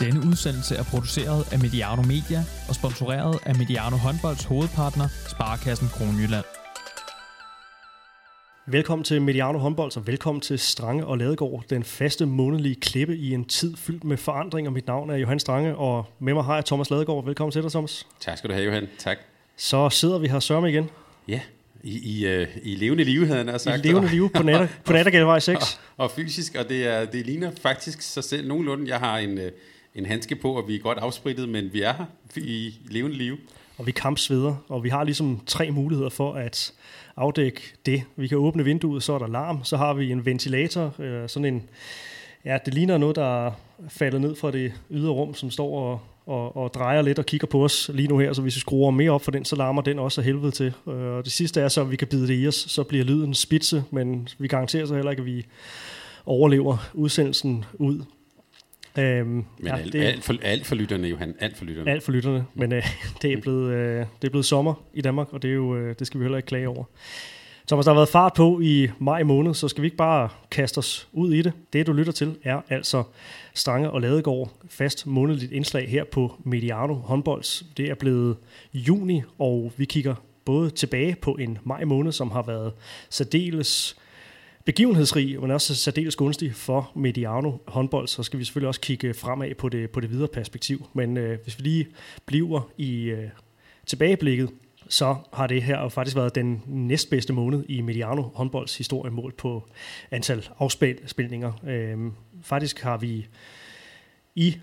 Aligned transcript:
Denne 0.00 0.20
udsendelse 0.30 0.74
er 0.76 0.82
produceret 0.82 1.52
af 1.52 1.58
Mediano 1.58 2.02
Media 2.02 2.44
og 2.68 2.74
sponsoreret 2.74 3.38
af 3.46 3.54
Mediano 3.54 3.96
Håndbolds 3.96 4.44
hovedpartner, 4.44 5.08
Sparkassen 5.28 5.88
Kronjylland. 5.88 6.44
Velkommen 8.66 9.04
til 9.04 9.22
Mediano 9.22 9.58
Håndbold, 9.58 9.96
og 9.96 10.06
velkommen 10.06 10.40
til 10.40 10.58
Strange 10.58 11.06
og 11.06 11.18
Ladegaard, 11.18 11.64
den 11.70 11.84
faste 11.84 12.26
månedlige 12.26 12.74
klippe 12.74 13.16
i 13.16 13.32
en 13.34 13.44
tid 13.44 13.76
fyldt 13.76 14.04
med 14.04 14.16
forandringer. 14.16 14.70
Mit 14.70 14.86
navn 14.86 15.10
er 15.10 15.16
Johan 15.16 15.38
Strange, 15.38 15.76
og 15.76 16.06
med 16.18 16.34
mig 16.34 16.44
har 16.44 16.54
jeg 16.54 16.64
Thomas 16.64 16.90
Ladegaard. 16.90 17.24
Velkommen 17.24 17.52
til 17.52 17.62
dig, 17.62 17.70
Thomas. 17.70 18.06
Tak 18.20 18.38
skal 18.38 18.50
du 18.50 18.54
have, 18.54 18.66
Johan. 18.66 18.88
Tak. 18.98 19.18
Så 19.56 19.90
sidder 19.90 20.18
vi 20.18 20.28
her 20.28 20.40
sørme 20.40 20.70
igen. 20.70 20.90
Ja, 21.28 21.40
i, 21.82 22.18
i, 22.18 22.42
uh, 22.42 22.48
i 22.62 22.74
levende 22.74 23.04
liv, 23.04 23.26
havde 23.26 23.44
han 23.44 23.58
sagt. 23.58 23.84
I 23.84 23.88
levende 23.88 24.08
liv 24.08 24.30
på, 24.32 24.42
natter, 24.42 24.68
på 24.84 24.92
Nattergælvej 24.92 25.38
6. 25.38 25.58
Og, 25.96 26.04
og 26.04 26.10
fysisk, 26.10 26.54
og 26.54 26.68
det, 26.68 26.86
er, 26.86 27.04
det 27.04 27.26
ligner 27.26 27.50
faktisk 27.62 28.02
sig 28.02 28.24
selv 28.24 28.48
nogenlunde. 28.48 28.88
Jeg 28.88 28.98
har 28.98 29.18
en, 29.18 29.38
uh, 29.38 29.44
en 29.94 30.06
handske 30.06 30.36
på, 30.36 30.52
og 30.52 30.68
vi 30.68 30.74
er 30.74 30.78
godt 30.78 30.98
afsprittet, 30.98 31.48
men 31.48 31.72
vi 31.72 31.82
er 31.82 31.92
her 31.92 32.04
i 32.36 32.74
levende 32.90 33.16
liv. 33.16 33.38
Og 33.78 33.86
vi 33.86 33.92
kampsveder, 33.92 34.54
og 34.68 34.84
vi 34.84 34.88
har 34.88 35.04
ligesom 35.04 35.40
tre 35.46 35.70
muligheder 35.70 36.10
for 36.10 36.32
at 36.34 36.72
afdække 37.16 37.60
det. 37.86 38.02
Vi 38.16 38.28
kan 38.28 38.38
åbne 38.38 38.64
vinduet, 38.64 39.02
så 39.02 39.12
er 39.12 39.18
der 39.18 39.26
larm, 39.26 39.64
så 39.64 39.76
har 39.76 39.94
vi 39.94 40.12
en 40.12 40.24
ventilator, 40.24 40.94
øh, 40.98 41.28
sådan 41.28 41.54
en, 41.54 41.68
ja, 42.44 42.58
det 42.64 42.74
ligner 42.74 42.98
noget, 42.98 43.16
der 43.16 43.46
er 43.46 43.52
faldet 43.88 44.20
ned 44.20 44.36
fra 44.36 44.50
det 44.50 44.72
ydre 44.90 45.10
rum, 45.10 45.34
som 45.34 45.50
står 45.50 45.78
og, 45.78 46.00
og, 46.26 46.56
og 46.56 46.74
drejer 46.74 47.02
lidt 47.02 47.18
og 47.18 47.26
kigger 47.26 47.46
på 47.46 47.64
os 47.64 47.90
lige 47.94 48.08
nu 48.08 48.18
her, 48.18 48.32
så 48.32 48.42
hvis 48.42 48.56
vi 48.56 48.60
skruer 48.60 48.90
mere 48.90 49.10
op 49.10 49.22
for 49.22 49.30
den, 49.30 49.44
så 49.44 49.56
larmer 49.56 49.82
den 49.82 49.98
også 49.98 50.20
af 50.20 50.24
helvede 50.24 50.50
til. 50.50 50.74
Øh, 50.88 50.94
og 50.94 51.24
det 51.24 51.32
sidste 51.32 51.60
er 51.60 51.68
så, 51.68 51.80
at 51.80 51.90
vi 51.90 51.96
kan 51.96 52.08
bide 52.08 52.28
det 52.28 52.42
i 52.42 52.48
os, 52.48 52.54
så 52.54 52.82
bliver 52.82 53.04
lyden 53.04 53.34
spidse, 53.34 53.84
men 53.90 54.28
vi 54.38 54.48
garanterer 54.48 54.86
så 54.86 54.94
heller 54.94 55.10
ikke, 55.10 55.20
at 55.20 55.26
vi 55.26 55.46
overlever 56.26 56.90
udsendelsen 56.94 57.64
ud. 57.74 58.02
Øhm, 58.98 59.28
Men 59.28 59.46
ja, 59.64 59.76
alt, 59.76 59.92
det, 59.92 60.02
alt, 60.02 60.24
for, 60.24 60.34
alt 60.42 60.66
for 60.66 60.74
lytterne, 60.74 61.08
Johan. 61.08 61.34
Alt 61.40 61.56
for 61.56 61.64
lytterne. 61.64 61.90
Alt 61.90 62.02
for 62.02 62.12
lytterne. 62.12 62.46
Men 62.54 62.72
øh, 62.72 62.82
det, 63.22 63.32
er 63.32 63.40
blevet, 63.40 63.72
øh, 63.72 64.06
det 64.22 64.28
er 64.28 64.30
blevet 64.30 64.46
sommer 64.46 64.74
i 64.94 65.00
Danmark, 65.00 65.32
og 65.32 65.42
det, 65.42 65.50
er 65.50 65.54
jo, 65.54 65.76
øh, 65.76 65.94
det 65.98 66.06
skal 66.06 66.20
vi 66.20 66.24
heller 66.24 66.38
ikke 66.38 66.46
klage 66.46 66.68
over. 66.68 66.84
Thomas, 67.68 67.84
der 67.84 67.92
har 67.92 67.98
været 67.98 68.08
fart 68.08 68.32
på 68.36 68.60
i 68.62 68.88
maj 68.98 69.22
måned, 69.22 69.54
så 69.54 69.68
skal 69.68 69.82
vi 69.82 69.86
ikke 69.86 69.96
bare 69.96 70.28
kaste 70.50 70.78
os 70.78 71.08
ud 71.12 71.32
i 71.32 71.42
det. 71.42 71.52
Det, 71.72 71.86
du 71.86 71.92
lytter 71.92 72.12
til, 72.12 72.36
er 72.42 72.60
altså 72.68 73.02
Strange 73.54 73.90
og 73.90 74.00
Ladegård, 74.00 74.52
fast 74.68 75.06
månedligt 75.06 75.52
indslag 75.52 75.88
her 75.88 76.04
på 76.04 76.32
Mediano 76.44 76.94
Håndbolds. 76.94 77.64
Det 77.76 77.90
er 77.90 77.94
blevet 77.94 78.36
juni, 78.74 79.22
og 79.38 79.72
vi 79.76 79.84
kigger 79.84 80.14
både 80.44 80.70
tilbage 80.70 81.16
på 81.22 81.32
en 81.32 81.58
maj 81.64 81.84
måned, 81.84 82.12
som 82.12 82.30
har 82.30 82.42
været 82.42 82.72
særdeles 83.10 83.96
begivenhedsrig, 84.68 85.40
men 85.40 85.50
også 85.50 85.74
særdeles 85.74 86.16
gunstig 86.16 86.54
for 86.54 86.92
Mediano 86.94 87.52
håndbold, 87.66 88.08
så 88.08 88.22
skal 88.22 88.38
vi 88.38 88.44
selvfølgelig 88.44 88.68
også 88.68 88.80
kigge 88.80 89.14
fremad 89.14 89.54
på 89.54 89.68
det, 89.68 89.90
på 89.90 90.00
det 90.00 90.10
videre 90.10 90.28
perspektiv. 90.28 90.86
Men 90.92 91.16
øh, 91.16 91.38
hvis 91.42 91.58
vi 91.58 91.62
lige 91.62 91.86
bliver 92.26 92.70
i 92.76 93.02
øh, 93.02 93.28
tilbageblikket, 93.86 94.50
så 94.88 95.16
har 95.32 95.46
det 95.46 95.62
her 95.62 95.80
jo 95.80 95.88
faktisk 95.88 96.16
været 96.16 96.34
den 96.34 96.62
næstbedste 96.66 97.32
måned 97.32 97.64
i 97.68 97.80
Mediano 97.80 98.22
håndbolds 98.22 98.78
historie 98.78 99.10
målt 99.10 99.36
på 99.36 99.68
antal 100.10 100.48
afspilninger. 100.58 101.52
Øh, 101.66 101.98
faktisk 102.42 102.80
har 102.80 102.96
vi 102.96 103.26
i 104.34 104.56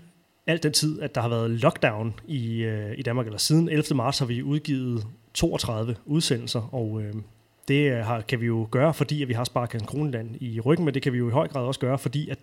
alt 0.46 0.62
den 0.62 0.72
tid, 0.72 1.00
at 1.00 1.14
der 1.14 1.20
har 1.20 1.28
været 1.28 1.50
lockdown 1.50 2.14
i, 2.28 2.62
øh, 2.62 2.98
i 2.98 3.02
Danmark, 3.02 3.26
eller 3.26 3.38
siden 3.38 3.68
11. 3.68 3.96
marts 3.96 4.18
har 4.18 4.26
vi 4.26 4.42
udgivet 4.42 5.06
32 5.34 5.96
udsendelser, 6.04 6.74
og 6.74 7.02
øh, 7.02 7.14
det 7.68 7.92
øh, 7.92 7.98
har, 7.98 8.20
kan 8.20 8.40
vi 8.40 8.46
jo 8.46 8.68
gøre, 8.70 8.94
fordi 8.94 9.22
at 9.22 9.28
vi 9.28 9.32
har 9.32 9.44
Sparkassen 9.44 9.86
Kroneland 9.86 10.36
i 10.42 10.60
ryggen, 10.60 10.84
men 10.84 10.94
det 10.94 11.02
kan 11.02 11.12
vi 11.12 11.18
jo 11.18 11.28
i 11.28 11.32
høj 11.32 11.48
grad 11.48 11.64
også 11.64 11.80
gøre, 11.80 11.98
fordi 11.98 12.30
at 12.30 12.38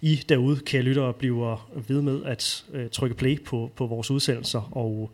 I 0.00 0.24
derude, 0.28 0.60
kære 0.60 0.82
lyttere, 0.82 1.12
bliver 1.12 1.70
ved 1.88 2.02
med 2.02 2.24
at 2.24 2.64
øh, 2.72 2.90
trykke 2.90 3.16
play 3.16 3.44
på, 3.44 3.70
på 3.76 3.86
vores 3.86 4.10
udsendelser, 4.10 4.76
og 4.76 5.10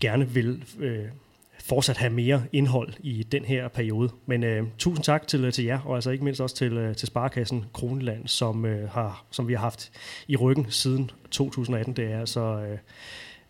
gerne 0.00 0.28
vil 0.28 0.64
øh, 0.78 1.04
fortsat 1.64 1.96
have 1.96 2.12
mere 2.12 2.42
indhold 2.52 2.92
i 3.00 3.22
den 3.22 3.44
her 3.44 3.68
periode. 3.68 4.10
Men 4.26 4.44
øh, 4.44 4.66
tusind 4.78 5.04
tak 5.04 5.26
til, 5.26 5.44
øh, 5.44 5.52
til 5.52 5.64
jer, 5.64 5.80
og 5.80 5.94
altså 5.94 6.10
ikke 6.10 6.24
mindst 6.24 6.40
også 6.40 6.56
til, 6.56 6.72
øh, 6.72 6.96
til 6.96 7.06
Sparkassen 7.06 7.64
Kroneland, 7.72 8.28
som, 8.28 8.64
øh, 8.66 8.90
har, 8.90 9.24
som 9.30 9.48
vi 9.48 9.52
har 9.52 9.60
haft 9.60 9.92
i 10.28 10.36
ryggen 10.36 10.66
siden 10.70 11.10
2018. 11.30 11.96
Det 11.96 12.12
er 12.12 12.20
altså... 12.20 12.40
Øh, 12.40 12.78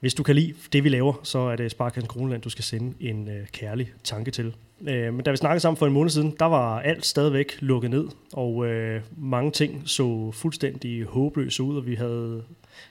hvis 0.05 0.15
du 0.15 0.23
kan 0.23 0.35
lide 0.35 0.55
det, 0.73 0.85
vi 0.85 0.89
laver, 0.89 1.21
så 1.23 1.39
er 1.39 1.57
det 1.57 1.71
Sparkassen 1.71 2.09
Kroneland, 2.09 2.43
du 2.43 2.51
skal 2.51 2.65
sende 2.65 2.95
en 3.01 3.29
øh, 3.29 3.47
kærlig 3.53 3.93
tanke 4.03 4.31
til. 4.31 4.55
Øh, 4.89 5.15
men 5.15 5.25
da 5.25 5.31
vi 5.31 5.37
snakkede 5.37 5.61
sammen 5.61 5.77
for 5.77 5.87
en 5.87 5.93
måned 5.93 6.11
siden, 6.11 6.37
der 6.39 6.45
var 6.45 6.81
alt 6.81 7.07
stadigvæk 7.07 7.57
lukket 7.61 7.91
ned, 7.91 8.09
og 8.33 8.67
øh, 8.67 9.03
mange 9.17 9.51
ting 9.51 9.83
så 9.85 10.31
fuldstændig 10.31 11.05
håbløse 11.05 11.63
ud, 11.63 11.77
og 11.77 11.87
vi 11.87 11.95
havde 11.95 12.43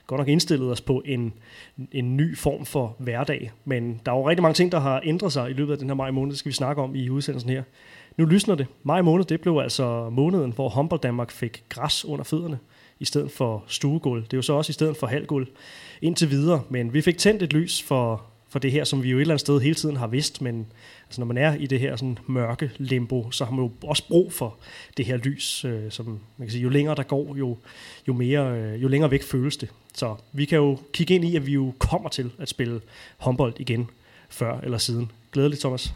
godt 0.07 0.19
nok 0.19 0.27
indstillet 0.27 0.71
os 0.71 0.81
på 0.81 1.01
en, 1.05 1.33
en 1.91 2.17
ny 2.17 2.37
form 2.37 2.65
for 2.65 2.95
hverdag. 2.99 3.51
Men 3.65 4.01
der 4.05 4.11
er 4.11 4.15
jo 4.15 4.29
rigtig 4.29 4.41
mange 4.41 4.55
ting, 4.55 4.71
der 4.71 4.79
har 4.79 5.01
ændret 5.03 5.33
sig 5.33 5.49
i 5.49 5.53
løbet 5.53 5.71
af 5.71 5.79
den 5.79 5.87
her 5.87 5.95
maj 5.95 6.11
måned, 6.11 6.31
det 6.31 6.39
skal 6.39 6.49
vi 6.49 6.55
snakke 6.55 6.81
om 6.81 6.95
i 6.95 7.09
udsendelsen 7.09 7.49
her. 7.49 7.63
Nu 8.17 8.25
lysner 8.25 8.55
det. 8.55 8.67
Maj 8.83 9.01
måned, 9.01 9.25
det 9.25 9.41
blev 9.41 9.57
altså 9.57 10.09
måneden, 10.09 10.51
hvor 10.51 10.69
Humble 10.69 10.97
Danmark 10.97 11.31
fik 11.31 11.63
græs 11.69 12.05
under 12.05 12.23
fødderne 12.23 12.59
i 13.03 13.05
stedet 13.05 13.31
for 13.31 13.63
stuegulv. 13.67 14.23
Det 14.23 14.33
er 14.33 14.37
jo 14.37 14.41
så 14.41 14.53
også 14.53 14.69
i 14.69 14.73
stedet 14.73 14.97
for 14.97 15.07
halvgulv 15.07 15.47
indtil 16.01 16.29
videre, 16.29 16.63
men 16.69 16.93
vi 16.93 17.01
fik 17.01 17.17
tændt 17.17 17.43
et 17.43 17.53
lys 17.53 17.81
for, 17.81 18.23
for 18.49 18.59
det 18.59 18.71
her, 18.71 18.83
som 18.83 19.03
vi 19.03 19.09
jo 19.09 19.17
et 19.17 19.21
eller 19.21 19.33
andet 19.33 19.41
sted 19.41 19.59
hele 19.59 19.75
tiden 19.75 19.97
har 19.97 20.07
vidst, 20.07 20.41
men 20.41 20.67
altså, 21.05 21.21
når 21.21 21.25
man 21.25 21.37
er 21.37 21.55
i 21.55 21.65
det 21.65 21.79
her 21.79 21.95
sådan 21.95 22.17
mørke 22.27 22.71
limbo, 22.77 23.31
så 23.31 23.45
har 23.45 23.51
man 23.51 23.65
jo 23.65 23.71
også 23.83 24.07
brug 24.07 24.33
for 24.33 24.57
det 24.97 25.05
her 25.05 25.17
lys, 25.17 25.65
øh, 25.65 25.91
som 25.91 26.05
man 26.37 26.47
kan 26.47 26.51
sige, 26.51 26.61
jo 26.61 26.69
længere 26.69 26.95
der 26.95 27.03
går, 27.03 27.35
jo, 27.35 27.57
jo, 28.07 28.13
mere, 28.13 28.59
øh, 28.59 28.83
jo 28.83 28.87
længere 28.87 29.11
væk 29.11 29.23
føles 29.23 29.57
det. 29.57 29.69
Så 29.93 30.15
vi 30.31 30.45
kan 30.45 30.57
jo 30.57 30.79
kigge 30.93 31.15
ind 31.15 31.25
i, 31.25 31.35
at 31.35 31.45
vi 31.45 31.51
jo 31.51 31.73
kommer 31.79 32.09
til 32.09 32.31
at 32.39 32.49
spille 32.49 32.81
håndbold 33.17 33.53
igen, 33.59 33.89
før 34.29 34.59
eller 34.59 34.77
siden. 34.77 35.11
Glædeligt, 35.31 35.61
Thomas. 35.61 35.93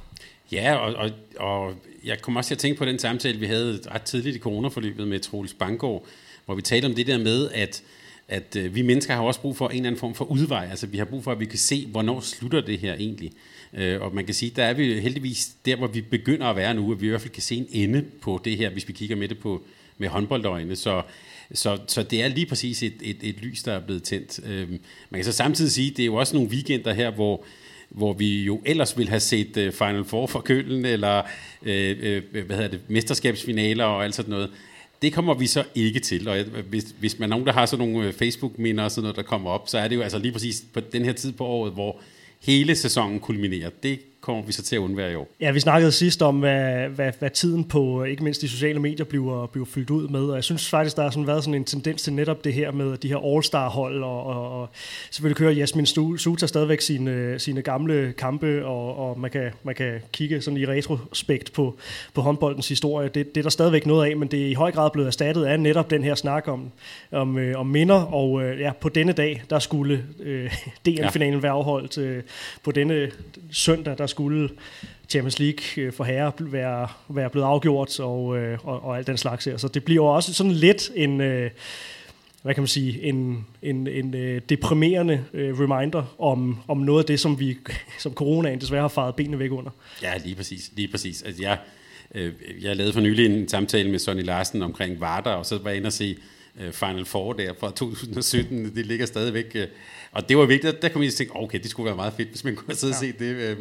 Ja, 0.52 0.76
og, 0.76 0.96
og, 0.96 1.10
og 1.40 1.74
jeg 2.04 2.22
kommer 2.22 2.40
også 2.40 2.48
til 2.48 2.56
at 2.56 2.60
tænke 2.60 2.78
på 2.78 2.86
den 2.86 3.00
samtale, 3.00 3.40
vi 3.40 3.46
havde 3.46 3.80
ret 3.92 4.02
tidligt 4.02 4.36
i 4.36 4.40
coronaforløbet 4.40 5.08
med 5.08 5.20
Troels 5.20 5.54
Bangård, 5.54 6.06
hvor 6.48 6.56
vi 6.56 6.62
talte 6.62 6.86
om 6.86 6.96
det 6.96 7.08
der 7.08 7.18
med, 7.18 7.50
at 7.54 7.84
at 8.28 8.56
øh, 8.56 8.76
vi 8.76 8.82
mennesker 8.82 9.14
har 9.14 9.22
også 9.22 9.42
brug 9.42 9.58
for 9.58 9.70
en 9.70 9.76
eller 9.76 9.88
anden 9.88 10.00
form 10.00 10.16
for 10.16 10.26
udvej. 10.26 10.68
Altså 10.70 10.88
vi 10.88 10.98
har 10.98 11.06
brug 11.06 11.24
for, 11.24 11.32
at 11.32 11.40
vi 11.40 11.46
kan 11.46 11.60
se, 11.60 11.88
hvornår 11.88 12.20
slutter 12.20 12.62
det 12.62 12.80
her 12.80 12.94
egentlig. 12.94 13.32
Øh, 13.74 14.02
og 14.02 14.16
man 14.16 14.26
kan 14.26 14.34
sige, 14.34 14.52
der 14.56 14.64
er 14.64 14.74
vi 14.74 15.00
heldigvis 15.00 15.52
der, 15.66 15.76
hvor 15.76 15.88
vi 15.88 16.02
begynder 16.02 16.46
at 16.46 16.56
være 16.56 16.74
nu, 16.74 16.92
at 16.92 17.02
vi 17.02 17.06
i 17.06 17.10
hvert 17.10 17.22
fald 17.22 17.34
kan 17.34 17.44
se 17.44 17.56
en 17.56 17.68
ende 17.72 18.06
på 18.22 18.42
det 18.46 18.58
her, 18.58 18.70
hvis 18.70 18.88
vi 18.88 18.94
kigger 18.94 19.16
med 19.16 19.28
det 19.28 19.40
på 19.40 19.64
med 19.98 20.08
håndboldøjne. 20.08 20.76
Så, 20.76 21.02
så, 21.54 21.80
så 21.88 22.04
det 22.04 22.24
er 22.24 22.28
lige 22.28 22.46
præcis 22.46 22.84
et, 22.84 22.94
et, 23.02 23.18
et 23.22 23.36
lys, 23.42 23.64
der 23.64 23.74
er 23.74 23.80
blevet 23.80 24.04
tændt. 24.04 24.40
Øh, 24.46 24.70
man 24.70 24.80
kan 25.14 25.24
så 25.24 25.32
samtidig 25.32 25.72
sige, 25.72 25.92
det 25.92 26.00
er 26.00 26.06
jo 26.06 26.16
også 26.16 26.36
nogle 26.36 26.50
weekender 26.50 26.94
her, 26.94 27.12
hvor 27.12 27.46
hvor 27.90 28.14
vi 28.14 28.44
jo 28.44 28.62
ellers 28.66 28.98
ville 28.98 29.10
have 29.10 29.20
set 29.20 29.58
uh, 29.58 29.74
Final 29.74 30.06
Four 30.06 30.28
for 30.28 30.40
Køllen, 30.40 30.86
eller 30.86 31.22
uh, 31.62 31.68
uh, 31.68 32.46
hvad 32.46 32.56
hedder 32.56 32.68
det, 32.68 32.80
mesterskabsfinaler 32.88 33.86
og 33.86 34.04
alt 34.04 34.16
sådan 34.16 34.30
noget. 34.30 34.50
Det 35.02 35.14
kommer 35.14 35.34
vi 35.34 35.48
så 35.48 35.64
ikke 35.76 36.00
til, 36.00 36.28
og 36.28 36.44
hvis, 36.70 36.96
hvis 37.00 37.20
man 37.20 37.30
er 37.30 37.36
nogen, 37.36 37.46
der 37.46 37.54
har 37.54 37.66
sådan 37.66 37.88
nogle 37.88 38.08
øh, 38.08 38.14
Facebook-minder 38.14 38.84
og 38.84 38.92
sådan 38.92 39.02
noget, 39.02 39.16
der 39.16 39.24
kommer 39.24 39.50
op, 39.50 39.70
så 39.70 39.78
er 39.78 39.88
det 39.88 39.96
jo 39.96 40.02
altså 40.02 40.18
lige 40.18 40.32
præcis 40.32 40.64
på 40.74 40.80
den 40.80 41.06
her 41.06 41.14
tid 41.14 41.32
på 41.32 41.46
året, 41.46 41.74
hvor 41.74 42.00
hele 42.40 42.76
sæsonen 42.76 43.20
kulminerer. 43.20 43.70
Det 43.84 44.17
kommer 44.22 44.44
vi 44.44 44.52
så 44.52 44.64
til 44.64 44.76
at 44.76 44.80
undvære 44.80 45.12
i 45.12 45.16
år. 45.16 45.28
Ja, 45.42 45.52
vi 45.52 45.60
snakkede 45.60 45.92
sidst 45.92 46.22
om, 46.22 46.40
hvad, 46.40 46.90
hvad, 46.90 47.12
hvad 47.20 47.30
tiden 47.30 47.64
på 47.64 48.04
ikke 48.04 48.24
mindst 48.24 48.42
de 48.42 48.50
sociale 48.50 48.80
medier 48.80 49.06
bliver, 49.06 49.46
bliver 49.46 49.66
fyldt 49.66 49.90
ud 49.90 50.08
med, 50.08 50.22
og 50.22 50.36
jeg 50.36 50.44
synes 50.44 50.70
faktisk, 50.70 50.96
der 50.96 51.04
har 51.04 51.10
sådan 51.10 51.28
været 51.28 51.44
sådan 51.44 51.54
en 51.54 51.64
tendens 51.64 52.02
til 52.02 52.14
netop 52.14 52.44
det 52.44 52.54
her 52.54 52.72
med 52.72 52.98
de 52.98 53.08
her 53.08 53.18
All-Star-hold, 53.18 54.04
og, 54.04 54.24
og, 54.24 54.62
og 54.62 54.70
selvfølgelig 55.12 55.38
kører 55.38 55.52
Jasmin 55.52 55.86
Suta 55.86 56.48
stadigvæk 56.48 56.82
sine, 56.82 57.40
sine 57.40 57.62
gamle 57.62 58.14
kampe, 58.18 58.66
og, 58.66 58.98
og 58.98 59.20
man, 59.20 59.32
kan, 59.32 59.52
man 59.64 59.76
kan 59.76 60.00
kigge 60.12 60.42
sådan 60.42 60.58
i 60.58 60.66
retrospekt 60.66 61.54
på, 61.54 61.78
på 62.14 62.22
håndboldens 62.22 62.68
historie. 62.68 63.10
Det, 63.10 63.36
det 63.36 63.42
er 63.42 63.44
der 63.44 63.50
stadigvæk 63.50 63.86
noget 63.86 64.10
af, 64.10 64.18
men 64.18 64.28
det 64.28 64.42
er 64.42 64.48
i 64.48 64.54
høj 64.54 64.72
grad 64.72 64.92
blevet 64.92 65.08
erstattet 65.08 65.46
af 65.46 65.60
netop 65.60 65.90
den 65.90 66.04
her 66.04 66.16
snak 66.16 66.48
om, 66.48 66.72
om, 67.12 67.38
øh, 67.38 67.60
om 67.60 67.68
minder, 67.68 68.02
og 68.02 68.44
øh, 68.44 68.60
ja, 68.60 68.72
på 68.82 68.90
denne 68.90 69.12
dag, 69.12 69.44
der 69.50 69.60
skulle 69.60 70.04
øh, 70.20 70.52
DN-finalen 70.86 71.34
ja. 71.40 71.40
være 71.40 71.52
afholdt. 71.52 71.98
Øh, 71.98 72.24
på 72.64 72.72
denne 72.72 73.12
søndag, 73.52 73.98
der 73.98 74.08
skulle 74.18 74.50
Champions 75.10 75.40
League 75.40 75.84
øh, 75.84 75.94
for 75.94 76.04
herre 76.04 76.32
være, 76.40 76.88
være 77.10 77.30
blevet 77.30 77.46
afgjort 77.46 78.00
og, 78.00 78.38
øh, 78.38 78.58
og, 78.64 78.84
og 78.84 78.98
alt 78.98 79.08
den 79.08 79.18
slags 79.18 79.46
her. 79.46 79.58
Så 79.58 79.68
det 79.68 79.84
bliver 79.84 80.04
også 80.04 80.34
sådan 80.34 80.52
lidt 80.52 80.92
en, 80.96 81.22
øh, 81.22 81.52
hvad 82.42 82.54
kan 82.54 82.62
man 82.62 82.68
sige, 82.68 83.02
en, 83.02 83.46
en, 83.62 83.88
en 83.88 84.14
deprimerende 84.50 85.26
reminder 85.34 86.16
om, 86.20 86.60
om 86.68 86.78
noget 86.78 87.00
af 87.00 87.06
det, 87.06 87.20
som 87.20 87.40
vi 87.40 87.58
som 88.04 88.14
coronaen 88.14 88.62
desværre 88.62 88.82
har 88.82 88.88
faret 88.88 89.16
benene 89.16 89.40
væk 89.40 89.52
under. 89.52 89.72
Ja, 90.02 90.18
lige 90.18 90.36
præcis. 90.36 90.72
Lige 90.76 90.88
præcis. 90.88 91.22
Altså, 91.22 91.44
jeg, 91.44 91.58
jeg 92.62 92.76
lavede 92.76 92.94
for 92.94 93.02
nylig 93.02 93.26
en 93.26 93.48
samtale 93.48 93.92
med 93.92 94.00
Sonny 94.00 94.24
Larsen 94.24 94.62
omkring 94.62 95.02
Varder, 95.02 95.32
og 95.32 95.46
så 95.46 95.58
var 95.58 95.70
jeg 95.70 95.78
inde 95.78 95.88
og 95.88 95.94
se 95.94 96.18
Final 96.72 97.06
Four 97.06 97.34
der 97.34 97.54
fra 97.60 97.72
2017. 97.72 98.76
Det 98.76 98.86
ligger 98.86 99.06
stadigvæk 99.06 99.56
og 100.12 100.30
det 100.30 100.38
var 100.38 100.46
vigtigt, 100.46 100.82
der 100.82 100.90
kom 100.90 101.04
jeg 101.04 101.12
til 101.14 101.24
at 101.24 101.28
tænke, 101.28 101.44
okay, 101.44 101.60
det 101.60 101.70
skulle 101.70 101.86
være 101.86 101.96
meget 101.96 102.14
fedt, 102.14 102.30
hvis 102.30 102.44
man 102.44 102.56
kunne 102.56 102.76
sidde 102.76 102.94
ja. 102.94 103.12
og 103.12 103.16
se 103.20 103.26
det. 103.26 103.58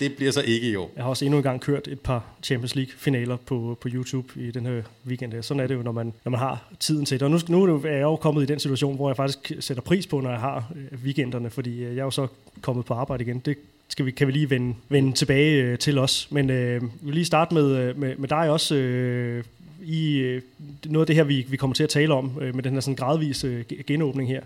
Det 0.00 0.16
bliver 0.16 0.32
så 0.32 0.42
ikke 0.42 0.70
i 0.70 0.76
år. 0.76 0.92
Jeg 0.96 1.04
har 1.04 1.10
også 1.10 1.24
endnu 1.24 1.38
engang 1.38 1.60
kørt 1.60 1.88
et 1.88 2.00
par 2.00 2.24
Champions 2.42 2.74
League-finaler 2.74 3.36
på, 3.36 3.78
på 3.80 3.88
YouTube 3.92 4.28
i 4.36 4.50
den 4.50 4.66
her 4.66 4.82
weekend. 5.06 5.42
Sådan 5.42 5.60
er 5.60 5.66
det 5.66 5.74
jo, 5.74 5.82
når 5.82 5.92
man, 5.92 6.12
når 6.24 6.30
man 6.30 6.40
har 6.40 6.72
tiden 6.80 7.04
til 7.04 7.20
det. 7.20 7.22
Og 7.22 7.30
nu, 7.30 7.64
nu 7.64 7.80
er 7.84 7.90
jeg 7.90 8.02
jo 8.02 8.16
kommet 8.16 8.42
i 8.42 8.46
den 8.46 8.58
situation, 8.58 8.96
hvor 8.96 9.08
jeg 9.08 9.16
faktisk 9.16 9.52
sætter 9.60 9.82
pris 9.82 10.06
på, 10.06 10.20
når 10.20 10.30
jeg 10.30 10.40
har 10.40 10.72
øh, 10.76 10.98
weekenderne, 11.04 11.50
fordi 11.50 11.84
øh, 11.84 11.96
jeg 11.96 12.00
er 12.00 12.04
jo 12.04 12.10
så 12.10 12.26
kommet 12.60 12.84
på 12.84 12.94
arbejde 12.94 13.24
igen. 13.24 13.38
Det 13.38 13.56
skal 13.88 14.06
vi, 14.06 14.10
kan 14.10 14.26
vi 14.26 14.32
lige 14.32 14.50
vende, 14.50 14.74
vende 14.88 15.12
tilbage 15.12 15.62
øh, 15.62 15.78
til 15.78 15.98
os. 15.98 16.28
Men 16.30 16.50
øh, 16.50 16.82
vi 16.82 16.88
vil 17.02 17.14
lige 17.14 17.24
starte 17.24 17.54
med, 17.54 17.76
øh, 17.76 17.98
med, 17.98 18.16
med 18.16 18.28
dig 18.28 18.50
også. 18.50 18.74
Øh, 18.74 19.44
i 19.86 20.16
øh, 20.16 20.42
noget 20.86 21.02
af 21.02 21.06
det 21.06 21.16
her, 21.16 21.24
vi, 21.24 21.46
vi 21.48 21.56
kommer 21.56 21.74
til 21.74 21.82
at 21.82 21.88
tale 21.88 22.14
om, 22.14 22.38
øh, 22.40 22.54
med 22.54 22.62
den 22.62 22.72
her 22.72 22.80
sådan 22.80 22.96
gradvise 22.96 23.46
øh, 23.46 23.64
genåbning 23.86 24.28
her, 24.28 24.40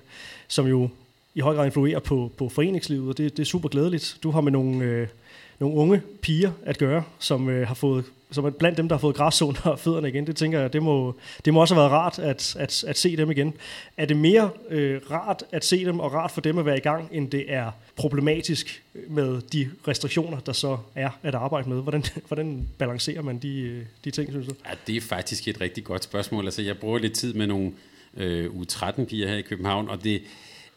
som 0.48 0.66
jo 0.66 0.88
i 1.34 1.40
høj 1.40 1.54
grad 1.54 1.64
influerer 1.64 1.98
på, 1.98 2.32
på 2.36 2.48
foreningslivet, 2.48 3.08
og 3.08 3.18
det, 3.18 3.36
det 3.36 3.42
er 3.42 3.46
super 3.46 3.68
glædeligt. 3.68 4.18
Du 4.22 4.30
har 4.30 4.40
med 4.40 4.52
nogle, 4.52 4.84
øh, 4.84 5.06
nogle 5.60 5.76
unge 5.76 6.02
piger 6.22 6.50
at 6.64 6.78
gøre, 6.78 7.02
som 7.18 7.48
øh, 7.48 7.68
har 7.68 7.74
fået 7.74 8.04
som 8.30 8.44
er 8.44 8.50
blandt 8.50 8.78
dem, 8.78 8.88
der 8.88 8.96
har 8.96 9.00
fået 9.00 9.16
græs 9.16 9.42
og 9.42 9.78
fødderne 9.78 10.08
igen. 10.08 10.26
Det 10.26 10.36
tænker 10.36 10.60
jeg, 10.60 10.72
det 10.72 10.82
må, 10.82 11.14
det 11.44 11.54
må 11.54 11.60
også 11.60 11.74
have 11.74 11.80
været 11.82 11.92
rart 11.92 12.18
at, 12.18 12.56
at, 12.58 12.84
at 12.84 12.98
se 12.98 13.16
dem 13.16 13.30
igen. 13.30 13.54
Er 13.96 14.06
det 14.06 14.16
mere 14.16 14.50
øh, 14.70 15.00
rart 15.10 15.44
at 15.52 15.64
se 15.64 15.84
dem, 15.84 16.00
og 16.00 16.12
rart 16.12 16.30
for 16.30 16.40
dem 16.40 16.58
at 16.58 16.66
være 16.66 16.76
i 16.76 16.80
gang, 16.80 17.08
end 17.12 17.30
det 17.30 17.52
er 17.52 17.70
problematisk 17.96 18.82
med 19.08 19.40
de 19.52 19.70
restriktioner, 19.88 20.40
der 20.40 20.52
så 20.52 20.78
er 20.94 21.10
at 21.22 21.34
arbejde 21.34 21.68
med? 21.68 21.82
Hvordan, 21.82 22.04
hvordan 22.28 22.68
balancerer 22.78 23.22
man 23.22 23.38
de, 23.38 23.60
øh, 23.60 23.82
de 24.04 24.10
ting, 24.10 24.30
synes 24.30 24.46
du? 24.46 24.54
Ja, 24.68 24.74
det 24.86 24.96
er 24.96 25.00
faktisk 25.00 25.48
et 25.48 25.60
rigtig 25.60 25.84
godt 25.84 26.04
spørgsmål. 26.04 26.44
Altså, 26.44 26.62
jeg 26.62 26.78
bruger 26.78 26.98
lidt 26.98 27.12
tid 27.12 27.34
med 27.34 27.46
nogle 27.46 27.72
øh, 28.16 28.46
U13-piger 28.46 29.28
her 29.28 29.36
i 29.36 29.42
København, 29.42 29.88
og 29.88 30.04
det, 30.04 30.14
Øh, 30.14 30.22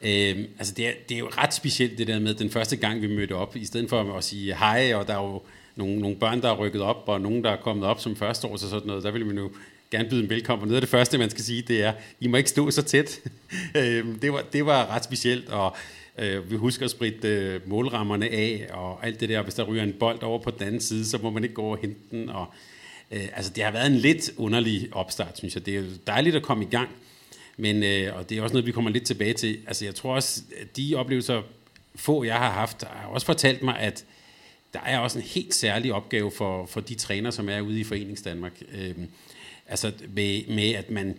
Øhm, 0.04 0.46
altså 0.60 0.74
det, 0.74 0.88
er, 0.88 0.92
det 1.10 1.16
er 1.16 1.20
jo 1.20 1.30
ret 1.38 1.54
specielt 1.54 1.98
det 1.98 2.08
der 2.08 2.20
med 2.20 2.34
den 2.34 2.50
første 2.50 2.76
gang, 2.76 3.02
vi 3.02 3.08
mødte 3.08 3.36
op, 3.36 3.56
i 3.56 3.66
stedet 3.66 3.90
for 3.90 4.14
at 4.18 4.24
sige 4.24 4.56
hej, 4.56 4.94
og 4.96 5.08
der 5.08 5.14
er 5.14 5.24
jo 5.24 5.42
nogle, 5.76 6.00
nogle 6.00 6.16
børn, 6.16 6.42
der 6.42 6.50
er 6.50 6.58
rykket 6.58 6.82
op, 6.82 7.04
og 7.08 7.22
nogen, 7.22 7.44
der 7.44 7.50
er 7.50 7.58
kommet 7.58 7.86
op 7.86 8.00
som 8.00 8.16
første 8.16 8.48
år, 8.48 8.58
så 8.58 8.70
sådan 8.70 8.88
noget, 8.88 9.04
der 9.04 9.12
vil 9.12 9.26
man 9.26 9.38
jo 9.38 9.52
gerne 9.92 10.10
byde 10.10 10.22
dem 10.22 10.30
velkommen. 10.30 10.62
Og 10.62 10.68
noget 10.68 10.78
af 10.78 10.82
det 10.82 10.90
første, 10.90 11.18
man 11.18 11.30
skal 11.30 11.44
sige, 11.44 11.62
det 11.62 11.84
er, 11.84 11.94
I 12.20 12.28
må 12.28 12.38
ikke 12.38 12.50
stå 12.50 12.72
så 12.72 12.82
tæt. 12.82 13.20
øh, 13.78 14.06
det, 14.22 14.34
var, 14.34 14.44
det 14.54 14.66
var 14.66 14.96
ret 14.96 15.04
specielt, 15.04 15.50
og 15.50 15.76
øh, 16.20 16.52
vi 16.52 16.56
husker 16.56 16.86
at 16.86 16.92
spritte 16.92 17.28
øh, 17.28 17.70
målrammerne 17.70 18.30
af, 18.30 18.68
og 18.74 19.06
alt 19.06 19.20
det 19.20 19.30
der, 19.30 19.42
hvis 19.42 19.54
der 19.54 19.64
ryger 19.64 19.84
en 19.84 19.94
bold 19.94 20.24
over 20.24 20.40
på 20.40 20.52
den 20.52 20.68
anden 20.68 20.82
side, 20.82 21.06
så 21.06 21.18
må 21.18 21.30
man 21.30 21.44
ikke 21.44 21.56
gå 21.56 21.62
over 21.62 21.76
og 21.76 21.82
hente 21.82 22.00
den, 22.12 22.30
og 22.30 22.46
øh, 23.12 23.28
altså 23.36 23.52
det 23.56 23.64
har 23.64 23.72
været 23.72 23.88
en 23.88 23.98
lidt 23.98 24.32
underlig 24.38 24.90
opstart, 24.92 25.38
synes 25.38 25.56
jeg. 25.56 25.66
Det 25.66 25.76
er 25.76 25.80
jo 25.80 25.86
dejligt 26.08 26.36
at 26.36 26.44
komme 26.44 26.64
i 26.64 26.68
gang, 26.68 26.90
men, 27.58 27.84
øh, 27.84 28.18
og 28.18 28.30
det 28.30 28.38
er 28.38 28.42
også 28.42 28.54
noget, 28.54 28.66
vi 28.66 28.72
kommer 28.72 28.92
lidt 28.92 29.04
tilbage 29.04 29.34
til. 29.34 29.58
Altså, 29.68 29.86
jeg 29.86 29.96
tror 29.96 30.16
også, 30.16 30.42
at 30.62 30.78
de 30.78 30.96
oplevelser, 30.96 31.42
få 31.96 32.24
jeg 32.24 32.36
har 32.36 32.52
haft, 32.52 32.84
har 32.84 33.08
også 33.08 33.26
fortalt 33.26 33.62
mig, 33.62 33.80
at 33.80 34.06
der 34.74 34.80
er 34.86 35.00
også 35.00 35.20
en 35.20 35.26
helt 35.26 35.54
særlig 35.54 35.94
opgave 35.94 36.32
for, 36.32 36.66
for 36.66 36.82
de 36.82 36.96
træner, 36.96 37.32
som 37.32 37.50
er 37.50 37.62
ude 37.62 37.80
i 37.80 37.84
Forenings 37.84 38.22
Danmark. 38.22 38.62
Øh, 38.74 38.96
altså 39.68 39.92
med, 40.14 40.56
med, 40.56 40.74
at 40.74 40.90
man... 40.92 41.18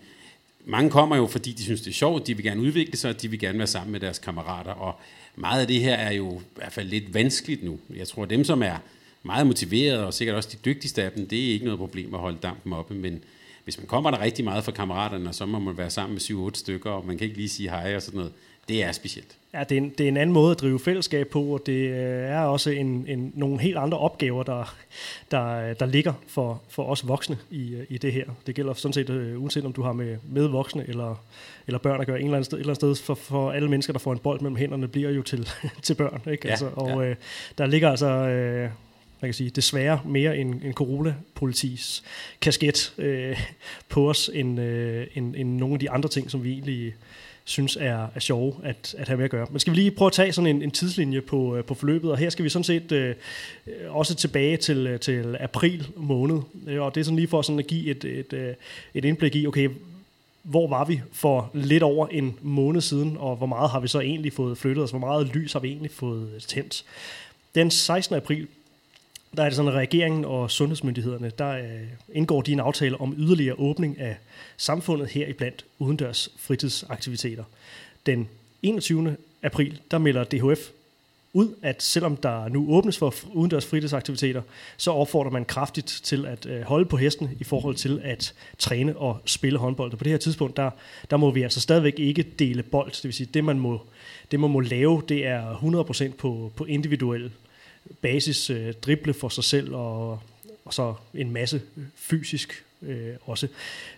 Mange 0.65 0.91
kommer 0.91 1.17
jo, 1.17 1.27
fordi 1.27 1.53
de 1.53 1.63
synes, 1.63 1.81
det 1.81 1.91
er 1.91 1.95
sjovt, 1.95 2.27
de 2.27 2.37
vil 2.37 2.45
gerne 2.45 2.61
udvikle 2.61 2.97
sig, 2.97 3.11
og 3.11 3.23
de 3.23 3.29
vil 3.29 3.39
gerne 3.39 3.59
være 3.59 3.67
sammen 3.67 3.93
med 3.93 4.01
deres 4.01 4.19
kammerater, 4.19 4.71
og 4.71 5.01
meget 5.37 5.61
af 5.61 5.67
det 5.67 5.81
her 5.81 5.95
er 5.95 6.13
jo 6.13 6.39
i 6.39 6.43
hvert 6.55 6.73
fald 6.73 6.89
lidt 6.89 7.15
vanskeligt 7.15 7.63
nu. 7.63 7.79
Jeg 7.97 8.09
tror, 8.09 8.25
dem, 8.25 8.45
som 8.45 8.63
er 8.63 8.77
meget 9.23 9.47
motiverede, 9.47 10.07
og 10.07 10.15
sikkert 10.15 10.37
også 10.37 10.49
de 10.53 10.57
dygtigste 10.65 11.03
af 11.03 11.13
dem, 11.13 11.29
det 11.29 11.47
er 11.49 11.53
ikke 11.53 11.65
noget 11.65 11.79
problem 11.79 12.15
at 12.15 12.21
holde 12.21 12.39
dampen 12.43 12.73
oppe, 12.73 12.95
men 12.95 13.25
hvis 13.65 13.79
man 13.79 13.87
kommer 13.87 14.11
der 14.11 14.21
rigtig 14.21 14.45
meget 14.45 14.65
fra 14.65 14.73
kammeraterne, 14.73 15.33
så 15.33 15.47
må 15.47 15.59
man 15.59 15.79
være 15.79 15.91
sammen 15.91 16.15
med 16.15 16.51
7-8 16.51 16.59
stykker, 16.59 16.91
og 16.91 17.07
man 17.07 17.19
kan 17.19 17.25
ikke 17.25 17.37
lige 17.37 17.49
sige 17.49 17.71
hej 17.71 17.97
og 17.97 18.03
sådan 18.03 18.19
noget. 18.19 18.33
Det 18.69 18.83
er 18.83 18.93
specielt. 18.93 19.37
Ja, 19.55 19.65
det 19.65 19.79
er, 19.79 19.81
en, 19.81 19.91
det 19.91 20.05
er 20.05 20.09
en 20.09 20.17
anden 20.17 20.35
måde 20.35 20.51
at 20.51 20.61
drive 20.61 20.81
fællesskab 20.81 21.29
på, 21.29 21.43
og 21.43 21.67
det 21.67 21.73
øh, 21.73 21.97
er 22.31 22.41
også 22.41 22.71
en, 22.71 23.05
en, 23.09 23.33
nogle 23.35 23.61
helt 23.61 23.77
andre 23.77 23.99
opgaver, 23.99 24.43
der, 24.43 24.75
der, 25.31 25.75
der 25.75 25.87
ligger 25.87 26.13
for, 26.27 26.63
for 26.69 26.85
os 26.85 27.09
voksne 27.09 27.39
i, 27.51 27.77
i 27.89 27.99
det 27.99 28.13
her. 28.13 28.25
Det 28.47 28.55
gælder 28.55 28.75
sådan 28.75 28.93
set, 28.93 29.11
uh, 29.11 29.43
uanset 29.43 29.65
om 29.65 29.73
du 29.73 29.83
har 29.83 29.93
med, 29.93 30.17
med 30.29 30.47
voksne 30.47 30.89
eller, 30.89 31.25
eller 31.67 31.79
børn 31.79 32.01
at 32.01 32.07
gøre, 32.07 32.21
en 32.21 32.25
eller 32.25 32.37
anden 32.37 32.45
sted, 32.45 32.59
et 32.59 32.61
eller 32.61 32.71
andet 32.71 32.97
sted 32.97 33.07
for, 33.07 33.15
for 33.15 33.51
alle 33.51 33.69
mennesker, 33.69 33.93
der 33.93 34.01
får 34.01 34.13
en 34.13 34.19
bold 34.19 34.41
mellem 34.41 34.57
hænderne, 34.57 34.89
bliver 34.89 35.11
jo 35.11 35.23
til, 35.23 35.49
til 35.83 35.95
børn. 35.95 36.21
Ikke? 36.31 36.47
Ja, 36.47 36.51
altså, 36.51 36.71
og 36.75 37.03
ja. 37.03 37.09
øh, 37.09 37.17
der 37.59 37.67
ligger 37.67 37.91
altså... 37.91 38.09
Øh, 38.09 38.71
man 39.23 39.29
kan 39.29 39.35
sige, 39.35 39.51
desværre 39.51 40.01
mere 40.05 40.39
en, 40.39 40.63
en 40.65 40.73
coronapolitis 40.73 42.03
kasket 42.41 42.95
øh, 42.99 43.41
på 43.89 44.11
os, 44.11 44.31
end, 44.35 44.61
øh, 44.61 45.07
end, 45.15 45.37
end 45.37 45.57
nogle 45.57 45.75
af 45.75 45.81
de 45.81 45.91
andre 45.91 46.09
ting, 46.09 46.31
som 46.31 46.45
vi 46.45 46.53
egentlig 46.53 46.95
synes 47.45 47.77
er, 47.81 48.07
er 48.15 48.21
sjove 48.21 48.55
at, 48.63 48.95
at 48.99 49.09
have 49.09 49.17
med 49.17 49.25
at 49.25 49.31
gøre. 49.31 49.47
Men 49.51 49.61
skal 49.61 49.71
vi 49.73 49.77
lige 49.77 49.91
prøve 49.91 50.07
at 50.07 50.13
tage 50.13 50.33
sådan 50.33 50.57
en, 50.57 50.63
en 50.63 50.71
tidslinje 50.71 51.21
på, 51.21 51.57
øh, 51.57 51.65
på 51.65 51.75
forløbet, 51.75 52.11
og 52.11 52.19
her 52.19 52.31
skal 52.31 52.45
vi 52.45 52.49
sådan 52.49 52.65
set 52.65 52.93
øh, 52.93 53.15
også 53.89 54.15
tilbage 54.15 54.57
til, 54.57 54.87
øh, 54.87 55.01
til 55.01 55.37
april 55.41 55.89
måned, 55.97 56.41
øh, 56.67 56.83
og 56.83 56.95
det 56.95 57.01
er 57.01 57.05
sådan 57.05 57.17
lige 57.17 57.29
for 57.29 57.43
sådan 57.43 57.59
at 57.59 57.67
give 57.67 57.91
et, 57.91 58.05
et, 58.05 58.33
et, 58.33 58.57
et 58.95 59.05
indblik 59.05 59.37
i, 59.37 59.47
okay, 59.47 59.69
hvor 60.43 60.69
var 60.69 60.85
vi 60.85 61.01
for 61.13 61.51
lidt 61.55 61.83
over 61.83 62.07
en 62.07 62.39
måned 62.43 62.81
siden, 62.81 63.17
og 63.19 63.37
hvor 63.37 63.47
meget 63.47 63.71
har 63.71 63.81
vi 63.81 63.89
så 63.89 64.01
egentlig 64.01 64.33
fået 64.33 64.59
flyttet 64.59 64.85
os, 64.85 64.91
hvor 64.91 64.99
meget 64.99 65.35
lys 65.35 65.53
har 65.53 65.61
vi 65.61 65.69
egentlig 65.69 65.91
fået 65.91 66.45
tændt. 66.49 66.85
Den 67.55 67.71
16. 67.71 68.17
april 68.17 68.49
der 69.37 69.43
er 69.43 69.47
det 69.47 69.57
sådan, 69.57 69.69
at 69.69 69.75
regeringen 69.75 70.25
og 70.25 70.51
sundhedsmyndighederne, 70.51 71.33
der 71.39 71.51
øh, 71.51 71.89
indgår 72.13 72.43
de 72.43 72.53
en 72.53 72.61
aftale 72.61 73.01
om 73.01 73.15
yderligere 73.19 73.59
åbning 73.59 74.01
af 74.01 74.17
samfundet 74.57 75.09
her 75.09 75.27
i 75.27 75.33
blandt 75.33 75.65
udendørs 75.79 76.29
fritidsaktiviteter. 76.39 77.45
Den 78.07 78.29
21. 78.63 79.17
april, 79.43 79.81
der 79.91 79.99
melder 79.99 80.25
DHF 80.25 80.71
ud, 81.33 81.55
at 81.63 81.83
selvom 81.83 82.17
der 82.17 82.49
nu 82.49 82.67
åbnes 82.71 82.99
for 82.99 83.15
udendørs 83.33 83.67
fritidsaktiviteter, 83.67 84.43
så 84.77 84.91
opfordrer 84.91 85.31
man 85.31 85.45
kraftigt 85.45 86.01
til 86.03 86.27
at 86.27 86.47
øh, 86.47 86.63
holde 86.63 86.85
på 86.85 86.97
hesten 86.97 87.31
i 87.41 87.45
forhold 87.45 87.75
til 87.75 88.01
at 88.05 88.35
træne 88.59 88.97
og 88.97 89.21
spille 89.25 89.59
håndbold. 89.59 89.93
Og 89.93 89.99
på 89.99 90.05
det 90.05 90.13
her 90.13 90.19
tidspunkt, 90.19 90.57
der, 90.57 90.71
der 91.11 91.17
må 91.17 91.31
vi 91.31 91.43
altså 91.43 91.61
stadigvæk 91.61 91.99
ikke 91.99 92.23
dele 92.23 92.63
bold. 92.63 92.91
Det 92.91 93.05
vil 93.05 93.13
sige, 93.13 93.29
det 93.35 93.45
man 93.45 93.59
må, 93.59 93.81
det 94.31 94.41
man 94.41 94.51
må 94.51 94.61
lave, 94.61 95.03
det 95.09 95.27
er 95.27 95.55
100% 96.11 96.13
på, 96.17 96.53
på 96.57 96.65
individuel 96.65 97.31
basis 98.01 98.51
øh, 98.51 98.73
drible 98.73 99.15
for 99.15 99.29
sig 99.29 99.45
selv, 99.45 99.75
og, 99.75 100.21
og 100.65 100.75
så 100.75 100.95
en 101.15 101.31
masse 101.31 101.63
fysisk 101.97 102.65
øh, 102.83 103.15
også. 103.27 103.49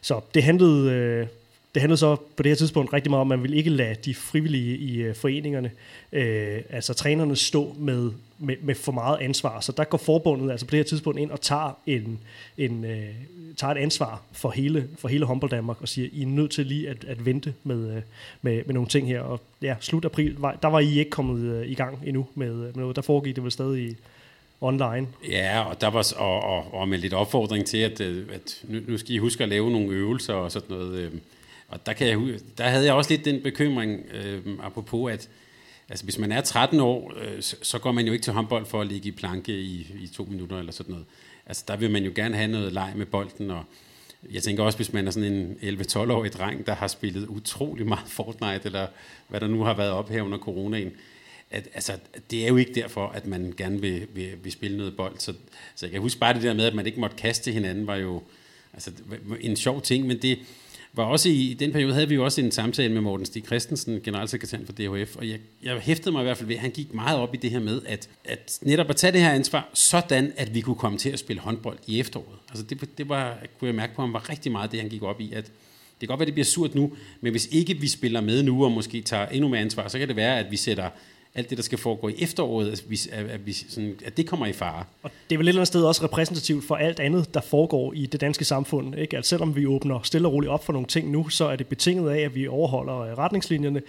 Så 0.00 0.20
det 0.34 0.42
handlede, 0.42 0.90
øh, 0.90 1.26
det 1.74 1.80
handlede 1.80 1.98
så 1.98 2.16
på 2.16 2.42
det 2.42 2.50
her 2.50 2.56
tidspunkt 2.56 2.92
rigtig 2.92 3.10
meget 3.10 3.20
om, 3.20 3.32
at 3.32 3.38
man 3.38 3.42
ville 3.42 3.56
ikke 3.56 3.70
lade 3.70 3.94
de 4.04 4.14
frivillige 4.14 4.76
i 4.76 4.96
øh, 4.96 5.14
foreningerne, 5.14 5.70
øh, 6.12 6.62
altså 6.70 6.94
trænerne, 6.94 7.36
stå 7.36 7.74
med, 7.78 8.10
med, 8.44 8.56
med 8.62 8.74
for 8.74 8.92
meget 8.92 9.18
ansvar. 9.20 9.60
Så 9.60 9.72
der 9.72 9.84
går 9.84 9.98
forbundet 9.98 10.50
altså 10.50 10.66
på 10.66 10.70
det 10.70 10.78
her 10.78 10.84
tidspunkt 10.84 11.18
ind 11.18 11.30
og 11.30 11.40
tager, 11.40 11.78
en, 11.86 12.18
en, 12.58 12.84
øh, 12.84 13.08
tager 13.56 13.70
et 13.70 13.78
ansvar 13.78 14.22
for 14.32 14.50
hele, 14.50 14.88
for 14.98 15.08
hele 15.08 15.24
håndbold 15.24 15.50
Danmark 15.50 15.82
og 15.82 15.88
siger, 15.88 16.08
I 16.12 16.22
er 16.22 16.26
nødt 16.26 16.50
til 16.50 16.66
lige 16.66 16.88
at, 16.88 17.04
at 17.04 17.24
vente 17.24 17.54
med, 17.64 17.96
øh, 17.96 18.02
med, 18.42 18.62
med 18.66 18.74
nogle 18.74 18.88
ting 18.88 19.08
her. 19.08 19.20
Og 19.20 19.40
ja, 19.62 19.76
slut 19.80 20.04
april, 20.04 20.36
var, 20.38 20.58
der 20.62 20.68
var 20.68 20.78
I 20.78 20.98
ikke 20.98 21.10
kommet 21.10 21.40
øh, 21.40 21.70
i 21.70 21.74
gang 21.74 21.98
endnu 22.06 22.26
med, 22.34 22.52
øh, 22.52 22.58
med 22.58 22.72
noget. 22.74 22.96
Der 22.96 23.02
foregik 23.02 23.36
det 23.36 23.44
vel 23.44 23.52
stadig 23.52 23.96
online. 24.60 25.08
Ja, 25.30 25.60
og 25.60 25.80
der 25.80 25.90
var 25.90 26.12
og, 26.16 26.40
og, 26.40 26.74
og 26.74 26.88
med 26.88 26.98
lidt 26.98 27.12
opfordring 27.12 27.66
til, 27.66 27.78
at, 27.78 28.00
øh, 28.00 28.26
at 28.32 28.62
nu, 28.68 28.80
nu 28.88 28.98
skal 28.98 29.14
I 29.14 29.18
huske 29.18 29.42
at 29.42 29.48
lave 29.48 29.70
nogle 29.70 29.88
øvelser 29.88 30.34
og 30.34 30.52
sådan 30.52 30.76
noget. 30.76 30.98
Øh, 30.98 31.12
og 31.68 31.86
der, 31.86 31.92
kan 31.92 32.06
jeg, 32.06 32.38
der 32.58 32.64
havde 32.64 32.84
jeg 32.84 32.94
også 32.94 33.10
lidt 33.10 33.24
den 33.24 33.42
bekymring, 33.42 34.00
øh, 34.14 34.42
apropos 34.62 35.12
at, 35.12 35.28
altså 35.88 36.04
hvis 36.04 36.18
man 36.18 36.32
er 36.32 36.40
13 36.40 36.80
år, 36.80 37.12
øh, 37.16 37.42
så, 37.42 37.56
så 37.62 37.78
går 37.78 37.92
man 37.92 38.06
jo 38.06 38.12
ikke 38.12 38.22
til 38.22 38.32
håndbold 38.32 38.66
for 38.66 38.80
at 38.80 38.86
ligge 38.86 39.08
i 39.08 39.12
planke 39.12 39.52
i, 39.52 39.94
i 40.00 40.06
to 40.06 40.24
minutter 40.24 40.58
eller 40.58 40.72
sådan 40.72 40.92
noget. 40.92 41.06
Altså 41.46 41.64
der 41.68 41.76
vil 41.76 41.90
man 41.90 42.04
jo 42.04 42.12
gerne 42.14 42.36
have 42.36 42.48
noget 42.48 42.72
leg 42.72 42.92
med 42.96 43.06
bolden, 43.06 43.50
og 43.50 43.64
jeg 44.32 44.42
tænker 44.42 44.62
også, 44.62 44.78
hvis 44.78 44.92
man 44.92 45.06
er 45.06 45.10
sådan 45.10 45.32
en 45.32 45.78
11-12-årig 45.80 46.32
dreng, 46.32 46.66
der 46.66 46.74
har 46.74 46.88
spillet 46.88 47.26
utrolig 47.26 47.86
meget 47.86 48.08
Fortnite, 48.08 48.60
eller 48.64 48.86
hvad 49.28 49.40
der 49.40 49.46
nu 49.46 49.62
har 49.62 49.74
været 49.74 49.90
op 49.90 50.08
her 50.08 50.22
under 50.22 50.38
coronaen, 50.38 50.92
at, 51.50 51.68
altså, 51.74 51.92
det 52.30 52.44
er 52.44 52.48
jo 52.48 52.56
ikke 52.56 52.74
derfor, 52.74 53.06
at 53.06 53.26
man 53.26 53.54
gerne 53.56 53.80
vil, 53.80 54.06
vil, 54.14 54.32
vil 54.42 54.52
spille 54.52 54.76
noget 54.76 54.96
bold. 54.96 55.18
Så, 55.18 55.34
så 55.74 55.86
jeg 55.86 55.90
kan 55.90 56.00
huske 56.00 56.20
bare 56.20 56.34
det 56.34 56.42
der 56.42 56.54
med, 56.54 56.64
at 56.64 56.74
man 56.74 56.86
ikke 56.86 57.00
måtte 57.00 57.16
kaste 57.16 57.52
hinanden, 57.52 57.86
var 57.86 57.96
jo 57.96 58.22
altså, 58.72 58.90
en 59.40 59.56
sjov 59.56 59.82
ting, 59.82 60.06
men 60.06 60.22
det, 60.22 60.38
var 60.96 61.04
også 61.04 61.28
i, 61.28 61.50
i 61.50 61.54
den 61.54 61.72
periode 61.72 61.94
havde 61.94 62.08
vi 62.08 62.14
jo 62.14 62.24
også 62.24 62.40
en 62.40 62.50
samtale 62.50 62.92
med 62.92 63.00
Morten 63.00 63.26
Stig 63.26 63.44
Christensen, 63.44 64.00
generalsekretær 64.02 64.58
for 64.66 64.72
DHF, 64.72 65.16
og 65.16 65.28
jeg, 65.28 65.38
jeg 65.62 65.78
hæftede 65.80 66.12
mig 66.12 66.20
i 66.20 66.24
hvert 66.24 66.36
fald 66.36 66.46
ved, 66.46 66.56
at 66.56 66.60
han 66.60 66.70
gik 66.70 66.94
meget 66.94 67.18
op 67.18 67.34
i 67.34 67.36
det 67.36 67.50
her 67.50 67.60
med, 67.60 67.82
at, 67.86 68.08
at 68.24 68.58
netop 68.62 68.90
at 68.90 68.96
tage 68.96 69.12
det 69.12 69.20
her 69.20 69.30
ansvar, 69.30 69.70
sådan 69.74 70.32
at 70.36 70.54
vi 70.54 70.60
kunne 70.60 70.76
komme 70.76 70.98
til 70.98 71.10
at 71.10 71.18
spille 71.18 71.42
håndbold 71.42 71.78
i 71.86 72.00
efteråret. 72.00 72.38
Altså 72.48 72.64
det, 72.64 72.98
det 72.98 73.08
var, 73.08 73.38
kunne 73.58 73.66
jeg 73.66 73.74
mærke 73.74 73.94
på, 73.94 74.02
at 74.02 74.08
han 74.08 74.12
var 74.12 74.30
rigtig 74.30 74.52
meget 74.52 74.72
det, 74.72 74.80
han 74.80 74.88
gik 74.88 75.02
op 75.02 75.20
i, 75.20 75.32
at 75.32 75.44
det 75.44 75.52
kan 76.00 76.08
godt 76.08 76.18
være, 76.18 76.24
at 76.24 76.26
det 76.26 76.34
bliver 76.34 76.44
surt 76.44 76.74
nu, 76.74 76.92
men 77.20 77.30
hvis 77.30 77.46
ikke 77.46 77.74
vi 77.74 77.88
spiller 77.88 78.20
med 78.20 78.42
nu 78.42 78.64
og 78.64 78.72
måske 78.72 79.00
tager 79.00 79.26
endnu 79.26 79.48
mere 79.48 79.60
ansvar, 79.60 79.88
så 79.88 79.98
kan 79.98 80.08
det 80.08 80.16
være, 80.16 80.38
at 80.38 80.50
vi 80.50 80.56
sætter 80.56 80.90
alt 81.34 81.50
det, 81.50 81.58
der 81.58 81.64
skal 81.64 81.78
foregå 81.78 82.08
i 82.08 82.14
efteråret, 82.18 82.72
at, 82.72 82.84
vi, 82.88 82.98
at, 83.12 83.46
vi, 83.46 83.52
sådan, 83.52 83.96
at 84.04 84.16
det 84.16 84.26
kommer 84.26 84.46
i 84.46 84.52
fare. 84.52 84.84
Og 85.02 85.10
det 85.30 85.34
er 85.34 85.38
vel 85.38 85.46
et 85.46 85.48
eller 85.48 85.60
andet 85.60 85.68
sted 85.68 85.84
også 85.84 86.04
repræsentativt 86.04 86.64
for 86.64 86.76
alt 86.76 87.00
andet, 87.00 87.34
der 87.34 87.40
foregår 87.40 87.92
i 87.92 88.06
det 88.06 88.20
danske 88.20 88.44
samfund. 88.44 88.98
Ikke? 88.98 89.18
At 89.18 89.26
selvom 89.26 89.56
vi 89.56 89.66
åbner 89.66 90.00
stille 90.02 90.28
og 90.28 90.32
roligt 90.32 90.50
op 90.50 90.64
for 90.64 90.72
nogle 90.72 90.86
ting 90.86 91.10
nu, 91.10 91.28
så 91.28 91.44
er 91.44 91.56
det 91.56 91.66
betinget 91.66 92.10
af, 92.10 92.18
at 92.18 92.34
vi 92.34 92.48
overholder 92.48 92.98
øh, 92.98 93.18
retningslinjerne, 93.18 93.82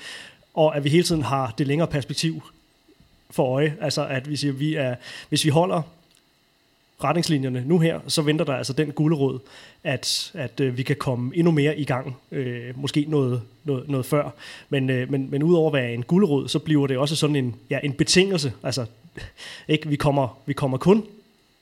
og 0.54 0.78
at 0.78 0.84
vi 0.84 0.90
hele 0.90 1.04
tiden 1.04 1.22
har 1.22 1.54
det 1.58 1.68
længere 1.68 1.88
perspektiv 1.88 2.42
for 3.30 3.46
øje. 3.56 3.78
Altså, 3.82 4.08
at 4.08 4.30
vi 4.30 4.36
siger, 4.36 4.54
vi 4.54 4.75
er, 4.75 4.96
hvis 5.30 5.46
vi 5.46 5.50
holder 5.50 5.82
retningslinjerne 7.04 7.64
nu 7.66 7.80
her, 7.80 8.00
så 8.08 8.22
venter 8.22 8.46
der 8.46 8.54
altså 8.54 8.74
den 8.74 8.92
gulderod, 8.92 9.40
at, 9.84 10.32
at 10.34 10.60
øh, 10.60 10.78
vi 10.78 10.84
kan 10.84 10.96
komme 10.96 11.38
endnu 11.38 11.52
mere 11.52 11.78
i 11.78 11.86
gang, 11.86 12.18
øh, 12.32 12.82
måske 12.82 13.06
noget, 13.08 13.42
noget, 13.64 13.90
noget 13.90 14.06
før. 14.06 14.30
Men, 14.70 14.90
øh, 14.90 15.12
men, 15.12 15.32
men 15.32 15.44
udover 15.44 15.70
at 15.70 15.74
være 15.74 15.94
en 15.94 16.04
gulderod, 16.04 16.48
så 16.48 16.60
bliver 16.60 16.88
det 16.88 16.98
også 16.98 17.16
sådan 17.16 17.36
en, 17.36 17.56
ja, 17.70 17.80
en 17.84 17.94
betingelse. 17.94 18.54
Altså, 18.64 18.86
ikke, 19.68 19.90
vi, 19.90 19.96
kommer, 19.96 20.38
vi 20.46 20.54
kommer 20.54 20.78
kun 20.78 21.04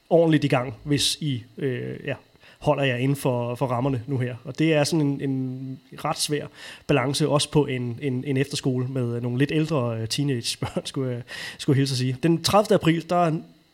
ordentligt 0.10 0.44
i 0.44 0.48
gang, 0.48 0.76
hvis 0.84 1.18
I 1.22 1.44
øh, 1.58 2.00
ja, 2.06 2.14
holder 2.60 2.84
jer 2.84 2.96
inden 2.96 3.16
for, 3.16 3.56
for 3.56 3.66
rammerne 3.68 4.04
nu 4.08 4.18
her. 4.18 4.36
Og 4.44 4.60
det 4.60 4.74
er 4.74 4.84
sådan 4.84 5.02
en, 5.02 5.22
en 5.22 5.80
ret 6.06 6.20
svær 6.20 6.48
balance, 6.88 7.30
også 7.30 7.52
på 7.52 7.66
en, 7.66 8.00
en, 8.02 8.24
en 8.28 8.38
efterskole 8.38 8.88
med 8.88 9.22
nogle 9.22 9.38
lidt 9.38 9.52
ældre 9.52 9.98
øh, 9.98 10.08
teenagebørn, 10.08 10.86
skulle 10.86 11.12
jeg, 11.12 11.22
skulle 11.58 11.76
jeg 11.76 11.80
hilse 11.80 11.94
at 11.94 11.98
sige. 11.98 12.18
Den 12.24 12.44
30. 12.44 12.76
april, 12.76 13.10
der 13.10 13.32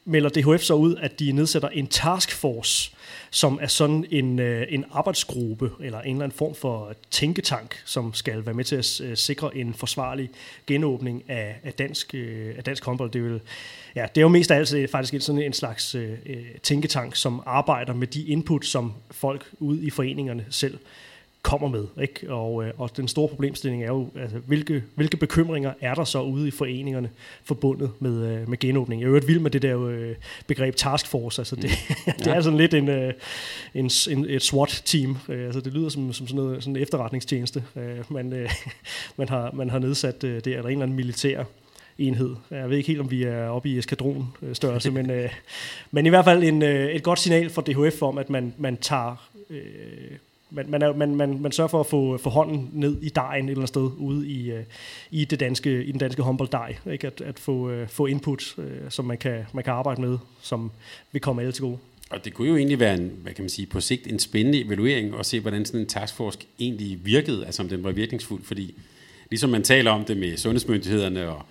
melder 0.09 0.29
DHF 0.29 0.61
så 0.61 0.73
ud, 0.73 0.95
at 0.95 1.19
de 1.19 1.31
nedsætter 1.31 1.69
en 1.69 1.87
taskforce, 1.87 2.91
som 3.31 3.59
er 3.61 3.67
sådan 3.67 4.05
en, 4.11 4.39
øh, 4.39 4.65
en 4.69 4.85
arbejdsgruppe 4.91 5.71
eller 5.79 6.01
en 6.01 6.11
eller 6.11 6.23
anden 6.23 6.37
form 6.37 6.55
for 6.55 6.93
tænketank, 7.11 7.81
som 7.85 8.13
skal 8.13 8.45
være 8.45 8.55
med 8.55 8.63
til 8.63 8.75
at 8.75 9.01
øh, 9.01 9.17
sikre 9.17 9.57
en 9.57 9.73
forsvarlig 9.73 10.29
genåbning 10.67 11.23
af, 11.27 11.55
af, 11.63 11.73
dansk, 11.73 12.15
øh, 12.15 12.53
af 12.57 12.63
dansk 12.63 12.85
håndbold. 12.85 13.11
Det, 13.11 13.23
vil, 13.23 13.41
ja, 13.95 14.05
det 14.15 14.17
er 14.17 14.21
jo 14.21 14.27
mest 14.27 14.51
af 14.51 14.55
alt 14.55 14.73
øh, 14.73 14.87
faktisk 14.87 15.25
sådan 15.25 15.41
en 15.41 15.53
slags 15.53 15.95
øh, 15.95 16.11
øh, 16.25 16.45
tænketank, 16.63 17.15
som 17.15 17.43
arbejder 17.45 17.93
med 17.93 18.07
de 18.07 18.23
input, 18.23 18.65
som 18.65 18.93
folk 19.11 19.49
ude 19.59 19.81
i 19.83 19.89
foreningerne 19.89 20.45
selv 20.49 20.77
kommer 21.41 21.67
med. 21.67 21.85
Ikke? 22.01 22.33
Og, 22.33 22.65
øh, 22.65 22.73
og 22.77 22.97
den 22.97 23.07
store 23.07 23.27
problemstilling 23.27 23.83
er 23.83 23.87
jo, 23.87 24.09
altså, 24.15 24.37
hvilke, 24.37 24.83
hvilke 24.95 25.17
bekymringer 25.17 25.73
er 25.81 25.95
der 25.95 26.03
så 26.03 26.21
ude 26.21 26.47
i 26.47 26.51
foreningerne 26.51 27.09
forbundet 27.43 27.91
med, 27.99 28.27
øh, 28.27 28.49
med 28.49 28.57
genåbning. 28.57 29.01
Jeg 29.01 29.07
er 29.07 29.11
jo 29.11 29.21
vild 29.27 29.39
med 29.39 29.51
det 29.51 29.61
der 29.61 29.85
øh, 29.85 30.15
begreb 30.47 30.75
taskforce. 30.75 31.41
Altså, 31.41 31.55
det, 31.55 31.71
mm. 32.07 32.13
det 32.23 32.27
er 32.27 32.41
sådan 32.41 32.57
lidt 32.57 32.73
en, 32.73 32.89
øh, 32.89 33.13
en, 33.73 33.89
en, 34.09 34.25
et 34.29 34.41
SWAT-team. 34.41 35.17
Øh, 35.29 35.45
altså, 35.45 35.61
det 35.61 35.73
lyder 35.73 35.89
som, 35.89 36.13
som 36.13 36.27
sådan, 36.27 36.43
noget, 36.43 36.63
sådan 36.63 36.75
en 36.75 36.81
efterretningstjeneste. 36.81 37.63
Øh, 37.75 38.11
man, 38.11 38.33
øh, 38.33 38.49
man, 39.17 39.29
har, 39.29 39.51
man 39.53 39.69
har 39.69 39.79
nedsat 39.79 40.23
øh, 40.23 40.35
det, 40.35 40.47
eller 40.47 40.63
en 40.63 40.69
eller 40.69 40.83
anden 40.83 40.97
militær 40.97 41.43
enhed. 41.97 42.35
Jeg 42.51 42.69
ved 42.69 42.77
ikke 42.77 42.87
helt, 42.87 42.99
om 42.99 43.11
vi 43.11 43.23
er 43.23 43.47
oppe 43.47 43.69
i 43.69 43.77
eskadronstørrelse, 43.77 44.91
men, 44.91 45.09
øh, 45.09 45.29
men 45.91 46.05
i 46.05 46.09
hvert 46.09 46.25
fald 46.25 46.43
en, 46.43 46.61
øh, 46.61 46.91
et 46.91 47.03
godt 47.03 47.19
signal 47.19 47.49
for 47.49 47.61
DHF 47.61 48.01
om, 48.01 48.17
at 48.17 48.29
man, 48.29 48.53
man 48.57 48.77
tager 48.77 49.29
øh, 49.49 50.17
man, 50.51 50.69
man, 50.69 50.81
er, 50.81 50.93
man, 50.93 51.15
man, 51.15 51.41
man 51.41 51.51
sørger 51.51 51.67
for 51.67 51.79
at 51.79 51.85
få, 51.85 52.17
få 52.17 52.29
hånden 52.29 52.69
ned 52.73 53.01
i 53.01 53.09
dejen 53.09 53.45
et 53.45 53.49
eller 53.49 53.59
andet 53.59 53.69
sted 53.69 53.91
ude 53.97 54.27
i, 54.27 54.51
øh, 54.51 54.63
i, 55.11 55.25
det 55.25 55.39
danske, 55.39 55.83
i 55.83 55.91
den 55.91 55.99
danske 55.99 56.21
håndbolddej. 56.21 56.75
Ikke? 56.91 57.07
At, 57.07 57.21
at 57.21 57.39
få, 57.39 57.69
øh, 57.69 57.87
få 57.87 58.05
input, 58.05 58.55
øh, 58.57 58.65
som 58.89 59.05
man 59.05 59.17
kan, 59.17 59.45
man 59.53 59.63
kan 59.63 59.73
arbejde 59.73 60.01
med, 60.01 60.17
som 60.41 60.71
vil 61.11 61.21
komme 61.21 61.41
alle 61.41 61.51
til 61.51 61.61
gode. 61.61 61.77
Og 62.09 62.25
det 62.25 62.33
kunne 62.33 62.49
jo 62.49 62.55
egentlig 62.55 62.79
være 62.79 62.95
en, 62.95 63.11
hvad 63.23 63.33
kan 63.33 63.43
man 63.43 63.49
sige, 63.49 63.65
på 63.65 63.81
sigt 63.81 64.07
en 64.07 64.19
spændende 64.19 64.61
evaluering 64.65 65.19
at 65.19 65.25
se, 65.25 65.39
hvordan 65.39 65.65
sådan 65.65 65.79
en 65.79 65.87
taskforce 65.87 66.39
egentlig 66.59 66.99
virkede, 67.05 67.45
altså 67.45 67.63
om 67.63 67.69
den 67.69 67.83
var 67.83 67.91
virkningsfuld, 67.91 68.43
fordi 68.43 68.75
ligesom 69.29 69.49
man 69.49 69.63
taler 69.63 69.91
om 69.91 70.05
det 70.05 70.17
med 70.17 70.37
sundhedsmyndighederne 70.37 71.29
og 71.29 71.41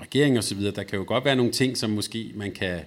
regeringen 0.00 0.38
osv., 0.38 0.62
der 0.62 0.82
kan 0.82 0.98
jo 0.98 1.04
godt 1.06 1.24
være 1.24 1.36
nogle 1.36 1.52
ting, 1.52 1.76
som 1.76 1.90
måske 1.90 2.32
man 2.34 2.52
kan 2.52 2.80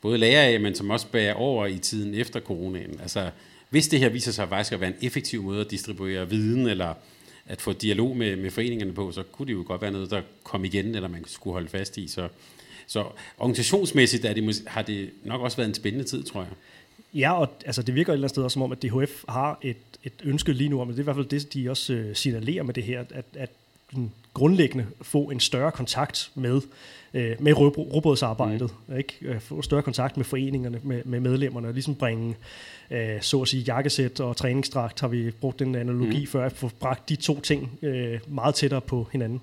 både 0.00 0.18
lære 0.18 0.44
af, 0.44 0.60
men 0.60 0.74
som 0.74 0.90
også 0.90 1.06
bærer 1.06 1.34
over 1.34 1.66
i 1.66 1.78
tiden 1.78 2.14
efter 2.14 2.40
coronaen. 2.40 3.00
Altså 3.00 3.30
hvis 3.70 3.88
det 3.88 3.98
her 3.98 4.08
viser 4.08 4.32
sig 4.32 4.48
faktisk 4.48 4.72
at 4.72 4.80
være 4.80 4.90
en 4.90 5.06
effektiv 5.06 5.42
måde 5.42 5.60
at 5.60 5.70
distribuere 5.70 6.30
viden, 6.30 6.66
eller 6.66 6.94
at 7.46 7.60
få 7.60 7.72
dialog 7.72 8.16
med, 8.16 8.36
med 8.36 8.50
foreningerne 8.50 8.92
på, 8.92 9.12
så 9.12 9.22
kunne 9.22 9.46
det 9.46 9.52
jo 9.52 9.64
godt 9.66 9.82
være 9.82 9.90
noget, 9.90 10.10
der 10.10 10.22
kom 10.44 10.64
igen, 10.64 10.94
eller 10.94 11.08
man 11.08 11.24
skulle 11.26 11.52
holde 11.52 11.68
fast 11.68 11.96
i. 11.96 12.08
Så, 12.08 12.28
så 12.86 13.04
organisationsmæssigt 13.38 14.24
er 14.24 14.34
det, 14.34 14.62
har 14.66 14.82
det 14.82 15.10
nok 15.24 15.40
også 15.40 15.56
været 15.56 15.68
en 15.68 15.74
spændende 15.74 16.04
tid, 16.04 16.22
tror 16.22 16.40
jeg. 16.40 16.50
Ja, 17.14 17.40
og 17.40 17.48
altså, 17.66 17.82
det 17.82 17.94
virker 17.94 18.12
et 18.12 18.14
eller 18.14 18.24
andet 18.24 18.30
sted 18.30 18.42
også 18.42 18.52
som 18.52 18.62
om, 18.62 18.72
at 18.72 18.82
DHF 18.82 19.24
har 19.28 19.58
et, 19.62 19.76
et 20.04 20.12
ønske 20.24 20.52
lige 20.52 20.68
nu, 20.68 20.84
men 20.84 20.88
det 20.88 20.96
er 20.96 21.02
i 21.02 21.04
hvert 21.04 21.16
fald 21.16 21.26
det, 21.26 21.54
de 21.54 21.70
også 21.70 21.92
øh, 21.92 22.16
signalerer 22.16 22.62
med 22.62 22.74
det 22.74 22.84
her, 22.84 23.04
at, 23.10 23.24
at 23.34 23.50
grundlæggende 24.34 24.86
få 25.02 25.30
en 25.30 25.40
større 25.40 25.72
kontakt 25.72 26.30
med 26.34 26.60
øh, 27.14 27.42
med 27.42 27.52
robotsarbejdet, 27.78 28.70
mm. 28.86 28.96
ikke? 28.96 29.18
Øh, 29.22 29.40
få 29.40 29.62
større 29.62 29.82
kontakt 29.82 30.16
med 30.16 30.24
foreningerne, 30.24 30.80
med, 30.82 31.02
med 31.04 31.20
medlemmerne, 31.20 31.68
og 31.68 31.74
ligesom 31.74 31.94
bringe, 31.94 32.36
øh, 32.90 33.22
så 33.22 33.42
at 33.42 33.48
sige, 33.48 33.62
jakkesæt 33.62 34.20
og 34.20 34.36
træningsdragt, 34.36 35.00
har 35.00 35.08
vi 35.08 35.30
brugt 35.30 35.58
den 35.58 35.74
analogi 35.74 36.20
mm. 36.20 36.26
før, 36.26 36.46
at 36.46 36.52
få 36.52 36.70
bragt 36.80 37.08
de 37.08 37.16
to 37.16 37.40
ting 37.40 37.78
øh, 37.82 38.20
meget 38.28 38.54
tættere 38.54 38.80
på 38.80 39.08
hinanden. 39.12 39.40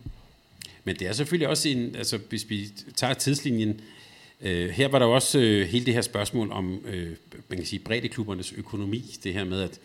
Men 0.83 0.95
det 0.95 1.07
er 1.07 1.13
selvfølgelig 1.13 1.47
også 1.47 1.69
en, 1.69 1.95
altså 1.95 2.19
hvis 2.29 2.49
vi 2.49 2.67
tager 2.95 3.13
tidslinjen, 3.13 3.81
øh, 4.41 4.69
her 4.69 4.87
var 4.87 4.99
der 4.99 5.05
også 5.05 5.39
øh, 5.39 5.67
hele 5.67 5.85
det 5.85 5.93
her 5.93 6.01
spørgsmål 6.01 6.51
om, 6.51 6.85
øh, 6.85 7.09
man 7.49 7.57
kan 7.57 7.65
sige, 7.65 7.79
breddeklubbernes 7.79 8.53
økonomi, 8.53 9.15
det 9.23 9.33
her 9.33 9.43
med 9.43 9.61
at 9.61 9.79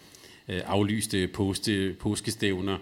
øh, 0.49 0.61
aflyste 0.67 1.29
poste, 1.29 1.95
påskestævner, 2.01 2.79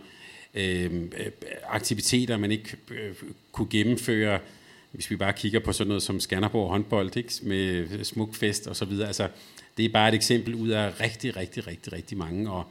øh, 0.54 0.84
øh 0.94 1.30
aktiviteter, 1.68 2.36
man 2.36 2.50
ikke 2.50 2.76
øh, 2.90 3.14
kunne 3.52 3.68
gennemføre, 3.70 4.38
hvis 4.92 5.10
vi 5.10 5.16
bare 5.16 5.32
kigger 5.32 5.60
på 5.60 5.72
sådan 5.72 5.88
noget 5.88 6.02
som 6.02 6.20
Skanderborg 6.20 6.70
håndbold, 6.70 7.16
ikke? 7.16 7.32
med 7.42 8.04
smukfest 8.04 8.66
og 8.66 8.76
så 8.76 8.84
videre, 8.84 9.06
altså 9.06 9.28
det 9.76 9.84
er 9.84 9.88
bare 9.88 10.08
et 10.08 10.14
eksempel 10.14 10.54
ud 10.54 10.68
af 10.68 11.00
rigtig, 11.00 11.36
rigtig, 11.36 11.66
rigtig, 11.66 11.92
rigtig 11.92 12.18
mange, 12.18 12.50
og 12.50 12.64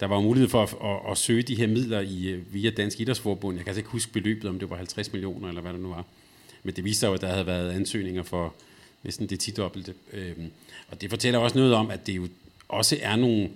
der 0.00 0.06
var 0.06 0.20
mulighed 0.20 0.48
for 0.48 0.62
at, 0.62 0.74
at, 0.84 1.10
at 1.10 1.18
søge 1.18 1.42
de 1.42 1.54
her 1.54 1.66
midler 1.66 2.00
i, 2.00 2.28
øh, 2.28 2.54
via 2.54 2.70
Dansk 2.70 3.00
Idrætsforbund. 3.00 3.56
Jeg 3.56 3.64
kan 3.64 3.70
altså 3.70 3.80
ikke 3.80 3.90
huske 3.90 4.12
beløbet, 4.12 4.44
om 4.44 4.58
det 4.58 4.70
var 4.70 4.76
50 4.76 5.12
millioner, 5.12 5.48
eller 5.48 5.60
hvad 5.60 5.72
det 5.72 5.80
nu 5.80 5.88
var. 5.88 6.04
Men 6.62 6.76
det 6.76 6.84
viste 6.84 7.00
sig 7.00 7.08
jo, 7.08 7.14
at 7.14 7.20
der 7.20 7.28
havde 7.28 7.46
været 7.46 7.70
ansøgninger 7.70 8.22
for 8.22 8.54
næsten 9.02 9.26
det 9.26 9.40
tidobbelte. 9.40 9.94
Øhm, 10.12 10.50
og 10.88 11.00
det 11.00 11.10
fortæller 11.10 11.38
også 11.38 11.58
noget 11.58 11.74
om, 11.74 11.90
at 11.90 12.06
det 12.06 12.16
jo 12.16 12.28
også 12.68 12.98
er 13.02 13.16
nogle, 13.16 13.48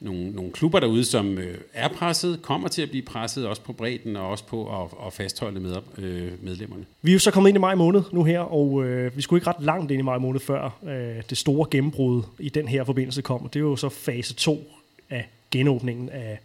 nogle, 0.00 0.30
nogle 0.30 0.52
klubber 0.52 0.80
derude, 0.80 1.04
som 1.04 1.38
øh, 1.38 1.58
er 1.74 1.88
presset, 1.88 2.42
kommer 2.42 2.68
til 2.68 2.82
at 2.82 2.90
blive 2.90 3.02
presset, 3.02 3.46
også 3.46 3.62
på 3.62 3.72
bredden 3.72 4.16
og 4.16 4.28
også 4.28 4.44
på 4.44 4.82
at, 4.82 5.06
at 5.06 5.12
fastholde 5.12 5.60
med, 5.60 5.76
øh, 5.98 6.32
medlemmerne. 6.44 6.84
Vi 7.02 7.10
er 7.10 7.12
jo 7.12 7.18
så 7.18 7.30
kommet 7.30 7.48
ind 7.48 7.56
i 7.56 7.60
maj 7.60 7.74
måned 7.74 8.02
nu 8.12 8.24
her, 8.24 8.40
og 8.40 8.84
øh, 8.84 9.16
vi 9.16 9.22
skulle 9.22 9.38
ikke 9.38 9.50
ret 9.50 9.64
langt 9.64 9.90
ind 9.90 9.98
i 10.00 10.02
maj 10.02 10.18
måned, 10.18 10.40
før 10.40 10.78
øh, 10.82 11.22
det 11.30 11.38
store 11.38 11.66
gennembrud 11.70 12.22
i 12.38 12.48
den 12.48 12.68
her 12.68 12.84
forbindelse 12.84 13.22
kom. 13.22 13.48
Det 13.48 13.56
er 13.56 13.64
jo 13.64 13.76
så 13.76 13.88
fase 13.88 14.34
2 14.34 14.72
af 15.10 15.28
genåbningen 15.50 16.08
af 16.10 16.38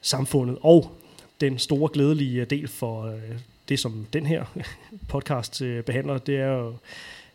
samfundet, 0.00 0.58
og 0.60 0.96
den 1.40 1.58
store 1.58 1.90
glædelige 1.92 2.40
øh, 2.40 2.50
del 2.50 2.68
for 2.68 3.06
øh, 3.06 3.38
det, 3.68 3.78
som 3.78 4.06
den 4.12 4.26
her 4.26 4.44
podcast 5.08 5.62
øh, 5.62 5.82
behandler, 5.82 6.18
det 6.18 6.36
er 6.36 6.52
jo, 6.52 6.74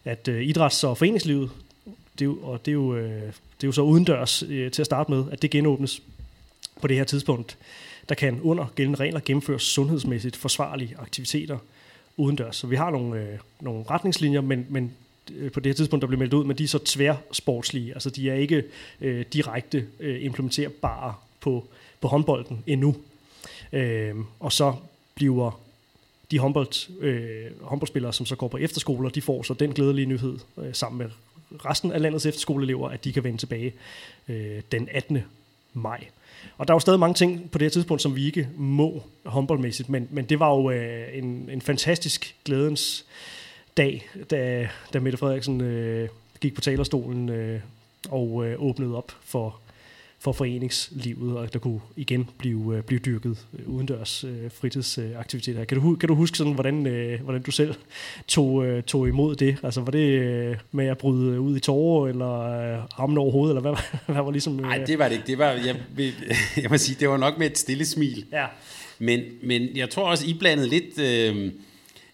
at 0.06 0.28
øh, 0.28 0.48
idræts- 0.48 0.84
og 0.84 0.98
foreningslivet, 0.98 1.50
det 2.20 2.22
er 2.22 2.26
jo, 2.26 2.38
og 2.44 2.66
det 2.66 2.72
er 2.72 2.76
jo 2.76 2.96
øh, 2.96 3.34
det 3.62 3.64
er 3.64 3.68
jo 3.68 3.72
så 3.72 3.82
udendørs 3.82 4.44
øh, 4.44 4.72
til 4.72 4.82
at 4.82 4.86
starte 4.86 5.12
med, 5.12 5.26
at 5.32 5.42
det 5.42 5.52
genåbnes 5.52 6.02
på 6.82 6.88
det 6.88 6.98
her 6.98 7.04
tidspunkt. 7.04 7.58
Der 8.10 8.16
kan 8.16 8.42
under 8.42 8.66
gældende 8.76 9.00
regler 9.00 9.20
gennemføres 9.26 9.64
sundhedsmæssigt 9.64 10.36
forsvarlige 10.36 10.96
aktiviteter 11.00 11.58
udendørs. 12.18 12.56
Så 12.56 12.68
vi 12.68 12.76
har 12.76 12.90
nogle, 12.90 13.22
øh, 13.22 13.40
nogle 13.60 13.84
retningslinjer, 13.90 14.42
men, 14.42 14.66
men 14.70 14.92
øh, 15.36 15.52
på 15.52 15.60
det 15.60 15.70
her 15.70 15.74
tidspunkt, 15.74 16.02
der 16.02 16.08
bliver 16.08 16.20
meldt 16.20 16.34
ud, 16.34 16.44
men 16.44 16.58
de 16.58 16.64
er 16.64 16.68
så 16.68 16.80
tværsportslige. 16.80 17.94
Altså 17.94 18.10
de 18.10 18.30
er 18.30 18.34
ikke 18.34 18.64
øh, 19.02 19.26
direkte 19.34 19.88
øh, 20.00 20.24
implementerbare 20.26 21.14
på, 21.40 21.66
på 22.02 22.08
håndbolden 22.08 22.64
endnu. 22.68 22.96
Øh, 23.74 24.16
og 24.40 24.52
så 24.52 24.74
bliver 25.16 25.60
de 26.32 26.40
håndbold, 26.40 27.02
øh, 27.02 27.46
håndboldspillere, 27.62 28.14
som 28.14 28.26
så 28.26 28.36
går 28.36 28.48
på 28.48 28.58
efterskoler, 28.58 29.10
de 29.10 29.22
får 29.22 29.44
så 29.44 29.54
den 29.54 29.74
glædelige 29.74 30.06
nyhed 30.06 30.38
øh, 30.58 30.74
sammen 30.74 30.98
med 30.98 31.10
resten 31.66 31.92
af 31.92 32.02
landets 32.02 32.26
efterskoleelever, 32.26 32.90
at 32.90 33.04
de 33.04 33.14
kan 33.14 33.24
vende 33.24 33.38
tilbage 33.38 33.74
øh, 34.28 34.62
den 34.72 34.90
18. 34.92 35.24
maj. 35.74 36.06
Og 36.58 36.68
der 36.68 36.74
er 36.74 36.76
jo 36.76 36.80
stadig 36.80 37.00
mange 37.00 37.14
ting 37.14 37.52
på 37.52 37.58
det 37.58 37.66
her 37.66 37.70
tidspunkt, 37.70 38.02
som 38.02 38.16
vi 38.16 38.26
ikke 38.26 38.50
må 38.58 39.04
håndboldmæssigt, 39.26 39.90
men, 39.90 40.08
men 40.12 40.26
det 40.26 40.40
var 40.40 40.56
jo 40.56 40.72
øh, 40.72 41.18
en, 41.18 41.50
en 41.52 41.62
fantastisk 41.62 42.36
glædens 42.46 43.06
dag, 43.78 44.10
da, 44.32 44.70
da 44.94 45.00
Mette 45.00 45.18
Frederiksen 45.18 45.62
øh, 45.62 46.10
gik 46.42 46.56
på 46.56 46.62
talerstolen 46.62 47.30
øh, 47.30 47.60
og 48.10 48.46
øh, 48.46 48.62
åbnede 48.62 48.98
op 48.98 49.12
for 49.22 49.60
for 50.20 50.32
foreningslivet, 50.32 51.38
og 51.38 51.54
der 51.54 51.60
kunne 51.60 51.80
igen 51.96 52.30
blive, 52.38 52.78
øh, 52.78 52.84
blive 52.84 53.00
dyrket 53.00 53.48
øh, 53.60 53.70
udendørs 53.70 54.24
øh, 54.24 54.52
fritidsaktiviteter. 54.52 55.66
Kan 55.66 55.80
du, 55.80 55.96
kan 55.96 56.10
du 56.10 56.16
huske, 56.16 56.38
sådan, 56.38 56.54
hvordan, 56.54 56.76
hvordan 57.24 57.42
du 57.42 57.52
selv 57.52 57.76
tog, 58.28 58.66
tog 58.88 59.08
imod 59.08 59.36
det? 59.36 59.58
Altså, 59.64 59.82
var 59.82 59.92
det 59.92 60.60
med 60.72 60.88
at 60.88 60.98
bryde 60.98 61.40
ud 61.40 61.58
i 61.58 61.60
tårer, 61.60 62.08
eller 62.08 62.28
armen 63.02 63.18
over 63.18 63.32
hovedet, 63.32 63.58
eller 63.58 63.62
hvad, 63.62 63.82
hvad 64.14 64.24
var 64.24 64.32
ligesom... 64.32 64.54
Nej, 64.54 64.78
det 64.88 65.00
var 65.00 65.08
det 65.08 65.16
ikke. 65.16 65.28
Det 65.28 65.38
var, 65.38 65.50
jeg, 65.50 65.76
jeg 66.64 66.70
må 66.70 66.78
sige, 66.78 66.98
det 67.00 67.10
var 67.10 67.18
nok 67.18 67.38
med 67.38 67.52
et 67.52 67.58
stille 67.58 67.86
smil. 67.86 68.26
Ja. 68.32 68.46
Men, 69.00 69.22
men 69.44 69.68
jeg 69.76 69.90
tror 69.90 70.04
også, 70.04 70.26
I 70.28 70.34
blandede 70.34 70.70
lidt... 70.70 71.00
Øh, 71.00 71.52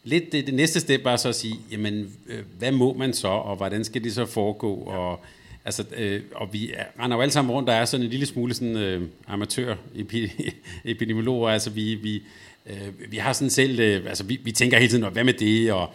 lidt 0.08 0.32
det, 0.32 0.46
det 0.46 0.54
næste 0.54 0.80
step 0.80 1.04
var 1.04 1.16
så 1.16 1.30
at 1.30 1.36
sige, 1.36 1.56
jamen, 1.72 2.14
øh, 2.28 2.40
hvad 2.60 2.72
må 2.72 2.94
man 2.94 3.14
så, 3.14 3.28
og 3.28 3.56
hvordan 3.56 3.84
skal 3.84 4.04
det 4.04 4.14
så 4.14 4.26
foregå, 4.26 4.88
ja. 4.92 4.98
og 4.98 5.20
Altså, 5.66 5.86
øh, 5.98 6.22
og 6.36 6.54
vi 6.54 6.72
er, 6.72 6.84
render 7.04 7.18
jo 7.18 7.22
alle 7.22 7.32
sammen 7.32 7.52
rundt, 7.54 7.68
der 7.68 7.74
er 7.74 7.86
sådan 7.86 8.04
en 8.04 8.10
lille 8.10 8.26
smule 8.26 8.54
sådan, 8.54 8.78
øh, 8.78 9.02
amatør 9.28 9.76
epidemiologer, 10.86 11.50
altså 11.50 11.70
vi, 11.70 11.96
vi, 11.96 12.24
øh, 12.66 13.12
vi 13.12 13.18
har 13.18 13.34
sådan 13.34 13.50
selv, 13.50 13.80
øh, 13.80 14.06
altså 14.08 14.24
vi, 14.24 14.40
vi 14.44 14.52
tænker 14.52 14.78
hele 14.78 14.90
tiden, 14.90 15.14
hvad 15.14 15.24
med 15.24 15.34
det, 15.34 15.72
og, 15.72 15.94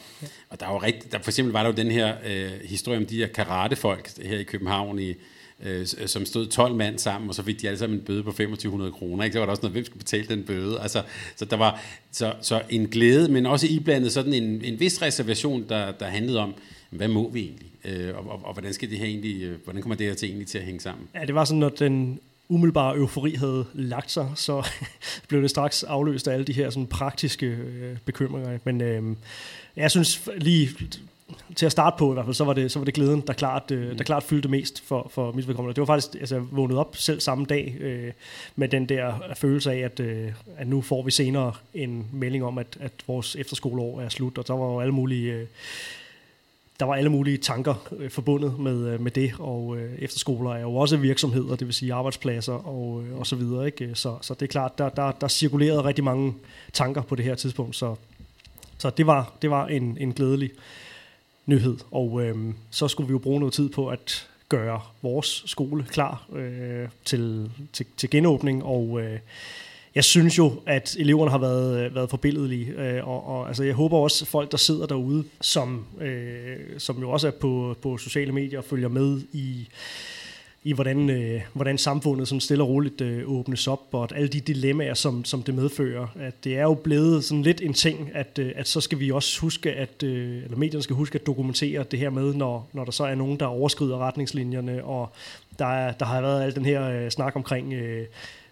og 0.48 0.60
der 0.60 0.66
er 0.66 0.72
jo 0.72 0.78
rigtig, 0.78 1.12
der 1.12 1.18
for 1.18 1.30
eksempel 1.30 1.52
var 1.52 1.62
der 1.62 1.70
jo 1.70 1.76
den 1.76 1.90
her 1.90 2.14
øh, 2.26 2.50
historie 2.64 2.98
om 2.98 3.06
de 3.06 3.16
her 3.16 3.26
karatefolk 3.26 4.10
her 4.22 4.38
i 4.38 4.42
København 4.42 4.98
i, 4.98 5.14
øh, 5.62 5.86
som 5.86 6.26
stod 6.26 6.46
12 6.46 6.74
mand 6.74 6.98
sammen, 6.98 7.28
og 7.28 7.34
så 7.34 7.42
fik 7.42 7.62
de 7.62 7.66
alle 7.66 7.78
sammen 7.78 7.98
en 7.98 8.04
bøde 8.04 8.22
på 8.22 8.30
2500 8.30 8.92
kroner. 8.92 9.24
Ikke? 9.24 9.34
Så 9.34 9.38
var 9.38 9.46
der 9.46 9.50
også 9.50 9.62
noget, 9.62 9.72
hvem 9.72 9.84
skulle 9.84 9.98
betale 9.98 10.28
den 10.28 10.42
bøde? 10.42 10.80
Altså, 10.80 11.02
så 11.36 11.44
der 11.44 11.56
var 11.56 11.82
så, 12.12 12.34
så 12.42 12.62
en 12.70 12.88
glæde, 12.88 13.32
men 13.32 13.46
også 13.46 13.66
iblandet 13.70 14.12
sådan 14.12 14.32
en, 14.32 14.64
en 14.64 14.80
vis 14.80 15.02
reservation, 15.02 15.68
der, 15.68 15.92
der 15.92 16.06
handlede 16.06 16.38
om, 16.38 16.54
hvad 16.90 17.08
må 17.08 17.30
vi 17.30 17.40
egentlig? 17.40 17.69
Øh, 17.84 18.16
og, 18.16 18.30
og, 18.30 18.40
og, 18.44 18.52
hvordan 18.52 18.72
skal 18.72 18.90
det 18.90 18.98
her 18.98 19.06
egentlig, 19.06 19.42
øh, 19.42 19.58
hvordan 19.64 19.82
kommer 19.82 19.96
det 19.96 20.06
her 20.06 20.14
til 20.14 20.28
egentlig 20.28 20.46
til 20.46 20.58
at 20.58 20.64
hænge 20.64 20.80
sammen? 20.80 21.08
Ja, 21.14 21.24
det 21.24 21.34
var 21.34 21.44
sådan, 21.44 21.62
at 21.62 21.78
den 21.78 22.20
umiddelbare 22.48 22.96
eufori 22.96 23.34
havde 23.34 23.66
lagt 23.74 24.10
sig, 24.10 24.32
så 24.34 24.68
blev 25.28 25.42
det 25.42 25.50
straks 25.50 25.82
afløst 25.82 26.28
af 26.28 26.32
alle 26.32 26.44
de 26.44 26.52
her 26.52 26.70
sådan 26.70 26.86
praktiske 26.86 27.46
øh, 27.46 27.96
bekymringer. 28.04 28.58
Men 28.64 28.80
øh, 28.80 29.16
jeg 29.76 29.90
synes 29.90 30.28
lige 30.36 30.68
til 31.56 31.66
at 31.66 31.72
starte 31.72 31.96
på 31.98 32.10
i 32.10 32.14
hvert 32.14 32.24
fald, 32.24 32.34
så 32.34 32.44
var 32.44 32.52
det, 32.52 32.72
så 32.72 32.78
var 32.78 32.84
det 32.84 32.94
glæden, 32.94 33.20
der 33.20 33.32
klart, 33.32 33.70
øh, 33.70 33.98
der 33.98 34.04
klart 34.04 34.22
fyldte 34.22 34.48
mest 34.48 34.82
for, 34.86 35.10
for 35.10 35.32
mit 35.32 35.48
vedkommende. 35.48 35.74
Det 35.74 35.80
var 35.80 35.86
faktisk, 35.86 36.20
altså 36.20 36.34
jeg 36.34 36.44
vågnede 36.50 36.78
op 36.78 36.96
selv 36.96 37.20
samme 37.20 37.44
dag 37.44 37.76
øh, 37.80 38.12
med 38.56 38.68
den 38.68 38.88
der 38.88 39.14
følelse 39.34 39.72
af, 39.72 39.78
at, 39.78 40.00
øh, 40.00 40.32
at 40.56 40.68
nu 40.68 40.80
får 40.80 41.02
vi 41.02 41.10
senere 41.10 41.52
en 41.74 42.06
melding 42.12 42.44
om, 42.44 42.58
at, 42.58 42.76
at 42.80 42.92
vores 43.06 43.36
efterskoleår 43.36 44.00
er 44.00 44.08
slut, 44.08 44.38
og 44.38 44.48
der 44.48 44.54
var 44.54 44.66
jo 44.66 44.80
alle 44.80 44.94
mulige... 44.94 45.32
Øh, 45.32 45.46
der 46.80 46.86
var 46.86 46.94
alle 46.94 47.10
mulige 47.10 47.36
tanker 47.36 47.74
øh, 47.96 48.10
forbundet 48.10 48.58
med, 48.58 48.88
øh, 48.88 49.00
med 49.00 49.10
det, 49.10 49.32
og 49.38 49.76
øh, 49.76 49.98
efterskoler 49.98 50.50
er 50.50 50.60
jo 50.60 50.74
også 50.74 50.96
virksomheder, 50.96 51.56
det 51.56 51.66
vil 51.66 51.74
sige 51.74 51.94
arbejdspladser 51.94 52.52
og, 52.52 53.04
øh, 53.04 53.18
og 53.18 53.26
så 53.26 53.36
videre. 53.36 53.66
Ikke? 53.66 53.94
Så, 53.94 54.16
så 54.20 54.34
det 54.34 54.42
er 54.42 54.46
klart, 54.46 54.78
der, 54.78 54.88
der, 54.88 55.12
der 55.12 55.28
cirkulerede 55.28 55.84
rigtig 55.84 56.04
mange 56.04 56.34
tanker 56.72 57.02
på 57.02 57.14
det 57.14 57.24
her 57.24 57.34
tidspunkt, 57.34 57.76
så, 57.76 57.94
så 58.78 58.90
det 58.90 59.06
var, 59.06 59.32
det 59.42 59.50
var 59.50 59.66
en, 59.66 59.96
en 60.00 60.12
glædelig 60.12 60.50
nyhed. 61.46 61.76
Og 61.90 62.22
øh, 62.22 62.36
så 62.70 62.88
skulle 62.88 63.06
vi 63.06 63.12
jo 63.12 63.18
bruge 63.18 63.40
noget 63.40 63.54
tid 63.54 63.68
på 63.68 63.88
at 63.88 64.28
gøre 64.48 64.80
vores 65.02 65.42
skole 65.46 65.84
klar 65.84 66.26
øh, 66.32 66.88
til, 67.04 67.50
til, 67.72 67.86
til 67.96 68.10
genåbning, 68.10 68.64
og 68.64 69.00
øh, 69.00 69.18
jeg 69.94 70.04
synes 70.04 70.38
jo, 70.38 70.52
at 70.66 70.96
eleverne 70.98 71.30
har 71.30 71.38
været, 71.38 71.86
øh, 71.86 71.94
været 71.94 72.10
forbilledelige, 72.10 72.66
øh, 72.66 73.08
og, 73.08 73.26
og 73.26 73.48
altså, 73.48 73.64
jeg 73.64 73.74
håber 73.74 73.98
også, 73.98 74.24
at 74.24 74.28
folk, 74.28 74.50
der 74.50 74.56
sidder 74.56 74.86
derude, 74.86 75.24
som, 75.40 75.86
øh, 76.00 76.56
som 76.78 77.00
jo 77.00 77.10
også 77.10 77.26
er 77.26 77.32
på, 77.40 77.76
på 77.82 77.98
sociale 77.98 78.32
medier 78.32 78.58
og 78.58 78.64
følger 78.64 78.88
med 78.88 79.20
i, 79.32 79.68
i 80.64 80.72
hvordan, 80.72 81.10
øh, 81.10 81.40
hvordan 81.52 81.78
samfundet 81.78 82.28
sådan 82.28 82.40
stille 82.40 82.64
og 82.64 82.68
roligt 82.68 83.00
øh, 83.00 83.22
åbnes 83.26 83.66
op, 83.66 83.80
og 83.92 84.04
at 84.04 84.12
alle 84.16 84.28
de 84.28 84.40
dilemmaer, 84.40 84.94
som, 84.94 85.24
som 85.24 85.42
det 85.42 85.54
medfører, 85.54 86.06
at 86.20 86.44
det 86.44 86.56
er 86.58 86.62
jo 86.62 86.74
blevet 86.74 87.24
sådan 87.24 87.42
lidt 87.42 87.60
en 87.60 87.74
ting, 87.74 88.10
at, 88.14 88.38
øh, 88.38 88.52
at 88.56 88.68
så 88.68 88.80
skal 88.80 89.00
vi 89.00 89.10
også 89.10 89.40
huske, 89.40 89.72
at, 89.72 90.02
øh, 90.02 90.44
eller 90.44 90.56
medierne 90.56 90.82
skal 90.82 90.96
huske 90.96 91.18
at 91.18 91.26
dokumentere 91.26 91.84
det 91.90 91.98
her 91.98 92.10
med, 92.10 92.34
når, 92.34 92.68
når 92.72 92.84
der 92.84 92.92
så 92.92 93.04
er 93.04 93.14
nogen, 93.14 93.40
der 93.40 93.46
overskrider 93.46 93.98
retningslinjerne, 93.98 94.84
og 94.84 95.12
der, 95.58 95.66
er, 95.66 95.92
der 95.92 96.04
har 96.04 96.20
været 96.20 96.42
al 96.42 96.54
den 96.54 96.64
her 96.64 96.90
øh, 96.90 97.10
snak 97.10 97.36
omkring... 97.36 97.72
Øh, 97.72 98.06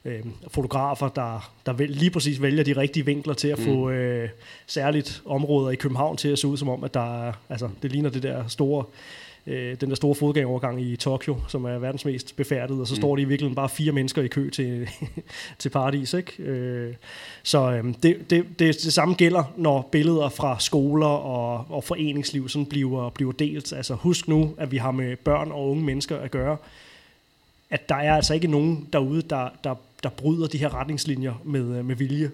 øh, 0.05 0.21
fotografer, 0.49 1.09
der, 1.09 1.53
der 1.67 1.73
vel, 1.73 1.91
lige 1.91 2.11
præcis 2.11 2.43
vælger 2.43 2.65
de 2.65 2.73
rigtige 2.77 3.07
vinkler 3.07 3.35
til 3.35 3.49
at 3.49 3.59
mm. 3.59 3.65
få 3.65 3.91
øh, 3.91 4.29
særligt 4.67 5.23
områder 5.27 5.71
i 5.71 5.75
København 5.75 6.17
til 6.17 6.29
at 6.29 6.39
se 6.39 6.47
ud 6.47 6.57
som 6.57 6.69
om, 6.69 6.85
at 6.85 6.95
der 6.95 7.33
altså, 7.49 7.69
det 7.83 7.93
ligner 7.93 8.11
det 8.11 8.23
der 8.23 8.49
store 8.49 8.85
øh, 9.49 9.77
den 9.81 9.89
der 9.89 9.97
store 9.97 10.15
fodgængovergang 10.15 10.83
i 10.83 10.97
Tokyo, 10.97 11.37
som 11.49 11.65
er 11.65 11.79
verdens 11.79 12.05
mest 12.05 12.37
befærdede, 12.37 12.81
og 12.81 12.87
så 12.87 12.95
mm. 12.95 13.01
står 13.01 13.17
de 13.17 13.23
i 13.23 13.25
virkeligheden 13.25 13.55
bare 13.55 13.69
fire 13.69 13.93
mennesker 13.93 14.23
i 14.23 14.27
kø 14.27 14.51
til, 14.51 14.89
til 15.59 15.69
paradis. 15.69 16.15
Ikke? 16.15 16.43
Øh, 16.43 16.95
så 17.43 17.71
øh, 17.71 17.85
det, 18.03 18.31
det, 18.31 18.31
det, 18.31 18.59
det 18.59 18.93
samme 18.93 19.15
gælder, 19.15 19.53
når 19.57 19.89
billeder 19.93 20.29
fra 20.29 20.57
skoler 20.61 21.07
og, 21.07 21.67
og 21.69 21.85
foreningsliv 21.85 22.49
sådan 22.49 22.67
bliver, 22.67 23.11
bliver 23.11 23.33
delt. 23.33 23.73
Altså 23.73 23.95
husk 23.95 24.29
nu, 24.29 24.55
at 24.59 24.71
vi 24.71 24.77
har 24.77 24.91
med 24.91 25.17
børn 25.17 25.53
og 25.53 25.71
unge 25.71 25.85
mennesker 25.85 26.19
at 26.19 26.31
gøre, 26.31 26.57
at 27.71 27.89
der 27.89 27.95
er 27.95 28.15
altså 28.15 28.35
ikke 28.35 28.49
nogen 28.49 28.89
derude, 28.93 29.23
der, 29.23 29.49
der, 29.65 29.75
der 30.03 30.09
bryder 30.09 30.47
de 30.47 30.59
her 30.59 30.75
retningslinjer 30.75 31.43
med, 31.45 31.79
øh, 31.79 31.85
med 31.85 31.97
vilje. 31.97 32.31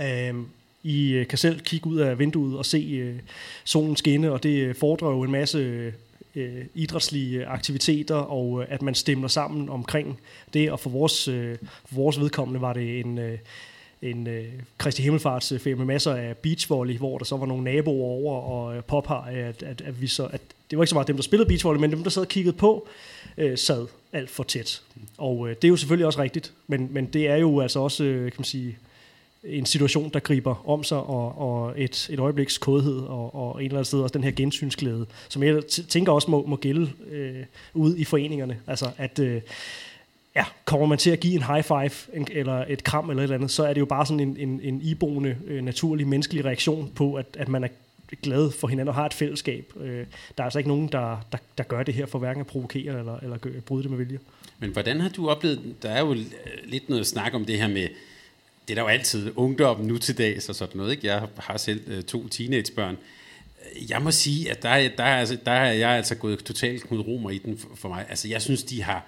Øhm, 0.00 0.40
øh, 0.40 0.44
i 0.84 1.24
kan 1.28 1.38
selv 1.38 1.60
kigge 1.60 1.86
ud 1.86 1.98
af 1.98 2.18
vinduet 2.18 2.58
og 2.58 2.66
se 2.66 2.78
øh, 2.78 3.16
solen 3.64 3.96
skinne, 3.96 4.32
og 4.32 4.42
det 4.42 4.58
øh, 4.58 4.74
fordrer 4.74 5.10
jo 5.10 5.22
en 5.22 5.30
masse 5.30 5.92
øh, 6.34 6.64
idrætslige 6.74 7.46
aktiviteter, 7.46 8.14
og 8.14 8.62
øh, 8.62 8.66
at 8.70 8.82
man 8.82 8.94
stemmer 8.94 9.28
sammen 9.28 9.68
omkring 9.68 10.20
det. 10.54 10.70
Og 10.70 10.80
for 10.80 10.90
vores, 10.90 11.28
øh, 11.28 11.58
for 11.84 11.94
vores 11.94 12.20
vedkommende 12.20 12.60
var 12.60 12.72
det 12.72 13.00
en, 13.00 13.18
øh, 13.18 13.38
en 14.02 14.26
øh, 14.26 14.44
Kristi 14.78 15.02
Himmelfartsferie 15.02 15.72
øh, 15.72 15.78
med 15.78 15.86
masser 15.86 16.14
af 16.14 16.36
beachvolley, 16.36 16.98
hvor 16.98 17.18
der 17.18 17.24
så 17.24 17.36
var 17.36 17.46
nogle 17.46 17.64
naboer 17.64 18.06
over 18.06 18.40
og 18.40 18.76
øh, 18.76 18.82
påpegede, 18.82 19.44
at, 19.44 19.62
at, 19.62 19.80
at, 19.80 20.00
vi 20.00 20.06
så, 20.06 20.26
at 20.26 20.40
det 20.70 20.78
var 20.78 20.84
ikke 20.84 20.90
så 20.90 20.94
meget 20.94 21.08
dem, 21.08 21.16
der 21.16 21.22
spillede 21.22 21.48
beachvolley, 21.48 21.80
men 21.80 21.90
dem, 21.90 22.02
der 22.02 22.10
sad 22.10 22.22
og 22.22 22.28
kiggede 22.28 22.56
på, 22.56 22.88
øh, 23.38 23.58
sad 23.58 23.86
alt 24.14 24.30
for 24.30 24.42
tæt. 24.42 24.82
Og 25.18 25.48
øh, 25.48 25.56
det 25.56 25.64
er 25.64 25.68
jo 25.68 25.76
selvfølgelig 25.76 26.06
også 26.06 26.22
rigtigt, 26.22 26.52
men, 26.66 26.88
men 26.90 27.06
det 27.06 27.28
er 27.28 27.36
jo 27.36 27.60
altså 27.60 27.80
også, 27.80 28.04
øh, 28.04 28.32
kan 28.32 28.38
man 28.38 28.44
sige, 28.44 28.78
en 29.44 29.66
situation, 29.66 30.10
der 30.14 30.20
griber 30.20 30.68
om 30.68 30.84
sig, 30.84 30.98
og, 30.98 31.38
og 31.38 31.74
et, 31.76 32.08
et 32.10 32.18
øjebliks 32.18 32.58
kodhed, 32.58 33.00
og, 33.00 33.34
og 33.34 33.60
en 33.60 33.64
eller 33.64 33.76
anden 33.76 33.84
sted 33.84 34.00
også 34.00 34.12
den 34.12 34.24
her 34.24 34.30
gensynsglæde, 34.30 35.06
som 35.28 35.42
jeg 35.42 35.66
tænker 35.66 36.12
også 36.12 36.30
må, 36.30 36.46
må 36.46 36.56
gælde 36.56 36.90
øh, 37.10 37.44
ude 37.74 37.98
i 37.98 38.04
foreningerne. 38.04 38.56
Altså 38.66 38.90
at, 38.96 39.18
øh, 39.18 39.40
ja, 40.36 40.44
kommer 40.64 40.86
man 40.86 40.98
til 40.98 41.10
at 41.10 41.20
give 41.20 41.34
en 41.34 41.42
high 41.42 41.62
five, 41.62 42.16
en, 42.20 42.28
eller 42.30 42.64
et 42.68 42.84
kram 42.84 43.10
eller 43.10 43.22
et 43.22 43.24
eller 43.24 43.36
andet, 43.36 43.50
så 43.50 43.64
er 43.64 43.72
det 43.72 43.80
jo 43.80 43.86
bare 43.86 44.06
sådan 44.06 44.20
en, 44.20 44.36
en, 44.36 44.60
en 44.62 44.80
iboende, 44.82 45.36
øh, 45.46 45.62
naturlig, 45.62 46.08
menneskelig 46.08 46.44
reaktion 46.44 46.92
på, 46.94 47.14
at, 47.14 47.26
at 47.38 47.48
man 47.48 47.64
er 47.64 47.68
glade 48.22 48.50
for 48.50 48.68
hinanden 48.68 48.88
og 48.88 48.94
har 48.94 49.06
et 49.06 49.14
fællesskab. 49.14 49.72
Øh, 49.76 50.06
der 50.36 50.42
er 50.42 50.44
altså 50.44 50.58
ikke 50.58 50.68
nogen, 50.68 50.88
der, 50.88 51.26
der, 51.32 51.38
der 51.58 51.64
gør 51.64 51.82
det 51.82 51.94
her 51.94 52.06
for 52.06 52.18
hverken 52.18 52.40
at 52.40 52.46
provokere 52.46 52.98
eller, 52.98 53.16
eller 53.16 53.38
bryde 53.66 53.82
det 53.82 53.90
med 53.90 53.98
vilje. 53.98 54.18
Men 54.58 54.70
hvordan 54.70 55.00
har 55.00 55.08
du 55.08 55.28
oplevet, 55.28 55.74
der 55.82 55.90
er 55.90 56.00
jo 56.00 56.16
lidt 56.64 56.88
noget 56.88 57.06
snak 57.06 57.34
om 57.34 57.44
det 57.44 57.58
her 57.58 57.68
med, 57.68 57.88
det 58.68 58.70
er 58.70 58.74
der 58.74 58.82
jo 58.82 58.88
altid 58.88 59.32
ungdom 59.36 59.80
nu 59.80 59.98
til 59.98 60.18
dags 60.18 60.48
og 60.48 60.54
sådan 60.54 60.76
noget. 60.76 60.90
Ikke? 60.92 61.06
Jeg 61.06 61.28
har 61.36 61.56
selv 61.56 61.82
øh, 61.86 62.02
to 62.02 62.28
teenagebørn. 62.28 62.96
Jeg 63.88 64.02
må 64.02 64.10
sige, 64.10 64.50
at 64.50 64.62
der, 64.62 64.88
der, 64.96 65.04
er, 65.04 65.16
altså, 65.16 65.38
der 65.44 65.52
er 65.52 65.72
jeg 65.72 65.90
altså 65.90 66.14
gået 66.14 66.44
totalt 66.44 66.82
Knud 66.82 67.00
Romer 67.00 67.30
i 67.30 67.38
den 67.38 67.60
for 67.74 67.88
mig. 67.88 68.06
Altså, 68.08 68.28
jeg 68.28 68.42
synes, 68.42 68.62
de 68.62 68.82
har 68.82 69.06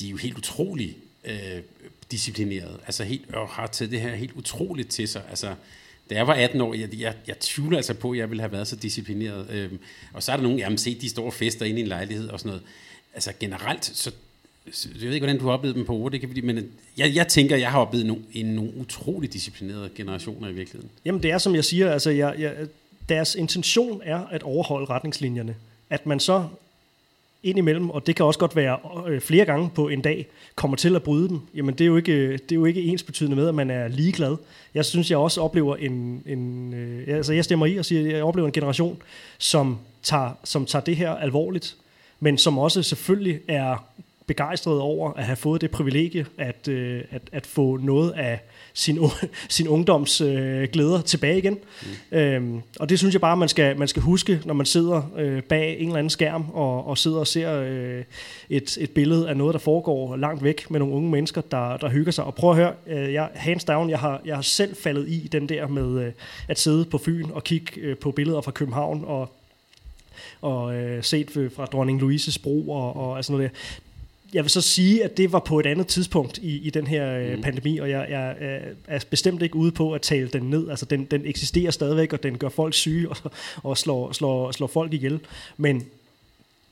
de 0.00 0.06
er 0.06 0.10
jo 0.10 0.16
helt 0.16 0.38
utrolig 0.38 0.96
øh, 1.24 1.62
disciplineret. 2.10 2.80
Altså, 2.86 3.04
helt, 3.04 3.34
og 3.34 3.48
har 3.48 3.66
taget 3.66 3.90
det 3.90 4.00
her 4.00 4.14
helt 4.14 4.32
utroligt 4.32 4.88
til 4.88 5.08
sig. 5.08 5.22
Altså, 5.30 5.54
da 6.10 6.14
jeg 6.14 6.26
var 6.26 6.34
18 6.34 6.60
år, 6.60 6.74
jeg, 6.74 7.00
jeg, 7.00 7.14
jeg 7.26 7.38
tvivler 7.38 7.76
altså 7.76 7.94
på, 7.94 8.10
at 8.10 8.18
jeg 8.18 8.30
ville 8.30 8.40
have 8.40 8.52
været 8.52 8.68
så 8.68 8.76
disciplineret. 8.76 9.50
Øhm, 9.50 9.78
og 10.12 10.22
så 10.22 10.32
er 10.32 10.36
der 10.36 10.42
nogen, 10.42 10.58
jamen 10.58 10.78
se, 10.78 10.94
de 10.94 11.08
store 11.08 11.32
fester 11.32 11.66
inde 11.66 11.78
i 11.78 11.82
en 11.82 11.88
lejlighed 11.88 12.28
og 12.28 12.38
sådan 12.38 12.48
noget. 12.50 12.62
Altså 13.14 13.32
generelt, 13.40 13.84
så 13.84 14.12
jeg 14.72 15.02
ved 15.02 15.14
ikke, 15.14 15.24
hvordan 15.24 15.38
du 15.38 15.46
har 15.46 15.52
oplevet 15.52 15.76
dem 15.76 15.84
på 15.84 15.92
ord, 15.92 16.12
det 16.12 16.20
kan, 16.20 16.30
men 16.42 16.58
øh, 16.58 16.64
jeg, 16.96 17.14
jeg 17.14 17.28
tænker, 17.28 17.56
jeg 17.56 17.70
har 17.70 17.80
oplevet 17.80 18.06
nogle, 18.06 18.22
en, 18.32 18.46
nogle 18.46 18.72
utrolig 18.76 19.32
disciplinerede 19.32 19.90
generationer 19.94 20.48
i 20.48 20.52
virkeligheden. 20.52 20.90
Jamen 21.04 21.22
det 21.22 21.30
er, 21.30 21.38
som 21.38 21.54
jeg 21.54 21.64
siger, 21.64 21.92
altså 21.92 22.10
jeg, 22.10 22.34
jeg, 22.38 22.56
deres 23.08 23.34
intention 23.34 24.00
er 24.04 24.18
at 24.18 24.42
overholde 24.42 24.86
retningslinjerne. 24.86 25.56
At 25.90 26.06
man 26.06 26.20
så 26.20 26.48
indimellem, 27.42 27.90
og 27.90 28.06
det 28.06 28.16
kan 28.16 28.26
også 28.26 28.40
godt 28.40 28.56
være 28.56 28.78
øh, 29.06 29.20
flere 29.20 29.44
gange 29.44 29.70
på 29.74 29.88
en 29.88 30.00
dag, 30.00 30.26
kommer 30.54 30.76
til 30.76 30.96
at 30.96 31.02
bryde 31.02 31.28
dem, 31.28 31.40
jamen 31.54 31.74
det 31.74 31.80
er 31.80 31.86
jo 31.86 31.96
ikke, 31.96 32.12
øh, 32.12 32.32
det 32.32 32.52
er 32.52 32.56
jo 32.56 32.64
ikke 32.64 32.82
ens 32.82 33.02
betydende 33.02 33.36
med, 33.36 33.48
at 33.48 33.54
man 33.54 33.70
er 33.70 33.88
ligeglad. 33.88 34.36
Jeg 34.74 34.84
synes, 34.84 35.10
jeg 35.10 35.18
også 35.18 35.40
oplever 35.40 35.76
en, 35.76 36.22
en 36.26 36.74
øh, 36.74 37.16
altså 37.16 37.32
jeg 37.32 37.44
stemmer 37.44 37.66
i 37.66 37.76
og 37.76 37.84
siger, 37.84 38.08
at 38.08 38.16
jeg 38.16 38.24
oplever 38.24 38.46
en 38.46 38.52
generation, 38.52 39.02
som 39.38 39.78
tager, 40.02 40.30
som 40.44 40.66
tager 40.66 40.84
det 40.84 40.96
her 40.96 41.10
alvorligt, 41.10 41.76
men 42.20 42.38
som 42.38 42.58
også 42.58 42.82
selvfølgelig 42.82 43.40
er 43.48 43.84
begejstret 44.26 44.80
over 44.80 45.12
at 45.12 45.24
have 45.24 45.36
fået 45.36 45.60
det 45.60 45.70
privilegie 45.70 46.26
at, 46.38 46.68
øh, 46.68 47.04
at, 47.10 47.22
at 47.32 47.46
få 47.46 47.76
noget 47.76 48.10
af 48.10 48.40
sin, 48.74 48.98
sin 49.48 49.68
ungdoms 49.68 50.20
øh, 50.20 50.68
glæder 50.72 51.00
tilbage 51.00 51.38
igen. 51.38 51.58
Mm. 52.12 52.18
Øhm, 52.18 52.60
og 52.80 52.88
det 52.88 52.98
synes 52.98 53.14
jeg 53.14 53.20
bare, 53.20 53.36
man 53.36 53.48
skal, 53.48 53.78
man 53.78 53.88
skal 53.88 54.02
huske, 54.02 54.40
når 54.44 54.54
man 54.54 54.66
sidder 54.66 55.02
øh, 55.18 55.42
bag 55.42 55.78
en 55.78 55.86
eller 55.86 55.98
anden 55.98 56.10
skærm 56.10 56.50
og, 56.50 56.86
og 56.86 56.98
sidder 56.98 57.18
og 57.18 57.26
ser 57.26 57.60
øh, 57.60 58.04
et, 58.50 58.78
et 58.80 58.90
billede 58.90 59.28
af 59.28 59.36
noget, 59.36 59.52
der 59.52 59.60
foregår 59.60 60.16
langt 60.16 60.44
væk 60.44 60.70
med 60.70 60.78
nogle 60.80 60.94
unge 60.94 61.10
mennesker, 61.10 61.40
der, 61.40 61.76
der 61.76 61.88
hygger 61.88 62.12
sig. 62.12 62.24
Og 62.24 62.34
prøv 62.34 62.50
at 62.50 62.56
høre, 62.56 62.72
øh, 62.86 63.12
jeg, 63.12 63.28
hands 63.34 63.64
down, 63.64 63.90
jeg 63.90 63.98
har, 63.98 64.20
jeg 64.24 64.34
har 64.34 64.42
selv 64.42 64.76
faldet 64.76 65.08
i 65.08 65.28
den 65.32 65.48
der 65.48 65.68
med 65.68 66.04
øh, 66.06 66.12
at 66.48 66.58
sidde 66.58 66.84
på 66.84 66.98
Fyn 66.98 67.26
og 67.32 67.44
kigge 67.44 67.80
øh, 67.80 67.96
på 67.96 68.10
billeder 68.10 68.40
fra 68.40 68.50
København 68.50 69.04
og 69.06 69.34
og 70.40 70.74
øh, 70.74 71.04
set 71.04 71.50
fra 71.56 71.64
dronning 71.64 72.00
Louises 72.00 72.38
bro 72.38 72.70
og, 72.70 72.96
og 72.96 73.16
altså 73.16 73.32
noget 73.32 73.50
der 73.50 73.58
jeg 74.34 74.44
vil 74.44 74.50
så 74.50 74.60
sige, 74.60 75.04
at 75.04 75.16
det 75.16 75.32
var 75.32 75.38
på 75.38 75.60
et 75.60 75.66
andet 75.66 75.86
tidspunkt 75.86 76.38
i, 76.38 76.58
i 76.58 76.70
den 76.70 76.86
her 76.86 77.18
øh, 77.18 77.34
mm. 77.34 77.42
pandemi, 77.42 77.78
og 77.78 77.90
jeg, 77.90 78.06
jeg 78.10 78.36
er 78.88 79.04
bestemt 79.10 79.42
ikke 79.42 79.56
ude 79.56 79.72
på 79.72 79.92
at 79.92 80.02
tale 80.02 80.28
den 80.28 80.42
ned. 80.42 80.70
Altså, 80.70 80.84
den, 80.84 81.04
den 81.04 81.26
eksisterer 81.26 81.70
stadigvæk, 81.70 82.12
og 82.12 82.22
den 82.22 82.38
gør 82.38 82.48
folk 82.48 82.74
syge 82.74 83.08
og, 83.08 83.16
og 83.62 83.78
slår, 83.78 84.12
slår, 84.12 84.52
slår 84.52 84.66
folk 84.66 84.92
ihjel. 84.92 85.20
Men 85.56 85.86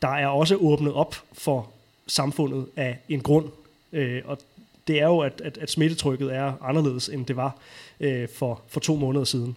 der 0.03 0.09
er 0.09 0.27
også 0.27 0.57
åbnet 0.57 0.92
op 0.92 1.16
for 1.33 1.71
samfundet 2.07 2.66
af 2.77 2.99
en 3.09 3.21
grund. 3.21 3.47
Øh, 3.92 4.23
og 4.25 4.38
det 4.87 5.01
er 5.01 5.07
jo, 5.07 5.19
at, 5.19 5.40
at, 5.45 5.59
at 5.59 5.71
smittetrykket 5.71 6.35
er 6.35 6.53
anderledes, 6.62 7.09
end 7.09 7.27
det 7.27 7.37
var 7.37 7.59
øh, 8.01 8.29
for, 8.35 8.61
for 8.69 8.81
to 8.81 8.97
måneder 8.97 9.25
siden. 9.25 9.57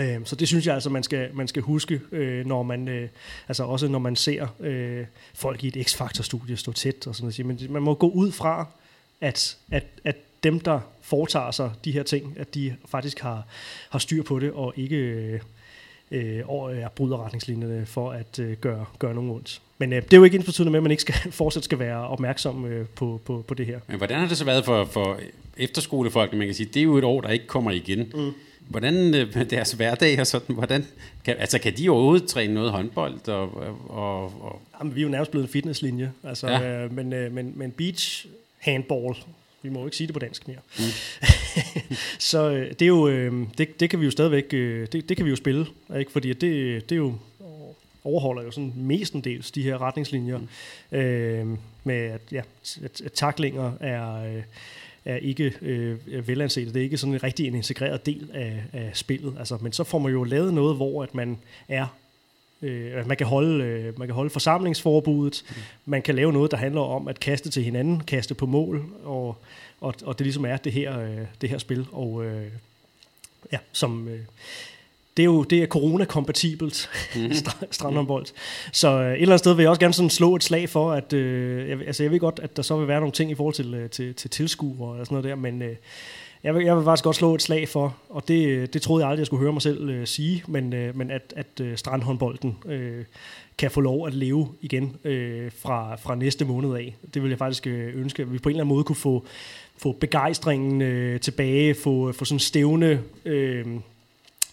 Øh, 0.00 0.20
så 0.24 0.36
det 0.36 0.48
synes 0.48 0.66
jeg 0.66 0.74
altså, 0.74 0.90
man 0.90 1.02
skal, 1.02 1.30
man 1.34 1.48
skal 1.48 1.62
huske, 1.62 2.00
øh, 2.12 2.46
når 2.46 2.62
man, 2.62 2.88
øh, 2.88 3.08
altså 3.48 3.64
også 3.64 3.88
når 3.88 3.98
man 3.98 4.16
ser 4.16 4.46
øh, 4.60 5.04
folk 5.34 5.64
i 5.64 5.68
et 5.68 5.86
X-Factor-studie 5.86 6.56
stå 6.56 6.72
tæt 6.72 7.06
og 7.06 7.14
sådan 7.14 7.32
noget. 7.38 7.58
Men 7.60 7.72
man 7.72 7.82
må 7.82 7.94
gå 7.94 8.08
ud 8.08 8.32
fra, 8.32 8.66
at, 9.20 9.56
at, 9.70 9.84
at 10.04 10.16
dem, 10.42 10.60
der 10.60 10.80
foretager 11.02 11.50
sig 11.50 11.70
de 11.84 11.92
her 11.92 12.02
ting, 12.02 12.34
at 12.38 12.54
de 12.54 12.76
faktisk 12.88 13.20
har, 13.20 13.46
har 13.90 13.98
styr 13.98 14.22
på 14.22 14.38
det, 14.38 14.52
og 14.52 14.72
ikke 14.76 14.96
øh, 14.96 15.40
øh, 16.10 16.42
er 16.48 16.88
bryder 16.88 17.24
retningslinjerne 17.24 17.86
for 17.86 18.10
at 18.10 18.38
øh, 18.38 18.56
gøre, 18.56 18.84
gøre 18.98 19.14
nogen 19.14 19.30
ondt. 19.30 19.60
Men 19.78 19.92
øh, 19.92 20.02
det 20.02 20.12
er 20.12 20.16
jo 20.16 20.24
ikke 20.24 20.36
ens 20.36 20.58
med, 20.58 20.74
at 20.74 20.82
man 20.82 20.90
ikke 20.90 21.00
skal, 21.00 21.14
fortsat 21.32 21.64
skal 21.64 21.78
være 21.78 22.08
opmærksom 22.08 22.64
øh, 22.64 22.86
på, 22.86 23.20
på, 23.24 23.44
på 23.48 23.54
det 23.54 23.66
her. 23.66 23.80
Men 23.88 23.96
hvordan 23.96 24.18
har 24.18 24.28
det 24.28 24.36
så 24.36 24.44
været 24.44 24.64
for, 24.64 24.84
for 24.84 25.20
efterskolefolk? 25.56 26.32
Man 26.32 26.46
kan 26.46 26.54
sige, 26.54 26.68
det 26.74 26.80
er 26.80 26.84
jo 26.84 26.96
et 26.96 27.04
år, 27.04 27.20
der 27.20 27.28
ikke 27.28 27.46
kommer 27.46 27.70
igen. 27.70 28.12
Mm. 28.14 28.32
Hvordan 28.68 29.14
øh, 29.14 29.34
deres 29.50 29.72
hverdag 29.72 30.20
og 30.20 30.26
sådan, 30.26 30.54
hvordan, 30.54 30.86
kan, 31.24 31.36
altså 31.38 31.58
kan 31.58 31.76
de 31.76 31.88
overhovedet 31.88 32.28
træne 32.28 32.54
noget 32.54 32.70
håndbold? 32.72 33.28
Og, 33.28 33.56
og, 33.88 34.22
og 34.24 34.62
Jamen, 34.80 34.94
vi 34.94 35.00
er 35.00 35.02
jo 35.02 35.08
nærmest 35.08 35.30
blevet 35.30 35.44
en 35.46 35.52
fitnesslinje, 35.52 36.12
altså, 36.24 36.48
ja. 36.48 36.84
øh, 36.84 36.92
men, 36.92 37.12
øh, 37.12 37.32
men, 37.32 37.52
men 37.56 37.70
beach 37.70 38.26
handball, 38.58 39.14
vi 39.62 39.68
må 39.68 39.80
jo 39.80 39.86
ikke 39.86 39.96
sige 39.96 40.06
det 40.06 40.14
på 40.14 40.20
dansk 40.20 40.48
mere. 40.48 40.58
Mm. 40.78 40.84
så 42.18 42.50
øh, 42.50 42.70
det 42.70 42.82
er 42.82 42.86
jo, 42.86 43.08
øh, 43.08 43.46
det, 43.58 43.80
det 43.80 43.90
kan 43.90 44.00
vi 44.00 44.04
jo 44.04 44.10
stadigvæk, 44.10 44.52
øh, 44.52 44.86
det, 44.92 45.08
det 45.08 45.16
kan 45.16 45.26
vi 45.26 45.30
jo 45.30 45.36
spille, 45.36 45.66
ikke? 45.98 46.12
fordi 46.12 46.32
det, 46.32 46.42
det 46.90 46.92
er 46.92 46.96
jo 46.96 47.14
overholder 48.06 48.42
jo 48.42 48.50
sådan 48.50 48.72
mestendels 48.76 49.50
de 49.50 49.62
her 49.62 49.82
retningslinjer 49.82 50.38
mm. 50.38 50.98
øh, 50.98 51.58
med 51.84 51.94
at, 51.94 52.20
ja, 52.32 52.42
at, 52.84 53.00
at 53.00 53.12
taklinger 53.12 53.72
er, 53.80 54.36
øh, 54.36 54.42
er 55.06 55.16
ikke 55.16 55.52
øh, 55.62 56.28
velanset. 56.28 56.74
Det 56.74 56.80
er 56.80 56.84
ikke 56.84 56.98
sådan 56.98 57.14
en 57.14 57.22
rigtig 57.22 57.46
en 57.46 57.54
integreret 57.54 58.06
del 58.06 58.30
af, 58.34 58.62
af 58.72 58.90
spillet. 58.94 59.34
Altså, 59.38 59.58
men 59.60 59.72
så 59.72 59.84
får 59.84 59.98
man 59.98 60.12
jo 60.12 60.24
lavet 60.24 60.54
noget, 60.54 60.76
hvor 60.76 61.02
at 61.02 61.14
man 61.14 61.38
er 61.68 61.86
Øh, 62.62 63.08
man, 63.08 63.16
kan 63.16 63.26
holde, 63.26 63.64
øh, 63.64 63.98
man 63.98 64.08
kan 64.08 64.14
holde 64.14 64.30
forsamlingsforbuddet, 64.30 65.44
mm. 65.48 65.56
man 65.84 66.02
kan 66.02 66.14
lave 66.14 66.32
noget, 66.32 66.50
der 66.50 66.56
handler 66.56 66.80
om 66.80 67.08
at 67.08 67.20
kaste 67.20 67.50
til 67.50 67.62
hinanden, 67.62 68.00
kaste 68.00 68.34
på 68.34 68.46
mål, 68.46 68.84
og, 69.04 69.36
og, 69.80 69.94
og 70.04 70.18
det 70.18 70.24
ligesom 70.24 70.44
er 70.44 70.56
det 70.56 70.72
her, 70.72 71.00
øh, 71.00 71.18
det 71.40 71.50
her 71.50 71.58
spil, 71.58 71.86
og 71.92 72.24
øh, 72.24 72.46
ja, 73.52 73.58
som... 73.72 74.08
Øh, 74.08 74.20
det 75.16 75.22
er 75.22 75.24
jo 75.24 75.42
det 75.42 75.62
er 75.62 75.66
corona-kompatibelt 75.66 76.90
mm. 77.16 77.32
strandhåndbold. 77.70 78.26
Så 78.72 78.88
øh, 78.88 79.06
et 79.06 79.12
eller 79.12 79.26
andet 79.26 79.38
sted 79.38 79.54
vil 79.54 79.62
jeg 79.62 79.70
også 79.70 79.80
gerne 79.80 79.94
sådan 79.94 80.10
slå 80.10 80.36
et 80.36 80.44
slag 80.44 80.68
for, 80.68 80.92
at 80.92 81.12
øh, 81.12 81.68
jeg, 81.68 81.78
altså 81.86 82.02
jeg 82.02 82.12
ved 82.12 82.20
godt, 82.20 82.40
at 82.42 82.56
der 82.56 82.62
så 82.62 82.76
vil 82.76 82.88
være 82.88 83.00
nogle 83.00 83.12
ting 83.12 83.30
i 83.30 83.34
forhold 83.34 83.54
til, 83.54 83.74
øh, 83.74 83.90
til, 83.90 84.14
til 84.14 84.30
tilskuere 84.30 85.00
og 85.00 85.06
sådan 85.06 85.14
noget 85.14 85.30
der, 85.30 85.34
men 85.34 85.62
øh, 85.62 85.76
jeg, 86.44 86.54
vil, 86.54 86.64
jeg 86.64 86.76
vil 86.76 86.84
faktisk 86.84 87.04
godt 87.04 87.16
slå 87.16 87.34
et 87.34 87.42
slag 87.42 87.68
for, 87.68 87.96
og 88.08 88.28
det, 88.28 88.74
det 88.74 88.82
troede 88.82 89.02
jeg 89.02 89.10
aldrig, 89.10 89.20
jeg 89.20 89.26
skulle 89.26 89.42
høre 89.42 89.52
mig 89.52 89.62
selv 89.62 89.88
øh, 89.88 90.06
sige, 90.06 90.42
men, 90.48 90.72
øh, 90.72 90.96
men 90.96 91.10
at, 91.10 91.34
at 91.36 91.60
øh, 91.60 91.76
strandhåndbolden 91.76 92.56
øh, 92.66 93.04
kan 93.58 93.70
få 93.70 93.80
lov 93.80 94.06
at 94.06 94.14
leve 94.14 94.48
igen 94.60 94.96
øh, 95.04 95.50
fra, 95.58 95.96
fra 95.96 96.14
næste 96.14 96.44
måned 96.44 96.74
af. 96.74 96.96
Det 97.14 97.22
vil 97.22 97.28
jeg 97.28 97.38
faktisk 97.38 97.66
øh, 97.66 98.00
ønske, 98.00 98.22
at 98.22 98.32
vi 98.32 98.38
på 98.38 98.48
en 98.48 98.54
eller 98.54 98.64
anden 98.64 98.74
måde 98.74 98.84
kunne 98.84 98.96
få, 98.96 99.26
få 99.76 99.92
begejstringen 99.92 100.82
øh, 100.82 101.20
tilbage, 101.20 101.74
få, 101.74 102.12
få 102.12 102.24
sådan 102.24 102.38
stævne... 102.38 103.02
Øh, 103.24 103.66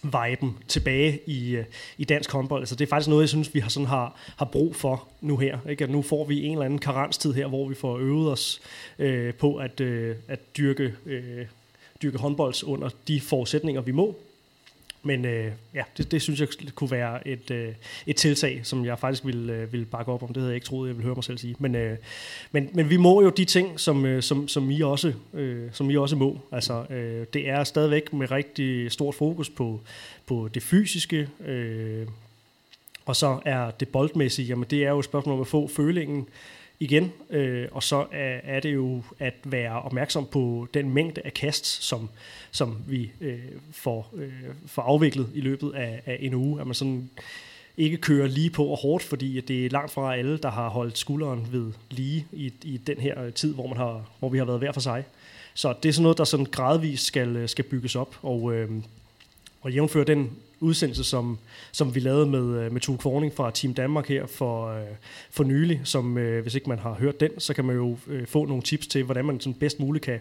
viben 0.04 0.58
tilbage 0.68 1.20
i, 1.26 1.56
øh, 1.56 1.64
i 1.98 2.04
dansk 2.04 2.32
håndbold. 2.32 2.62
Altså, 2.62 2.74
det 2.74 2.84
er 2.84 2.88
faktisk 2.88 3.08
noget, 3.08 3.22
jeg 3.22 3.28
synes, 3.28 3.54
vi 3.54 3.60
har, 3.60 3.68
sådan 3.68 3.86
har, 3.86 4.16
har 4.36 4.44
brug 4.44 4.76
for 4.76 5.08
nu 5.20 5.36
her. 5.36 5.58
Ikke? 5.68 5.84
At 5.84 5.90
nu 5.90 6.02
får 6.02 6.24
vi 6.24 6.44
en 6.44 6.52
eller 6.52 6.64
anden 6.64 6.78
karenstid 6.78 7.32
her, 7.32 7.46
hvor 7.46 7.68
vi 7.68 7.74
får 7.74 7.98
øvet 7.98 8.32
os 8.32 8.60
øh, 8.98 9.34
på 9.34 9.56
at, 9.56 9.80
øh, 9.80 10.16
at 10.28 10.56
dyrke, 10.56 10.94
øh, 11.06 11.46
dyrke 12.02 12.18
håndbold 12.18 12.64
under 12.64 12.88
de 13.08 13.20
forudsætninger, 13.20 13.80
vi 13.80 13.92
må. 13.92 14.16
Men 15.04 15.24
øh, 15.24 15.52
ja, 15.74 15.82
det, 15.96 16.10
det 16.10 16.22
synes 16.22 16.40
jeg 16.40 16.48
kunne 16.74 16.90
være 16.90 17.28
et, 17.28 17.50
øh, 17.50 17.74
et 18.06 18.16
tiltag, 18.16 18.60
som 18.62 18.84
jeg 18.84 18.98
faktisk 18.98 19.26
ville, 19.26 19.52
øh, 19.52 19.72
ville 19.72 19.86
bakke 19.86 20.12
op 20.12 20.22
om. 20.22 20.28
Det 20.28 20.36
havde 20.36 20.48
jeg 20.48 20.54
ikke 20.54 20.66
troet, 20.66 20.88
jeg 20.88 20.96
ville 20.96 21.04
høre 21.04 21.14
mig 21.14 21.24
selv 21.24 21.38
sige. 21.38 21.56
Men, 21.58 21.74
øh, 21.74 21.96
men, 22.52 22.70
men 22.72 22.90
vi 22.90 22.96
må 22.96 23.22
jo 23.22 23.30
de 23.30 23.44
ting, 23.44 23.80
som, 23.80 24.06
øh, 24.06 24.22
som, 24.22 24.48
som, 24.48 24.70
I, 24.70 24.80
også, 24.80 25.12
øh, 25.34 25.68
som 25.72 25.90
I 25.90 25.96
også 25.96 26.16
må. 26.16 26.38
Altså, 26.52 26.84
øh, 26.90 27.26
det 27.32 27.48
er 27.48 27.64
stadigvæk 27.64 28.12
med 28.12 28.30
rigtig 28.30 28.92
stort 28.92 29.14
fokus 29.14 29.50
på, 29.50 29.80
på 30.26 30.48
det 30.54 30.62
fysiske, 30.62 31.28
øh, 31.46 32.06
og 33.06 33.16
så 33.16 33.40
er 33.44 33.70
det 33.70 33.88
boldmæssige, 33.88 34.48
jamen 34.48 34.66
det 34.70 34.84
er 34.84 34.90
jo 34.90 34.98
et 34.98 35.04
spørgsmål 35.04 35.34
om 35.34 35.40
at 35.40 35.46
få 35.46 35.68
følingen 35.68 36.26
igen, 36.80 37.12
øh, 37.30 37.68
og 37.72 37.82
så 37.82 38.06
er, 38.12 38.40
er 38.42 38.60
det 38.60 38.74
jo 38.74 39.02
at 39.18 39.34
være 39.44 39.82
opmærksom 39.82 40.26
på 40.26 40.68
den 40.74 40.90
mængde 40.90 41.20
af 41.24 41.34
kast, 41.34 41.66
som, 41.66 42.08
som 42.50 42.78
vi 42.86 43.10
øh, 43.20 43.38
får, 43.72 44.10
øh, 44.16 44.32
får 44.66 44.82
afviklet 44.82 45.28
i 45.34 45.40
løbet 45.40 45.72
af, 45.74 46.02
af 46.06 46.18
en 46.20 46.34
uge. 46.34 46.60
At 46.60 46.66
man 46.66 46.74
sådan 46.74 47.10
ikke 47.76 47.96
kører 47.96 48.26
lige 48.26 48.50
på 48.50 48.66
og 48.66 48.76
hårdt, 48.76 49.04
fordi 49.04 49.40
det 49.40 49.66
er 49.66 49.70
langt 49.70 49.92
fra 49.92 50.16
alle, 50.16 50.38
der 50.38 50.50
har 50.50 50.68
holdt 50.68 50.98
skulderen 50.98 51.48
ved 51.52 51.72
lige 51.90 52.26
i, 52.32 52.52
i 52.62 52.76
den 52.76 52.98
her 52.98 53.22
øh, 53.22 53.32
tid, 53.32 53.54
hvor, 53.54 53.66
man 53.66 53.76
har, 53.76 54.04
hvor 54.18 54.28
vi 54.28 54.38
har 54.38 54.44
været 54.44 54.58
hver 54.58 54.72
for 54.72 54.80
sig. 54.80 55.04
Så 55.54 55.74
det 55.82 55.88
er 55.88 55.92
sådan 55.92 56.02
noget, 56.02 56.18
der 56.18 56.24
sådan 56.24 56.46
gradvist 56.46 57.06
skal, 57.06 57.36
øh, 57.36 57.48
skal 57.48 57.64
bygges 57.64 57.96
op, 57.96 58.18
og, 58.22 58.54
øh, 58.54 58.70
og 59.60 59.72
jævnføre 59.72 60.04
den 60.04 60.30
udsendelse, 60.64 61.04
som, 61.04 61.38
som 61.72 61.94
vi 61.94 62.00
lavede 62.00 62.26
med, 62.26 62.64
øh, 62.64 62.72
med 62.72 62.80
Tue 62.80 62.98
Kvorning 62.98 63.34
fra 63.34 63.50
Team 63.50 63.74
Danmark 63.74 64.08
her 64.08 64.26
for, 64.26 64.68
øh, 64.68 64.86
for 65.30 65.44
nylig, 65.44 65.80
som 65.84 66.18
øh, 66.18 66.42
hvis 66.42 66.54
ikke 66.54 66.68
man 66.68 66.78
har 66.78 66.94
hørt 66.94 67.20
den, 67.20 67.30
så 67.38 67.54
kan 67.54 67.64
man 67.64 67.76
jo 67.76 67.98
øh, 68.06 68.26
få 68.26 68.44
nogle 68.44 68.62
tips 68.62 68.86
til, 68.86 69.02
hvordan 69.02 69.24
man 69.24 69.40
sådan 69.40 69.54
bedst 69.54 69.80
muligt 69.80 70.04
kan, 70.04 70.20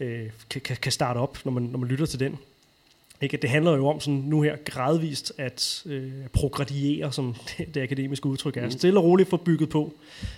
øh, 0.00 0.30
kan, 0.50 0.76
kan 0.76 0.92
starte 0.92 1.18
op, 1.18 1.38
når 1.44 1.52
man, 1.52 1.62
når 1.62 1.78
man 1.78 1.88
lytter 1.88 2.06
til 2.06 2.20
den. 2.20 2.38
Ikke? 3.20 3.36
Det 3.36 3.50
handler 3.50 3.76
jo 3.76 3.86
om 3.88 4.00
sådan 4.00 4.22
nu 4.26 4.42
her 4.42 4.56
gradvist 4.64 5.32
at 5.38 5.82
øh, 5.86 6.12
progradiere, 6.32 7.12
som 7.12 7.34
det, 7.58 7.74
det 7.74 7.82
akademiske 7.82 8.26
udtryk 8.26 8.56
er. 8.56 8.64
Mm. 8.64 8.70
Stille 8.70 9.00
og 9.00 9.04
roligt 9.04 9.28
få 9.28 9.36
bygget 9.36 9.68
på. 9.68 9.94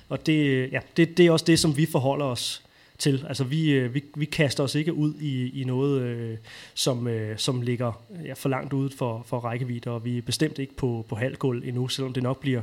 Og 0.08 0.26
det, 0.26 0.68
ja, 0.72 0.80
det, 0.96 1.16
det 1.16 1.26
er 1.26 1.30
også 1.30 1.44
det, 1.44 1.58
som 1.58 1.76
vi 1.76 1.86
forholder 1.86 2.24
os 2.24 2.62
til. 3.02 3.24
Altså 3.28 3.44
vi, 3.44 3.70
øh, 3.70 3.94
vi, 3.94 4.04
vi 4.16 4.24
kaster 4.24 4.64
os 4.64 4.74
ikke 4.74 4.94
ud 4.94 5.14
i, 5.20 5.60
i 5.60 5.64
noget, 5.64 6.02
øh, 6.02 6.36
som, 6.74 7.08
øh, 7.08 7.38
som 7.38 7.60
ligger 7.60 8.02
ja, 8.24 8.32
for 8.32 8.48
langt 8.48 8.72
ude 8.72 8.90
for, 8.96 9.22
for 9.26 9.38
rækkevidde, 9.38 9.90
og 9.90 10.04
vi 10.04 10.18
er 10.18 10.22
bestemt 10.22 10.58
ikke 10.58 10.76
på, 10.76 11.06
på 11.08 11.16
halvgulv 11.16 11.62
endnu, 11.64 11.88
selvom 11.88 12.12
det 12.12 12.22
nok 12.22 12.40
bliver 12.40 12.62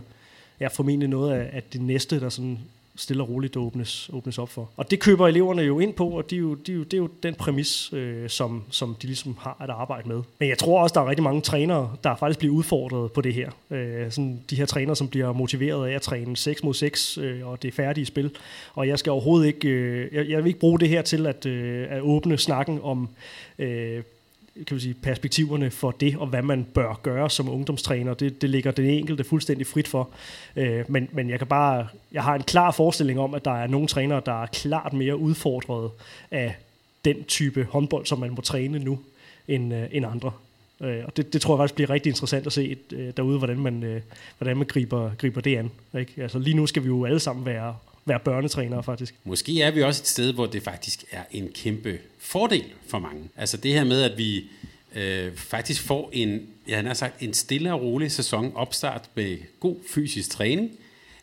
ja, 0.59 0.67
formentlig 0.67 1.09
noget 1.09 1.33
af, 1.33 1.49
at 1.53 1.73
det 1.73 1.81
næste, 1.81 2.19
der 2.19 2.29
sådan 2.29 2.59
stille 2.99 3.23
og 3.23 3.29
roligt 3.29 3.57
åbnes, 3.57 4.09
åbnes 4.13 4.37
op 4.37 4.49
for. 4.49 4.69
Og 4.77 4.91
det 4.91 4.99
køber 4.99 5.27
eleverne 5.27 5.61
jo 5.61 5.79
ind 5.79 5.93
på, 5.93 6.09
og 6.09 6.29
de 6.29 6.35
er 6.35 6.39
jo, 6.39 6.53
de 6.55 6.71
er 6.71 6.75
jo, 6.75 6.83
det 6.83 6.93
er 6.93 6.97
jo 6.97 7.09
den 7.23 7.35
præmis, 7.35 7.93
øh, 7.93 8.29
som, 8.29 8.63
som 8.69 8.95
de 9.01 9.07
ligesom 9.07 9.37
har 9.39 9.57
at 9.59 9.69
arbejde 9.69 10.07
med. 10.07 10.21
Men 10.39 10.49
jeg 10.49 10.57
tror 10.57 10.81
også, 10.81 10.93
der 10.93 11.01
er 11.01 11.09
rigtig 11.09 11.23
mange 11.23 11.41
trænere, 11.41 11.95
der 12.03 12.15
faktisk 12.15 12.39
bliver 12.39 12.53
udfordret 12.53 13.11
på 13.11 13.21
det 13.21 13.33
her. 13.33 13.51
Øh, 13.71 14.11
sådan 14.11 14.41
de 14.49 14.55
her 14.55 14.65
trænere, 14.65 14.95
som 14.95 15.07
bliver 15.07 15.33
motiveret 15.33 15.87
af 15.87 15.95
at 15.95 16.01
træne 16.01 16.37
6 16.37 16.63
mod 16.63 16.73
6, 16.73 17.17
øh, 17.17 17.47
og 17.47 17.61
det 17.61 17.67
er 17.67 17.71
færdige 17.71 18.05
spil. 18.05 18.31
Og 18.73 18.87
jeg 18.87 18.99
skal 18.99 19.11
overhovedet 19.11 19.47
ikke, 19.47 19.67
øh, 19.67 20.15
jeg, 20.15 20.29
jeg 20.29 20.37
vil 20.37 20.47
ikke 20.47 20.59
bruge 20.59 20.79
det 20.79 20.89
her 20.89 21.01
til 21.01 21.27
at, 21.27 21.45
øh, 21.45 21.87
at 21.89 22.01
åbne 22.01 22.37
snakken 22.37 22.79
om 22.83 23.09
øh, 23.59 24.03
kan 24.67 24.75
man 24.75 24.81
sige, 24.81 24.93
perspektiverne 24.93 25.71
for 25.71 25.91
det, 25.91 26.17
og 26.17 26.27
hvad 26.27 26.41
man 26.41 26.63
bør 26.63 26.99
gøre 27.03 27.29
som 27.29 27.49
ungdomstræner. 27.49 28.13
Det, 28.13 28.41
det 28.41 28.49
ligger 28.49 28.71
den 28.71 28.85
enkelte 28.85 29.23
fuldstændig 29.23 29.67
frit 29.67 29.87
for. 29.87 30.09
Øh, 30.55 30.85
men, 30.87 31.09
men 31.11 31.29
jeg 31.29 31.39
kan 31.39 31.47
bare, 31.47 31.87
jeg 32.11 32.23
har 32.23 32.35
en 32.35 32.43
klar 32.43 32.71
forestilling 32.71 33.19
om, 33.19 33.33
at 33.33 33.45
der 33.45 33.51
er 33.51 33.67
nogle 33.67 33.87
trænere, 33.87 34.21
der 34.25 34.43
er 34.43 34.45
klart 34.45 34.93
mere 34.93 35.17
udfordret 35.17 35.91
af 36.31 36.55
den 37.05 37.23
type 37.23 37.67
håndbold, 37.69 38.05
som 38.05 38.19
man 38.19 38.29
må 38.29 38.41
træne 38.41 38.79
nu, 38.79 38.99
end, 39.47 39.73
øh, 39.73 39.87
end 39.91 40.05
andre. 40.05 40.31
Øh, 40.81 41.03
og 41.05 41.17
det, 41.17 41.33
det 41.33 41.41
tror 41.41 41.53
jeg 41.53 41.59
faktisk 41.59 41.75
bliver 41.75 41.89
rigtig 41.89 42.09
interessant 42.09 42.47
at 42.47 42.53
se 42.53 42.77
øh, 42.93 43.13
derude, 43.17 43.37
hvordan 43.37 43.59
man, 43.59 43.83
øh, 43.83 44.01
hvordan 44.37 44.57
man 44.57 44.67
griber, 44.67 45.11
griber 45.17 45.41
det 45.41 45.57
an. 45.57 45.71
Ikke? 45.99 46.13
Altså, 46.21 46.39
lige 46.39 46.55
nu 46.55 46.67
skal 46.67 46.83
vi 46.83 46.87
jo 46.87 47.05
alle 47.05 47.19
sammen 47.19 47.45
være 47.45 47.75
være 48.09 48.19
børnetrænere 48.19 48.83
faktisk. 48.83 49.15
Måske 49.23 49.61
er 49.61 49.71
vi 49.71 49.83
også 49.83 50.01
et 50.01 50.07
sted, 50.07 50.33
hvor 50.33 50.45
det 50.45 50.63
faktisk 50.63 51.03
er 51.11 51.23
en 51.31 51.49
kæmpe 51.53 51.99
fordel 52.19 52.65
for 52.87 52.99
mange. 52.99 53.29
Altså 53.35 53.57
det 53.57 53.73
her 53.73 53.83
med, 53.83 54.01
at 54.01 54.17
vi 54.17 54.43
øh, 54.95 55.35
faktisk 55.35 55.81
får 55.81 56.09
en, 56.13 56.47
jeg 56.67 56.83
har 56.83 56.93
sagt, 56.93 57.21
en 57.21 57.33
stille 57.33 57.73
og 57.73 57.81
rolig 57.81 58.11
sæson 58.11 58.51
opstart 58.55 59.09
med 59.15 59.37
god 59.59 59.75
fysisk 59.93 60.29
træning, 60.29 60.71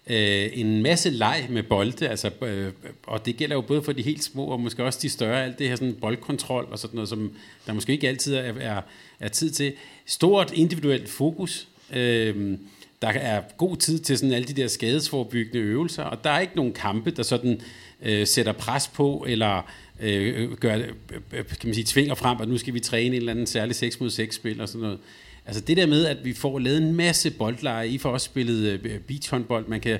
øh, 0.07 0.51
en 0.53 0.83
masse 0.83 1.11
leg 1.11 1.47
med 1.51 1.63
bolde, 1.63 2.09
altså, 2.09 2.31
øh, 2.43 2.73
og 3.07 3.27
det 3.27 3.37
gælder 3.37 3.57
jo 3.57 3.61
både 3.61 3.83
for 3.83 3.93
de 3.93 4.03
helt 4.03 4.25
små, 4.25 4.45
og 4.45 4.61
måske 4.61 4.85
også 4.85 4.99
de 5.03 5.09
større, 5.09 5.45
alt 5.45 5.59
det 5.59 5.69
her 5.69 5.77
sådan 5.77 5.95
boldkontrol 6.01 6.69
og 6.71 6.79
sådan 6.79 6.95
noget, 6.95 7.09
som 7.09 7.33
der 7.67 7.73
måske 7.73 7.93
ikke 7.93 8.09
altid 8.09 8.35
er, 8.35 8.53
er, 8.61 8.83
er 9.21 9.29
tid 9.29 9.51
til. 9.51 9.73
Stort 10.07 10.53
individuelt 10.53 11.09
fokus, 11.09 11.69
øh, 11.93 12.59
der 13.03 13.09
er 13.09 13.43
god 13.57 13.77
tid 13.77 13.99
til 13.99 14.19
sådan 14.19 14.33
alle 14.33 14.49
de 14.49 14.53
der 14.63 14.69
skadesforbyggende 14.69 15.61
øvelser, 15.61 16.03
og 16.03 16.25
der 16.25 16.31
er 16.31 16.41
ikke 16.41 16.57
nogen 16.57 16.73
kampe, 16.73 17.11
der 17.11 17.23
sådan 17.23 17.61
øh, 18.03 18.27
sætter 18.27 18.53
pres 18.53 18.89
på, 18.89 19.25
eller 19.29 19.71
øh, 20.01 20.53
gør, 20.53 20.75
øh, 20.75 20.89
øh 21.33 21.45
kan 21.47 21.57
man 21.65 21.75
sige, 21.75 21.85
tvinger 21.85 22.15
frem, 22.15 22.41
at 22.41 22.49
nu 22.49 22.59
skal 22.59 22.75
vi 22.75 22.81
træne 22.81 23.07
en 23.07 23.15
eller 23.15 23.33
anden 23.33 23.47
særlig 23.47 23.75
6 23.75 24.01
mod 24.01 24.11
6 24.11 24.37
spil 24.37 24.61
og 24.61 24.69
sådan 24.69 24.81
noget. 24.81 24.99
Altså 25.47 25.61
det 25.61 25.77
der 25.77 25.87
med, 25.87 26.07
at 26.07 26.25
vi 26.25 26.33
får 26.33 26.59
lavet 26.59 26.83
en 26.83 26.95
masse 26.95 27.31
boldleje. 27.31 27.89
I 27.89 27.99
får 27.99 28.11
også 28.11 28.25
spillet 28.25 28.81
øh, 28.85 29.01
beachhåndbold. 29.01 29.69
Man 29.69 29.81
kan 29.81 29.99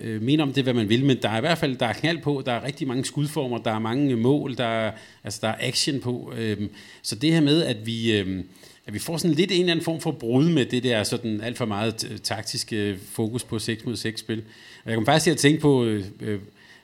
øh, 0.00 0.22
mene 0.22 0.42
om 0.42 0.52
det, 0.52 0.62
hvad 0.62 0.74
man 0.74 0.88
vil, 0.88 1.04
men 1.04 1.22
der 1.22 1.28
er 1.28 1.36
i 1.36 1.40
hvert 1.40 1.58
fald 1.58 1.76
der 1.76 1.86
er 1.86 1.92
knald 1.92 2.22
på. 2.22 2.42
Der 2.46 2.52
er 2.52 2.64
rigtig 2.64 2.88
mange 2.88 3.04
skudformer, 3.04 3.58
der 3.58 3.72
er 3.72 3.78
mange 3.78 4.16
mål, 4.16 4.56
der 4.56 4.66
er, 4.66 4.92
altså, 5.24 5.38
der 5.42 5.48
er 5.48 5.56
action 5.60 6.00
på. 6.00 6.32
Øh, 6.36 6.68
så 7.02 7.16
det 7.16 7.32
her 7.32 7.40
med, 7.40 7.62
at 7.62 7.86
vi... 7.86 8.18
Øh, 8.18 8.44
at 8.86 8.94
vi 8.94 8.98
får 8.98 9.16
sådan 9.16 9.36
lidt 9.36 9.52
en 9.52 9.60
eller 9.60 9.72
anden 9.72 9.84
form 9.84 10.00
for 10.00 10.10
brud 10.10 10.48
med 10.48 10.66
det 10.66 10.82
der 10.82 11.04
sådan 11.04 11.40
alt 11.40 11.58
for 11.58 11.64
meget 11.64 12.20
taktiske 12.22 12.98
fokus 13.10 13.44
på 13.44 13.58
6 13.58 13.84
mod 13.84 13.96
6 13.96 14.20
spil. 14.20 14.42
Og 14.84 14.90
jeg 14.90 14.96
kom 14.96 15.06
faktisk 15.06 15.24
til 15.24 15.30
at 15.30 15.36
tænke 15.36 15.60
på 15.60 15.84
øh, 15.84 16.04
øh 16.20 16.38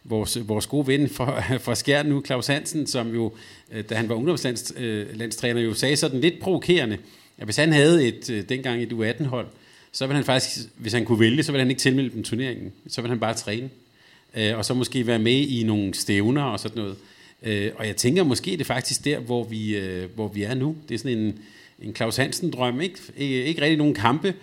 vores, 0.04 0.48
vores 0.48 0.66
gode 0.66 0.86
ven 0.86 1.08
fra, 1.08 1.40
fra 1.64 1.74
Skjern 1.74 2.06
nu, 2.06 2.22
Claus 2.26 2.46
Hansen, 2.46 2.86
som 2.86 3.14
jo, 3.14 3.32
øh, 3.72 3.84
da 3.84 3.94
han 3.94 4.08
var 4.08 4.14
ungdomslandstræner, 4.14 5.62
øh, 5.62 5.64
jo 5.64 5.74
sagde 5.74 5.96
sådan 5.96 6.20
lidt 6.20 6.40
provokerende, 6.40 6.98
at 7.38 7.44
hvis 7.44 7.56
han 7.56 7.72
havde 7.72 8.08
et, 8.08 8.30
øh, 8.30 8.48
dengang 8.48 8.82
et 8.82 8.92
U18-hold, 8.92 9.46
så 9.92 10.06
ville 10.06 10.16
han 10.16 10.24
faktisk, 10.24 10.68
hvis 10.76 10.92
han 10.92 11.04
kunne 11.04 11.20
vælge, 11.20 11.42
så 11.42 11.52
ville 11.52 11.60
han 11.60 11.70
ikke 11.70 11.80
tilmelde 11.80 12.10
dem 12.10 12.22
turneringen. 12.22 12.72
Så 12.88 13.00
ville 13.00 13.10
han 13.10 13.20
bare 13.20 13.34
træne. 13.34 13.70
Øh, 14.36 14.58
og 14.58 14.64
så 14.64 14.74
måske 14.74 15.06
være 15.06 15.18
med 15.18 15.32
i 15.32 15.62
nogle 15.62 15.94
stævner 15.94 16.42
og 16.42 16.60
sådan 16.60 16.82
noget. 16.82 16.96
Øh, 17.42 17.70
og 17.76 17.86
jeg 17.86 17.96
tænker 17.96 18.24
måske, 18.24 18.50
det 18.50 18.60
er 18.60 18.64
faktisk 18.64 19.04
der, 19.04 19.18
hvor 19.18 19.44
vi, 19.44 19.76
øh, 19.76 20.08
hvor 20.14 20.28
vi 20.28 20.42
er 20.42 20.54
nu. 20.54 20.76
Det 20.88 20.94
er 20.94 20.98
sådan 20.98 21.18
en, 21.18 21.38
en 21.82 21.94
Claus 21.94 22.16
Hansen-drøm. 22.16 22.80
Ikke, 22.80 22.98
ikke, 23.44 23.62
rigtig 23.62 23.78
nogen 23.78 23.94
kampe. 23.94 24.34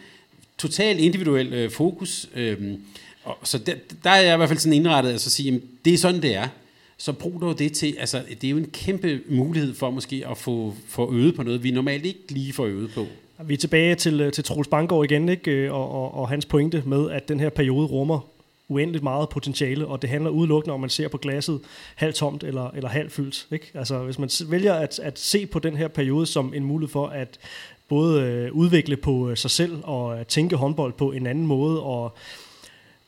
Total 0.58 1.00
individuel 1.00 1.54
øh, 1.54 1.72
fokus. 1.72 2.30
Øh, 2.36 2.58
og, 3.24 3.38
så 3.44 3.58
der, 3.58 3.74
der 4.04 4.10
er 4.10 4.22
jeg 4.22 4.34
i 4.34 4.38
hvert 4.38 4.50
fald 4.50 4.60
sådan 4.60 4.74
indrettet 4.74 5.12
altså 5.12 5.28
at 5.28 5.32
sige, 5.32 5.46
jamen, 5.46 5.62
det 5.86 5.94
er 5.94 5.98
sådan, 5.98 6.22
det 6.22 6.36
er. 6.36 6.48
Så 6.98 7.14
brug 7.14 7.42
dog 7.42 7.60
det 7.60 7.74
til, 7.74 7.96
altså 8.00 8.22
det 8.42 8.48
er 8.48 8.52
jo 8.52 8.58
en 8.58 8.70
kæmpe 8.74 9.22
mulighed 9.30 9.74
for 9.74 9.90
måske 9.90 10.24
at 10.30 10.38
få, 10.38 10.76
få 10.88 11.14
øvet 11.14 11.36
på 11.36 11.44
noget, 11.44 11.64
vi 11.64 11.72
normalt 11.72 12.06
ikke 12.06 12.20
lige 12.30 12.54
får 12.54 12.66
øvet 12.66 12.92
på. 12.92 13.06
Vi 13.46 13.54
er 13.54 13.58
tilbage 13.58 13.96
til, 13.96 14.22
øh, 14.22 14.32
til 14.32 14.44
Troels 14.44 14.68
Bangård 14.68 15.12
igen, 15.12 15.30
ikke? 15.30 15.52
Øh, 15.52 15.74
og, 15.74 15.92
og, 15.92 16.14
og 16.14 16.30
hans 16.30 16.46
pointe 16.46 16.84
med, 16.86 17.12
at 17.12 17.30
den 17.30 17.40
her 17.40 17.50
periode 17.50 17.88
rummer 17.88 18.37
uendeligt 18.70 19.04
meget 19.04 19.30
potentiale, 19.30 19.88
og 19.88 20.02
det 20.02 20.10
handler 20.10 20.30
udelukkende 20.30 20.74
om, 20.74 20.80
man 20.80 20.90
ser 20.90 21.08
på 21.08 21.18
glasset 21.18 21.60
halvtomt 21.96 22.44
eller, 22.44 22.70
eller 22.70 22.90
halvfyldt. 22.90 23.48
Ikke? 23.52 23.72
Altså, 23.74 24.00
hvis 24.04 24.20
man 24.20 24.30
vælger 24.48 24.74
at, 24.74 25.00
at 25.00 25.20
se 25.20 25.46
på 25.46 25.60
den 25.60 25.78
her 25.78 25.88
periode 25.88 26.26
som 26.26 26.54
en 26.54 26.64
mulighed 26.64 26.92
for 26.92 27.08
at 27.08 27.40
både 27.88 28.22
øh, 28.22 28.52
udvikle 28.52 28.98
på 28.98 29.30
øh, 29.30 29.38
sig 29.38 29.52
selv 29.52 29.78
og 29.84 30.20
øh, 30.20 30.26
tænke 30.26 30.56
håndbold 30.56 30.94
på 30.94 31.12
en 31.12 31.28
anden 31.28 31.48
måde, 31.48 31.84
og 31.84 32.18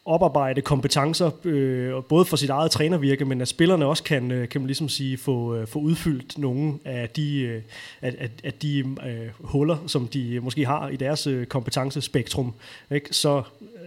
oparbejde 0.06 0.62
kompetencer, 0.62 1.32
øh, 1.44 2.04
både 2.04 2.26
for 2.26 2.38
sit 2.38 2.50
eget 2.50 2.72
trænervirke, 2.72 3.26
men 3.26 3.42
at 3.42 3.48
spillerne 3.48 3.86
også 3.86 4.04
kan, 4.04 4.32
øh, 4.32 4.50
kan 4.50 4.62
man 4.62 4.66
ligesom 4.68 4.90
sige, 4.90 5.18
få, 5.18 5.56
øh, 5.56 5.68
få 5.68 5.80
udfyldt 5.80 6.38
nogle 6.38 6.74
af 6.86 7.10
de, 7.10 7.40
øh, 7.40 7.62
af, 8.02 8.16
af, 8.20 8.30
af 8.44 8.54
de 8.54 8.80
øh, 8.80 9.30
huller, 9.40 9.78
som 9.88 10.08
de 10.08 10.40
måske 10.40 10.66
har 10.66 10.90
i 10.90 10.96
deres 10.96 11.28
øh, 11.28 11.46
kompetencespektrum, 11.46 12.54
ikke? 12.92 13.08
Så, 13.12 13.44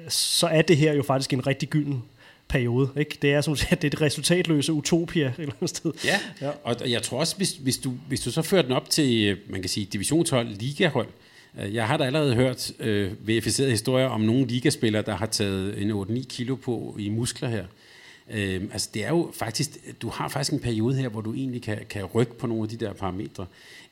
så 0.09 0.47
er 0.47 0.63
det 0.63 0.77
her 0.77 0.93
jo 0.93 1.03
faktisk 1.03 1.33
en 1.33 1.47
rigtig 1.47 1.69
gylden 1.69 2.03
periode. 2.49 2.91
Ikke? 2.97 3.19
Det 3.23 3.33
er 3.33 3.41
som 3.41 3.57
det 3.71 3.85
er 3.85 3.87
et 3.87 4.01
resultatløse 4.01 4.73
utopia 4.73 5.27
et 5.27 5.35
eller 5.39 5.55
andet 5.55 5.71
sted. 5.71 5.93
Ja, 6.05 6.21
ja. 6.41 6.51
og 6.65 6.91
jeg 6.91 7.03
tror 7.03 7.19
også, 7.19 7.37
hvis, 7.37 7.53
hvis, 7.53 7.79
du, 7.79 7.93
hvis 8.09 8.21
du 8.21 8.31
så 8.31 8.43
fører 8.43 8.63
den 8.63 8.73
op 8.73 8.91
til, 8.91 9.25
øh, 9.25 9.37
man 9.49 9.61
kan 9.61 9.69
sige, 9.69 9.87
divisionshold, 9.87 10.49
ligahold, 10.49 11.09
Øh, 11.59 11.75
jeg 11.75 11.87
har 11.87 11.97
da 11.97 12.05
allerede 12.05 12.35
hørt 12.35 12.73
øh, 12.81 13.13
verificerede 13.29 13.71
historier 13.71 14.07
om 14.07 14.21
nogle 14.21 14.47
ligaspillere, 14.47 15.03
der 15.03 15.17
har 15.17 15.27
taget 15.27 15.83
en 15.83 15.91
8-9 15.91 16.27
kilo 16.29 16.57
på 16.57 16.97
i 16.99 17.09
muskler 17.09 17.49
her. 17.49 17.65
Øh, 18.31 18.63
altså 18.73 18.91
det 18.95 19.05
er 19.05 19.09
jo 19.09 19.31
faktisk, 19.35 19.71
du 20.03 20.09
har 20.09 20.29
faktisk 20.29 20.53
en 20.53 20.61
periode 20.61 20.95
her, 20.95 21.09
hvor 21.09 21.21
du 21.21 21.35
egentlig 21.35 21.63
kan, 21.63 21.79
kan 21.91 22.05
rykke 22.05 22.39
på 22.39 22.47
nogle 22.47 22.63
af 22.63 22.69
de 22.69 22.77
der 22.77 22.93
parametre. 22.93 23.47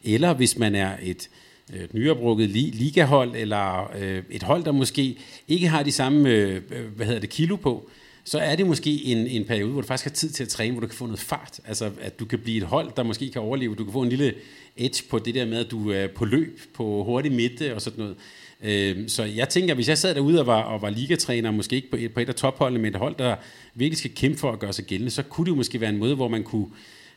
Eller 0.05 0.35
hvis 0.35 0.59
man 0.59 0.75
er 0.75 0.96
et, 1.03 1.29
Øh, 1.74 1.85
et 1.85 1.94
nyoprukket 1.94 2.50
ligahold, 2.50 3.37
eller 3.37 3.92
øh, 3.98 4.22
et 4.30 4.42
hold, 4.42 4.64
der 4.64 4.72
måske 4.72 5.16
ikke 5.48 5.68
har 5.68 5.83
de 5.83 5.92
samme 5.92 6.28
øh, 6.28 6.62
øh, 6.70 6.96
hvad 6.96 7.06
hedder 7.06 7.20
det, 7.20 7.30
kilo 7.30 7.56
på, 7.56 7.90
så 8.24 8.38
er 8.38 8.56
det 8.56 8.66
måske 8.66 9.04
en, 9.04 9.26
en 9.26 9.44
periode, 9.44 9.72
hvor 9.72 9.80
du 9.80 9.87
faktisk 9.87 10.04
har 10.04 10.14
tid 10.14 10.30
til 10.30 10.42
at 10.42 10.48
træne, 10.48 10.72
hvor 10.72 10.80
du 10.80 10.87
kan 10.87 10.96
få 10.96 11.06
noget 11.06 11.20
fart. 11.20 11.61
Altså, 11.64 11.90
at 12.00 12.20
du 12.20 12.24
kan 12.24 12.38
blive 12.38 12.56
et 12.56 12.62
hold, 12.62 12.92
der 12.96 13.02
måske 13.02 13.30
kan 13.30 13.42
overleve. 13.42 13.74
Du 13.74 13.85
kan 13.85 13.92
få 13.92 14.02
en 14.02 14.09
lille 14.09 14.35
edge 14.76 15.04
på 15.11 15.18
det 15.18 15.35
der 15.35 15.44
med, 15.44 15.64
at 15.64 15.70
du 15.70 15.90
er 15.90 16.06
på 16.06 16.24
løb, 16.24 16.61
på 16.74 17.04
hurtig 17.04 17.33
midte 17.33 17.74
og 17.74 17.83
sådan 17.83 17.98
noget. 17.98 18.16
Øh, 18.62 19.09
så 19.09 19.24
jeg 19.24 19.48
tænker, 19.48 19.74
hvis 19.74 19.88
jeg 19.88 19.98
sad 19.98 20.14
derude 20.14 20.40
og 20.40 20.46
var, 20.46 20.62
og 20.62 20.83
var 20.83 20.90
ligatræner, 20.90 21.50
måske 21.50 21.76
ikke 21.76 21.90
på 21.90 21.96
et, 21.96 22.14
på 22.14 22.20
et 22.20 22.28
af 22.28 22.35
topholdene, 22.35 22.83
men 22.83 22.94
et 22.94 22.98
hold, 22.98 23.14
der 23.18 23.37
virkelig 23.74 23.98
skal 23.98 24.14
kæmpe 24.14 24.38
for 24.38 24.52
at 24.52 24.59
gøre 24.59 24.72
sig 24.72 24.85
gældende, 24.85 25.11
så 25.11 25.22
kunne 25.22 25.44
det 25.44 25.50
jo 25.50 25.56
måske 25.56 25.80
være 25.80 25.90
en 25.90 25.98
måde, 25.98 26.14
hvor 26.14 26.28
man 26.28 26.42
kunne 26.42 26.66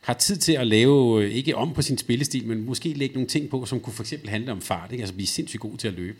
har 0.04 0.14
tid 0.14 0.36
til 0.36 0.52
at 0.52 0.66
lave, 0.66 1.24
øh, 1.24 1.30
ikke 1.30 1.56
om 1.56 1.74
på 1.74 1.82
sin 1.82 1.98
spillestil, 1.98 2.46
men 2.46 2.66
måske 2.66 2.88
lægge 2.92 3.14
nogle 3.14 3.28
ting 3.28 3.50
på, 3.50 3.66
som 3.66 3.80
kunne 3.80 3.92
for 3.92 4.02
eksempel 4.02 4.28
handle 4.28 4.52
om 4.52 4.60
fart, 4.60 4.92
ikke? 4.92 5.02
altså 5.02 5.14
blive 5.14 5.26
sindssygt 5.26 5.60
god 5.60 5.76
til 5.76 5.88
at 5.88 5.94
løbe. 5.94 6.18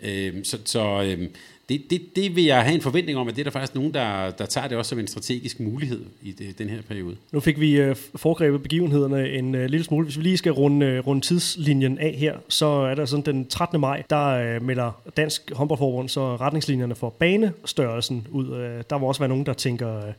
Øh, 0.00 0.34
så 0.44 0.58
så 0.64 1.02
øh, 1.02 1.28
det, 1.68 1.90
det, 1.90 2.16
det 2.16 2.36
vil 2.36 2.44
jeg 2.44 2.62
have 2.62 2.74
en 2.74 2.80
forventning 2.80 3.18
om, 3.18 3.28
at 3.28 3.36
det 3.36 3.42
er 3.42 3.44
der 3.44 3.50
faktisk 3.50 3.74
nogen, 3.74 3.94
der, 3.94 4.30
der 4.30 4.46
tager 4.46 4.68
det 4.68 4.78
også 4.78 4.88
som 4.88 4.98
en 4.98 5.06
strategisk 5.06 5.60
mulighed 5.60 6.00
i 6.22 6.32
det, 6.32 6.58
den 6.58 6.68
her 6.68 6.82
periode. 6.82 7.16
Nu 7.32 7.40
fik 7.40 7.60
vi 7.60 7.80
øh, 7.80 7.96
foregrebet 8.16 8.62
begivenhederne 8.62 9.30
en 9.30 9.54
øh, 9.54 9.70
lille 9.70 9.84
smule. 9.84 10.04
Hvis 10.04 10.16
vi 10.16 10.22
lige 10.22 10.36
skal 10.36 10.52
runde, 10.52 10.86
øh, 10.86 11.06
runde 11.06 11.26
tidslinjen 11.26 11.98
af 11.98 12.14
her, 12.18 12.36
så 12.48 12.66
er 12.66 12.94
der 12.94 13.04
sådan 13.04 13.34
den 13.34 13.46
13. 13.46 13.80
maj, 13.80 14.02
der 14.10 14.26
øh, 14.26 14.62
melder 14.62 15.02
Dansk 15.16 15.52
Håndboldforbund 15.54 16.08
så 16.08 16.36
retningslinjerne 16.36 16.94
for 16.94 17.10
banestørrelsen 17.10 18.26
ud. 18.30 18.56
Øh, 18.56 18.84
der 18.90 18.98
må 18.98 19.06
også 19.06 19.20
være 19.20 19.28
nogen, 19.28 19.46
der 19.46 19.52
tænker, 19.52 20.06
Øh, 20.06 20.12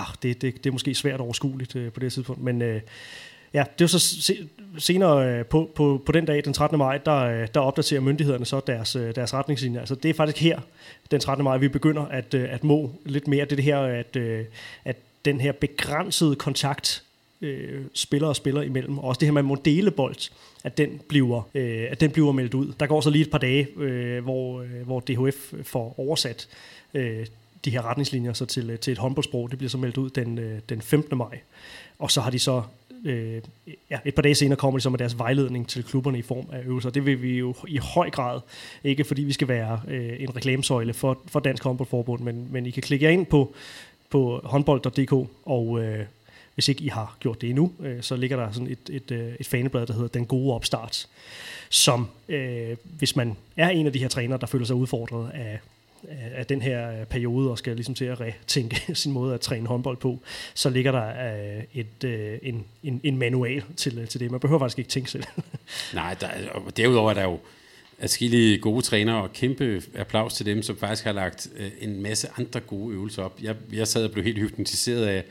ah, 0.00 0.14
det, 0.22 0.42
det, 0.42 0.64
det 0.64 0.66
er 0.66 0.72
måske 0.72 0.94
svært 0.94 1.20
overskueligt 1.20 1.76
øh, 1.76 1.92
på 1.92 2.00
det 2.00 2.12
tidspunkt, 2.12 2.42
men... 2.42 2.62
øh, 2.62 2.80
Ja, 3.54 3.64
det 3.78 3.84
er 3.84 3.88
så 3.88 4.34
senere 4.78 5.28
øh, 5.28 5.44
på, 5.46 5.70
på, 5.74 6.02
på 6.06 6.12
den 6.12 6.24
dag, 6.24 6.44
den 6.44 6.52
13. 6.52 6.78
maj, 6.78 6.98
der, 6.98 7.16
øh, 7.16 7.48
der 7.54 7.60
opdaterer 7.60 8.00
myndighederne 8.00 8.44
så 8.44 8.60
deres, 8.66 8.96
øh, 8.96 9.14
deres 9.14 9.34
retningslinjer. 9.34 9.80
Altså 9.80 9.94
det 9.94 10.08
er 10.08 10.14
faktisk 10.14 10.42
her, 10.42 10.60
den 11.10 11.20
13. 11.20 11.44
maj, 11.44 11.56
vi 11.56 11.68
begynder 11.68 12.02
at, 12.02 12.34
at 12.34 12.64
må 12.64 12.90
lidt 13.04 13.28
mere. 13.28 13.44
Det 13.44 13.52
er 13.52 13.56
det 13.56 13.64
her, 13.64 13.78
at, 13.78 14.16
at 14.84 14.96
den 15.24 15.40
her 15.40 15.52
begrænsede 15.52 16.36
kontakt 16.36 17.02
øh, 17.40 17.80
spillere 17.94 18.30
og 18.30 18.36
spillere 18.36 18.66
imellem, 18.66 18.98
og 18.98 19.04
også 19.04 19.18
det 19.18 19.26
her 19.26 19.32
med 19.32 19.42
modelebold, 19.42 20.30
at 20.64 20.78
den 20.78 21.00
bliver, 21.08 21.48
øh, 21.54 21.86
at 21.90 22.00
den 22.00 22.10
bliver 22.10 22.32
meldt 22.32 22.54
ud. 22.54 22.72
Der 22.80 22.86
går 22.86 23.00
så 23.00 23.10
lige 23.10 23.22
et 23.22 23.30
par 23.30 23.38
dage, 23.38 23.68
øh, 23.76 24.22
hvor, 24.22 24.62
øh, 24.62 24.86
hvor 24.86 25.00
DHF 25.00 25.52
får 25.62 25.94
oversat 25.98 26.48
øh, 26.94 27.26
de 27.64 27.70
her 27.70 27.82
retningslinjer 27.82 28.32
så 28.32 28.46
til, 28.46 28.70
øh, 28.70 28.78
til 28.78 28.92
et 28.92 28.98
håndboldsprog. 28.98 29.50
Det 29.50 29.58
bliver 29.58 29.70
så 29.70 29.78
meldt 29.78 29.96
ud 29.96 30.10
den, 30.10 30.38
øh, 30.38 30.60
den 30.68 30.82
15. 30.82 31.18
maj. 31.18 31.38
Og 31.98 32.10
så 32.10 32.20
har 32.20 32.30
de 32.30 32.38
så 32.38 32.62
øh, 33.04 33.42
ja, 33.90 33.98
et 34.04 34.14
par 34.14 34.22
dage 34.22 34.34
senere 34.34 34.56
kommer 34.56 34.78
de 34.78 34.82
så 34.82 34.90
med 34.90 34.98
deres 34.98 35.18
vejledning 35.18 35.68
til 35.68 35.84
klubberne 35.84 36.18
i 36.18 36.22
form 36.22 36.46
af 36.52 36.62
øvelser. 36.64 36.90
Det 36.90 37.06
vil 37.06 37.22
vi 37.22 37.38
jo 37.38 37.54
i 37.68 37.76
høj 37.76 38.10
grad, 38.10 38.40
ikke 38.84 39.04
fordi 39.04 39.22
vi 39.22 39.32
skal 39.32 39.48
være 39.48 39.80
øh, 39.88 40.22
en 40.22 40.36
reklamesøjle 40.36 40.94
for, 40.94 41.18
for 41.26 41.40
Dansk 41.40 41.64
Håndboldforbund, 41.64 42.22
men, 42.22 42.48
men 42.50 42.66
I 42.66 42.70
kan 42.70 42.82
klikke 42.82 43.04
jer 43.04 43.10
ind 43.10 43.26
på, 43.26 43.54
på 44.10 44.40
håndbold.dk, 44.44 45.12
og 45.44 45.82
øh, 45.82 46.06
hvis 46.54 46.68
ikke 46.68 46.84
I 46.84 46.88
har 46.88 47.16
gjort 47.20 47.40
det 47.40 47.48
endnu, 47.48 47.72
øh, 47.80 48.02
så 48.02 48.16
ligger 48.16 48.36
der 48.36 48.52
sådan 48.52 48.70
et, 48.70 48.90
et, 48.90 49.10
øh, 49.10 49.32
et 49.40 49.46
faneblad, 49.46 49.86
der 49.86 49.92
hedder 49.92 50.08
Den 50.08 50.26
Gode 50.26 50.54
Opstart, 50.54 51.08
som 51.68 52.08
øh, 52.28 52.76
hvis 52.82 53.16
man 53.16 53.36
er 53.56 53.68
en 53.68 53.86
af 53.86 53.92
de 53.92 53.98
her 53.98 54.08
trænere, 54.08 54.38
der 54.38 54.46
føler 54.46 54.66
sig 54.66 54.76
udfordret 54.76 55.30
af 55.34 55.60
af 56.08 56.46
den 56.46 56.62
her 56.62 57.00
øh, 57.00 57.06
periode 57.06 57.50
og 57.50 57.58
skal 57.58 57.74
ligesom 57.74 57.94
til 57.94 58.04
at 58.04 58.20
retænke 58.20 58.82
sin 58.94 59.12
måde 59.12 59.34
at 59.34 59.40
træne 59.40 59.66
håndbold 59.66 59.96
på, 59.96 60.20
så 60.54 60.70
ligger 60.70 60.92
der 60.92 61.06
øh, 61.56 61.64
et, 61.74 62.04
øh, 62.04 62.38
en, 62.42 62.64
en, 62.82 63.00
en 63.04 63.18
manual 63.18 63.62
til, 63.76 64.06
til 64.06 64.20
det. 64.20 64.30
Man 64.30 64.40
behøver 64.40 64.58
faktisk 64.58 64.78
ikke 64.78 64.90
tænke 64.90 65.10
selv. 65.10 65.24
Nej, 65.94 66.16
der, 66.20 66.28
og 66.54 66.76
derudover 66.76 67.10
er 67.10 67.14
der 67.14 67.22
jo 67.22 67.38
adskillige 67.98 68.58
gode 68.58 68.82
trænere, 68.82 69.22
og 69.22 69.32
kæmpe 69.32 69.82
applaus 69.94 70.34
til 70.34 70.46
dem, 70.46 70.62
som 70.62 70.76
faktisk 70.76 71.04
har 71.04 71.12
lagt 71.12 71.48
en 71.80 72.02
masse 72.02 72.28
andre 72.38 72.60
gode 72.60 72.94
øvelser 72.94 73.22
op. 73.22 73.38
Jeg, 73.42 73.56
jeg 73.72 73.88
sad 73.88 74.04
og 74.04 74.10
blev 74.10 74.24
helt 74.24 74.38
hypnotiseret 74.38 75.06
af, 75.06 75.24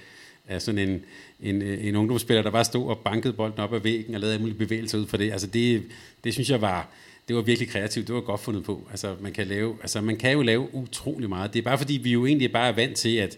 af 0.47 0.61
sådan 0.61 0.89
en, 0.89 1.03
en, 1.41 1.61
en 1.61 1.95
ungdomsspiller, 1.95 2.43
der 2.43 2.51
bare 2.51 2.65
stod 2.65 2.89
og 2.89 2.97
bankede 2.97 3.33
bolden 3.33 3.59
op 3.59 3.73
ad 3.73 3.79
væggen 3.79 4.15
og 4.15 4.19
lavede 4.19 4.33
alle 4.33 4.41
mulige 4.41 4.57
bevægelser 4.57 4.97
ud 4.97 5.07
for 5.07 5.17
det. 5.17 5.31
Altså 5.31 5.47
det, 5.47 5.83
det 6.23 6.33
synes 6.33 6.49
jeg 6.49 6.61
var 6.61 6.89
det 7.29 7.35
var 7.35 7.41
virkelig 7.41 7.69
kreativt, 7.69 8.07
det 8.07 8.15
var 8.15 8.21
godt 8.21 8.41
fundet 8.41 8.63
på. 8.63 8.87
Altså 8.91 9.15
man 9.19 9.31
kan, 9.31 9.47
lave, 9.47 9.75
altså 9.81 10.01
man 10.01 10.17
kan 10.17 10.31
jo 10.31 10.41
lave 10.41 10.75
utrolig 10.75 11.29
meget. 11.29 11.53
Det 11.53 11.59
er 11.59 11.63
bare 11.63 11.77
fordi, 11.77 11.93
vi 11.93 12.11
jo 12.11 12.25
egentlig 12.25 12.51
bare 12.51 12.67
er 12.67 12.75
vant 12.75 12.97
til, 12.97 13.17
at 13.17 13.37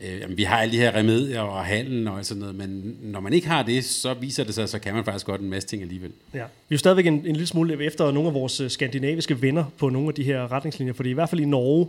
øh, 0.00 0.20
jamen, 0.20 0.36
vi 0.36 0.42
har 0.42 0.56
alle 0.56 0.72
de 0.72 0.78
her 0.78 0.96
remedier 0.96 1.40
og 1.40 1.64
handel 1.64 2.08
og 2.08 2.24
sådan 2.24 2.40
noget, 2.40 2.54
men 2.54 2.96
når 3.02 3.20
man 3.20 3.32
ikke 3.32 3.48
har 3.48 3.62
det, 3.62 3.84
så 3.84 4.14
viser 4.14 4.44
det 4.44 4.54
sig, 4.54 4.68
så 4.68 4.78
kan 4.78 4.94
man 4.94 5.04
faktisk 5.04 5.26
godt 5.26 5.40
en 5.40 5.50
masse 5.50 5.68
ting 5.68 5.82
alligevel. 5.82 6.10
Ja. 6.34 6.38
Vi 6.38 6.42
er 6.42 6.46
jo 6.70 6.78
stadigvæk 6.78 7.06
en, 7.06 7.14
en 7.14 7.22
lille 7.22 7.46
smule 7.46 7.84
efter 7.84 8.10
nogle 8.10 8.28
af 8.28 8.34
vores 8.34 8.60
øh, 8.60 8.70
skandinaviske 8.70 9.42
venner 9.42 9.64
på 9.78 9.88
nogle 9.88 10.08
af 10.08 10.14
de 10.14 10.22
her 10.22 10.52
retningslinjer, 10.52 10.94
fordi 10.94 11.10
i 11.10 11.14
hvert 11.14 11.28
fald 11.28 11.40
i 11.40 11.44
Norge 11.44 11.86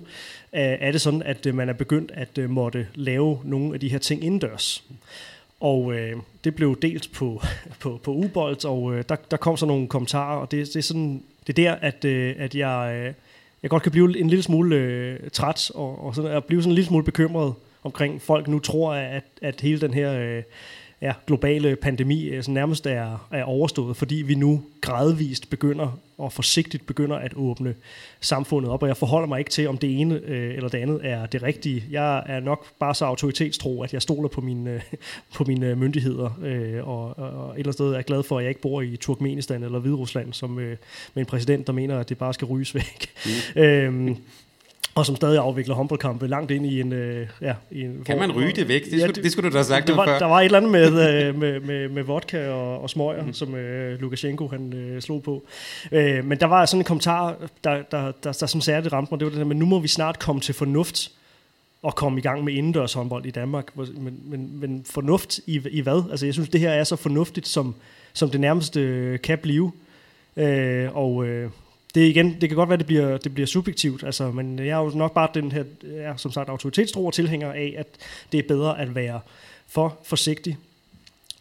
øh, 0.54 0.62
er 0.62 0.92
det 0.92 1.02
sådan, 1.02 1.24
at 1.24 1.46
øh, 1.46 1.56
man 1.56 1.70
er 1.70 1.74
begyndt 1.74 2.12
at 2.14 2.38
øh, 2.38 2.50
måtte 2.50 2.88
lave 2.96 3.40
nogle 3.44 3.74
af 3.74 3.80
de 3.80 3.90
her 3.90 4.00
ting 4.00 4.24
indendørs. 4.24 4.84
Og 5.60 5.94
øh, 5.94 6.16
det 6.44 6.56
blev 6.56 6.80
delt 6.82 7.10
på, 7.14 7.42
på, 7.82 8.00
på 8.04 8.14
Ubolt, 8.14 8.66
og 8.66 8.96
øh, 8.96 9.04
der, 9.10 9.16
der 9.32 9.38
kom 9.38 9.58
så 9.58 9.66
nogle 9.66 9.88
kommentarer, 9.88 10.38
og 10.38 10.52
det, 10.52 10.68
det 10.68 10.76
er 10.76 10.82
sådan 10.82 11.24
det 11.50 11.68
er 11.68 11.72
der, 11.72 11.76
at, 11.82 12.06
øh, 12.06 12.36
at 12.38 12.56
jeg, 12.56 12.96
øh, 12.96 13.14
jeg 13.64 13.70
godt 13.70 13.84
kan 13.84 13.92
blive 13.92 14.20
en 14.20 14.30
lille 14.30 14.44
smule 14.44 14.76
øh, 14.76 15.30
træt, 15.34 15.72
og, 15.76 16.06
og 16.06 16.16
sådan, 16.16 16.32
at 16.32 16.46
blive 16.46 16.62
sådan 16.62 16.72
en 16.72 16.76
lille 16.76 16.88
smule 16.88 17.04
bekymret 17.04 17.54
omkring, 17.84 18.22
folk 18.22 18.48
nu 18.48 18.60
tror, 18.60 18.94
at, 18.94 19.24
at 19.42 19.62
hele 19.62 19.82
den 19.82 19.94
her... 19.94 20.14
Øh, 20.14 20.44
ja, 21.02 21.14
globale 21.28 21.76
pandemi 21.76 22.30
altså 22.30 22.52
nærmest 22.52 22.86
er, 22.86 23.28
er 23.32 23.44
overstået, 23.44 23.98
fordi 23.98 24.16
vi 24.16 24.36
nu 24.36 24.64
gradvist 24.82 25.50
begynder 25.50 26.00
og 26.18 26.34
forsigtigt 26.34 26.86
begynder 26.86 27.16
at 27.16 27.34
åbne 27.36 27.76
samfundet 28.20 28.72
op, 28.72 28.82
og 28.82 28.88
jeg 28.88 28.98
forholder 28.98 29.28
mig 29.28 29.40
ikke 29.40 29.52
til, 29.52 29.68
om 29.68 29.78
det 29.78 30.00
ene 30.02 30.22
øh, 30.26 30.56
eller 30.56 30.70
det 30.70 30.78
andet 30.78 31.00
er 31.04 31.26
det 31.26 31.44
rigtige. 31.44 31.84
Jeg 31.92 32.24
er 32.26 32.40
nok 32.40 32.66
bare 32.80 32.96
så 32.96 33.06
autoritetstro, 33.06 33.82
at 33.82 33.94
jeg 33.94 34.02
stoler 34.02 34.30
på 34.30 34.42
mine, 34.42 34.72
øh, 34.72 34.82
på 35.36 35.44
mine 35.44 35.76
myndigheder, 35.76 36.40
øh, 36.42 36.88
og, 36.88 37.20
og, 37.20 37.24
et 37.24 37.30
eller 37.30 37.56
andet 37.58 37.74
sted 37.74 37.94
er 37.94 38.02
glad 38.02 38.24
for, 38.24 38.38
at 38.38 38.44
jeg 38.44 38.50
ikke 38.50 38.62
bor 38.62 38.82
i 38.82 38.98
Turkmenistan 38.98 39.64
eller 39.64 39.80
Hviderusland, 39.80 40.34
som 40.34 40.60
øh, 40.60 40.78
med 41.14 41.24
en 41.24 41.26
præsident, 41.26 41.68
der 41.68 41.74
mener, 41.74 42.00
at 42.00 42.10
det 42.10 42.18
bare 42.18 42.34
skal 42.34 42.46
ryges 42.46 42.76
væk. 42.76 43.10
Mm. 43.56 43.62
øhm, 43.62 44.18
og 44.96 45.06
som 45.06 45.16
stadig 45.16 45.40
afvikler 45.40 45.76
håndboldkampe 45.76 46.28
langt 46.28 46.52
ind 46.52 46.66
i 46.66 46.82
en... 46.82 46.94
Øh, 46.94 47.28
ja, 47.42 47.54
i 47.72 47.82
en 47.82 48.04
kan 48.06 48.20
man 48.20 48.32
ryge 48.32 48.52
det 48.52 48.68
væk? 48.68 48.86
Det, 48.86 48.92
ja, 48.92 48.98
skulle, 48.98 49.14
det, 49.14 49.24
det 49.24 49.32
skulle 49.32 49.50
du 49.50 49.54
da 49.54 49.58
have 49.58 49.66
sagt 49.66 49.88
det 49.88 49.98
var, 49.98 50.06
før. 50.06 50.20
Der 50.20 50.26
var 50.26 50.40
et 50.40 50.46
eller 50.46 50.58
andet 50.58 50.72
med, 50.72 50.88
øh, 50.88 51.40
med, 51.40 51.60
med, 51.60 51.90
med 51.90 52.04
vodka 52.04 52.50
og, 52.50 52.82
og 52.82 52.90
smøger, 52.90 53.26
mm. 53.26 53.34
som 53.34 53.56
øh, 53.56 54.02
Lukashenko 54.02 54.48
han 54.48 54.74
øh, 54.74 55.02
slog 55.02 55.24
på. 55.24 55.44
Øh, 55.92 56.26
men 56.26 56.40
der 56.40 56.46
var 56.46 56.66
sådan 56.66 56.82
en 56.82 56.86
kommentar, 56.86 57.36
der, 57.64 57.76
der, 57.76 57.84
der, 57.92 58.12
der, 58.24 58.32
der 58.32 58.46
som 58.46 58.62
særligt 58.62 58.94
ramte 58.94 59.14
mig, 59.14 59.20
det 59.20 59.26
var 59.26 59.30
det 59.30 59.40
der, 59.40 59.46
men 59.46 59.60
nu 59.60 59.66
må 59.66 59.80
vi 59.80 59.88
snart 59.88 60.20
komme 60.20 60.42
til 60.42 60.56
fornuft 60.56 61.12
og 61.84 61.96
komme 61.96 62.20
i 62.20 62.22
gang 62.22 62.44
med 62.44 62.54
indendørs 62.54 62.94
håndbold 62.94 63.26
i 63.26 63.32
Danmark. 63.32 63.78
Men, 63.78 64.20
men, 64.26 64.60
men 64.60 64.86
fornuft 64.90 65.40
i, 65.48 65.62
i 65.72 65.82
hvad? 65.82 66.04
Altså 66.12 66.26
jeg 66.26 66.34
synes, 66.34 66.50
det 66.50 66.62
her 66.62 66.70
er 66.70 66.84
så 66.84 66.96
fornuftigt, 66.96 67.48
som, 67.48 67.76
som 68.14 68.30
det 68.30 68.40
nærmeste 68.40 68.82
øh, 68.82 69.20
kan 69.20 69.38
blive. 69.38 69.72
Øh, 70.38 70.98
og 70.98 71.28
øh, 71.28 71.50
det 71.96 72.10
igen, 72.10 72.42
det 72.42 72.50
kan 72.50 72.56
godt 72.56 72.70
være, 72.70 72.78
det 72.78 72.86
bliver, 72.86 73.18
det 73.18 73.34
bliver 73.34 73.48
subjektivt, 73.48 74.04
altså, 74.04 74.32
men 74.32 74.60
jeg 74.60 74.68
er 74.68 74.84
jo 74.84 74.90
nok 74.90 75.14
bare 75.14 75.30
den 75.34 75.52
her, 75.52 75.64
er, 75.96 76.16
som 76.18 76.32
sagt, 76.32 76.50
autoritetstro 76.50 77.06
og 77.06 77.14
tilhænger 77.14 77.52
af, 77.52 77.76
at 77.78 77.88
det 78.32 78.38
er 78.38 78.48
bedre 78.48 78.80
at 78.80 78.96
være 78.96 79.20
for 79.68 79.98
forsigtig 80.04 80.58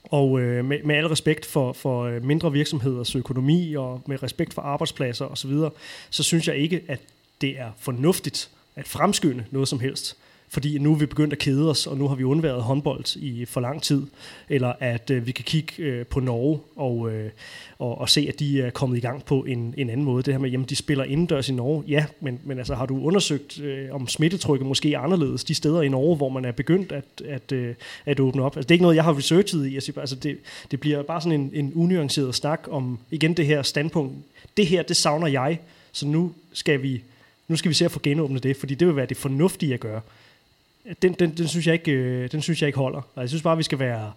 og 0.04 0.40
øh, 0.40 0.64
med, 0.64 0.82
med 0.82 0.94
al 0.94 1.06
respekt 1.06 1.46
for, 1.46 1.72
for 1.72 2.02
øh, 2.04 2.24
mindre 2.24 2.52
virksomheders 2.52 3.14
økonomi 3.14 3.74
og 3.74 4.02
med 4.06 4.22
respekt 4.22 4.54
for 4.54 4.62
arbejdspladser 4.62 5.24
osv., 5.24 5.50
så, 5.50 5.70
så 6.10 6.22
synes 6.22 6.48
jeg 6.48 6.56
ikke, 6.56 6.82
at 6.88 7.00
det 7.40 7.58
er 7.58 7.70
fornuftigt 7.78 8.50
at 8.76 8.88
fremskynde 8.88 9.44
noget 9.50 9.68
som 9.68 9.80
helst 9.80 10.16
fordi 10.50 10.78
nu 10.78 10.92
er 10.92 10.96
vi 10.96 11.06
begyndt 11.06 11.32
at 11.32 11.38
kede 11.38 11.70
os, 11.70 11.86
og 11.86 11.96
nu 11.96 12.08
har 12.08 12.14
vi 12.14 12.24
undværet 12.24 12.62
håndbold 12.62 13.16
i 13.16 13.44
for 13.44 13.60
lang 13.60 13.82
tid, 13.82 14.02
eller 14.48 14.72
at 14.80 15.10
øh, 15.10 15.26
vi 15.26 15.32
kan 15.32 15.44
kigge 15.44 15.82
øh, 15.82 16.06
på 16.06 16.20
Norge 16.20 16.60
og, 16.76 17.12
øh, 17.12 17.30
og, 17.78 17.98
og 17.98 18.08
se, 18.08 18.26
at 18.28 18.38
de 18.38 18.62
er 18.62 18.70
kommet 18.70 18.96
i 18.96 19.00
gang 19.00 19.24
på 19.24 19.44
en, 19.44 19.74
en 19.76 19.90
anden 19.90 20.04
måde. 20.04 20.22
Det 20.22 20.34
her 20.34 20.38
med, 20.38 20.50
jamen 20.50 20.66
de 20.66 20.76
spiller 20.76 21.04
indendørs 21.04 21.48
i 21.48 21.52
Norge, 21.52 21.84
ja, 21.88 22.04
men, 22.20 22.40
men 22.44 22.58
altså 22.58 22.74
har 22.74 22.86
du 22.86 23.04
undersøgt, 23.04 23.60
øh, 23.60 23.94
om 23.94 24.08
smittetrykket 24.08 24.66
måske 24.66 24.94
er 24.94 24.98
anderledes 24.98 25.44
de 25.44 25.54
steder 25.54 25.82
i 25.82 25.88
Norge, 25.88 26.16
hvor 26.16 26.28
man 26.28 26.44
er 26.44 26.52
begyndt 26.52 26.92
at, 26.92 27.04
at, 27.24 27.52
øh, 27.52 27.74
at 28.06 28.20
åbne 28.20 28.42
op? 28.42 28.56
Altså 28.56 28.66
det 28.66 28.70
er 28.70 28.74
ikke 28.74 28.82
noget, 28.82 28.96
jeg 28.96 29.04
har 29.04 29.18
researchet 29.18 29.66
i. 29.66 29.74
jeg 29.74 29.82
siger, 29.82 30.00
altså 30.00 30.16
det, 30.16 30.38
det 30.70 30.80
bliver 30.80 31.02
bare 31.02 31.20
sådan 31.20 31.40
en, 31.40 31.50
en 31.52 31.72
unuanceret 31.74 32.34
snak 32.34 32.68
om, 32.70 32.98
igen 33.10 33.34
det 33.34 33.46
her 33.46 33.62
standpunkt. 33.62 34.14
Det 34.56 34.66
her, 34.66 34.82
det 34.82 34.96
savner 34.96 35.26
jeg, 35.26 35.58
så 35.92 36.06
nu 36.06 36.32
skal 36.52 36.82
vi 36.82 37.02
nu 37.48 37.56
skal 37.56 37.68
vi 37.68 37.74
se 37.74 37.84
at 37.84 37.90
få 37.90 38.00
genåbnet 38.02 38.42
det, 38.42 38.56
fordi 38.56 38.74
det 38.74 38.88
vil 38.88 38.96
være 38.96 39.06
det 39.06 39.16
fornuftige 39.16 39.74
at 39.74 39.80
gøre 39.80 40.00
den, 41.02 41.12
den, 41.12 41.30
den, 41.36 41.48
synes 41.48 41.66
jeg 41.66 41.72
ikke, 41.72 41.92
øh, 41.92 42.32
den 42.32 42.42
synes 42.42 42.62
jeg 42.62 42.66
ikke 42.66 42.78
holder. 42.78 43.00
Og 43.14 43.20
jeg 43.22 43.28
synes 43.28 43.42
bare, 43.42 43.52
at 43.52 43.58
vi 43.58 43.62
skal 43.62 43.78
være, 43.78 44.12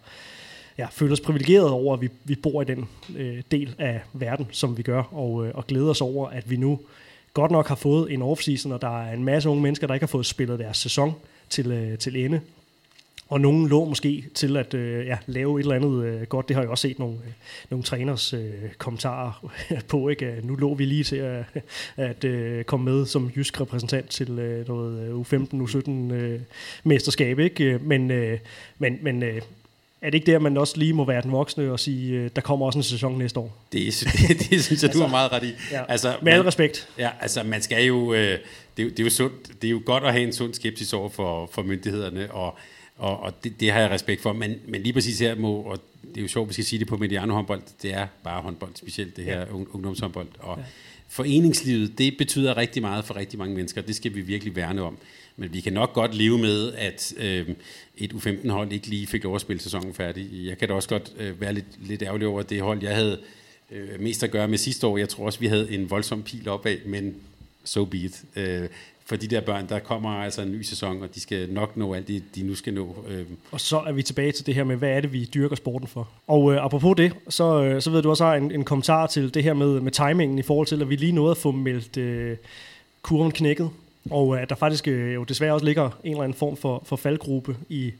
ja, 0.78 0.88
føle 0.91 1.13
os 1.13 1.19
privilegeret 1.19 1.69
over, 1.69 1.93
at 1.93 2.02
vi, 2.02 2.10
vi 2.24 2.36
bor 2.36 2.62
i 2.62 2.65
den 2.65 2.89
øh, 3.15 3.41
del 3.52 3.76
af 3.78 4.02
verden, 4.13 4.47
som 4.52 4.78
vi 4.78 4.84
gør, 4.84 5.02
og, 5.02 5.47
øh, 5.47 5.52
og 5.56 5.67
glæde 5.67 5.89
os 5.89 6.02
over, 6.02 6.28
at 6.28 6.50
vi 6.50 6.56
nu 6.56 6.80
godt 7.34 7.52
nok 7.52 7.67
har 7.67 7.76
fået 7.76 8.13
en 8.13 8.21
off-season, 8.21 8.71
og 8.71 8.82
der 8.82 9.02
er 9.04 9.13
en 9.13 9.24
masse 9.24 9.50
unge 9.50 9.63
mennesker, 9.63 9.88
der 9.88 9.93
ikke 9.93 10.04
har 10.04 10.08
fået 10.08 10.26
spillet 10.26 10.60
deres 10.60 10.78
sæson 10.78 11.13
til, 11.50 11.71
øh, 11.71 11.97
til 11.97 12.26
ende. 12.26 12.41
Og 13.32 13.41
nogen 13.41 13.67
lå 13.67 13.86
måske 13.86 14.26
til 14.34 14.58
at 14.58 14.74
øh, 14.74 15.06
ja, 15.06 15.17
lave 15.28 15.60
et 15.60 15.63
eller 15.63 15.76
andet 15.76 16.04
øh, 16.04 16.22
godt. 16.22 16.48
Det 16.48 16.56
har 16.56 16.63
jeg 16.63 16.70
også 16.70 16.82
set 16.82 17.00
nogle, 17.00 17.15
øh, 17.15 17.32
nogle 17.70 17.84
træners 17.84 18.34
øh, 18.34 18.52
kommentarer 18.78 19.52
på. 19.91 20.10
Ikke? 20.10 20.36
Nu 20.44 20.56
lå 20.56 20.74
vi 20.74 20.86
lige 20.86 21.04
til 21.04 21.15
at, 21.15 21.44
at 21.98 22.24
øh, 22.24 22.63
komme 22.63 22.91
med 22.91 23.06
som 23.06 23.32
jysk 23.36 23.62
repræsentant 23.62 24.10
til 24.10 24.39
øh, 24.39 24.67
noget 24.67 25.10
øh, 25.10 25.20
U15, 25.20 25.54
U17 25.54 26.13
øh, 26.13 26.39
mesterskab. 26.84 27.39
Ikke? 27.39 27.80
Men, 27.84 28.12
øh, 28.12 28.39
men, 28.80 28.98
men 29.02 29.24
øh, 29.24 29.41
er 30.02 30.10
det 30.10 30.13
ikke 30.13 30.32
der, 30.32 30.39
man 30.39 30.58
også 30.58 30.78
lige 30.78 30.94
må 30.94 31.06
være 31.06 31.22
den 31.22 31.32
voksne 31.32 31.72
og 31.72 31.80
sige, 31.80 32.13
øh, 32.13 32.30
der 32.36 32.41
kommer 32.41 32.65
også 32.65 32.80
en 32.80 32.84
sæson 32.84 33.17
næste 33.17 33.39
år? 33.39 33.58
Det, 33.74 33.82
det, 34.28 34.50
det 34.50 34.63
synes 34.63 34.70
jeg, 34.70 34.72
altså, 34.72 35.00
du 35.00 35.00
har 35.00 35.08
meget 35.08 35.32
ret 35.32 35.44
i. 35.44 35.54
Ja, 35.72 35.84
altså, 35.88 36.15
med 36.22 36.34
al 36.34 36.41
respekt. 36.41 36.89
Ja, 36.98 37.10
altså 37.22 37.44
man 37.44 37.62
skal 37.62 37.86
jo, 37.86 38.13
øh, 38.13 38.39
det, 38.78 38.98
det, 38.98 39.00
er 39.00 39.04
jo 39.04 39.10
sundt, 39.10 39.62
det 39.62 39.67
er 39.67 39.72
jo 39.72 39.82
godt 39.86 40.04
at 40.04 40.12
have 40.12 40.24
en 40.24 40.34
sund 40.34 40.54
skepsis 40.54 40.94
over 40.94 41.10
for, 41.10 41.50
for 41.52 41.63
myndighederne, 41.63 42.32
og 42.32 42.58
og, 43.02 43.20
og 43.20 43.44
det, 43.44 43.60
det 43.60 43.72
har 43.72 43.80
jeg 43.80 43.90
respekt 43.90 44.22
for, 44.22 44.34
men, 44.34 44.56
men 44.68 44.82
lige 44.82 44.94
præcis 44.94 45.20
her 45.20 45.36
må, 45.36 45.54
og 45.54 45.80
det 46.02 46.18
er 46.18 46.22
jo 46.22 46.28
sjovt, 46.28 46.50
vi 46.50 46.54
skal 46.54 46.66
sige 46.66 46.80
det 46.80 46.88
på 46.88 46.98
Mediano 46.98 47.34
håndbold, 47.34 47.62
det 47.82 47.94
er 47.94 48.08
bare 48.24 48.42
håndbold, 48.42 48.72
specielt 48.76 49.18
det 49.18 49.24
her 49.26 49.40
ja. 49.40 49.46
ungdomshåndbold. 49.52 50.28
Og 50.40 50.58
ja. 50.58 50.64
foreningslivet, 51.08 51.98
det 51.98 52.18
betyder 52.18 52.58
rigtig 52.58 52.82
meget 52.82 53.06
for 53.06 53.16
rigtig 53.16 53.40
mange 53.40 53.56
mennesker, 53.56 53.82
det 53.82 53.96
skal 53.96 54.16
vi 54.16 54.22
virkelig 54.22 54.56
værne 54.56 54.82
om. 54.82 54.98
Men 55.38 55.54
vi 55.54 55.62
kan 55.62 55.74
nok 55.74 55.94
godt 55.94 56.16
leve 56.16 56.38
med, 56.38 56.74
at 56.74 57.14
øh, 57.18 57.50
et 57.98 58.14
U15-hold 58.14 58.72
ikke 58.72 58.88
lige 58.88 59.08
fik 59.08 59.24
lov 59.24 59.36
at 59.36 59.42
spille 59.42 59.62
sæsonen 59.62 59.94
færdig. 59.94 60.30
Jeg 60.32 60.58
kan 60.58 60.68
da 60.68 60.74
også 60.74 60.90
godt 60.90 61.14
øh, 61.18 61.42
være 61.42 61.54
lidt, 61.54 61.88
lidt 61.88 62.02
ærgerlig 62.02 62.28
over 62.28 62.42
det 62.42 62.62
hold, 62.62 62.84
jeg 62.84 62.96
havde 62.96 63.20
øh, 63.72 64.00
mest 64.00 64.24
at 64.24 64.32
gøre 64.32 64.48
med 64.48 64.58
sidste 64.58 64.88
år. 64.88 64.98
Jeg 64.98 65.10
tror 65.10 65.26
også, 65.26 65.40
vi 65.40 65.48
havde 65.48 65.72
en 65.72 65.90
voldsom 65.90 66.24
pil 66.24 66.50
opad, 66.50 66.78
men 66.86 67.16
so 67.64 67.86
be 67.86 67.98
it. 67.98 68.24
Øh, 68.36 68.70
for 69.12 69.15
de 69.15 69.28
der 69.28 69.41
børn, 69.41 69.69
der 69.69 69.80
kommer 69.80 70.10
altså 70.10 70.41
en 70.41 70.52
ny 70.52 70.62
sæson, 70.62 71.02
og 71.02 71.15
de 71.15 71.19
skal 71.19 71.54
nok 71.54 71.78
nå 71.78 71.93
alt 71.93 72.08
det, 72.08 72.24
de 72.36 72.43
nu 72.43 72.56
skal 72.56 72.74
nå. 72.74 73.06
Øh. 73.10 73.26
Og 73.52 73.62
så 73.62 73.80
er 73.80 73.91
vi 73.91 74.04
tilbage 74.04 74.32
til 74.32 74.45
det 74.45 74.56
her 74.56 74.63
med, 74.63 74.76
hvad 74.76 74.89
er 74.89 75.02
det, 75.02 75.13
vi 75.13 75.30
dyrker 75.34 75.56
sporten 75.56 75.88
for? 75.88 76.10
Og 76.28 76.54
øh, 76.54 76.65
apropos 76.65 76.95
det, 76.97 77.13
så, 77.30 77.63
øh, 77.63 77.82
så 77.82 77.89
ved 77.89 78.02
du 78.02 78.10
også 78.10 78.26
har 78.26 78.36
en, 78.36 78.52
en 78.52 78.63
kommentar 78.63 79.08
til 79.08 79.34
det 79.34 79.43
her 79.43 79.54
med, 79.54 79.80
med 79.80 79.91
timingen 79.91 80.39
i 80.39 80.41
forhold 80.41 80.67
til, 80.67 80.82
at 80.82 80.89
vi 80.89 80.95
lige 80.95 81.12
nåede 81.12 81.32
at 81.32 81.38
få 81.38 81.52
meldt 81.52 81.97
øh, 81.97 82.38
kurven 83.02 83.32
knækket. 83.32 83.69
Og 84.10 84.36
øh, 84.36 84.41
at 84.41 84.50
der 84.50 84.56
faktisk 84.56 84.88
øh, 84.88 85.13
jo 85.13 85.24
desværre 85.24 85.54
også 85.54 85.65
ligger 85.65 85.89
en 86.04 86.12
eller 86.12 86.24
anden 86.24 86.38
form 86.38 86.58
for, 86.58 86.84
for 86.86 86.95
faldgruppe 86.95 87.58
i, 87.69 87.91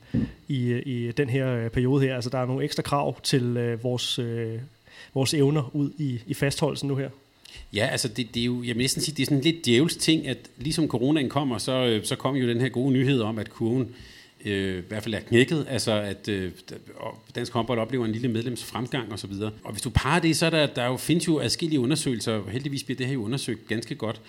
i, 0.47 0.82
i 0.86 1.12
den 1.12 1.30
her 1.30 1.56
øh, 1.56 1.69
periode 1.69 2.06
her. 2.06 2.15
Altså 2.15 2.30
der 2.30 2.38
er 2.38 2.45
nogle 2.45 2.63
ekstra 2.63 2.84
krav 2.84 3.21
til 3.21 3.58
øh, 3.58 3.84
vores, 3.84 4.19
øh, 4.19 4.60
vores 5.13 5.34
evner 5.34 5.69
ud 5.74 5.91
i, 5.97 6.19
i 6.28 6.34
fastholdelsen 6.34 6.88
nu 6.88 6.95
her. 6.95 7.10
Ja, 7.74 7.88
altså 7.92 8.08
det, 8.08 8.36
det 8.36 8.42
er 8.42 8.46
jo, 8.46 8.64
jeg 8.64 8.76
vil 8.76 8.78
næsten 8.78 9.02
sige, 9.02 9.16
det 9.16 9.22
er 9.22 9.26
sådan 9.26 9.44
lidt 9.44 9.66
djævels 9.66 9.96
ting, 9.96 10.28
at 10.28 10.38
ligesom 10.58 10.88
coronaen 10.88 11.30
kommer, 11.30 11.58
så, 11.58 11.86
øh, 11.86 12.06
så 12.06 12.16
kom 12.16 12.36
jo 12.36 12.48
den 12.48 12.62
her 12.62 12.70
gode 12.70 12.94
nyhed 12.94 13.22
om, 13.22 13.40
at 13.40 13.50
kurven 13.50 13.96
øh, 14.46 14.78
i 14.78 14.82
hvert 14.88 15.04
fald 15.04 15.14
er 15.14 15.20
knækket, 15.20 15.66
altså 15.70 15.92
at 15.92 16.28
øh, 16.28 16.52
dansk 17.36 17.54
håndbold 17.54 17.80
oplever 17.80 18.06
en 18.06 18.12
lille 18.12 18.28
medlemsfremgang 18.28 19.14
osv. 19.14 19.32
Og, 19.32 19.52
og 19.64 19.72
hvis 19.72 19.82
du 19.82 19.90
parer 19.90 20.20
det, 20.20 20.38
så 20.38 20.46
er 20.46 20.50
der, 20.50 20.66
der 20.66 20.86
jo, 20.86 20.98
findes 20.98 21.28
jo 21.28 21.40
adskillige 21.40 21.80
undersøgelser, 21.80 22.50
heldigvis 22.50 22.84
bliver 22.84 22.98
det 22.98 23.08
her 23.08 23.14
jo 23.14 23.24
undersøgt 23.24 23.68
ganske 23.68 23.96
godt, 23.96 24.22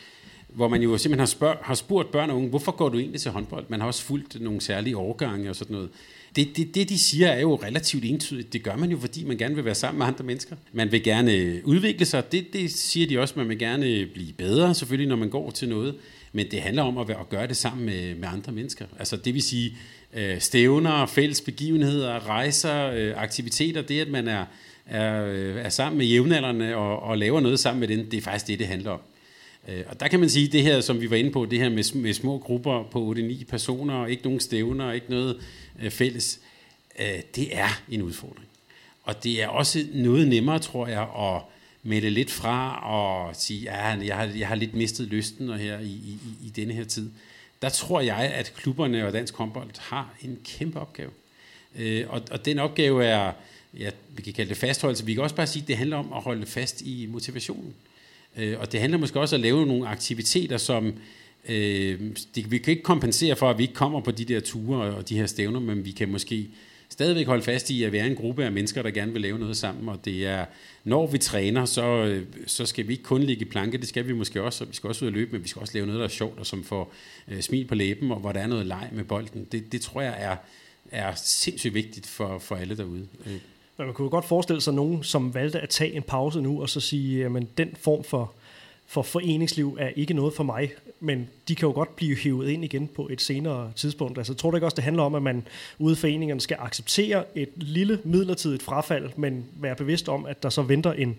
hvor 0.49 0.69
man 0.69 0.83
jo 0.83 0.99
simpelthen 0.99 1.19
har, 1.19 1.27
spørg, 1.27 1.57
har 1.63 1.75
spurgt 1.75 2.11
børn 2.11 2.31
og 2.31 2.37
unge, 2.37 2.49
hvorfor 2.49 2.73
går 2.73 2.89
du 2.89 2.99
egentlig 2.99 3.21
til 3.21 3.31
håndbold? 3.31 3.65
Man 3.69 3.81
har 3.81 3.87
også 3.87 4.03
fulgt 4.03 4.41
nogle 4.41 4.61
særlige 4.61 4.97
årgange 4.97 5.51
og 5.51 5.57
sådan 5.57 5.75
noget 5.75 5.91
det, 6.37 6.57
det, 6.57 6.75
det, 6.75 6.89
de 6.89 6.99
siger, 6.99 7.29
er 7.29 7.41
jo 7.41 7.55
relativt 7.55 8.05
entydigt. 8.05 8.53
Det 8.53 8.63
gør 8.63 8.77
man 8.77 8.91
jo, 8.91 8.99
fordi 8.99 9.25
man 9.25 9.37
gerne 9.37 9.55
vil 9.55 9.65
være 9.65 9.75
sammen 9.75 9.99
med 9.99 10.07
andre 10.07 10.25
mennesker. 10.25 10.57
Man 10.73 10.93
vil 10.93 11.03
gerne 11.03 11.33
øh, 11.33 11.61
udvikle 11.65 12.07
sig. 12.07 12.33
Det, 12.33 12.53
det 12.53 12.71
siger 12.71 13.07
de 13.07 13.19
også, 13.19 13.35
man 13.37 13.49
vil 13.49 13.59
gerne 13.59 13.87
øh, 13.87 14.11
blive 14.13 14.33
bedre, 14.33 14.75
selvfølgelig, 14.75 15.09
når 15.09 15.17
man 15.17 15.31
går 15.31 15.51
til 15.51 15.69
noget. 15.69 15.95
Men 16.33 16.51
det 16.51 16.61
handler 16.61 16.83
om 16.83 16.99
at, 16.99 17.09
være, 17.09 17.21
at 17.21 17.29
gøre 17.29 17.47
det 17.47 17.57
sammen 17.57 17.87
med, 17.87 18.15
med 18.15 18.29
andre 18.29 18.53
mennesker. 18.53 18.87
Altså 18.99 19.17
det 19.17 19.35
vil 19.35 19.43
sige 19.43 19.77
øh, 20.15 20.41
stævner, 20.41 21.07
fælles 21.07 21.41
begivenheder, 21.41 22.29
rejser, 22.29 22.91
øh, 22.91 23.13
aktiviteter. 23.17 23.83
Det, 23.83 24.01
at 24.01 24.09
man 24.09 24.29
er, 24.29 24.45
er, 24.87 25.25
øh, 25.25 25.57
er 25.57 25.69
sammen 25.69 25.99
med 25.99 26.07
jævnaldrende 26.07 26.77
og, 26.77 27.03
og 27.03 27.19
laver 27.19 27.41
noget 27.41 27.61
sammen 27.61 27.81
med 27.81 27.89
dem, 27.89 28.11
det 28.11 28.17
er 28.17 28.23
faktisk 28.23 28.47
det, 28.47 28.59
det 28.59 28.67
handler 28.67 28.91
om. 28.91 29.01
Og 29.87 30.01
der 30.01 30.09
kan 30.09 30.21
man 30.21 30.29
sige, 30.29 30.49
det 30.49 30.63
her, 30.63 30.81
som 30.81 31.01
vi 31.01 31.11
var 31.11 31.17
inde 31.17 31.31
på, 31.31 31.47
det 31.51 31.59
her 31.59 31.69
med, 31.69 31.95
med 31.95 32.13
små 32.13 32.39
grupper 32.39 32.89
på 32.91 33.15
8-9 33.19 33.45
personer, 33.45 34.07
ikke 34.07 34.23
nogen 34.23 34.41
stævner, 34.41 34.93
ikke 34.93 35.07
noget 35.11 35.37
Øh, 35.81 35.91
fælles, 35.91 36.41
øh, 36.99 37.21
det 37.35 37.57
er 37.57 37.83
en 37.89 38.03
udfordring. 38.03 38.47
Og 39.03 39.25
det 39.25 39.43
er 39.43 39.49
også 39.49 39.87
noget 39.95 40.29
nemmere, 40.29 40.59
tror 40.59 40.87
jeg, 40.87 41.03
at 41.03 41.43
melde 41.83 42.11
lidt 42.11 42.31
fra 42.31 42.85
og 42.91 43.37
sige, 43.37 43.61
ja, 43.61 43.87
jeg 43.87 44.17
har, 44.17 44.25
jeg 44.25 44.49
har 44.49 44.55
lidt 44.55 44.75
mistet 44.75 45.07
lysten 45.09 45.51
og 45.51 45.59
her 45.59 45.79
i, 45.79 45.85
i, 45.85 46.19
i 46.47 46.49
denne 46.57 46.75
her 46.75 46.85
tid. 46.85 47.11
Der 47.63 47.69
tror 47.69 48.01
jeg, 48.01 48.17
at 48.17 48.53
klubberne 48.57 49.07
og 49.07 49.13
dansk 49.13 49.35
håndbold 49.35 49.71
har 49.79 50.15
en 50.23 50.39
kæmpe 50.45 50.81
opgave. 50.81 51.11
Øh, 51.77 52.05
og, 52.09 52.23
og 52.31 52.45
den 52.45 52.59
opgave 52.59 53.05
er, 53.05 53.33
ja, 53.79 53.91
vi 54.17 54.23
kan 54.23 54.33
kalde 54.33 54.49
det 54.49 54.57
fastholdelse, 54.57 55.07
vi 55.07 55.15
kan 55.15 55.23
også 55.23 55.37
bare 55.37 55.47
sige, 55.47 55.63
at 55.63 55.69
det 55.69 55.77
handler 55.77 55.97
om 55.97 56.13
at 56.13 56.23
holde 56.23 56.47
fast 56.47 56.81
i 56.81 57.07
motivationen. 57.07 57.75
Øh, 58.37 58.61
og 58.61 58.73
det 58.73 58.81
handler 58.81 58.99
måske 58.99 59.21
også 59.21 59.37
om 59.37 59.41
at 59.41 59.43
lave 59.43 59.67
nogle 59.67 59.89
aktiviteter, 59.89 60.57
som 60.57 60.95
øh, 61.49 62.01
det, 62.35 62.51
vi 62.51 62.59
kan 62.59 62.71
ikke 62.71 62.83
kompensere 62.83 63.37
for, 63.37 63.51
at 63.51 63.59
vi 63.59 63.63
ikke 63.63 63.75
kommer 63.75 64.01
på 64.01 64.11
de 64.11 64.25
der 64.25 64.41
ture 64.41 64.95
og 64.95 65.09
de 65.09 65.17
her 65.17 65.27
stævner, 65.27 65.61
men 65.61 65.85
vi 65.85 65.91
kan 65.91 66.09
måske 66.09 66.49
stadigvæk 66.89 67.27
holde 67.27 67.43
fast 67.43 67.71
i 67.71 67.83
at 67.83 67.93
være 67.93 68.07
en 68.07 68.17
gruppe 68.17 68.45
af 68.45 68.53
mennesker, 68.53 68.83
der 68.83 68.91
gerne 68.91 69.13
vil 69.13 69.23
lave 69.23 69.39
noget 69.39 69.57
sammen, 69.57 69.89
og 69.89 70.05
det 70.05 70.27
er, 70.27 70.45
når 70.85 71.07
vi 71.07 71.19
træner, 71.19 71.65
så, 71.65 71.85
øh, 71.85 72.27
så 72.47 72.67
skal 72.67 72.89
vi 72.89 72.93
ikke 72.93 73.05
kun 73.05 73.23
ligge 73.23 73.43
i 73.43 73.49
planke, 73.49 73.79
det 73.79 73.89
skal 73.89 74.09
vi 74.09 74.13
måske 74.13 74.43
også, 74.43 74.65
og 74.65 74.71
vi 74.71 74.75
skal 74.75 74.89
også 74.89 75.05
ud 75.05 75.11
og 75.11 75.13
løbe, 75.13 75.33
men 75.33 75.43
vi 75.43 75.49
skal 75.49 75.61
også 75.61 75.75
lave 75.75 75.87
noget, 75.87 75.99
der 75.99 76.05
er 76.05 76.11
sjovt, 76.11 76.39
og 76.39 76.47
som 76.47 76.65
får 76.65 76.93
øh, 77.29 77.41
smil 77.41 77.67
på 77.67 77.75
læben, 77.75 78.13
og 78.13 78.19
hvor 78.19 78.33
der 78.33 78.41
er 78.41 78.47
noget 78.47 78.67
leg 78.67 78.89
med 78.93 79.05
bolden. 79.05 79.47
Det, 79.53 79.73
det 79.73 79.81
tror 79.81 80.01
jeg 80.01 80.17
er 80.19 80.37
er 80.93 81.15
sindssygt 81.15 81.75
vigtigt 81.75 82.07
for, 82.07 82.39
for 82.39 82.57
alle 82.57 82.77
derude. 82.77 83.07
Øh. 83.27 83.33
Men 83.79 83.87
man 83.87 83.95
kunne 83.95 84.11
godt 84.11 84.25
forestille 84.25 84.61
sig 84.61 84.75
nogen, 84.75 85.03
som 85.03 85.35
valgte 85.35 85.61
at 85.61 85.69
tage 85.69 85.93
en 85.93 86.03
pause 86.03 86.41
nu, 86.41 86.63
og 86.63 86.69
så 86.69 86.81
sige, 86.81 87.27
at 87.27 87.43
den 87.59 87.77
form 87.81 88.05
for, 88.05 88.35
for 88.93 89.03
foreningsliv 89.03 89.77
er 89.81 89.89
ikke 89.97 90.15
noget 90.15 90.35
for 90.35 90.45
mig, 90.45 90.73
men 91.01 91.29
de 91.49 91.55
kan 91.55 91.69
jo 91.69 91.73
godt 91.73 91.97
blive 91.97 92.17
hivet 92.17 92.49
ind 92.49 92.65
igen 92.65 92.89
på 92.89 93.09
et 93.11 93.21
senere 93.21 93.73
tidspunkt. 93.77 94.19
Altså, 94.19 94.33
jeg 94.33 94.39
tror 94.39 94.55
ikke 94.55 94.67
også, 94.67 94.75
det 94.75 94.85
handler 94.85 95.03
om, 95.03 95.15
at 95.15 95.23
man 95.23 95.47
ude 95.79 95.93
i 95.93 95.97
foreningerne 95.97 96.41
skal 96.41 96.57
acceptere 96.61 97.25
et 97.35 97.49
lille 97.57 98.01
midlertidigt 98.05 98.63
frafald, 98.63 99.11
men 99.17 99.45
være 99.61 99.77
bevidst 99.77 100.09
om, 100.09 100.27
at 100.27 100.43
der 100.43 100.49
så 100.49 100.63
venter 100.63 100.93
en, 100.93 101.19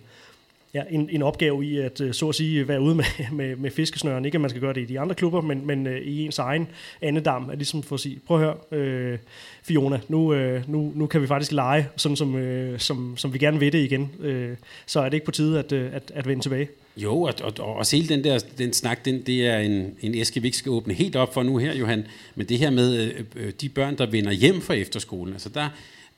ja, 0.74 0.82
en, 0.90 1.08
en 1.10 1.22
opgave 1.22 1.64
i 1.64 1.78
at 1.78 2.00
øh, 2.00 2.14
så 2.14 2.28
at 2.28 2.34
sige 2.34 2.68
være 2.68 2.80
ude 2.80 2.94
med, 2.94 3.04
med, 3.32 3.56
med 3.56 3.70
fiskesnøren. 3.70 4.24
Ikke 4.24 4.36
at 4.36 4.40
man 4.40 4.50
skal 4.50 4.62
gøre 4.62 4.74
det 4.74 4.80
i 4.80 4.92
de 4.92 5.00
andre 5.00 5.14
klubber, 5.14 5.40
men, 5.40 5.66
men 5.66 5.86
øh, 5.86 6.00
i 6.00 6.24
ens 6.24 6.38
egen 6.38 6.68
andedam, 7.02 7.50
at 7.50 7.58
ligesom 7.58 7.82
for 7.82 7.94
at 7.94 8.00
sige, 8.00 8.20
prøv 8.26 8.36
at 8.36 8.42
høre, 8.42 8.80
øh, 8.80 9.18
Fiona, 9.62 10.00
nu, 10.08 10.34
øh, 10.34 10.70
nu, 10.70 10.92
nu 10.94 11.06
kan 11.06 11.22
vi 11.22 11.26
faktisk 11.26 11.52
lege, 11.52 11.88
sådan 11.96 12.16
som, 12.16 12.36
øh, 12.36 12.78
som, 12.78 13.16
som 13.16 13.32
vi 13.32 13.38
gerne 13.38 13.58
vil 13.58 13.72
det 13.72 13.84
igen. 13.84 14.10
Øh, 14.20 14.56
så 14.86 15.00
er 15.00 15.04
det 15.04 15.14
ikke 15.14 15.26
på 15.26 15.32
tide 15.32 15.58
at, 15.58 15.72
øh, 15.72 15.94
at, 15.94 16.12
at 16.14 16.26
vende 16.26 16.42
tilbage. 16.42 16.68
Jo, 16.96 17.22
og, 17.22 17.34
og, 17.42 17.52
og 17.58 17.74
også 17.74 17.96
hele 17.96 18.08
den 18.08 18.24
der 18.24 18.38
den 18.58 18.72
snak, 18.72 19.04
den, 19.04 19.22
det 19.22 19.46
er 19.46 19.58
en, 19.58 19.96
en 20.00 20.14
æske, 20.14 20.42
vi 20.42 20.48
ikke 20.48 20.58
skal 20.58 20.70
åbne 20.70 20.94
helt 20.94 21.16
op 21.16 21.34
for 21.34 21.42
nu 21.42 21.56
her, 21.56 21.74
Johan. 21.74 22.06
Men 22.34 22.48
det 22.48 22.58
her 22.58 22.70
med 22.70 23.02
øh, 23.02 23.24
øh 23.36 23.52
de 23.60 23.68
børn, 23.68 23.98
der 23.98 24.06
vender 24.06 24.32
hjem 24.32 24.60
fra 24.60 24.74
efterskolen, 24.74 25.32
altså 25.32 25.48
der, 25.48 25.68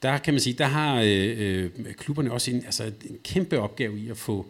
der 0.02 0.18
kan 0.18 0.34
man 0.34 0.40
sige, 0.40 0.54
der 0.58 0.64
har 0.64 1.02
øh, 1.04 1.34
øh, 1.38 1.70
klubberne 1.96 2.32
også 2.32 2.50
en, 2.50 2.62
altså 2.64 2.84
en 2.84 3.18
kæmpe 3.24 3.60
opgave 3.60 3.98
i 3.98 4.10
at 4.10 4.16
få 4.16 4.46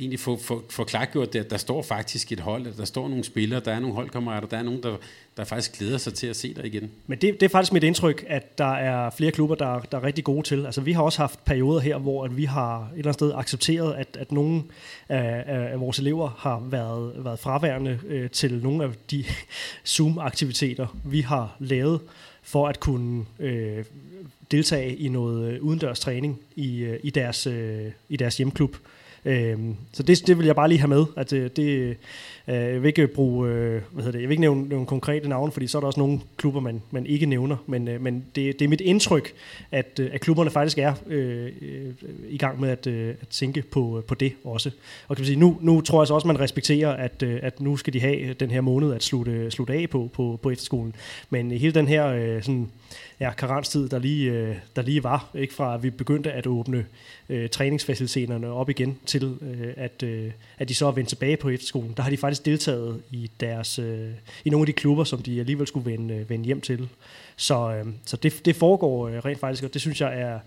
egentlig 0.00 0.20
få, 0.20 0.36
få, 0.36 0.64
få 0.70 0.84
klargjort 0.84 1.32
det, 1.32 1.38
at 1.38 1.50
der 1.50 1.56
står 1.56 1.82
faktisk 1.82 2.32
et 2.32 2.40
hold, 2.40 2.66
at 2.66 2.76
der 2.76 2.84
står 2.84 3.08
nogle 3.08 3.24
spillere, 3.24 3.60
der 3.60 3.72
er 3.72 3.80
nogle 3.80 3.94
holdkammerater, 3.94 4.48
der 4.48 4.58
er 4.58 4.62
nogen, 4.62 4.82
der, 4.82 4.96
der 5.36 5.44
faktisk 5.44 5.78
glæder 5.78 5.98
sig 5.98 6.14
til 6.14 6.26
at 6.26 6.36
se 6.36 6.54
dig 6.54 6.66
igen. 6.66 6.90
Men 7.06 7.18
det, 7.18 7.40
det 7.40 7.42
er 7.42 7.48
faktisk 7.48 7.72
mit 7.72 7.84
indtryk, 7.84 8.24
at 8.28 8.58
der 8.58 8.74
er 8.74 9.10
flere 9.10 9.30
klubber, 9.30 9.54
der, 9.54 9.80
der 9.80 9.98
er 9.98 10.04
rigtig 10.04 10.24
gode 10.24 10.42
til. 10.42 10.66
Altså 10.66 10.80
vi 10.80 10.92
har 10.92 11.02
også 11.02 11.18
haft 11.18 11.44
perioder 11.44 11.80
her, 11.80 11.98
hvor 11.98 12.24
at 12.24 12.36
vi 12.36 12.44
har 12.44 12.76
et 12.76 12.88
eller 12.90 13.02
andet 13.02 13.14
sted 13.14 13.32
accepteret, 13.34 13.94
at, 13.94 14.16
at 14.20 14.32
nogle 14.32 14.62
af, 15.08 15.44
af 15.46 15.80
vores 15.80 15.98
elever 15.98 16.28
har 16.38 16.60
været, 16.70 17.24
været 17.24 17.38
fraværende 17.38 17.98
øh, 18.06 18.30
til 18.30 18.62
nogle 18.62 18.84
af 18.84 18.90
de 19.10 19.24
Zoom-aktiviteter, 19.94 20.86
vi 21.04 21.20
har 21.20 21.56
lavet 21.58 22.00
for 22.42 22.68
at 22.68 22.80
kunne 22.80 23.24
øh, 23.38 23.84
deltage 24.50 24.96
i 24.96 25.08
noget 25.08 25.58
udendørs 25.58 26.00
træning 26.00 26.40
i, 26.56 26.78
øh, 26.78 27.00
i, 27.02 27.10
deres, 27.10 27.46
øh, 27.46 27.86
i 28.08 28.16
deres 28.16 28.36
hjemklub. 28.36 28.76
Øh, 29.24 29.58
så 29.92 30.02
det, 30.02 30.26
det 30.26 30.38
vil 30.38 30.46
jeg 30.46 30.56
bare 30.56 30.68
lige 30.68 30.78
have 30.78 30.88
med, 30.88 31.04
at 31.16 31.32
øh, 31.32 31.42
det, 31.42 31.56
det 31.56 31.96
Øh, 32.50 32.56
jeg 32.56 32.82
vil 32.82 32.88
ikke 32.88 33.02
øh, 33.02 33.08
bruge, 33.08 33.48
øh, 33.48 33.82
hvad 33.90 34.04
hedder 34.04 34.18
det, 34.18 34.20
jeg 34.20 34.28
vil 34.28 34.32
ikke 34.32 34.40
nævne, 34.40 34.68
nogle 34.68 34.86
konkrete 34.86 35.28
navne, 35.28 35.52
fordi 35.52 35.66
så 35.66 35.78
er 35.78 35.80
der 35.80 35.86
også 35.86 36.00
nogle 36.00 36.20
klubber, 36.36 36.60
man, 36.60 36.82
man 36.90 37.06
ikke 37.06 37.26
nævner, 37.26 37.56
men, 37.66 37.88
men 38.00 38.24
det, 38.34 38.58
det 38.58 38.64
er 38.64 38.68
mit 38.68 38.80
indtryk, 38.80 39.32
at, 39.70 40.00
at 40.12 40.20
klubberne 40.20 40.50
faktisk 40.50 40.78
er 40.78 40.94
øh, 41.06 41.52
i 42.28 42.38
gang 42.38 42.60
med 42.60 42.68
at, 42.68 42.86
at 42.86 43.28
tænke 43.30 43.62
på, 43.62 44.02
på 44.08 44.14
det 44.14 44.32
også. 44.44 44.70
Og 45.08 45.16
kan 45.16 45.22
man 45.22 45.26
sige, 45.26 45.38
nu, 45.38 45.58
nu 45.60 45.80
tror 45.80 46.02
jeg 46.02 46.06
så 46.06 46.14
også, 46.14 46.26
man 46.26 46.40
respekterer, 46.40 46.90
at, 46.90 47.22
at 47.22 47.60
nu 47.60 47.76
skal 47.76 47.92
de 47.92 48.00
have 48.00 48.32
den 48.32 48.50
her 48.50 48.60
måned 48.60 48.94
at 48.94 49.02
slutte, 49.02 49.50
slutte 49.50 49.72
af 49.72 49.90
på, 49.90 50.10
på, 50.12 50.38
på 50.42 50.50
efterskolen. 50.50 50.94
Men 51.30 51.50
hele 51.50 51.74
den 51.74 51.88
her 51.88 52.06
øh, 52.06 52.42
sådan, 52.42 52.68
ja, 53.20 53.32
karanstid, 53.32 53.88
der 53.88 53.98
lige, 53.98 54.30
øh, 54.30 54.56
der 54.76 54.82
lige 54.82 55.04
var, 55.04 55.30
ikke 55.34 55.54
fra 55.54 55.74
at 55.74 55.82
vi 55.82 55.90
begyndte 55.90 56.32
at 56.32 56.46
åbne 56.46 56.86
øh, 57.28 57.48
træningsfaciliteterne 57.48 58.48
op 58.48 58.70
igen 58.70 58.98
til, 59.06 59.36
øh, 59.42 59.72
at, 59.76 60.02
øh, 60.02 60.30
at 60.58 60.68
de 60.68 60.74
så 60.74 60.86
er 60.86 60.92
vendt 60.92 61.08
tilbage 61.08 61.36
på 61.36 61.48
efterskolen. 61.48 61.94
Der 61.96 62.02
har 62.02 62.10
de 62.10 62.16
faktisk 62.16 62.39
deltaget 62.44 63.02
i, 63.10 63.30
deres, 63.40 63.78
øh, 63.78 64.08
i 64.44 64.50
nogle 64.50 64.62
af 64.62 64.66
de 64.66 64.72
klubber, 64.72 65.04
som 65.04 65.22
de 65.22 65.40
alligevel 65.40 65.66
skulle 65.66 65.90
vende, 65.90 66.14
øh, 66.14 66.30
vende 66.30 66.44
hjem 66.44 66.60
til. 66.60 66.88
Så, 67.36 67.72
øh, 67.72 67.86
så 68.06 68.16
det, 68.16 68.40
det 68.44 68.56
foregår 68.56 69.08
øh, 69.08 69.14
rent 69.14 69.40
faktisk, 69.40 69.64
og 69.64 69.74
det 69.74 69.80
synes 69.80 70.00
jeg 70.00 70.20
er 70.20 70.38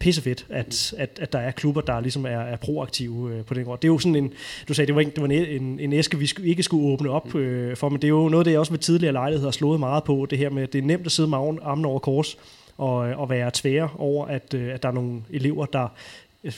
pissefedt, 0.00 0.46
at, 0.50 0.94
at, 0.98 1.18
at 1.22 1.32
der 1.32 1.38
er 1.38 1.50
klubber, 1.50 1.80
der 1.80 2.00
ligesom 2.00 2.26
er, 2.26 2.28
er 2.28 2.56
proaktive 2.56 3.32
øh, 3.32 3.44
på 3.44 3.54
den 3.54 3.64
grund. 3.64 3.80
Det 3.80 3.88
er 3.88 3.92
jo 3.92 3.98
sådan 3.98 4.16
en, 4.16 4.32
du 4.68 4.74
sagde, 4.74 4.86
det 4.86 4.94
var, 4.94 5.00
ikke, 5.00 5.12
det 5.12 5.20
var 5.22 5.28
en, 5.28 5.62
en, 5.62 5.80
en 5.80 5.92
æske, 5.92 6.18
vi 6.18 6.32
ikke 6.44 6.62
skulle 6.62 6.88
åbne 6.92 7.10
op 7.10 7.34
øh, 7.34 7.76
for, 7.76 7.88
men 7.88 8.02
det 8.02 8.04
er 8.04 8.12
jo 8.12 8.28
noget, 8.28 8.46
det 8.46 8.52
jeg 8.52 8.60
også 8.60 8.72
ved 8.72 8.78
tidligere 8.78 9.12
lejligheder 9.12 9.46
har 9.46 9.52
slået 9.52 9.80
meget 9.80 10.04
på, 10.04 10.26
det 10.30 10.38
her 10.38 10.50
med, 10.50 10.66
det 10.66 10.78
er 10.78 10.82
nemt 10.82 11.06
at 11.06 11.12
sidde 11.12 11.28
med 11.28 11.38
armen 11.38 11.84
over 11.84 11.98
kors, 11.98 12.36
og, 12.78 12.96
og 12.96 13.30
være 13.30 13.50
tvære 13.54 13.88
over, 13.98 14.26
at, 14.26 14.54
øh, 14.54 14.74
at 14.74 14.82
der 14.82 14.88
er 14.88 14.92
nogle 14.92 15.22
elever, 15.30 15.66
der 15.66 15.88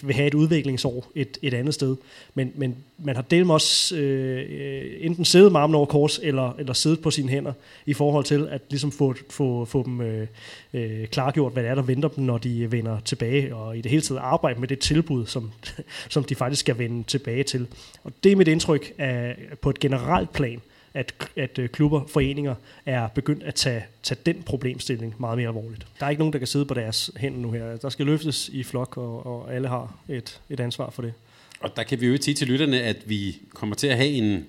vil 0.02 0.14
have 0.14 0.26
et 0.26 0.34
udviklingsår 0.34 1.10
et, 1.14 1.38
et 1.42 1.54
andet 1.54 1.74
sted. 1.74 1.96
Men, 2.34 2.52
men 2.54 2.76
man 2.98 3.14
har 3.14 3.22
delt 3.22 3.50
også 3.50 3.96
øh, 3.96 4.96
enten 5.00 5.24
siddet 5.24 5.52
med 5.52 5.60
armen 5.60 5.74
over 5.74 5.86
kors, 5.86 6.20
eller, 6.22 6.52
eller 6.58 6.72
siddet 6.72 7.00
på 7.00 7.10
sine 7.10 7.28
hænder, 7.28 7.52
i 7.86 7.94
forhold 7.94 8.24
til 8.24 8.48
at 8.50 8.62
ligesom 8.70 8.92
få, 8.92 9.14
få, 9.30 9.64
få 9.64 9.82
dem 9.82 10.00
øh, 10.00 10.26
øh, 10.74 11.06
klargjort, 11.06 11.52
hvad 11.52 11.62
det 11.62 11.70
er, 11.70 11.74
der 11.74 11.82
venter 11.82 12.08
dem, 12.08 12.24
når 12.24 12.38
de 12.38 12.72
vender 12.72 13.00
tilbage, 13.00 13.54
og 13.54 13.78
i 13.78 13.80
det 13.80 13.90
hele 13.90 14.02
taget 14.02 14.20
arbejde 14.20 14.60
med 14.60 14.68
det 14.68 14.78
tilbud, 14.78 15.26
som, 15.26 15.52
som 16.14 16.24
de 16.24 16.34
faktisk 16.34 16.60
skal 16.60 16.78
vende 16.78 17.02
tilbage 17.02 17.42
til. 17.42 17.66
Og 18.04 18.12
det 18.24 18.32
er 18.32 18.36
mit 18.36 18.48
indtryk 18.48 18.92
af, 18.98 19.36
på 19.62 19.70
et 19.70 19.80
generelt 19.80 20.32
plan, 20.32 20.60
at, 20.98 21.14
at 21.36 21.58
øh, 21.58 21.68
klubber, 21.68 22.06
foreninger 22.06 22.54
er 22.86 23.08
begyndt 23.08 23.42
at 23.42 23.54
tage, 23.54 23.84
tage 24.02 24.18
den 24.26 24.42
problemstilling 24.42 25.14
meget 25.18 25.38
mere 25.38 25.48
alvorligt. 25.48 25.86
Der 26.00 26.06
er 26.06 26.10
ikke 26.10 26.20
nogen, 26.20 26.32
der 26.32 26.38
kan 26.38 26.48
sidde 26.48 26.64
på 26.64 26.74
deres 26.74 27.10
hænder 27.16 27.38
nu 27.38 27.50
her. 27.50 27.76
Der 27.76 27.88
skal 27.88 28.06
løftes 28.06 28.48
i 28.52 28.62
flok, 28.62 28.96
og, 28.96 29.26
og 29.26 29.54
alle 29.54 29.68
har 29.68 29.98
et, 30.08 30.40
et 30.50 30.60
ansvar 30.60 30.90
for 30.90 31.02
det. 31.02 31.12
Og 31.60 31.76
der 31.76 31.82
kan 31.82 32.00
vi 32.00 32.06
jo 32.06 32.16
sige 32.20 32.34
til 32.34 32.48
lytterne, 32.48 32.82
at 32.82 32.96
vi 33.06 33.36
kommer 33.54 33.76
til 33.76 33.86
at 33.86 33.96
have 33.96 34.08
en, 34.08 34.46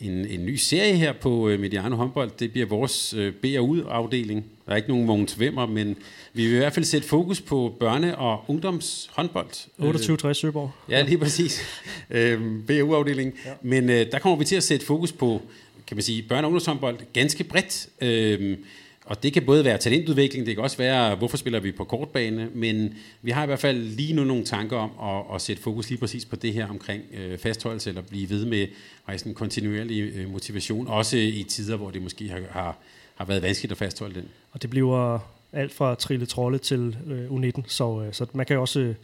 en, 0.00 0.12
en 0.26 0.46
ny 0.46 0.54
serie 0.54 0.96
her 0.96 1.12
på 1.12 1.48
øh, 1.48 1.60
Mediano 1.60 1.96
Håndbold. 1.96 2.30
Det 2.38 2.52
bliver 2.52 2.66
vores 2.66 3.14
øh, 3.14 3.32
BRU-afdeling. 3.34 4.44
Der 4.66 4.72
er 4.72 4.76
ikke 4.76 4.88
nogen 4.88 5.06
Mogens 5.06 5.40
Vemmer, 5.40 5.66
men 5.66 5.96
vi 6.32 6.46
vil 6.46 6.54
i 6.54 6.58
hvert 6.58 6.72
fald 6.72 6.84
sætte 6.84 7.08
fokus 7.08 7.40
på 7.40 7.76
børne- 7.82 8.16
og 8.16 8.44
ungdomshåndbold. 8.48 9.48
28-60 9.80 10.32
Søborg. 10.32 10.70
Ja, 10.88 11.02
lige 11.02 11.18
præcis. 11.18 11.60
øh, 12.10 12.40
BRU-afdeling. 12.66 13.34
Ja. 13.46 13.50
Men 13.62 13.90
øh, 13.90 14.06
der 14.12 14.18
kommer 14.18 14.38
vi 14.38 14.44
til 14.44 14.56
at 14.56 14.62
sætte 14.62 14.86
fokus 14.86 15.12
på 15.12 15.42
kan 15.86 15.96
man 15.96 16.02
sige, 16.02 16.24
børne- 16.32 16.36
og 16.36 16.44
ungdomshåndbold 16.44 16.98
ganske 17.12 17.44
bredt. 17.44 17.88
Øh, 18.00 18.58
og 19.04 19.22
det 19.22 19.32
kan 19.32 19.46
både 19.46 19.64
være 19.64 19.78
talentudvikling, 19.78 20.46
det 20.46 20.54
kan 20.54 20.64
også 20.64 20.76
være, 20.76 21.14
hvorfor 21.14 21.36
spiller 21.36 21.60
vi 21.60 21.72
på 21.72 21.84
kortbane, 21.84 22.48
men 22.54 22.94
vi 23.22 23.30
har 23.30 23.42
i 23.42 23.46
hvert 23.46 23.58
fald 23.58 23.82
lige 23.82 24.12
nu 24.12 24.24
nogle 24.24 24.44
tanker 24.44 24.76
om 24.76 24.90
at, 25.16 25.34
at 25.34 25.40
sætte 25.40 25.62
fokus 25.62 25.88
lige 25.88 25.98
præcis 25.98 26.24
på 26.24 26.36
det 26.36 26.52
her 26.52 26.68
omkring 26.68 27.02
øh, 27.14 27.38
fastholdelse, 27.38 27.90
eller 27.90 28.02
blive 28.02 28.30
ved 28.30 28.44
med 28.44 28.66
at 29.08 29.20
sådan 29.20 29.32
en 29.32 29.34
kontinuerlig 29.34 30.12
øh, 30.14 30.32
motivation, 30.32 30.86
også 30.88 31.16
i 31.16 31.44
tider, 31.48 31.76
hvor 31.76 31.90
det 31.90 32.02
måske 32.02 32.28
har, 32.28 32.40
har, 32.50 32.78
har 33.14 33.24
været 33.24 33.42
vanskeligt 33.42 33.72
at 33.72 33.78
fastholde 33.78 34.14
den. 34.14 34.28
Og 34.52 34.62
det 34.62 34.70
bliver 34.70 35.18
alt 35.52 35.72
fra 35.72 35.94
trille 35.94 36.26
trolle 36.26 36.58
til 36.58 36.96
øh, 37.06 37.30
U19, 37.30 37.62
så, 37.66 38.02
øh, 38.06 38.12
så 38.12 38.26
man 38.32 38.46
kan 38.46 38.58
også 38.58 38.80
øh, 38.80 38.94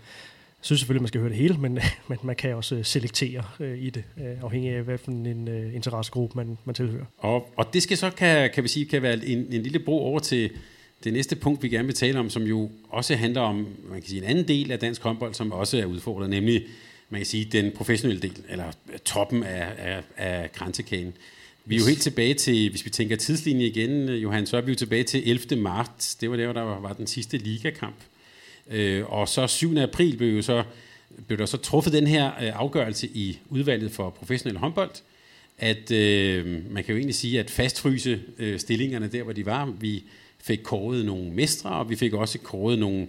jeg 0.60 0.64
synes 0.64 0.80
selvfølgelig, 0.80 1.02
man 1.02 1.08
skal 1.08 1.20
høre 1.20 1.30
det 1.30 1.38
hele, 1.38 1.54
men, 1.54 1.78
men 2.08 2.18
man 2.22 2.36
kan 2.36 2.54
også 2.54 2.82
selektere 2.82 3.44
øh, 3.60 3.78
i 3.78 3.90
det, 3.90 4.04
øh, 4.18 4.42
afhængig 4.42 4.70
af, 4.70 5.00
for 5.00 5.10
en 5.10 5.48
øh, 5.48 5.74
interessegruppe 5.74 6.36
man, 6.36 6.58
man 6.64 6.74
tilhører. 6.74 7.04
Og, 7.18 7.52
og 7.56 7.74
det 7.74 7.82
skal 7.82 7.96
så, 7.96 8.10
kan, 8.10 8.50
kan 8.54 8.62
vi 8.62 8.68
sige, 8.68 8.86
kan 8.86 9.02
være 9.02 9.26
en, 9.26 9.38
en 9.38 9.62
lille 9.62 9.78
bro 9.78 9.98
over 9.98 10.18
til 10.18 10.50
det 11.04 11.12
næste 11.12 11.36
punkt, 11.36 11.62
vi 11.62 11.68
gerne 11.68 11.86
vil 11.86 11.94
tale 11.94 12.18
om, 12.18 12.30
som 12.30 12.42
jo 12.42 12.70
også 12.88 13.14
handler 13.14 13.40
om, 13.40 13.56
man 13.90 14.00
kan 14.00 14.08
sige, 14.08 14.22
en 14.22 14.28
anden 14.28 14.48
del 14.48 14.72
af 14.72 14.78
dansk 14.78 15.02
håndbold, 15.02 15.34
som 15.34 15.52
også 15.52 15.78
er 15.78 15.84
udfordret, 15.84 16.30
nemlig, 16.30 16.66
man 17.10 17.18
kan 17.18 17.26
sige, 17.26 17.44
den 17.44 17.72
professionelle 17.72 18.22
del, 18.22 18.36
eller 18.48 18.64
toppen 19.04 19.42
af, 19.42 19.66
af, 19.78 20.02
af 20.16 20.52
kransekæden. 20.52 21.12
Vi 21.64 21.74
er 21.74 21.78
jo 21.78 21.86
helt 21.86 22.02
tilbage 22.02 22.34
til, 22.34 22.70
hvis 22.70 22.84
vi 22.84 22.90
tænker 22.90 23.16
tidslinje 23.16 23.66
igen, 23.66 24.08
Johan, 24.08 24.46
så 24.46 24.56
er 24.56 24.60
vi 24.60 24.72
jo 24.72 24.76
tilbage 24.76 25.04
til 25.04 25.30
11. 25.30 25.62
marts. 25.62 26.14
Det 26.14 26.30
var 26.30 26.36
der, 26.36 26.52
der 26.52 26.62
var 26.62 26.92
den 26.92 27.06
sidste 27.06 27.38
ligakamp. 27.38 27.96
Øh, 28.70 29.12
og 29.12 29.28
så 29.28 29.46
7. 29.46 29.76
april 29.76 30.16
blev, 30.16 30.36
jo 30.36 30.42
så, 30.42 30.62
blev 31.26 31.38
der 31.38 31.46
så 31.46 31.56
truffet 31.56 31.92
den 31.92 32.06
her 32.06 32.26
øh, 32.26 32.60
afgørelse 32.60 33.06
i 33.06 33.38
udvalget 33.48 33.92
for 33.92 34.10
professionel 34.10 34.58
håndbold, 34.58 34.90
at 35.58 35.90
øh, 35.90 36.46
man 36.70 36.84
kan 36.84 36.92
jo 36.92 36.96
egentlig 36.96 37.14
sige, 37.14 37.40
at 37.40 37.50
fastfryse 37.50 38.20
øh, 38.38 38.58
stillingerne 38.58 39.08
der, 39.08 39.22
hvor 39.22 39.32
de 39.32 39.46
var. 39.46 39.74
Vi 39.80 40.04
fik 40.40 40.60
kåret 40.64 41.04
nogle 41.04 41.30
mestre, 41.30 41.70
og 41.70 41.90
vi 41.90 41.96
fik 41.96 42.12
også 42.12 42.38
kåret 42.38 42.78
nogle 42.78 43.08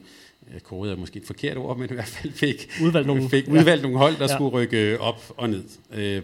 kåret 0.63 0.91
er 0.91 0.95
måske 0.95 1.19
et 1.19 1.25
forkert 1.25 1.57
ord, 1.57 1.77
men 1.77 1.89
i 1.89 1.93
hvert 1.93 2.07
fald 2.07 2.33
fik 2.33 2.69
udvalgt 2.83 3.07
nogle, 3.07 3.29
fik 3.29 3.47
udvalgt 3.47 3.81
ja. 3.81 3.81
nogle 3.81 3.97
hold, 3.97 4.15
der 4.15 4.27
ja. 4.29 4.35
skulle 4.35 4.49
rykke 4.49 4.99
op 4.99 5.33
og 5.37 5.49
ned. 5.49 5.63
Øh, 5.93 6.21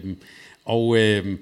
og 0.64 0.98
øh, 0.98 1.38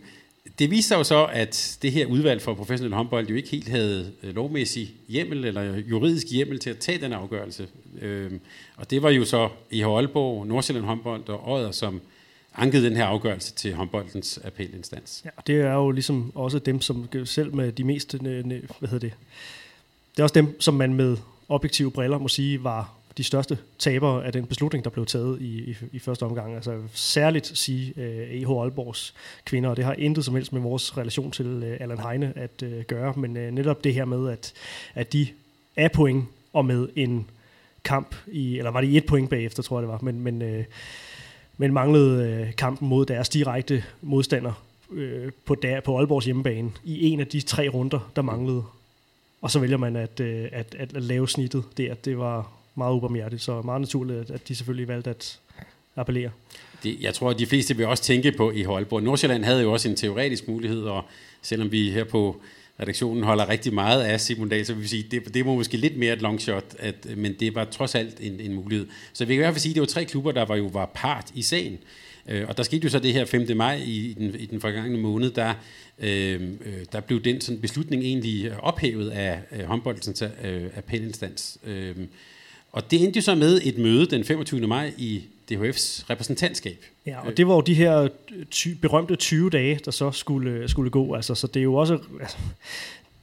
det 0.59 0.71
viste 0.71 0.89
sig 0.89 0.97
jo 0.97 1.05
så, 1.05 1.27
at 1.27 1.79
det 1.83 1.93
her 1.93 2.07
udvalg 2.07 2.43
for 2.43 2.55
professionel 2.55 2.95
håndbold 2.95 3.29
jo 3.29 3.35
ikke 3.35 3.49
helt 3.49 3.69
havde 3.69 4.13
øh, 4.23 4.35
lovmæssig 4.35 4.95
hjemmel 5.09 5.45
eller 5.45 5.77
juridisk 5.77 6.27
hjemmel 6.31 6.59
til 6.59 6.71
at 6.71 6.79
tage 6.79 6.99
den 6.99 7.13
afgørelse. 7.13 7.69
Øhm, 8.01 8.41
og 8.77 8.91
det 8.91 9.03
var 9.03 9.11
jo 9.11 9.25
så 9.25 9.49
i 9.71 9.83
Aalborg, 9.83 10.47
Nordsjælland 10.47 10.87
håndbold 10.87 11.29
og 11.29 11.53
Odder, 11.53 11.71
som 11.71 12.01
ankede 12.55 12.85
den 12.85 12.97
her 12.97 13.05
afgørelse 13.05 13.55
til 13.55 13.75
håndboldens 13.75 14.41
appelinstans. 14.45 15.23
Ja, 15.25 15.31
det 15.47 15.61
er 15.61 15.73
jo 15.73 15.91
ligesom 15.91 16.33
også 16.35 16.59
dem, 16.59 16.81
som 16.81 17.09
selv 17.25 17.55
med 17.55 17.73
de 17.73 17.85
mest, 17.85 18.15
øh, 18.15 18.47
hvad 18.79 18.89
hedder 18.89 19.09
det, 19.09 19.13
det 20.13 20.19
er 20.19 20.23
også 20.23 20.35
dem, 20.35 20.61
som 20.61 20.75
man 20.75 20.95
med 20.95 21.17
objektive 21.49 21.91
briller 21.91 22.19
må 22.19 22.29
sige 22.29 22.65
var 22.65 22.95
de 23.19 23.25
største 23.25 23.59
tabere 23.79 24.25
af 24.25 24.33
den 24.33 24.47
beslutning, 24.47 24.85
der 24.85 24.91
blev 24.91 25.07
taget 25.07 25.41
i, 25.41 25.71
i, 25.71 25.77
i 25.93 25.99
første 25.99 26.23
omgang. 26.23 26.55
Altså 26.55 26.81
særligt 26.95 27.47
sige 27.59 27.93
uh, 27.97 28.03
øh, 28.03 28.43
EH 28.43 28.51
Aalborgs 28.51 29.15
kvinder, 29.45 29.71
og 29.71 29.77
det 29.77 29.85
har 29.85 29.93
intet 29.93 30.25
som 30.25 30.35
helst 30.35 30.53
med 30.53 30.61
vores 30.61 30.97
relation 30.97 31.31
til 31.31 31.47
uh, 31.47 31.81
Allan 31.81 31.99
Heine 31.99 32.33
at 32.37 32.63
uh, 32.63 32.81
gøre, 32.81 33.15
men 33.17 33.37
uh, 33.37 33.43
netop 33.43 33.85
det 33.85 33.95
her 33.95 34.05
med, 34.05 34.31
at, 34.31 34.53
at 34.95 35.13
de 35.13 35.29
er 35.77 35.89
point 35.89 36.25
og 36.53 36.65
med 36.65 36.89
en 36.97 37.27
kamp 37.85 38.15
i, 38.27 38.59
eller 38.59 38.71
var 38.71 38.81
det 38.81 38.97
et 38.97 39.07
point 39.07 39.31
bagefter, 39.31 39.63
tror 39.63 39.79
jeg 39.79 39.83
det 39.83 39.93
var, 39.93 39.99
men, 40.03 40.21
men, 40.21 40.43
øh, 40.43 40.65
men 41.57 41.73
manglede 41.73 42.29
øh, 42.29 42.57
kampen 42.57 42.89
mod 42.89 43.07
deres 43.07 43.29
direkte 43.29 43.85
modstander 44.03 44.65
øh, 44.91 45.33
på, 45.45 45.55
der, 45.55 45.81
på 45.81 45.99
Aalborgs 45.99 46.25
hjemmebane 46.25 46.73
i 46.85 47.07
en 47.07 47.21
af 47.21 47.27
de 47.27 47.41
tre 47.41 47.69
runder, 47.69 48.11
der 48.17 48.23
manglede. 48.23 48.63
Og 49.43 49.51
så 49.51 49.59
vælger 49.59 49.77
man 49.77 49.97
at, 49.97 50.21
øh, 50.21 50.49
at, 50.53 50.75
at, 50.79 50.97
at 50.97 51.03
lave 51.03 51.29
snittet 51.29 51.65
der. 51.77 51.95
Det 51.95 52.19
var 52.19 52.53
meget 52.75 52.95
ubarmhjertigt, 52.95 53.43
så 53.43 53.63
meget 53.63 53.81
naturligt, 53.81 54.31
at 54.31 54.49
de 54.49 54.55
selvfølgelig 54.55 54.89
valgte 54.89 55.11
at 55.11 55.39
appellere. 55.97 56.31
Det, 56.83 57.01
jeg 57.01 57.15
tror, 57.15 57.31
at 57.31 57.39
de 57.39 57.47
fleste 57.47 57.77
vil 57.77 57.87
også 57.87 58.03
tænke 58.03 58.33
på 58.33 58.51
i 58.51 58.63
Holborg. 58.63 59.03
Nordsjælland 59.03 59.45
havde 59.45 59.63
jo 59.63 59.73
også 59.73 59.89
en 59.89 59.97
teoretisk 59.97 60.49
mulighed, 60.49 60.83
og 60.83 61.05
selvom 61.43 61.73
vi 61.73 61.91
her 61.91 62.05
på 62.05 62.41
redaktionen 62.81 63.25
holder 63.25 63.49
rigtig 63.49 63.75
meget 63.75 64.03
af 64.03 64.21
Simon 64.21 64.49
Dahl, 64.49 64.67
så 64.67 64.75
vil 64.75 64.83
vi 64.83 64.89
sige, 64.89 65.03
det, 65.11 65.35
det 65.35 65.47
var 65.47 65.53
måske 65.53 65.77
lidt 65.77 65.97
mere 65.97 66.13
et 66.13 66.23
long 66.23 66.41
shot, 66.41 66.65
at, 66.79 67.07
men 67.17 67.35
det 67.41 67.55
var 67.55 67.65
trods 67.65 67.95
alt 67.95 68.17
en, 68.21 68.41
en 68.41 68.55
mulighed. 68.55 68.87
Så 69.13 69.25
vi 69.25 69.35
kan 69.35 69.41
i 69.41 69.45
hvert 69.45 69.55
fald 69.55 69.61
sige, 69.61 69.71
at 69.71 69.75
det 69.75 69.81
var 69.81 69.87
tre 69.87 70.05
klubber, 70.05 70.33
der 70.33 70.45
var 70.45 70.57
jo 70.57 70.67
var 70.67 70.91
part 70.95 71.31
i 71.35 71.43
sagen. 71.43 71.79
Øh, 72.29 72.49
og 72.49 72.57
der 72.57 72.63
skete 72.63 72.85
jo 72.85 72.91
så 72.91 72.99
det 72.99 73.13
her 73.13 73.25
5. 73.25 73.57
maj 73.57 73.83
i 73.87 74.15
den, 74.19 74.35
i 74.35 74.47
den 74.47 74.61
forgangne 74.61 74.99
måned, 74.99 75.31
der, 75.31 75.55
øh, 75.99 76.43
øh, 76.43 76.85
der 76.93 77.01
blev 77.01 77.23
den 77.23 77.41
sådan 77.41 77.61
beslutning 77.61 78.03
egentlig 78.03 78.61
ophævet 78.61 79.11
af 79.11 79.41
øh, 79.53 79.65
håndboldens 79.65 80.23
øh, 80.23 80.65
appelinstans. 80.77 81.59
Øh, 81.65 81.97
og 82.75 82.91
det 82.91 83.05
endte 83.05 83.17
jo 83.17 83.23
så 83.23 83.35
med 83.35 83.61
et 83.65 83.79
møde 83.79 84.07
den 84.07 84.25
25. 84.25 84.67
maj 84.67 84.93
i 84.99 85.23
DHF's 85.53 86.05
repræsentantskab. 86.11 86.85
Ja, 87.07 87.27
og 87.27 87.37
det 87.37 87.47
var 87.47 87.55
jo 87.55 87.61
de 87.61 87.75
her 87.75 88.09
ty- 88.51 88.69
berømte 88.69 89.17
20 89.17 89.51
dage, 89.51 89.81
der 89.85 89.91
så 89.91 90.11
skulle, 90.11 90.69
skulle 90.69 90.91
gå. 90.91 91.15
Altså, 91.15 91.35
så 91.35 91.47
det 91.47 91.61
er 91.61 91.65
jo 91.65 91.75
også... 91.75 91.99
Altså, 92.21 92.37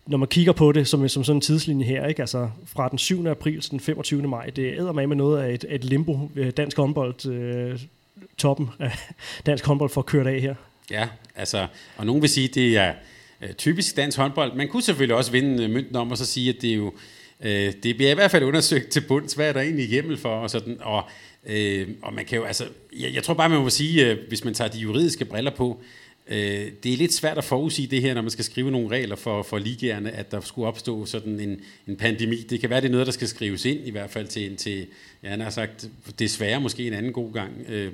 når 0.07 0.17
man 0.17 0.27
kigger 0.27 0.53
på 0.53 0.71
det 0.71 0.87
som, 0.87 1.09
som 1.09 1.23
sådan 1.23 1.37
en 1.37 1.41
tidslinje 1.41 1.85
her, 1.85 2.07
ikke? 2.07 2.21
Altså, 2.21 2.49
fra 2.65 2.89
den 2.89 2.97
7. 2.97 3.27
april 3.27 3.61
til 3.61 3.71
den 3.71 3.79
25. 3.79 4.27
maj, 4.27 4.45
det 4.45 4.73
æder 4.77 4.91
med 4.91 5.07
med 5.07 5.15
noget 5.15 5.43
af 5.43 5.53
et, 5.53 5.65
et 5.69 5.83
limbo, 5.83 6.31
øh, 6.35 6.51
dansk 6.51 6.77
håndbold, 6.77 7.25
øh, 7.25 7.79
toppen 8.37 8.69
af 8.79 8.91
dansk 9.45 9.65
håndbold 9.65 9.89
for 9.89 10.01
at 10.01 10.05
køre 10.05 10.31
af 10.31 10.41
her. 10.41 10.55
Ja, 10.91 11.07
altså, 11.35 11.67
og 11.97 12.05
nogen 12.05 12.21
vil 12.21 12.29
sige, 12.29 12.49
at 12.49 12.55
det 12.55 12.77
er 12.77 12.93
øh, 13.41 13.53
typisk 13.53 13.97
dansk 13.97 14.17
håndbold. 14.17 14.55
Man 14.55 14.67
kunne 14.67 14.83
selvfølgelig 14.83 15.15
også 15.15 15.31
vinde 15.31 15.67
mønten 15.67 15.95
om 15.95 16.11
og 16.11 16.17
så 16.17 16.25
sige, 16.25 16.49
at 16.49 16.55
det 16.61 16.69
er 16.71 16.75
jo 16.75 16.93
øh, 17.43 17.73
det 17.83 17.95
bliver 17.95 18.11
i 18.11 18.13
hvert 18.13 18.31
fald 18.31 18.43
undersøgt 18.43 18.89
til 18.89 19.01
bunds, 19.01 19.33
hvad 19.33 19.49
er 19.49 19.53
der 19.53 19.61
egentlig 19.61 19.87
hjemmel 19.87 20.17
for, 20.17 20.29
og 20.29 20.49
sådan, 20.49 20.77
og, 20.79 21.03
øh, 21.45 21.87
og 22.01 22.13
man 22.13 22.25
kan 22.25 22.37
jo, 22.37 22.43
altså, 22.43 22.65
jeg, 22.99 23.13
jeg 23.13 23.23
tror 23.23 23.33
bare, 23.33 23.49
man 23.49 23.61
må 23.61 23.69
sige, 23.69 24.11
øh, 24.11 24.17
hvis 24.27 24.43
man 24.43 24.53
tager 24.53 24.69
de 24.69 24.79
juridiske 24.79 25.25
briller 25.25 25.51
på, 25.51 25.81
øh, 26.27 26.71
det 26.83 26.93
er 26.93 26.97
lidt 26.97 27.13
svært 27.13 27.37
at 27.37 27.43
forudsige 27.43 27.87
det 27.87 28.01
her, 28.01 28.13
når 28.13 28.21
man 28.21 28.31
skal 28.31 28.45
skrive 28.45 28.71
nogle 28.71 28.89
regler 28.89 29.15
for, 29.15 29.43
for 29.43 29.57
ligaerne, 29.57 30.11
at 30.11 30.31
der 30.31 30.41
skulle 30.41 30.67
opstå 30.67 31.05
sådan 31.05 31.39
en, 31.39 31.61
en 31.87 31.95
pandemi. 31.95 32.35
Det 32.35 32.59
kan 32.59 32.69
være, 32.69 32.81
det 32.81 32.87
er 32.87 32.91
noget, 32.91 33.07
der 33.07 33.13
skal 33.13 33.27
skrives 33.27 33.65
ind, 33.65 33.87
i 33.87 33.91
hvert 33.91 34.09
fald 34.09 34.27
til, 34.27 34.55
til 34.57 34.87
ja, 35.23 35.29
han 35.29 35.41
har 35.41 35.49
sagt, 35.49 35.89
desværre 36.19 36.61
måske 36.61 36.87
en 36.87 36.93
anden 36.93 37.13
god 37.13 37.33
gang. 37.33 37.51
Øh, 37.69 37.93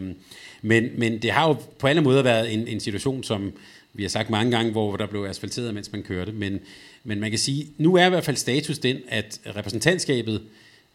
men, 0.61 0.89
men 0.97 1.21
det 1.21 1.31
har 1.31 1.47
jo 1.47 1.53
på 1.79 1.87
alle 1.87 2.01
måder 2.01 2.23
været 2.23 2.53
en, 2.53 2.67
en 2.67 2.79
situation, 2.79 3.23
som 3.23 3.53
vi 3.93 4.03
har 4.03 4.09
sagt 4.09 4.29
mange 4.29 4.51
gange, 4.51 4.71
hvor 4.71 4.97
der 4.97 5.07
blev 5.07 5.23
asfalteret, 5.23 5.73
mens 5.73 5.91
man 5.91 6.03
kørte, 6.03 6.31
men, 6.31 6.59
men 7.07 7.19
man 7.19 7.29
kan 7.29 7.39
sige, 7.39 7.67
nu 7.77 7.95
er 7.95 8.05
i 8.05 8.09
hvert 8.09 8.23
fald 8.23 8.37
status 8.37 8.79
den, 8.79 8.97
at 9.09 9.39
repræsentantskabet, 9.55 10.41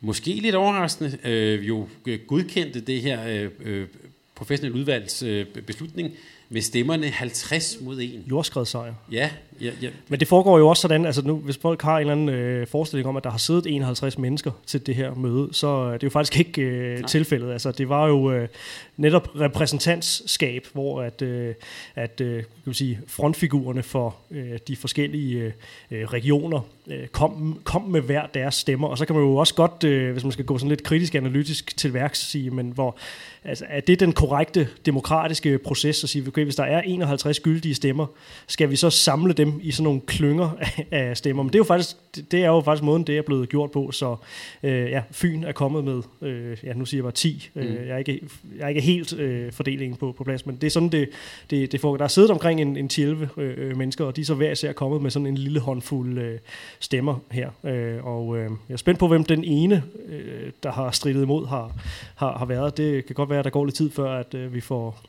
måske 0.01 0.31
lidt 0.31 0.55
overraskende, 0.55 1.19
øh, 1.25 1.69
jo 1.69 1.89
godkendte 2.27 2.81
det 2.81 3.03
her 3.03 3.29
øh, 3.29 3.51
øh 3.65 3.87
professionelle 4.35 4.79
udvalgs 4.79 5.23
øh, 5.23 5.47
beslutning, 5.67 6.13
med 6.53 6.61
stemmerne 6.61 7.07
50 7.09 7.79
mod 7.81 7.99
1. 8.01 8.23
Jordskredssejr. 8.31 8.95
Ja, 9.13 9.31
ja, 9.61 9.71
ja. 9.83 9.89
Men 10.09 10.21
det 10.21 10.29
foregår 10.29 10.59
jo 10.59 10.69
også 10.69 10.81
sådan, 10.81 11.07
altså 11.07 11.23
nu, 11.23 11.37
hvis 11.37 11.57
folk 11.57 11.83
har 11.83 11.95
en 11.95 12.01
eller 12.01 12.13
anden 12.13 12.29
øh, 12.29 12.67
forestilling 12.67 13.09
om, 13.09 13.17
at 13.17 13.25
der 13.25 13.31
har 13.31 13.39
siddet 13.39 13.67
51 13.67 14.19
mennesker 14.19 14.51
til 14.67 14.87
det 14.87 14.95
her 14.95 15.15
møde, 15.15 15.49
så 15.53 15.67
øh, 15.67 15.93
det 15.93 16.03
er 16.03 16.07
jo 16.07 16.11
faktisk 16.11 16.39
ikke 16.39 16.63
øh, 16.63 17.05
tilfældet. 17.05 17.53
Altså 17.53 17.73
det 17.73 17.89
var 17.89 18.07
jo 18.07 18.33
øh, 18.33 18.49
netop 18.97 19.41
repræsentantskab, 19.41 20.67
hvor 20.73 21.03
at, 21.03 21.23
øh, 21.23 21.55
at 21.95 22.21
øh, 22.21 22.37
kan 22.37 22.47
vi 22.65 22.75
sige, 22.75 23.01
frontfigurerne 23.07 23.83
for 23.83 24.17
øh, 24.31 24.59
de 24.69 24.77
forskellige 24.77 25.55
øh, 25.91 26.05
regioner 26.05 26.61
øh, 26.87 27.07
kom, 27.07 27.61
kom 27.65 27.83
med 27.83 28.01
hver 28.01 28.27
deres 28.27 28.55
stemmer, 28.55 28.89
og 28.89 28.99
så 28.99 29.07
kan 29.07 29.17
man 29.17 29.25
jo 29.25 29.37
også 29.37 29.55
godt, 29.55 29.85
øh, 29.85 30.13
hvis 30.13 30.25
man 30.25 30.33
skal 30.33 30.45
gå 30.45 30.59
sådan 30.59 30.69
lidt 30.69 30.83
kritisk 30.83 31.15
analytisk 31.15 31.77
til 31.77 31.95
værks, 31.95 32.31
sige, 32.31 32.51
men 32.51 32.71
hvor 32.71 32.97
altså, 33.45 33.65
er 33.69 33.81
det 33.81 34.01
den 34.01 34.13
korrekte 34.13 34.69
demokratiske 34.87 35.59
proces 35.59 36.05
at 36.05 36.11
sige, 36.11 36.29
okay, 36.29 36.45
hvis 36.45 36.57
der 36.57 36.65
er 36.65 36.81
51 36.81 37.41
gyldige 37.41 37.75
stemmer, 37.75 38.07
skal 38.47 38.71
vi 38.71 38.77
så 38.77 38.91
samle 38.91 39.33
dem 39.33 39.61
i 39.63 39.71
sådan 39.71 39.85
nogle 39.85 40.01
klynger 40.01 40.51
af, 40.61 40.87
af 40.91 41.17
stemmer? 41.17 41.43
Men 41.43 41.49
det 41.49 41.55
er 41.55 41.61
jo 41.61 41.65
faktisk, 41.65 41.97
det 42.31 42.43
er 42.43 42.49
jo 42.49 42.61
faktisk 42.61 42.83
måden, 42.85 43.05
det 43.07 43.19
er 43.19 43.23
blevet 43.23 43.49
gjort 43.49 43.71
på, 43.71 43.91
så 43.93 44.17
øh, 44.63 44.91
ja, 44.91 45.03
Fyn 45.11 45.45
er 45.45 45.53
kommet 45.53 45.85
med, 45.85 46.03
øh, 46.23 46.59
ja, 46.65 46.73
nu 46.73 46.85
siger 46.85 46.99
jeg 46.99 47.05
bare 47.05 47.13
10, 47.13 47.51
øh, 47.57 47.65
mm. 47.65 47.75
jeg, 47.87 47.89
er 47.89 47.99
ikke, 47.99 48.21
jeg 48.59 48.65
er 48.65 48.69
ikke 48.69 48.81
helt 48.81 48.92
øh, 49.19 49.53
fordelingen 49.53 49.97
på, 49.97 50.13
på 50.13 50.25
plads, 50.25 50.47
men 50.47 50.57
det 50.57 50.67
er 50.67 50.71
sådan, 50.71 50.89
det, 50.89 51.09
det, 51.51 51.73
det 51.73 51.81
foregår. 51.81 51.97
Der 51.97 52.05
er 52.05 52.09
siddet 52.09 52.31
omkring 52.31 52.61
en, 52.61 52.77
en 52.77 52.91
11 52.99 53.29
øh, 53.37 53.55
øh, 53.57 53.77
mennesker, 53.77 54.05
og 54.05 54.17
de 54.17 54.21
er 54.21 54.25
så 54.25 54.35
hver 54.35 54.51
især 54.51 54.73
kommet 54.73 55.03
med 55.03 55.11
sådan 55.11 55.27
en 55.27 55.39
lille 55.39 55.61
håndfuld 55.61 56.19
øh, 56.19 56.39
stemmer 56.81 57.19
her, 57.31 57.51
øh, 57.65 58.07
og 58.07 58.39
øh, 58.39 58.51
jeg 58.69 58.75
er 58.75 58.77
spændt 58.77 59.01
på, 59.01 59.09
hvem 59.09 59.25
den 59.25 59.45
ene, 59.45 59.83
øh, 60.09 60.51
der 60.63 60.73
har 60.73 60.91
stridet 60.91 61.23
imod, 61.23 61.47
har, 61.47 61.73
har, 62.15 62.39
har 62.39 62.45
været. 62.45 62.77
Det 62.77 63.07
kan 63.07 63.15
godt 63.15 63.31
være, 63.31 63.39
at 63.39 63.45
der 63.45 63.51
går 63.51 63.65
lidt 63.65 63.77
tid 63.77 63.91
før, 63.91 64.19
at 64.19 64.35
øh, 64.35 64.55
vi 64.55 64.61
får, 64.61 65.01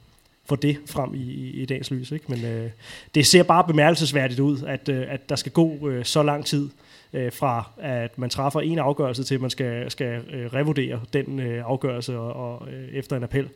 få 0.45 0.55
det 0.55 0.77
frem 0.85 1.13
i, 1.13 1.17
i, 1.17 1.61
i 1.61 1.65
dagens 1.65 1.91
lys. 1.91 2.11
Ikke? 2.11 2.25
Men 2.27 2.45
øh, 2.45 2.69
det 3.15 3.25
ser 3.25 3.43
bare 3.43 3.63
bemærkelsesværdigt 3.63 4.39
ud, 4.39 4.63
at, 4.67 4.89
øh, 4.89 5.05
at 5.09 5.29
der 5.29 5.35
skal 5.35 5.51
gå 5.51 5.89
øh, 5.89 6.05
så 6.05 6.23
lang 6.23 6.45
tid 6.45 6.69
øh, 7.13 7.31
fra, 7.31 7.71
at 7.77 8.17
man 8.17 8.29
træffer 8.29 8.59
en 8.59 8.79
afgørelse 8.79 9.23
til, 9.23 9.35
at 9.35 9.41
man 9.41 9.49
skal, 9.49 9.91
skal 9.91 10.21
øh, 10.33 10.53
revurdere 10.53 11.01
den 11.13 11.39
øh, 11.39 11.63
afgørelse 11.65 12.17
og, 12.17 12.33
og 12.33 12.67
øh, 12.71 12.89
efter 12.89 13.17
en 13.17 13.23
appel. 13.23 13.49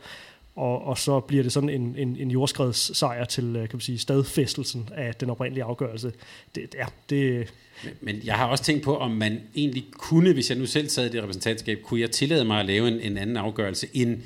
Og, 0.56 0.84
og 0.86 0.98
så 0.98 1.20
bliver 1.20 1.44
det 1.44 1.52
sådan 1.52 1.70
en, 1.70 1.96
en, 1.98 2.18
en 2.20 2.32
jordskredssejr 2.32 3.26
til 3.26 3.46
øh, 3.46 3.54
kan 3.54 3.70
man 3.74 3.82
sige, 3.82 3.98
stadfæstelsen 3.98 4.90
af 4.96 5.16
den 5.16 5.30
oprindelige 5.30 5.64
afgørelse. 5.64 6.12
Det, 6.56 6.76
ja, 6.76 6.86
det, 7.10 7.54
men, 7.84 7.94
men 8.02 8.22
jeg 8.24 8.36
har 8.36 8.48
også 8.48 8.64
tænkt 8.64 8.84
på, 8.84 8.98
om 8.98 9.12
man 9.12 9.42
egentlig 9.56 9.86
kunne, 9.92 10.34
hvis 10.34 10.50
jeg 10.50 10.58
nu 10.58 10.66
selv 10.66 10.90
sad 10.90 11.06
i 11.06 11.10
det 11.10 11.24
repræsentantskab, 11.24 11.82
kunne 11.82 12.00
jeg 12.00 12.12
tillade 12.12 12.46
mig 12.46 12.60
at 12.60 12.66
lave 12.66 12.88
en, 12.88 13.00
en 13.00 13.18
anden 13.18 13.38
afgørelse, 13.38 13.88
end 13.94 14.22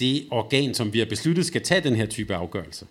det 0.00 0.24
organ, 0.30 0.74
som 0.74 0.92
vi 0.92 0.98
har 0.98 1.06
besluttet, 1.06 1.46
skal 1.46 1.62
tage 1.62 1.80
den 1.80 1.96
her 1.96 2.06
type 2.06 2.34
afgørelse. 2.34 2.86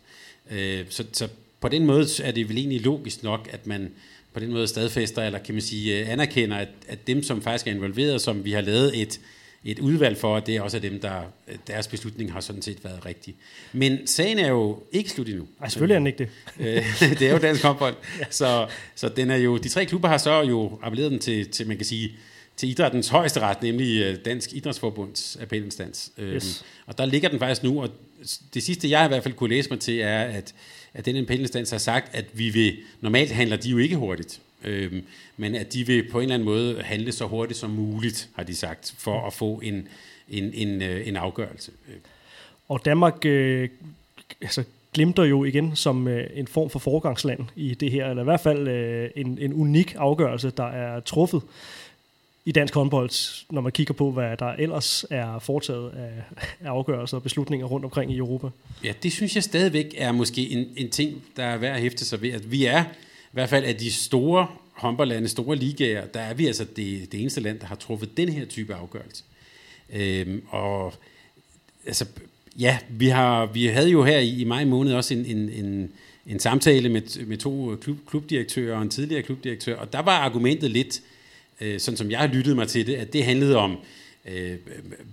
Øh, 0.52 0.86
så, 0.90 1.06
så 1.14 1.28
på 1.60 1.68
den 1.68 1.86
måde 1.86 2.08
er 2.24 2.32
det 2.32 2.50
vel 2.50 2.58
egentlig 2.58 2.82
logisk 2.82 3.24
nok, 3.24 3.50
at 3.52 3.68
man 3.68 3.92
på 4.34 4.40
den 4.40 4.52
måde 4.52 4.68
stadfæster, 4.68 5.24
eller 5.24 5.40
kan 5.40 5.56
man 5.56 5.62
sige, 5.62 6.00
øh, 6.00 6.10
anerkender, 6.10 6.58
at, 6.58 6.70
at 6.88 7.08
dem, 7.08 7.24
som 7.24 7.42
faktisk 7.42 7.68
er 7.68 7.72
involveret, 7.72 8.22
som 8.22 8.46
vi 8.46 8.52
har 8.52 8.62
lavet 8.62 9.02
et, 9.02 9.20
et 9.66 9.80
udvalg 9.80 10.18
for, 10.18 10.40
det 10.40 10.56
er 10.56 10.62
også 10.62 10.80
dem, 10.80 11.00
der 11.00 11.22
deres 11.68 11.88
beslutning 11.88 12.34
har 12.34 12.40
sådan 12.40 12.62
set 12.62 12.84
været 12.84 13.06
rigtig. 13.06 13.36
Men 13.74 14.08
sagen 14.08 14.40
er 14.40 14.50
jo 14.50 14.84
ikke 14.92 15.10
slut 15.10 15.28
endnu. 15.30 15.48
Nej, 15.60 15.70
selvfølgelig 15.70 15.96
er 15.96 16.00
den 16.00 16.08
ikke 16.08 16.20
det. 16.20 16.30
Øh, 16.60 17.10
det 17.20 17.22
er 17.22 17.32
jo 17.32 17.38
dansk 17.38 17.64
håndbold. 17.64 17.96
ja. 18.20 18.26
så, 18.30 18.68
så 18.96 19.10
den 19.10 19.32
er 19.32 19.36
jo, 19.36 19.58
de 19.58 19.70
tre 19.70 19.86
klubber 19.86 20.08
har 20.08 20.18
så 20.18 20.42
jo 20.42 20.80
appelleret 20.82 21.12
den 21.12 21.20
til, 21.20 21.50
til 21.50 21.68
man 21.68 21.78
kan 21.78 21.86
sige, 21.86 22.12
til 22.58 22.70
idrættens 22.70 23.08
højeste 23.08 23.40
ret, 23.40 23.62
nemlig 23.64 24.02
øh, 24.02 24.18
Dansk 24.26 24.54
Idrætsforbunds 24.54 25.38
appelinstans. 25.42 26.12
Øhm, 26.18 26.36
yes. 26.36 26.66
Og 26.86 26.98
der 26.98 27.06
ligger 27.06 27.30
den 27.30 27.40
faktisk 27.40 27.64
nu, 27.64 27.82
og 27.82 27.90
det 28.54 28.64
sidste, 28.64 28.90
jeg 28.90 29.06
i 29.06 29.08
hvert 29.08 29.24
fald 29.24 29.34
kunne 29.34 29.50
læse 29.50 29.70
mig 29.70 29.80
til, 29.80 30.00
er, 30.00 30.20
at, 30.20 30.54
at 30.94 31.06
den 31.06 31.18
appelinstans 31.18 31.72
har 31.72 31.78
sagt, 31.78 32.16
at 32.16 32.26
vi 32.34 32.50
vil, 32.50 32.78
normalt 33.02 33.32
handler 33.32 33.58
de 33.58 33.70
jo 33.70 33.78
ikke 33.78 33.96
hurtigt, 33.96 34.42
øh, 34.64 35.04
men 35.38 35.56
at 35.56 35.74
de 35.74 35.88
vil 35.88 36.10
på 36.12 36.18
en 36.18 36.24
eller 36.24 36.34
anden 36.34 36.46
måde 36.46 36.82
handle 36.82 37.12
så 37.12 37.26
hurtigt 37.26 37.60
som 37.60 37.70
muligt, 37.70 38.30
har 38.36 38.44
de 38.44 38.56
sagt, 38.56 38.96
for 38.98 39.28
at 39.28 39.34
få 39.34 39.60
en, 39.64 39.88
en, 40.30 40.52
en, 40.54 40.82
øh, 40.82 41.08
en 41.08 41.16
afgørelse. 41.16 41.72
Og 42.70 42.86
Danmark 42.86 43.26
øh, 43.26 43.70
altså, 44.42 44.64
glimter 44.94 45.24
jo 45.24 45.44
igen 45.44 45.76
som 45.76 46.08
øh, 46.08 46.30
en 46.34 46.48
form 46.48 46.70
for 46.70 46.80
forgangsland 46.80 47.40
i 47.56 47.74
det 47.74 47.92
her, 47.92 48.10
eller 48.10 48.24
i 48.24 48.26
hvert 48.26 48.42
fald 48.42 48.68
øh, 48.68 49.10
en, 49.16 49.38
en 49.42 49.54
unik 49.54 49.96
afgørelse, 49.98 50.50
der 50.50 50.68
er 50.68 51.00
truffet 51.00 51.42
i 52.46 52.52
dansk 52.52 52.74
håndbold, 52.74 53.46
når 53.52 53.62
man 53.62 53.72
kigger 53.72 53.94
på, 53.94 54.12
hvad 54.12 54.38
der 54.38 54.54
ellers 54.54 55.06
er 55.10 55.40
foretaget 55.40 55.90
af, 55.90 56.12
af 56.62 56.70
afgørelser 56.70 57.18
og 57.18 57.24
beslutninger 57.24 57.66
rundt 57.66 57.86
omkring 57.86 58.12
i 58.12 58.18
Europa. 58.18 58.48
Ja, 58.84 58.94
det 59.04 59.12
synes 59.12 59.36
jeg 59.36 59.44
stadigvæk 59.44 59.94
er 59.98 60.12
måske 60.12 60.50
en, 60.50 60.68
en 60.78 60.90
ting, 60.90 61.24
der 61.38 61.44
er 61.44 61.58
værd 61.58 61.76
at 61.76 61.82
hæfte 61.82 62.06
sig 62.06 62.22
ved, 62.22 62.30
at 62.30 62.52
vi 62.52 62.66
er 62.66 62.84
i 62.84 63.32
hvert 63.32 63.50
fald 63.50 63.66
af 63.66 63.76
de 63.76 63.92
store 63.92 64.48
håndboldlande, 64.74 65.28
store 65.28 65.56
ligaer, 65.56 66.06
der 66.06 66.20
er 66.20 66.34
vi 66.34 66.48
altså 66.48 66.66
det, 66.76 67.12
det 67.12 67.22
eneste 67.22 67.42
land, 67.42 67.60
der 67.60 67.66
har 67.66 67.76
truffet 67.76 68.18
den 68.18 68.30
her 68.30 68.46
type 68.46 68.76
afgørelse. 68.76 69.24
Øhm, 69.94 70.44
og 70.50 70.94
altså, 71.86 72.06
ja, 72.60 72.78
vi, 72.90 73.08
har, 73.08 73.46
vi 73.46 73.66
havde 73.66 73.90
jo 73.90 74.04
her 74.04 74.20
i, 74.20 74.42
i 74.42 74.44
maj 74.44 74.66
måned 74.66 74.94
også 74.94 75.14
en, 75.14 75.26
en, 75.26 75.50
en, 75.50 75.92
en 76.28 76.40
samtale 76.40 76.90
med, 76.90 77.26
med 77.26 77.38
to 77.38 77.76
klub, 77.82 77.98
klubdirektører 78.08 78.76
og 78.76 78.82
en 78.82 78.90
tidligere 78.90 79.22
klubdirektør, 79.22 79.78
og 79.78 79.94
der 79.94 80.02
var 80.02 80.20
argumentet 80.20 80.72
lidt, 80.72 80.98
øh, 80.98 81.13
øh, 81.64 81.80
sådan 81.80 81.98
som 81.98 82.12
jeg 82.12 82.20
har 82.20 82.28
lyttet 82.28 82.56
mig 82.56 82.68
til 82.68 82.88
det, 82.88 82.96
at 82.96 83.14
det 83.14 83.26
handlede 83.26 83.58
om 83.58 83.78
øh, 84.26 84.58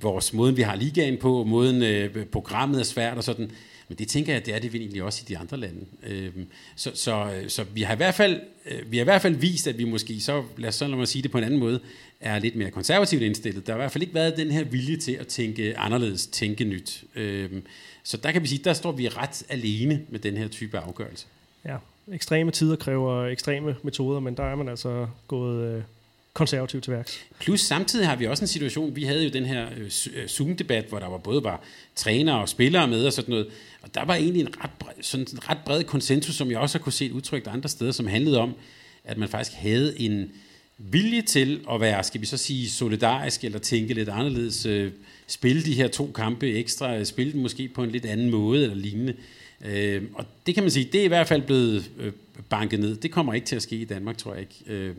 vores 0.00 0.32
måden, 0.32 0.56
vi 0.56 0.62
har 0.62 0.76
ligaen 0.76 1.16
på, 1.16 1.44
måden 1.44 1.82
øh, 1.82 2.26
programmet 2.26 2.80
er 2.80 2.84
svært 2.84 3.16
og 3.16 3.24
sådan. 3.24 3.50
Men 3.88 3.98
det 3.98 4.08
tænker 4.08 4.32
jeg, 4.32 4.46
det 4.46 4.54
er 4.54 4.58
det 4.58 4.74
egentlig 4.74 5.02
også 5.02 5.22
i 5.26 5.28
de 5.28 5.38
andre 5.38 5.56
lande. 5.56 5.80
Øh, 6.06 6.30
så, 6.76 6.90
så, 6.94 7.32
øh, 7.34 7.48
så 7.48 7.64
vi 7.74 7.82
har 7.82 7.94
i 7.94 7.96
hvert 7.96 8.14
fald 8.14 8.40
øh, 8.66 8.92
vi 8.92 8.96
har 8.96 9.02
i 9.02 9.04
hvert 9.04 9.22
fald 9.22 9.34
vist, 9.34 9.66
at 9.66 9.78
vi 9.78 9.84
måske 9.84 10.20
så, 10.20 10.42
lad 10.56 10.68
os 10.68 10.74
så 10.74 10.86
lad 10.86 10.96
mig 10.96 11.08
sige 11.08 11.22
det 11.22 11.30
på 11.30 11.38
en 11.38 11.44
anden 11.44 11.60
måde, 11.60 11.80
er 12.20 12.38
lidt 12.38 12.56
mere 12.56 12.70
konservativt 12.70 13.22
indstillet. 13.22 13.66
Der 13.66 13.72
har 13.72 13.78
i 13.78 13.82
hvert 13.82 13.92
fald 13.92 14.02
ikke 14.02 14.14
været 14.14 14.36
den 14.36 14.50
her 14.50 14.64
vilje 14.64 14.96
til 14.96 15.12
at 15.12 15.26
tænke 15.26 15.78
anderledes, 15.78 16.26
tænke 16.26 16.64
nyt. 16.64 17.04
Øh, 17.14 17.50
så 18.02 18.16
der 18.16 18.32
kan 18.32 18.42
vi 18.42 18.46
sige, 18.46 18.64
der 18.64 18.72
står 18.72 18.92
vi 18.92 19.08
ret 19.08 19.42
alene 19.48 20.02
med 20.08 20.18
den 20.18 20.36
her 20.36 20.48
type 20.48 20.78
afgørelse. 20.78 21.26
Ja, 21.64 21.76
ekstreme 22.12 22.50
tider 22.50 22.76
kræver 22.76 23.26
ekstreme 23.26 23.76
metoder, 23.82 24.20
men 24.20 24.36
der 24.36 24.44
er 24.44 24.54
man 24.54 24.68
altså 24.68 25.06
gået 25.28 25.76
øh, 25.76 25.82
konservativt 26.32 26.84
til 26.84 26.92
værks. 26.92 27.20
Plus 27.40 27.60
samtidig 27.60 28.06
har 28.06 28.16
vi 28.16 28.26
også 28.26 28.44
en 28.44 28.48
situation, 28.48 28.96
vi 28.96 29.04
havde 29.04 29.24
jo 29.24 29.30
den 29.30 29.46
her 29.46 29.66
øh, 29.76 29.90
øh, 30.14 30.28
Zoom-debat, 30.28 30.84
hvor 30.88 30.98
der 30.98 31.08
var 31.08 31.18
både 31.18 31.44
var 31.44 31.62
trænere 31.96 32.40
og 32.40 32.48
spillere 32.48 32.88
med 32.88 33.06
og 33.06 33.12
sådan 33.12 33.30
noget, 33.30 33.46
og 33.82 33.94
der 33.94 34.04
var 34.04 34.14
egentlig 34.14 34.40
en 34.40 34.48
ret 34.64 34.70
bred, 34.78 34.92
sådan 35.00 35.26
en 35.32 35.48
ret 35.50 35.58
bred 35.66 35.84
konsensus, 35.84 36.34
som 36.34 36.50
jeg 36.50 36.58
også 36.58 36.78
har 36.78 36.82
kunne 36.82 36.92
se 36.92 37.12
udtrykt 37.12 37.46
andre 37.46 37.68
steder, 37.68 37.92
som 37.92 38.06
handlede 38.06 38.38
om, 38.38 38.54
at 39.04 39.18
man 39.18 39.28
faktisk 39.28 39.56
havde 39.56 40.00
en 40.00 40.32
vilje 40.78 41.22
til 41.22 41.60
at 41.70 41.80
være, 41.80 42.04
skal 42.04 42.20
vi 42.20 42.26
så 42.26 42.36
sige, 42.36 42.70
solidarisk 42.70 43.44
eller 43.44 43.58
tænke 43.58 43.94
lidt 43.94 44.08
anderledes, 44.08 44.66
øh, 44.66 44.92
spille 45.26 45.62
de 45.62 45.74
her 45.74 45.88
to 45.88 46.12
kampe 46.14 46.52
ekstra, 46.52 47.04
spille 47.04 47.32
dem 47.32 47.40
måske 47.40 47.68
på 47.68 47.82
en 47.82 47.90
lidt 47.90 48.06
anden 48.06 48.30
måde 48.30 48.62
eller 48.62 48.76
lignende. 48.76 49.14
Øh, 49.64 50.02
og 50.14 50.24
det 50.46 50.54
kan 50.54 50.64
man 50.64 50.70
sige, 50.70 50.88
det 50.92 51.00
er 51.00 51.04
i 51.04 51.08
hvert 51.08 51.28
fald 51.28 51.42
blevet 51.42 51.90
øh, 51.98 52.12
banket 52.48 52.80
ned. 52.80 52.96
Det 52.96 53.10
kommer 53.10 53.34
ikke 53.34 53.46
til 53.46 53.56
at 53.56 53.62
ske 53.62 53.76
i 53.76 53.84
Danmark, 53.84 54.16
tror 54.16 54.32
jeg 54.32 54.40
ikke. 54.40 54.64
Øh, 54.66 54.94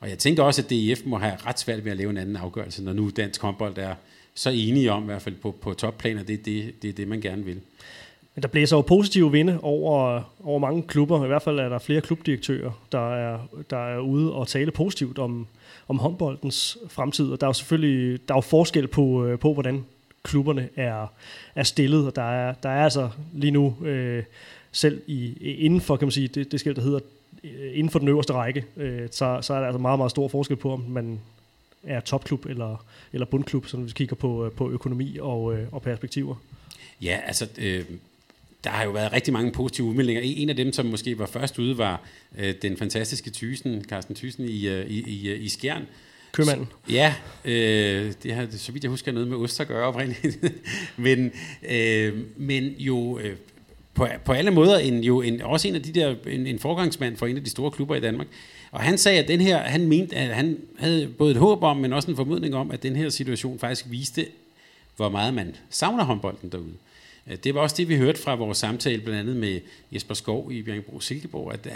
og 0.00 0.08
jeg 0.08 0.18
tænker 0.18 0.42
også, 0.42 0.62
at 0.62 0.70
DIF 0.70 1.00
må 1.04 1.18
have 1.18 1.36
ret 1.46 1.58
svært 1.58 1.84
ved 1.84 1.92
at 1.92 1.98
lave 1.98 2.10
en 2.10 2.16
anden 2.16 2.36
afgørelse, 2.36 2.84
når 2.84 2.92
nu 2.92 3.10
dansk 3.16 3.42
håndbold 3.42 3.78
er 3.78 3.94
så 4.34 4.50
enige 4.50 4.92
om, 4.92 5.02
i 5.02 5.06
hvert 5.06 5.22
fald 5.22 5.34
på, 5.34 5.50
på 5.60 5.74
topplan, 5.74 6.18
at 6.18 6.28
det 6.28 6.34
er 6.34 6.42
det, 6.42 6.82
det, 6.82 6.88
er 6.88 6.92
det, 6.92 7.08
man 7.08 7.20
gerne 7.20 7.44
vil. 7.44 7.60
Men 8.34 8.42
der 8.42 8.48
blæser 8.48 8.76
jo 8.76 8.82
positive 8.82 9.32
vinde 9.32 9.58
over, 9.62 10.22
over 10.44 10.58
mange 10.58 10.82
klubber. 10.82 11.24
I 11.24 11.26
hvert 11.26 11.42
fald 11.42 11.58
er 11.58 11.68
der 11.68 11.78
flere 11.78 12.00
klubdirektører, 12.00 12.70
der 12.92 13.14
er, 13.14 13.38
der 13.70 13.94
er 13.94 13.98
ude 13.98 14.32
og 14.32 14.48
tale 14.48 14.70
positivt 14.70 15.18
om, 15.18 15.46
om 15.88 15.98
håndboldens 15.98 16.78
fremtid. 16.88 17.30
Og 17.30 17.40
der 17.40 17.46
er 17.46 17.48
jo 17.48 17.52
selvfølgelig 17.52 18.28
der 18.28 18.34
er 18.34 18.36
jo 18.36 18.40
forskel 18.40 18.88
på, 18.88 19.26
øh, 19.26 19.38
på 19.38 19.52
hvordan 19.52 19.84
klubberne 20.22 20.68
er, 20.76 21.06
er 21.54 21.62
stillet. 21.62 22.06
Og 22.06 22.16
der 22.16 22.30
er, 22.30 22.54
der 22.54 22.68
er 22.68 22.84
altså 22.84 23.10
lige 23.32 23.50
nu 23.50 23.76
øh, 23.84 24.22
selv 24.72 25.02
i, 25.06 25.32
inden 25.40 25.80
for, 25.80 25.96
kan 25.96 26.06
man 26.06 26.12
sige, 26.12 26.28
det, 26.28 26.52
det 26.52 26.60
skal, 26.60 26.76
der 26.76 26.82
hedder 26.82 27.00
Øh, 27.44 27.70
inden 27.74 27.90
for 27.90 27.98
den 27.98 28.08
øverste 28.08 28.32
række, 28.32 28.64
øh, 28.76 29.08
så, 29.10 29.38
så 29.42 29.54
er 29.54 29.58
der 29.58 29.66
altså 29.66 29.78
meget, 29.78 29.98
meget 29.98 30.10
stor 30.10 30.28
forskel 30.28 30.56
på, 30.56 30.72
om 30.72 30.80
man 30.80 31.20
er 31.82 32.00
topklub 32.00 32.46
eller, 32.46 32.84
eller 33.12 33.26
bundklub, 33.26 33.66
så 33.66 33.76
vi 33.76 33.90
kigger 33.90 34.16
på, 34.16 34.46
øh, 34.46 34.52
på 34.52 34.70
økonomi 34.70 35.18
og, 35.20 35.54
øh, 35.54 35.66
og 35.72 35.82
perspektiver. 35.82 36.34
Ja, 37.02 37.20
altså, 37.26 37.48
øh, 37.58 37.84
der 38.64 38.70
har 38.70 38.84
jo 38.84 38.90
været 38.90 39.12
rigtig 39.12 39.32
mange 39.32 39.52
positive 39.52 39.86
udmeldinger. 39.86 40.22
En 40.24 40.48
af 40.48 40.56
dem, 40.56 40.72
som 40.72 40.86
måske 40.86 41.18
var 41.18 41.26
først 41.26 41.58
ude, 41.58 41.78
var 41.78 42.02
øh, 42.38 42.54
den 42.62 42.76
fantastiske 42.76 43.30
Thysen, 43.30 43.84
Carsten 43.84 44.14
Thysen 44.14 44.44
i, 44.44 44.68
øh, 44.68 44.86
i, 44.86 45.00
i, 45.06 45.34
i 45.34 45.48
Skjern. 45.48 45.82
Købmanden. 46.32 46.68
Ja, 46.90 47.14
øh, 47.44 48.12
det 48.22 48.34
har, 48.34 48.46
så 48.50 48.72
vidt 48.72 48.84
jeg 48.84 48.90
husker, 48.90 49.12
noget 49.12 49.28
med 49.28 49.36
ost 49.36 49.60
at 49.60 49.68
gøre 49.68 49.86
oprindeligt. 49.86 50.38
men, 50.96 51.32
øh, 51.70 52.18
men 52.36 52.74
jo 52.78 53.18
øh, 53.18 53.36
på, 53.94 54.06
på 54.24 54.32
alle 54.32 54.50
måder 54.50 54.78
en, 54.78 55.04
jo 55.04 55.22
en, 55.22 55.42
også 55.42 55.68
en 55.68 55.74
af 55.74 55.82
de 55.82 55.92
der, 55.92 56.14
en, 56.26 56.46
en 56.46 56.58
forgangsmand 56.58 57.16
for 57.16 57.26
en 57.26 57.36
af 57.36 57.44
de 57.44 57.50
store 57.50 57.70
klubber 57.70 57.94
i 57.94 58.00
Danmark. 58.00 58.26
Og 58.70 58.80
han 58.80 58.98
sagde, 58.98 59.18
at 59.18 59.28
den 59.28 59.40
her, 59.40 59.58
han 59.58 59.86
mente, 59.86 60.16
at 60.16 60.34
han 60.34 60.58
havde 60.78 61.08
både 61.18 61.30
et 61.30 61.36
håb 61.36 61.62
om, 61.62 61.76
men 61.76 61.92
også 61.92 62.10
en 62.10 62.16
formodning 62.16 62.54
om, 62.54 62.70
at 62.70 62.82
den 62.82 62.96
her 62.96 63.08
situation 63.08 63.58
faktisk 63.58 63.86
viste, 63.90 64.26
hvor 64.96 65.08
meget 65.08 65.34
man 65.34 65.56
savner 65.70 66.04
håndbolden 66.04 66.52
derude. 66.52 66.74
Øh, 67.26 67.36
det 67.44 67.54
var 67.54 67.60
også 67.60 67.76
det, 67.76 67.88
vi 67.88 67.96
hørte 67.96 68.20
fra 68.20 68.34
vores 68.34 68.58
samtale, 68.58 69.02
blandt 69.02 69.20
andet 69.20 69.36
med 69.36 69.60
Jesper 69.92 70.14
Skov 70.14 70.52
i 70.52 70.62
Bjergbro 70.62 71.00
Silkeborg, 71.00 71.52
at 71.52 71.68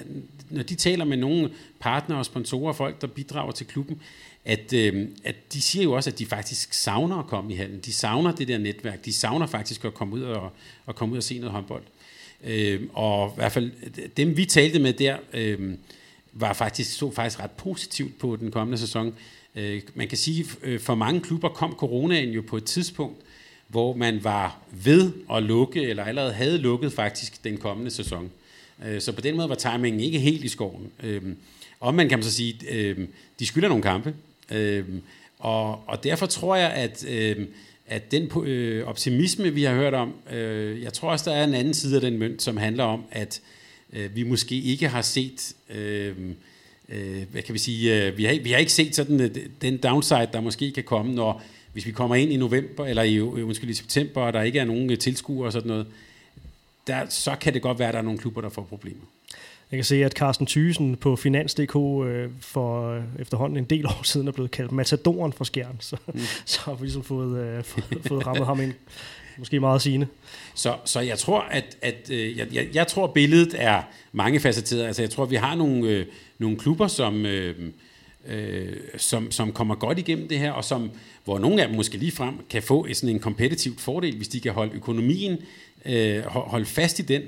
når 0.50 0.62
de 0.62 0.74
taler 0.74 1.04
med 1.04 1.16
nogle 1.16 1.50
partnere 1.80 2.18
og 2.18 2.26
sponsorer, 2.26 2.72
folk, 2.72 3.00
der 3.00 3.06
bidrager 3.06 3.52
til 3.52 3.66
klubben, 3.66 4.00
at, 4.44 4.72
øh, 4.72 5.08
at 5.24 5.52
de 5.52 5.62
siger 5.62 5.82
jo 5.82 5.92
også, 5.92 6.10
at 6.10 6.18
de 6.18 6.26
faktisk 6.26 6.72
savner 6.72 7.16
at 7.16 7.26
komme 7.26 7.52
i 7.52 7.56
handen. 7.56 7.80
De 7.80 7.92
savner 7.92 8.32
det 8.32 8.48
der 8.48 8.58
netværk. 8.58 9.04
De 9.04 9.12
savner 9.12 9.46
faktisk 9.46 9.84
at 9.84 9.94
komme 9.94 10.14
ud 10.14 10.22
og, 10.22 10.52
og 10.86 10.94
komme 10.94 11.12
ud 11.12 11.16
og 11.16 11.22
se 11.22 11.38
noget 11.38 11.52
håndbold. 11.52 11.82
Øh, 12.44 12.80
og 12.92 13.28
i 13.28 13.36
hvert 13.36 13.52
fald 13.52 13.70
dem, 14.16 14.36
vi 14.36 14.44
talte 14.44 14.78
med 14.78 14.92
der, 14.92 15.16
øh, 15.32 15.74
var 16.32 16.52
faktisk, 16.52 16.98
så 16.98 17.10
faktisk 17.10 17.40
ret 17.40 17.50
positivt 17.50 18.18
på 18.18 18.36
den 18.36 18.50
kommende 18.50 18.78
sæson. 18.78 19.14
Øh, 19.54 19.82
man 19.94 20.08
kan 20.08 20.18
sige, 20.18 20.46
øh, 20.62 20.80
for 20.80 20.94
mange 20.94 21.20
klubber 21.20 21.48
kom 21.48 21.72
coronaen 21.72 22.28
jo 22.28 22.42
på 22.48 22.56
et 22.56 22.64
tidspunkt, 22.64 23.16
hvor 23.68 23.94
man 23.94 24.24
var 24.24 24.58
ved 24.70 25.12
at 25.32 25.42
lukke, 25.42 25.82
eller 25.82 26.04
allerede 26.04 26.32
havde 26.32 26.58
lukket 26.58 26.92
faktisk 26.92 27.44
den 27.44 27.56
kommende 27.56 27.90
sæson. 27.90 28.30
Øh, 28.86 29.00
så 29.00 29.12
på 29.12 29.20
den 29.20 29.36
måde 29.36 29.48
var 29.48 29.54
timingen 29.54 30.00
ikke 30.00 30.18
helt 30.18 30.44
i 30.44 30.48
skoven. 30.48 30.90
Øh, 31.02 31.22
og 31.80 31.94
man 31.94 32.08
kan 32.08 32.22
så 32.22 32.32
sige, 32.32 32.58
øh, 32.70 33.08
de 33.38 33.46
skylder 33.46 33.68
nogle 33.68 33.82
kampe. 33.82 34.14
Øh, 34.52 34.84
og, 35.38 35.88
og 35.88 36.04
derfor 36.04 36.26
tror 36.26 36.56
jeg, 36.56 36.70
at 36.70 37.04
øh, 37.08 37.46
at 37.88 38.10
den 38.10 38.30
øh, 38.44 38.86
optimisme, 38.86 39.50
vi 39.50 39.62
har 39.62 39.74
hørt 39.74 39.94
om, 39.94 40.14
øh, 40.32 40.82
jeg 40.82 40.92
tror 40.92 41.10
også, 41.10 41.30
der 41.30 41.36
er 41.36 41.44
en 41.44 41.54
anden 41.54 41.74
side 41.74 41.94
af 41.94 42.00
den 42.00 42.18
mønt, 42.18 42.42
som 42.42 42.56
handler 42.56 42.84
om, 42.84 43.04
at 43.10 43.40
øh, 43.92 44.16
vi 44.16 44.22
måske 44.22 44.60
ikke 44.60 44.88
har 44.88 45.02
set, 45.02 45.52
øh, 45.74 46.14
øh, 46.88 47.22
hvad 47.32 47.42
kan 47.42 47.54
vi 47.54 47.58
sige, 47.58 48.06
øh, 48.06 48.18
vi, 48.18 48.24
har, 48.24 48.38
vi 48.42 48.50
har 48.50 48.58
ikke 48.58 48.72
set 48.72 48.94
sådan 48.94 49.20
øh, 49.20 49.30
den 49.62 49.76
downside, 49.76 50.28
der 50.32 50.40
måske 50.40 50.72
kan 50.72 50.84
komme, 50.84 51.14
når 51.14 51.42
hvis 51.72 51.86
vi 51.86 51.92
kommer 51.92 52.16
ind 52.16 52.32
i 52.32 52.36
november, 52.36 52.86
eller 52.86 53.02
i, 53.02 53.14
øh, 53.14 53.46
undskyld, 53.46 53.70
i 53.70 53.74
september, 53.74 54.20
og 54.20 54.32
der 54.32 54.42
ikke 54.42 54.58
er 54.58 54.64
nogen 54.64 54.90
øh, 54.90 54.98
tilskuere 54.98 55.48
og 55.48 55.52
sådan 55.52 55.68
noget, 55.68 55.86
der, 56.86 57.08
så 57.08 57.36
kan 57.40 57.54
det 57.54 57.62
godt 57.62 57.78
være, 57.78 57.88
at 57.88 57.94
der 57.94 58.00
er 58.00 58.04
nogle 58.04 58.18
klubber, 58.18 58.40
der 58.40 58.48
får 58.48 58.62
problemer. 58.62 59.04
Jeg 59.70 59.76
kan 59.76 59.84
se, 59.84 60.04
at 60.04 60.12
Carsten 60.12 60.46
Thysen 60.46 60.96
på 60.96 61.16
Finans.dk 61.16 61.76
øh, 61.76 62.30
for 62.40 62.90
øh, 62.90 63.02
efterhånden 63.18 63.58
en 63.58 63.64
del 63.64 63.86
år 63.86 64.00
siden 64.02 64.28
er 64.28 64.32
blevet 64.32 64.50
kaldt 64.50 64.72
matadoren 64.72 65.32
for 65.32 65.44
skærn, 65.44 65.76
så, 65.80 65.96
mm. 66.06 66.20
så 66.44 66.60
har 66.60 66.74
vi 66.74 66.84
ligesom 66.84 67.04
fået, 67.04 67.38
øh, 67.38 67.64
fået, 67.64 68.00
fået 68.06 68.26
rammet 68.26 68.46
ham 68.46 68.60
ind. 68.60 68.72
Måske 69.38 69.60
meget 69.60 69.82
sigende. 69.82 70.06
Så, 70.54 70.76
så 70.84 71.00
jeg 71.00 71.18
tror, 71.18 71.40
at, 71.40 71.76
at 71.82 72.10
øh, 72.10 72.38
jeg, 72.38 72.46
jeg, 72.52 72.68
jeg 72.74 72.86
tror, 72.86 73.06
billedet 73.06 73.54
er 73.58 73.82
mange 74.12 74.40
facetteret. 74.40 74.86
Altså, 74.86 75.02
jeg 75.02 75.10
tror, 75.10 75.24
vi 75.24 75.36
har 75.36 75.54
nogle, 75.54 75.88
øh, 75.88 76.06
nogle 76.38 76.56
klubber, 76.56 76.86
som, 76.86 77.26
øh, 77.26 77.54
øh, 78.26 78.76
som, 78.96 79.30
som 79.30 79.52
kommer 79.52 79.74
godt 79.74 79.98
igennem 79.98 80.28
det 80.28 80.38
her, 80.38 80.52
og 80.52 80.64
som, 80.64 80.90
hvor 81.24 81.38
nogle 81.38 81.62
af 81.62 81.68
dem 81.68 81.76
måske 81.76 81.98
lige 81.98 82.12
frem 82.12 82.34
kan 82.50 82.62
få 82.62 82.86
sådan 82.92 83.08
en 83.14 83.20
kompetitiv 83.20 83.78
fordel, 83.78 84.16
hvis 84.16 84.28
de 84.28 84.40
kan 84.40 84.52
holde 84.52 84.74
økonomien, 84.74 85.38
øh, 85.84 86.22
holde 86.24 86.66
fast 86.66 86.98
i 86.98 87.02
den, 87.02 87.22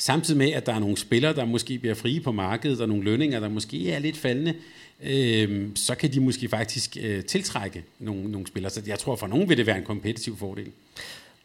Samtidig 0.00 0.38
med, 0.38 0.52
at 0.52 0.66
der 0.66 0.74
er 0.74 0.78
nogle 0.78 0.96
spillere, 0.96 1.34
der 1.34 1.44
måske 1.44 1.78
bliver 1.78 1.94
frie 1.94 2.20
på 2.20 2.32
markedet, 2.32 2.80
og 2.80 2.88
nogle 2.88 3.04
lønninger, 3.04 3.40
der 3.40 3.48
måske 3.48 3.92
er 3.92 3.98
lidt 3.98 4.16
faldende, 4.16 4.54
øh, 5.02 5.68
så 5.74 5.94
kan 5.94 6.12
de 6.12 6.20
måske 6.20 6.48
faktisk 6.48 6.96
øh, 7.00 7.24
tiltrække 7.24 7.84
nogle, 7.98 8.30
nogle 8.30 8.46
spillere. 8.46 8.72
Så 8.72 8.82
jeg 8.86 8.98
tror, 8.98 9.16
for 9.16 9.26
nogen 9.26 9.48
vil 9.48 9.56
det 9.56 9.66
være 9.66 9.78
en 9.78 9.84
kompetitiv 9.84 10.36
fordel. 10.36 10.66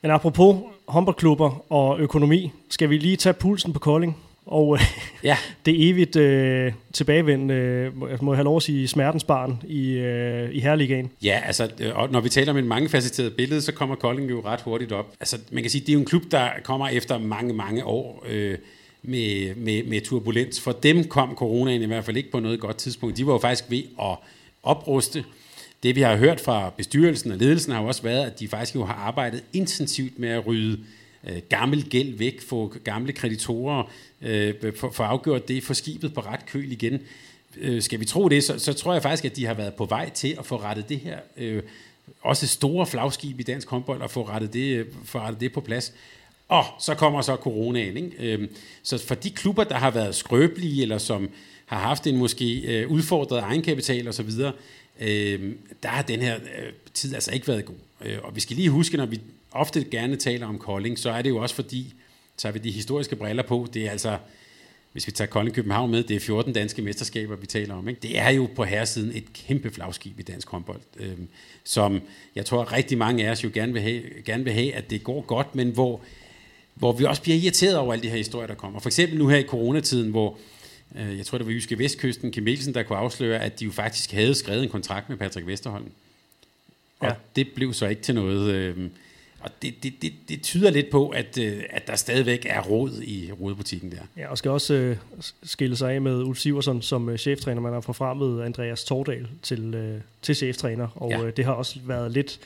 Men 0.01 0.11
apropos 0.11 0.57
håndboldklubber 0.87 1.71
og 1.71 1.99
økonomi, 1.99 2.51
skal 2.69 2.89
vi 2.89 2.97
lige 2.97 3.17
tage 3.17 3.33
pulsen 3.33 3.73
på 3.73 3.79
Kolding? 3.79 4.17
Og 4.45 4.79
ja. 5.23 5.37
det 5.65 5.89
evigt 5.89 6.15
øh, 6.15 6.73
tilbagevendende, 6.93 7.53
øh, 7.53 8.23
må 8.23 8.31
jeg 8.33 8.37
have 8.37 8.43
lov 8.43 8.57
at 8.57 8.63
sige, 8.63 8.87
smertens 8.87 9.23
barn 9.23 9.63
i, 9.67 9.91
øh, 9.91 10.55
i 10.55 10.59
Herligaen. 10.59 11.11
Ja, 11.23 11.41
altså, 11.45 11.69
øh, 11.79 11.97
og 11.97 12.11
når 12.11 12.21
vi 12.21 12.29
taler 12.29 12.51
om 12.51 12.57
en 12.57 12.67
mangefacetteret 12.67 13.33
billede, 13.33 13.61
så 13.61 13.71
kommer 13.71 13.95
Kolding 13.95 14.29
jo 14.29 14.41
ret 14.45 14.61
hurtigt 14.61 14.91
op. 14.91 15.13
Altså, 15.19 15.37
man 15.51 15.63
kan 15.63 15.71
sige, 15.71 15.81
det 15.81 15.89
er 15.89 15.93
jo 15.93 15.99
en 15.99 16.05
klub, 16.05 16.23
der 16.31 16.49
kommer 16.63 16.87
efter 16.87 17.17
mange, 17.17 17.53
mange 17.53 17.85
år 17.85 18.25
øh, 18.29 18.57
med, 19.03 19.55
med, 19.55 19.83
med 19.83 20.01
turbulens. 20.01 20.61
For 20.61 20.71
dem 20.71 21.03
kom 21.03 21.35
coronaen 21.35 21.81
i 21.81 21.85
hvert 21.85 22.05
fald 22.05 22.17
ikke 22.17 22.31
på 22.31 22.39
noget 22.39 22.59
godt 22.59 22.77
tidspunkt. 22.77 23.17
De 23.17 23.25
var 23.25 23.33
jo 23.33 23.39
faktisk 23.39 23.71
ved 23.71 23.83
at 24.01 24.17
opruste. 24.63 25.23
Det 25.83 25.95
vi 25.95 26.01
har 26.01 26.15
hørt 26.15 26.39
fra 26.39 26.73
bestyrelsen 26.77 27.31
og 27.31 27.37
ledelsen 27.37 27.73
har 27.73 27.81
jo 27.81 27.87
også 27.87 28.03
været, 28.03 28.25
at 28.25 28.39
de 28.39 28.47
faktisk 28.47 28.75
jo 28.75 28.85
har 28.85 28.93
arbejdet 28.93 29.43
intensivt 29.53 30.19
med 30.19 30.29
at 30.29 30.47
rydde 30.47 30.79
øh, 31.29 31.41
gammel 31.49 31.89
gæld 31.89 32.17
væk, 32.17 32.41
få 32.41 32.73
gamle 32.83 33.13
kreditorer, 33.13 33.91
øh, 34.21 34.53
for, 34.75 35.03
afgjort 35.03 35.47
det, 35.47 35.63
for 35.63 35.73
skibet 35.73 36.13
på 36.13 36.21
ret 36.21 36.45
køl 36.45 36.71
igen. 36.71 36.99
Øh, 37.57 37.81
skal 37.81 37.99
vi 37.99 38.05
tro 38.05 38.29
det, 38.29 38.43
så, 38.43 38.59
så 38.59 38.73
tror 38.73 38.93
jeg 38.93 39.01
faktisk, 39.01 39.25
at 39.25 39.35
de 39.35 39.45
har 39.45 39.53
været 39.53 39.73
på 39.73 39.85
vej 39.85 40.09
til 40.09 40.35
at 40.39 40.45
få 40.45 40.57
rettet 40.57 40.89
det 40.89 40.99
her, 40.99 41.19
øh, 41.37 41.63
også 42.21 42.47
store 42.47 42.85
flagskib 42.85 43.39
i 43.39 43.43
dansk 43.43 43.69
håndbold, 43.69 44.01
og 44.01 44.11
få 44.11 44.23
rettet 44.23 44.53
det, 44.53 44.77
øh, 44.77 44.85
få 45.05 45.19
rettet 45.19 45.41
det 45.41 45.53
på 45.53 45.61
plads. 45.61 45.93
Og 46.47 46.65
så 46.79 46.95
kommer 46.95 47.21
så 47.21 47.35
coronaen. 47.35 47.97
Ikke? 47.97 48.33
Øh, 48.33 48.47
så 48.83 49.05
for 49.07 49.15
de 49.15 49.29
klubber, 49.29 49.63
der 49.63 49.75
har 49.75 49.91
været 49.91 50.15
skrøbelige, 50.15 50.81
eller 50.81 50.97
som 50.97 51.29
har 51.65 51.79
haft 51.79 52.07
en 52.07 52.17
måske 52.17 52.61
øh, 52.61 52.91
udfordret 52.91 53.39
egenkapital 53.39 54.07
osv., 54.07 54.29
øh, 54.99 55.53
der 55.83 55.89
har 55.89 56.01
den 56.01 56.21
her 56.21 56.35
øh, 56.35 56.73
tid 56.93 57.13
altså 57.13 57.31
ikke 57.31 57.47
været 57.47 57.65
god. 57.65 57.75
Øh, 58.05 58.17
og 58.23 58.35
vi 58.35 58.39
skal 58.39 58.55
lige 58.55 58.69
huske, 58.69 58.97
når 58.97 59.05
vi 59.05 59.21
ofte 59.51 59.83
gerne 59.91 60.15
taler 60.15 60.47
om 60.47 60.59
Kolding, 60.59 60.99
så 60.99 61.09
er 61.09 61.21
det 61.21 61.29
jo 61.29 61.37
også 61.37 61.55
fordi, 61.55 61.93
tager 62.37 62.53
vi 62.53 62.59
de 62.59 62.71
historiske 62.71 63.15
briller 63.15 63.43
på, 63.43 63.67
det 63.73 63.85
er 63.85 63.91
altså, 63.91 64.17
hvis 64.91 65.07
vi 65.07 65.11
tager 65.11 65.29
Kolding 65.29 65.55
København 65.55 65.91
med, 65.91 66.03
det 66.03 66.15
er 66.15 66.19
14 66.19 66.53
danske 66.53 66.81
mesterskaber, 66.81 67.35
vi 67.35 67.45
taler 67.45 67.75
om. 67.75 67.87
Ikke? 67.87 68.01
Det 68.01 68.19
er 68.19 68.29
jo 68.29 68.49
på 68.55 68.63
herresiden 68.63 69.11
et 69.15 69.33
kæmpe 69.33 69.71
flagskib 69.71 70.19
i 70.19 70.23
dansk 70.23 70.49
håndbold, 70.49 70.81
øh, 70.99 71.17
som 71.63 72.01
jeg 72.35 72.45
tror 72.45 72.73
rigtig 72.73 72.97
mange 72.97 73.27
af 73.27 73.31
os 73.31 73.43
jo 73.43 73.51
gerne 73.53 73.73
vil, 73.73 73.81
have, 73.81 74.01
gerne 74.25 74.43
vil 74.43 74.53
have, 74.53 74.73
at 74.73 74.89
det 74.89 75.03
går 75.03 75.21
godt, 75.21 75.55
men 75.55 75.69
hvor 75.69 76.01
hvor 76.75 76.91
vi 76.91 77.03
også 77.03 77.21
bliver 77.21 77.37
irriteret 77.37 77.77
over 77.77 77.93
alle 77.93 78.03
de 78.03 78.09
her 78.09 78.17
historier, 78.17 78.47
der 78.47 78.55
kommer. 78.55 78.79
For 78.79 78.89
eksempel 78.89 79.17
nu 79.17 79.27
her 79.27 79.37
i 79.37 79.43
coronatiden, 79.43 80.11
hvor 80.11 80.29
øh, 80.29 80.39
jeg 80.95 81.25
tror, 81.25 81.37
det 81.37 81.47
var 81.47 81.53
Jyske 81.53 81.79
Vestkysten, 81.79 82.31
Kim 82.31 82.43
Mikkelsen, 82.43 82.73
der 82.73 82.83
kunne 82.83 82.97
afsløre, 82.97 83.39
at 83.39 83.59
de 83.59 83.65
jo 83.65 83.71
faktisk 83.71 84.11
havde 84.11 84.35
skrevet 84.35 84.63
en 84.63 84.69
kontrakt 84.69 85.09
med 85.09 85.17
Patrick 85.17 85.47
Vesterholm. 85.47 85.91
Og 86.99 87.07
ja. 87.07 87.13
det 87.35 87.47
blev 87.55 87.73
så 87.73 87.87
ikke 87.87 88.01
til 88.01 88.15
noget. 88.15 88.53
Øh, 88.53 88.89
og 89.39 89.51
det, 89.61 89.83
det, 89.83 89.93
det, 90.01 90.13
det 90.29 90.41
tyder 90.41 90.69
lidt 90.69 90.89
på, 90.89 91.09
at, 91.09 91.37
øh, 91.37 91.63
at 91.69 91.87
der 91.87 91.95
stadigvæk 91.95 92.45
er 92.49 92.61
råd 92.61 93.01
i 93.01 93.31
rådbutikken 93.31 93.91
der. 93.91 93.97
Ja, 94.17 94.27
og 94.27 94.37
skal 94.37 94.51
også 94.51 94.73
øh, 94.73 94.97
skille 95.43 95.75
sig 95.75 95.93
af 95.93 96.01
med 96.01 96.23
Ulf 96.23 96.37
Siversen 96.37 96.81
som 96.81 97.09
øh, 97.09 97.17
cheftræner. 97.17 97.61
Man 97.61 97.73
har 97.73 97.81
forfremmet 97.81 98.43
Andreas 98.43 98.83
Tordal 98.83 99.27
til, 99.41 99.73
øh, 99.73 100.01
til 100.21 100.35
cheftræner, 100.35 100.87
og 100.95 101.11
ja. 101.11 101.23
øh, 101.23 101.33
det 101.37 101.45
har 101.45 101.53
også 101.53 101.79
været 101.83 102.11
lidt 102.11 102.39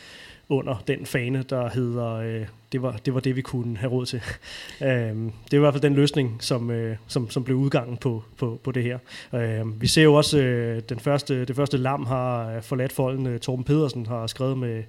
under 0.49 0.83
den 0.87 1.05
fane, 1.05 1.43
der 1.49 1.69
hedder, 1.69 2.13
øh, 2.13 2.45
det, 2.71 2.81
var, 2.81 2.91
det 3.05 3.13
var 3.13 3.19
det, 3.19 3.35
vi 3.35 3.41
kunne 3.41 3.77
have 3.77 3.91
råd 3.91 4.05
til. 4.05 4.21
øh, 4.81 4.87
det 4.87 5.53
er 5.53 5.55
i 5.55 5.57
hvert 5.57 5.73
fald 5.73 5.81
den 5.81 5.93
løsning, 5.93 6.37
som, 6.39 6.71
øh, 6.71 6.97
som, 7.07 7.29
som 7.29 7.43
blev 7.43 7.57
udgangen 7.57 7.97
på, 7.97 8.23
på, 8.37 8.59
på 8.63 8.71
det 8.71 8.83
her. 8.83 8.99
Øh, 9.33 9.81
vi 9.81 9.87
ser 9.87 10.03
jo 10.03 10.13
også, 10.13 10.37
øh, 10.37 10.81
den 10.89 10.99
første, 10.99 11.45
det 11.45 11.55
første 11.55 11.77
lam 11.77 12.05
har 12.05 12.61
forladt 12.61 12.91
folden. 12.91 13.27
Øh, 13.27 13.39
Torben 13.39 13.65
Pedersen 13.65 14.05
har 14.05 14.27
skrevet 14.27 14.57
med, 14.57 14.83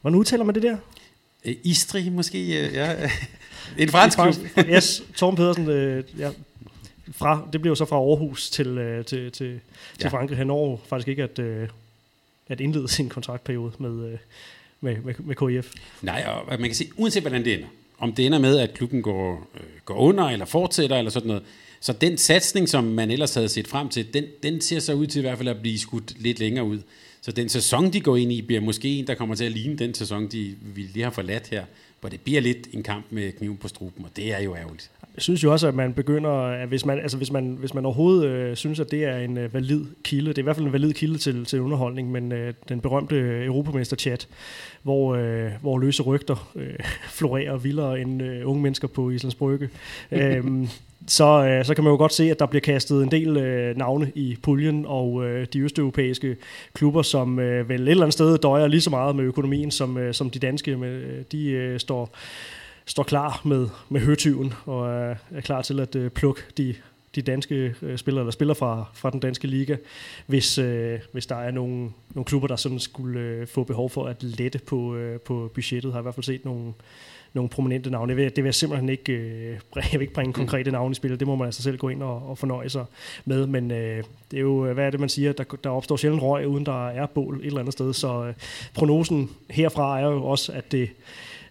hvordan 0.00 0.18
udtaler 0.18 0.44
man 0.44 0.54
det 0.54 0.62
der? 0.62 0.76
Øh, 1.44 1.54
Istri 1.64 2.08
måske, 2.08 2.38
øh, 2.38 2.74
ja. 2.74 3.10
En 3.78 3.88
fransk 3.88 4.18
klub. 4.18 4.34
yes, 4.68 5.02
Torben 5.16 5.36
Pedersen, 5.36 5.68
øh, 5.68 6.04
ja, 6.18 6.30
fra, 7.12 7.48
det 7.52 7.62
blev 7.62 7.76
så 7.76 7.84
fra 7.84 7.96
Aarhus 7.96 8.50
til, 8.50 8.78
øh, 8.78 9.04
til, 9.04 9.32
til, 9.32 9.50
ja. 9.50 9.58
til 9.98 10.10
Frankrig. 10.10 10.38
Han 10.38 10.46
når 10.46 10.80
faktisk 10.86 11.08
ikke 11.08 11.22
at, 11.22 11.38
øh, 11.38 11.68
at 12.48 12.60
indlede 12.60 12.88
sin 12.88 13.08
kontraktperiode 13.08 13.72
med, 13.78 14.12
øh, 14.12 14.18
med, 14.80 14.96
med, 15.04 15.14
med 15.18 15.36
KIF. 15.36 15.72
Nej, 16.02 16.24
og 16.26 16.60
man 16.60 16.68
kan 16.68 16.74
sige, 16.74 16.90
uanset 16.96 17.22
hvordan 17.22 17.44
det 17.44 17.54
ender, 17.54 17.68
om 17.98 18.12
det 18.12 18.26
ender 18.26 18.38
med, 18.38 18.58
at 18.58 18.74
klubben 18.74 19.02
går, 19.02 19.50
øh, 19.54 19.60
går 19.84 19.94
under, 19.94 20.24
eller 20.24 20.44
fortsætter, 20.46 20.96
eller 20.96 21.10
sådan 21.10 21.28
noget, 21.28 21.42
så 21.80 21.92
den 21.92 22.18
satsning, 22.18 22.68
som 22.68 22.84
man 22.84 23.10
ellers 23.10 23.34
havde 23.34 23.48
set 23.48 23.68
frem 23.68 23.88
til, 23.88 24.14
den, 24.14 24.24
den 24.42 24.60
ser 24.60 24.78
så 24.78 24.94
ud 24.94 25.06
til 25.06 25.18
i 25.18 25.22
hvert 25.22 25.38
fald 25.38 25.48
at 25.48 25.60
blive 25.60 25.78
skudt 25.78 26.22
lidt 26.22 26.38
længere 26.38 26.64
ud. 26.64 26.78
Så 27.20 27.32
den 27.32 27.48
sæson, 27.48 27.92
de 27.92 28.00
går 28.00 28.16
ind 28.16 28.32
i, 28.32 28.42
bliver 28.42 28.60
måske 28.60 28.88
en, 28.88 29.06
der 29.06 29.14
kommer 29.14 29.34
til 29.34 29.44
at 29.44 29.52
ligne 29.52 29.76
den 29.76 29.94
sæson, 29.94 30.26
de, 30.26 30.54
vi 30.74 30.82
lige 30.82 31.02
har 31.02 31.10
forladt 31.10 31.48
her, 31.48 31.64
hvor 32.00 32.08
det 32.08 32.20
bliver 32.20 32.40
lidt 32.40 32.68
en 32.72 32.82
kamp 32.82 33.06
med 33.10 33.32
kniven 33.32 33.56
på 33.56 33.68
struben, 33.68 34.04
og 34.04 34.10
det 34.16 34.32
er 34.32 34.40
jo 34.40 34.56
ærgerligt. 34.56 34.90
Synes 35.20 35.44
jo 35.44 35.52
også, 35.52 35.68
at 35.68 35.74
man 35.74 35.92
begynder, 35.92 36.30
at 36.30 36.68
hvis 36.68 36.86
man, 36.86 36.98
altså 36.98 37.16
hvis 37.16 37.32
man, 37.32 37.56
hvis 37.60 37.74
man 37.74 37.84
overhovedet 37.84 38.26
øh, 38.26 38.56
synes, 38.56 38.80
at 38.80 38.90
det 38.90 39.04
er 39.04 39.18
en 39.18 39.38
øh, 39.38 39.54
valid 39.54 39.84
kilde, 40.04 40.28
det 40.28 40.38
er 40.38 40.42
i 40.42 40.44
hvert 40.44 40.56
fald 40.56 40.66
en 40.66 40.72
valid 40.72 40.92
kilde 40.92 41.18
til, 41.18 41.44
til 41.44 41.60
underholdning, 41.60 42.10
men 42.10 42.32
øh, 42.32 42.54
den 42.68 42.80
berømte 42.80 43.44
Europamester-chat, 43.44 44.28
hvor, 44.82 45.14
øh, 45.14 45.50
hvor 45.60 45.78
løse 45.78 46.02
rygter 46.02 46.50
øh, 46.56 46.74
florerer 47.18 47.56
vildere 47.56 48.00
end 48.00 48.22
øh, 48.22 48.48
unge 48.48 48.62
mennesker 48.62 48.88
på 48.88 49.10
Islands 49.10 49.34
Brygge, 49.34 49.68
øh, 50.10 50.44
så, 51.06 51.44
øh, 51.44 51.64
så 51.64 51.74
kan 51.74 51.84
man 51.84 51.90
jo 51.90 51.96
godt 51.96 52.12
se, 52.12 52.30
at 52.30 52.38
der 52.38 52.46
bliver 52.46 52.60
kastet 52.60 53.02
en 53.02 53.10
del 53.10 53.36
øh, 53.36 53.76
navne 53.76 54.12
i 54.14 54.36
puljen, 54.42 54.84
og 54.88 55.26
øh, 55.26 55.46
de 55.52 55.60
østeuropæiske 55.60 56.36
klubber, 56.72 57.02
som 57.02 57.38
øh, 57.38 57.68
vel 57.68 57.82
et 57.82 57.88
eller 57.88 58.02
andet 58.02 58.12
sted 58.12 58.38
døjer 58.38 58.66
lige 58.66 58.80
så 58.80 58.90
meget 58.90 59.16
med 59.16 59.24
økonomien, 59.24 59.70
som, 59.70 59.98
øh, 59.98 60.14
som 60.14 60.30
de 60.30 60.38
danske, 60.38 60.76
med, 60.76 61.24
de 61.32 61.50
øh, 61.50 61.80
står, 61.80 62.14
står 62.90 63.02
klar 63.02 63.40
med, 63.44 63.68
med 63.88 64.00
høtyven, 64.00 64.54
og 64.66 64.88
øh, 64.88 65.16
er 65.30 65.40
klar 65.40 65.62
til 65.62 65.80
at 65.80 65.96
øh, 65.96 66.10
plukke 66.10 66.42
de, 66.56 66.74
de 67.14 67.22
danske 67.22 67.74
øh, 67.82 67.98
spillere, 67.98 68.22
eller 68.22 68.32
spiller 68.32 68.54
fra, 68.54 68.84
fra 68.94 69.10
den 69.10 69.20
danske 69.20 69.46
liga, 69.46 69.76
hvis, 70.26 70.58
øh, 70.58 70.98
hvis 71.12 71.26
der 71.26 71.36
er 71.36 71.50
nogle, 71.50 71.90
nogle 72.14 72.24
klubber, 72.24 72.48
der 72.48 72.56
sådan 72.56 72.78
skulle 72.78 73.20
øh, 73.20 73.46
få 73.46 73.64
behov 73.64 73.90
for 73.90 74.06
at 74.06 74.22
lette 74.22 74.58
på, 74.58 74.94
øh, 74.94 75.20
på 75.20 75.50
budgettet. 75.54 75.92
Har 75.92 75.98
i 75.98 76.02
hvert 76.02 76.14
fald 76.14 76.24
set 76.24 76.44
nogle, 76.44 76.72
nogle 77.32 77.48
prominente 77.48 77.90
navne. 77.90 78.10
Det 78.10 78.16
vil, 78.16 78.24
det 78.24 78.36
vil 78.36 78.44
jeg 78.44 78.54
simpelthen 78.54 78.88
ikke, 78.88 79.12
øh, 79.12 79.58
jeg 79.76 79.92
vil 79.92 80.00
ikke 80.00 80.14
bringe 80.14 80.28
mm. 80.28 80.34
konkrete 80.34 80.70
navne 80.70 80.92
i 80.92 80.94
spillet. 80.94 81.20
Det 81.20 81.28
må 81.28 81.36
man 81.36 81.46
altså 81.46 81.62
selv 81.62 81.78
gå 81.78 81.88
ind 81.88 82.02
og, 82.02 82.28
og 82.30 82.38
fornøje 82.38 82.68
sig 82.68 82.84
med. 83.24 83.46
Men 83.46 83.70
øh, 83.70 84.04
det 84.30 84.36
er 84.36 84.40
jo, 84.40 84.72
hvad 84.72 84.86
er 84.86 84.90
det 84.90 85.00
man 85.00 85.08
siger, 85.08 85.32
der, 85.32 85.44
der 85.64 85.70
opstår 85.70 85.96
sjældent 85.96 86.22
røg, 86.22 86.46
uden 86.46 86.66
der 86.66 86.88
er 86.88 87.06
bål 87.06 87.40
et 87.40 87.46
eller 87.46 87.60
andet 87.60 87.72
sted. 87.72 87.92
Så 87.92 88.24
øh, 88.24 88.34
prognosen 88.74 89.30
herfra 89.50 90.00
er 90.00 90.06
jo 90.06 90.24
også, 90.24 90.52
at 90.52 90.72
det 90.72 90.90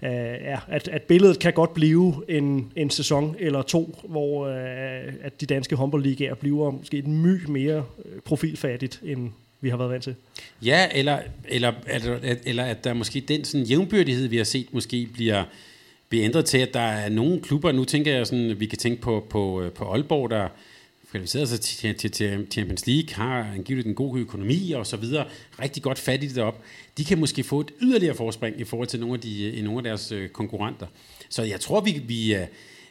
øh, 0.04 0.12
ja, 0.12 0.60
at, 0.68 0.88
at 0.88 1.02
billedet 1.02 1.39
kan 1.39 1.54
godt 1.54 1.74
blive 1.74 2.24
en, 2.28 2.72
en 2.76 2.89
sæson 2.89 3.36
eller 3.39 3.62
to, 3.62 4.00
hvor 4.08 4.47
øh, 4.47 5.14
at 5.22 5.41
de 5.41 5.45
danske 5.45 5.76
håndboldligaer 5.76 6.36
bliver 6.36 6.72
måske 6.72 6.97
et 6.97 7.08
my 7.08 7.45
mere 7.47 7.86
øh, 8.06 8.22
profilfattigt, 8.22 9.02
end 9.04 9.30
vi 9.62 9.70
har 9.70 9.78
været 9.78 9.91
vant 9.91 10.04
til. 10.04 10.16
Ja, 10.62 10.88
eller, 10.95 11.20
eller, 11.50 11.74
eller, 11.88 12.36
eller 12.45 12.64
at 12.64 12.84
der 12.84 12.93
måske 12.93 13.20
den 13.20 13.43
sådan 13.43 13.66
jævnbyrdighed, 13.66 14.28
vi 14.28 14.38
har 14.38 14.43
set, 14.43 14.74
måske 14.74 15.10
bliver 15.14 15.43
bliver 16.10 16.26
ændret 16.26 16.45
til, 16.45 16.58
at 16.58 16.74
der 16.74 16.80
er 16.80 17.10
nogle 17.10 17.41
klubber, 17.41 17.72
nu 17.72 17.86
tænker 17.86 18.16
jeg 18.16 18.28
sådan, 18.28 18.60
vi 18.60 18.66
kan 18.66 18.78
tænke 18.78 19.02
på, 19.02 19.26
på, 19.30 19.62
øh, 19.62 19.72
på 19.72 19.86
Aalborg, 19.86 20.30
der 20.30 20.47
kvalificeret 21.12 21.49
sig 21.49 21.62
til, 21.62 21.95
til, 21.95 22.12
til 22.12 22.47
Champions 22.51 22.88
League, 22.88 23.14
har 23.16 23.51
angiveligt 23.53 23.88
en 23.88 23.95
god 23.95 24.20
økonomi 24.20 24.72
og 24.72 24.88
så 24.88 24.97
videre, 24.97 25.26
rigtig 25.62 25.84
godt 25.84 25.99
fat 25.99 26.24
i 26.24 26.28
det 26.28 26.43
op. 26.43 26.62
De 26.97 27.05
kan 27.05 27.20
måske 27.20 27.43
få 27.43 27.60
et 27.60 27.72
yderligere 27.82 28.16
forspring 28.16 28.60
i 28.60 28.64
forhold 28.64 28.88
til 28.88 28.99
nogle 28.99 29.14
af, 29.14 29.20
de, 29.20 29.43
øh, 29.43 29.64
nogle 29.64 29.80
af 29.80 29.84
deres 29.84 30.12
øh, 30.12 30.30
konkurrenter. 30.30 30.88
Så 31.30 31.43
jeg 31.43 31.60
tror, 31.60 31.82
vi, 31.82 32.01
vi, 32.07 32.36
øh, 32.36 32.47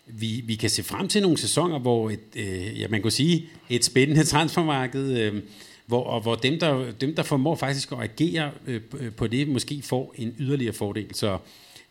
vi, 0.06 0.42
vi 0.44 0.54
kan 0.54 0.70
se 0.70 0.82
frem 0.82 1.08
til 1.08 1.22
nogle 1.22 1.38
sæsoner, 1.38 1.78
hvor 1.78 2.10
et, 2.10 2.20
øh, 2.36 2.80
ja, 2.80 2.88
man 2.88 3.02
kan 3.02 3.10
sige, 3.10 3.48
et 3.70 3.84
spændende 3.84 4.24
transfermarked, 4.34 5.18
øh, 5.18 5.42
hvor, 5.86 6.04
og 6.04 6.20
hvor 6.20 6.34
dem 6.34 6.58
der, 6.58 6.92
dem, 7.00 7.14
der 7.14 7.22
formår 7.22 7.56
faktisk 7.56 7.92
at 7.92 7.98
agere 8.00 8.50
øh, 8.66 8.80
på 9.16 9.26
det, 9.26 9.48
måske 9.48 9.82
får 9.82 10.14
en 10.16 10.34
yderligere 10.38 10.74
fordel. 10.74 11.14
Så 11.14 11.38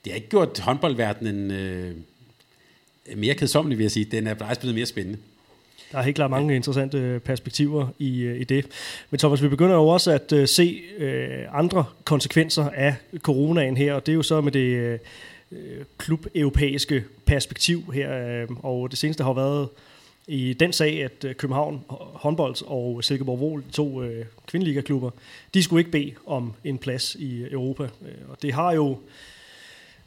det 0.05 0.11
har 0.11 0.15
ikke 0.15 0.29
gjort 0.29 0.59
håndboldverdenen 0.59 1.51
øh, 1.51 1.95
mere 3.15 3.35
kedsommelig, 3.35 3.77
vil 3.77 3.83
jeg 3.83 3.91
sige. 3.91 4.05
Den 4.05 4.27
er 4.27 4.35
faktisk 4.35 4.59
blevet 4.59 4.75
mere 4.75 4.85
spændende. 4.85 5.19
Der 5.91 5.97
er 5.97 6.01
helt 6.01 6.15
klart 6.15 6.31
mange 6.31 6.55
interessante 6.55 6.97
øh, 6.97 7.19
perspektiver 7.19 7.87
i, 7.99 8.21
øh, 8.21 8.41
i 8.41 8.43
det. 8.43 8.65
Men 9.09 9.19
Thomas, 9.19 9.43
vi 9.43 9.47
begynder 9.47 9.75
jo 9.75 9.87
også 9.87 10.11
at 10.11 10.31
uh, 10.31 10.45
se 10.45 10.81
uh, 10.99 11.59
andre 11.59 11.85
konsekvenser 12.03 12.69
af 12.69 12.95
coronaen 13.17 13.77
her, 13.77 13.93
og 13.93 14.05
det 14.05 14.11
er 14.11 14.15
jo 14.15 14.23
så 14.23 14.41
med 14.41 14.51
det 14.51 14.99
uh, 15.51 15.57
klub-europæiske 15.97 17.03
perspektiv 17.25 17.91
her. 17.93 18.43
Uh, 18.43 18.65
og 18.65 18.91
det 18.91 18.99
seneste 18.99 19.23
har 19.23 19.33
været 19.33 19.69
i 20.27 20.53
den 20.53 20.73
sag, 20.73 21.03
at 21.03 21.37
København 21.37 21.81
håndbold 22.13 22.55
og 22.65 23.03
Silkeborg 23.03 23.39
Vol, 23.39 23.63
to 23.71 24.03
uh, 24.03 24.09
kvindeliga-klubber, 24.47 25.09
de 25.53 25.63
skulle 25.63 25.79
ikke 25.79 25.91
bede 25.91 26.11
om 26.25 26.53
en 26.63 26.77
plads 26.77 27.15
i 27.15 27.45
Europa. 27.51 27.83
Uh, 27.83 28.29
og 28.29 28.37
det 28.41 28.53
har 28.53 28.73
jo 28.73 28.97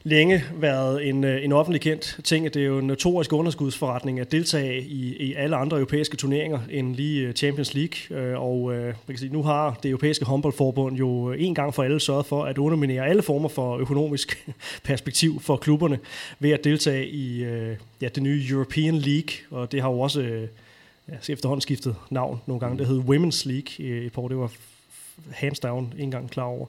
længe 0.03 0.45
været 0.55 1.09
en, 1.09 1.25
øh, 1.25 1.45
en 1.45 1.53
offentlig 1.53 1.81
kendt 1.81 2.21
ting, 2.25 2.47
at 2.47 2.55
det 2.55 2.63
er 2.63 2.67
jo 2.67 2.79
en 2.79 2.87
notorisk 2.87 3.33
underskudsforretning 3.33 4.21
at 4.21 4.33
deltage 4.33 4.83
i, 4.83 5.17
i 5.17 5.35
alle 5.35 5.57
andre 5.57 5.77
europæiske 5.77 6.17
turneringer 6.17 6.61
end 6.71 6.95
lige 6.95 7.27
øh, 7.27 7.35
Champions 7.35 7.75
League. 7.75 8.19
Øh, 8.19 8.41
og 8.41 8.71
man 8.73 8.95
kan 9.09 9.19
sige, 9.19 9.33
nu 9.33 9.43
har 9.43 9.79
det 9.83 9.89
europæiske 9.89 10.25
håndboldforbund 10.25 10.97
jo 10.97 11.33
en 11.33 11.55
gang 11.55 11.75
for 11.75 11.83
alle 11.83 12.01
sørget 12.01 12.27
for 12.27 12.45
at 12.45 12.59
underminere 12.59 13.07
alle 13.07 13.23
former 13.23 13.49
for 13.49 13.79
økonomisk 13.79 14.49
perspektiv 14.85 15.41
for 15.41 15.57
klubberne 15.57 15.99
ved 16.39 16.51
at 16.51 16.65
deltage 16.65 17.07
i 17.07 17.45
ja, 18.01 18.09
det 18.15 18.23
nye 18.23 18.47
European 18.51 18.95
League, 18.95 19.33
og 19.51 19.73
det 19.73 19.83
har 19.83 19.91
jo 19.91 20.01
også 20.01 20.47
ja, 21.09 21.33
efterhånden 21.33 21.61
skiftet 21.61 21.97
navn 22.11 22.41
nogle 22.47 22.61
gange. 22.61 22.79
Det 22.79 22.87
hed 22.87 22.99
Women's 22.99 23.49
League 23.49 23.87
i 24.03 24.07
et 24.07 24.13
par 24.13 24.23
år. 24.23 24.29
Det 24.29 24.37
var 24.37 24.53
hands 25.31 25.61
down 25.61 25.93
ikke 25.93 26.03
engang 26.03 26.31
klar 26.31 26.45
over. 26.45 26.67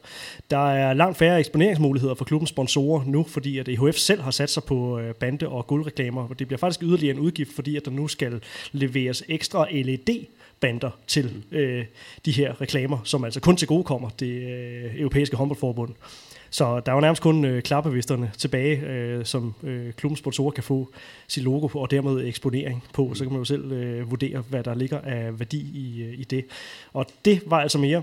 Der 0.52 0.72
er 0.72 0.94
langt 0.94 1.18
færre 1.18 1.40
eksponeringsmuligheder 1.40 2.16
for 2.16 2.26
klubbens 2.26 2.50
sponsorer 2.50 3.04
nu, 3.06 3.24
fordi 3.24 3.58
at 3.58 3.68
EHF 3.68 3.96
selv 3.96 4.22
har 4.22 4.32
sat 4.32 4.50
sig 4.50 4.64
på 4.64 5.00
øh, 5.00 5.16
bande- 5.16 5.48
og 5.48 5.68
guldreklamer. 5.68 6.28
Det 6.28 6.48
bliver 6.48 6.58
faktisk 6.58 6.84
yderligere 6.84 7.16
en 7.16 7.20
udgift, 7.20 7.56
fordi 7.56 7.76
at 7.76 7.86
der 7.86 7.92
nu 7.92 8.08
skal 8.08 8.42
leveres 8.72 9.24
ekstra 9.28 9.68
LED 9.72 10.26
bander 10.60 10.90
til 11.08 11.44
øh, 11.52 11.86
de 12.26 12.32
her 12.32 12.62
reklamer, 12.62 12.98
som 13.04 13.24
altså 13.24 13.40
kun 13.40 13.58
til 13.58 13.68
gode 13.68 13.84
kommer 13.84 14.10
det 14.10 14.32
øh, 14.32 15.00
europæiske 15.00 15.36
håndboldforbund. 15.36 15.94
Så 16.54 16.80
der 16.80 16.92
er 16.92 16.96
jo 16.96 17.02
nærmest 17.02 17.22
kun 17.22 17.46
øh, 17.46 17.62
klappevisterne 17.62 18.32
tilbage, 18.38 18.80
øh, 18.80 19.26
som 19.26 19.54
øh, 19.64 19.94
klubbens 19.94 20.20
sponsorer 20.20 20.52
kan 20.52 20.64
få 20.64 20.90
sit 21.28 21.44
logo 21.44 21.68
på, 21.68 21.80
og 21.80 21.92
dermed 21.92 22.28
eksponering 22.28 22.84
på. 22.94 23.14
Så 23.14 23.24
kan 23.24 23.32
man 23.32 23.40
jo 23.40 23.46
selv 23.46 23.72
øh, 23.72 24.10
vurdere, 24.10 24.44
hvad 24.50 24.64
der 24.64 24.76
ligger 24.76 25.02
af 25.02 25.40
værdi 25.40 25.60
i, 25.74 26.04
øh, 26.04 26.20
i 26.20 26.24
det. 26.24 26.46
Og 26.94 27.06
det 27.26 27.42
var 27.46 27.60
altså 27.60 27.78
mere 27.78 28.02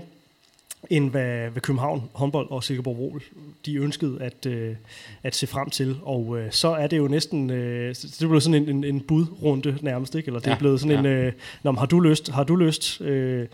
end 0.89 1.09
hvad, 1.09 1.49
hvad 1.49 1.61
København 1.61 2.09
håndbold 2.13 2.51
og 2.51 2.63
Silkeborg 2.63 2.97
Vol, 2.97 3.23
de 3.65 3.75
ønskede 3.75 4.21
at, 4.21 4.45
øh, 4.45 4.75
at 5.23 5.35
se 5.35 5.47
frem 5.47 5.69
til. 5.69 5.97
Og 6.01 6.39
øh, 6.39 6.51
så 6.51 6.67
er 6.67 6.87
det 6.87 6.97
jo 6.97 7.07
næsten, 7.07 7.49
øh, 7.49 7.95
det 7.95 8.21
er 8.21 8.27
blevet 8.27 8.43
sådan 8.43 8.63
en, 8.63 8.69
en, 8.69 8.83
en 8.83 9.01
budrunde 9.01 9.77
nærmest, 9.81 10.15
ikke? 10.15 10.27
Eller 10.27 10.39
det 10.39 10.47
ja, 10.47 10.53
er 10.53 10.59
blevet 10.59 10.79
sådan 10.79 11.05
ja. 11.05 11.11
en, 11.11 11.25
øh, 11.25 11.33
Nå, 11.63 11.71
har 11.71 11.85
du 11.85 11.99
lyst, 11.99 12.29
har 12.29 12.43
du 12.43 12.55
lyst? 12.55 13.01
Øh, 13.01 13.47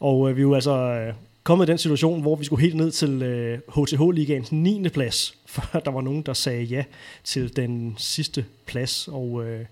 og 0.00 0.30
øh, 0.30 0.36
vi 0.36 0.40
er 0.40 0.42
jo 0.42 0.54
altså 0.54 0.76
øh, 0.76 1.14
kommet 1.44 1.68
i 1.68 1.70
den 1.70 1.78
situation, 1.78 2.20
hvor 2.20 2.36
vi 2.36 2.44
skulle 2.44 2.62
helt 2.62 2.76
ned 2.76 2.90
til 2.90 3.22
øh, 3.22 3.58
HTH-ligaens 3.68 4.52
9. 4.52 4.88
plads, 4.88 5.38
før 5.46 5.80
der 5.80 5.90
var 5.90 6.00
nogen, 6.00 6.22
der 6.22 6.32
sagde 6.32 6.62
ja 6.62 6.84
til 7.24 7.56
den 7.56 7.94
sidste 7.98 8.44
plads. 8.66 9.08
Og 9.08 9.44
øh, 9.46 9.64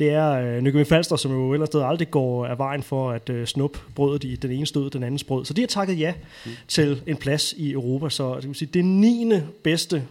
det 0.00 0.10
er 0.10 0.30
øh, 0.30 0.60
Nykøbing 0.60 0.86
Falster, 0.86 1.16
som 1.16 1.32
jo 1.32 1.52
ellers 1.52 1.68
aldrig 1.74 2.10
går 2.10 2.46
af 2.46 2.58
vejen 2.58 2.82
for 2.82 3.10
at 3.10 3.30
øh, 3.30 3.46
snuppe 3.46 3.78
brødet 3.94 4.24
i 4.24 4.36
den 4.36 4.50
ene 4.50 4.66
stød, 4.66 4.90
den 4.90 5.02
anden 5.02 5.26
brød. 5.26 5.44
Så 5.44 5.54
de 5.54 5.60
har 5.60 5.66
takket 5.66 5.98
ja 5.98 6.14
mm. 6.46 6.50
til 6.68 7.02
en 7.06 7.16
plads 7.16 7.52
i 7.52 7.72
Europa. 7.72 8.08
Så 8.08 8.36
det, 8.36 8.46
vil 8.46 8.54
sige, 8.54 8.68
det 8.74 8.84
9. 8.84 9.32
bedste 9.62 10.04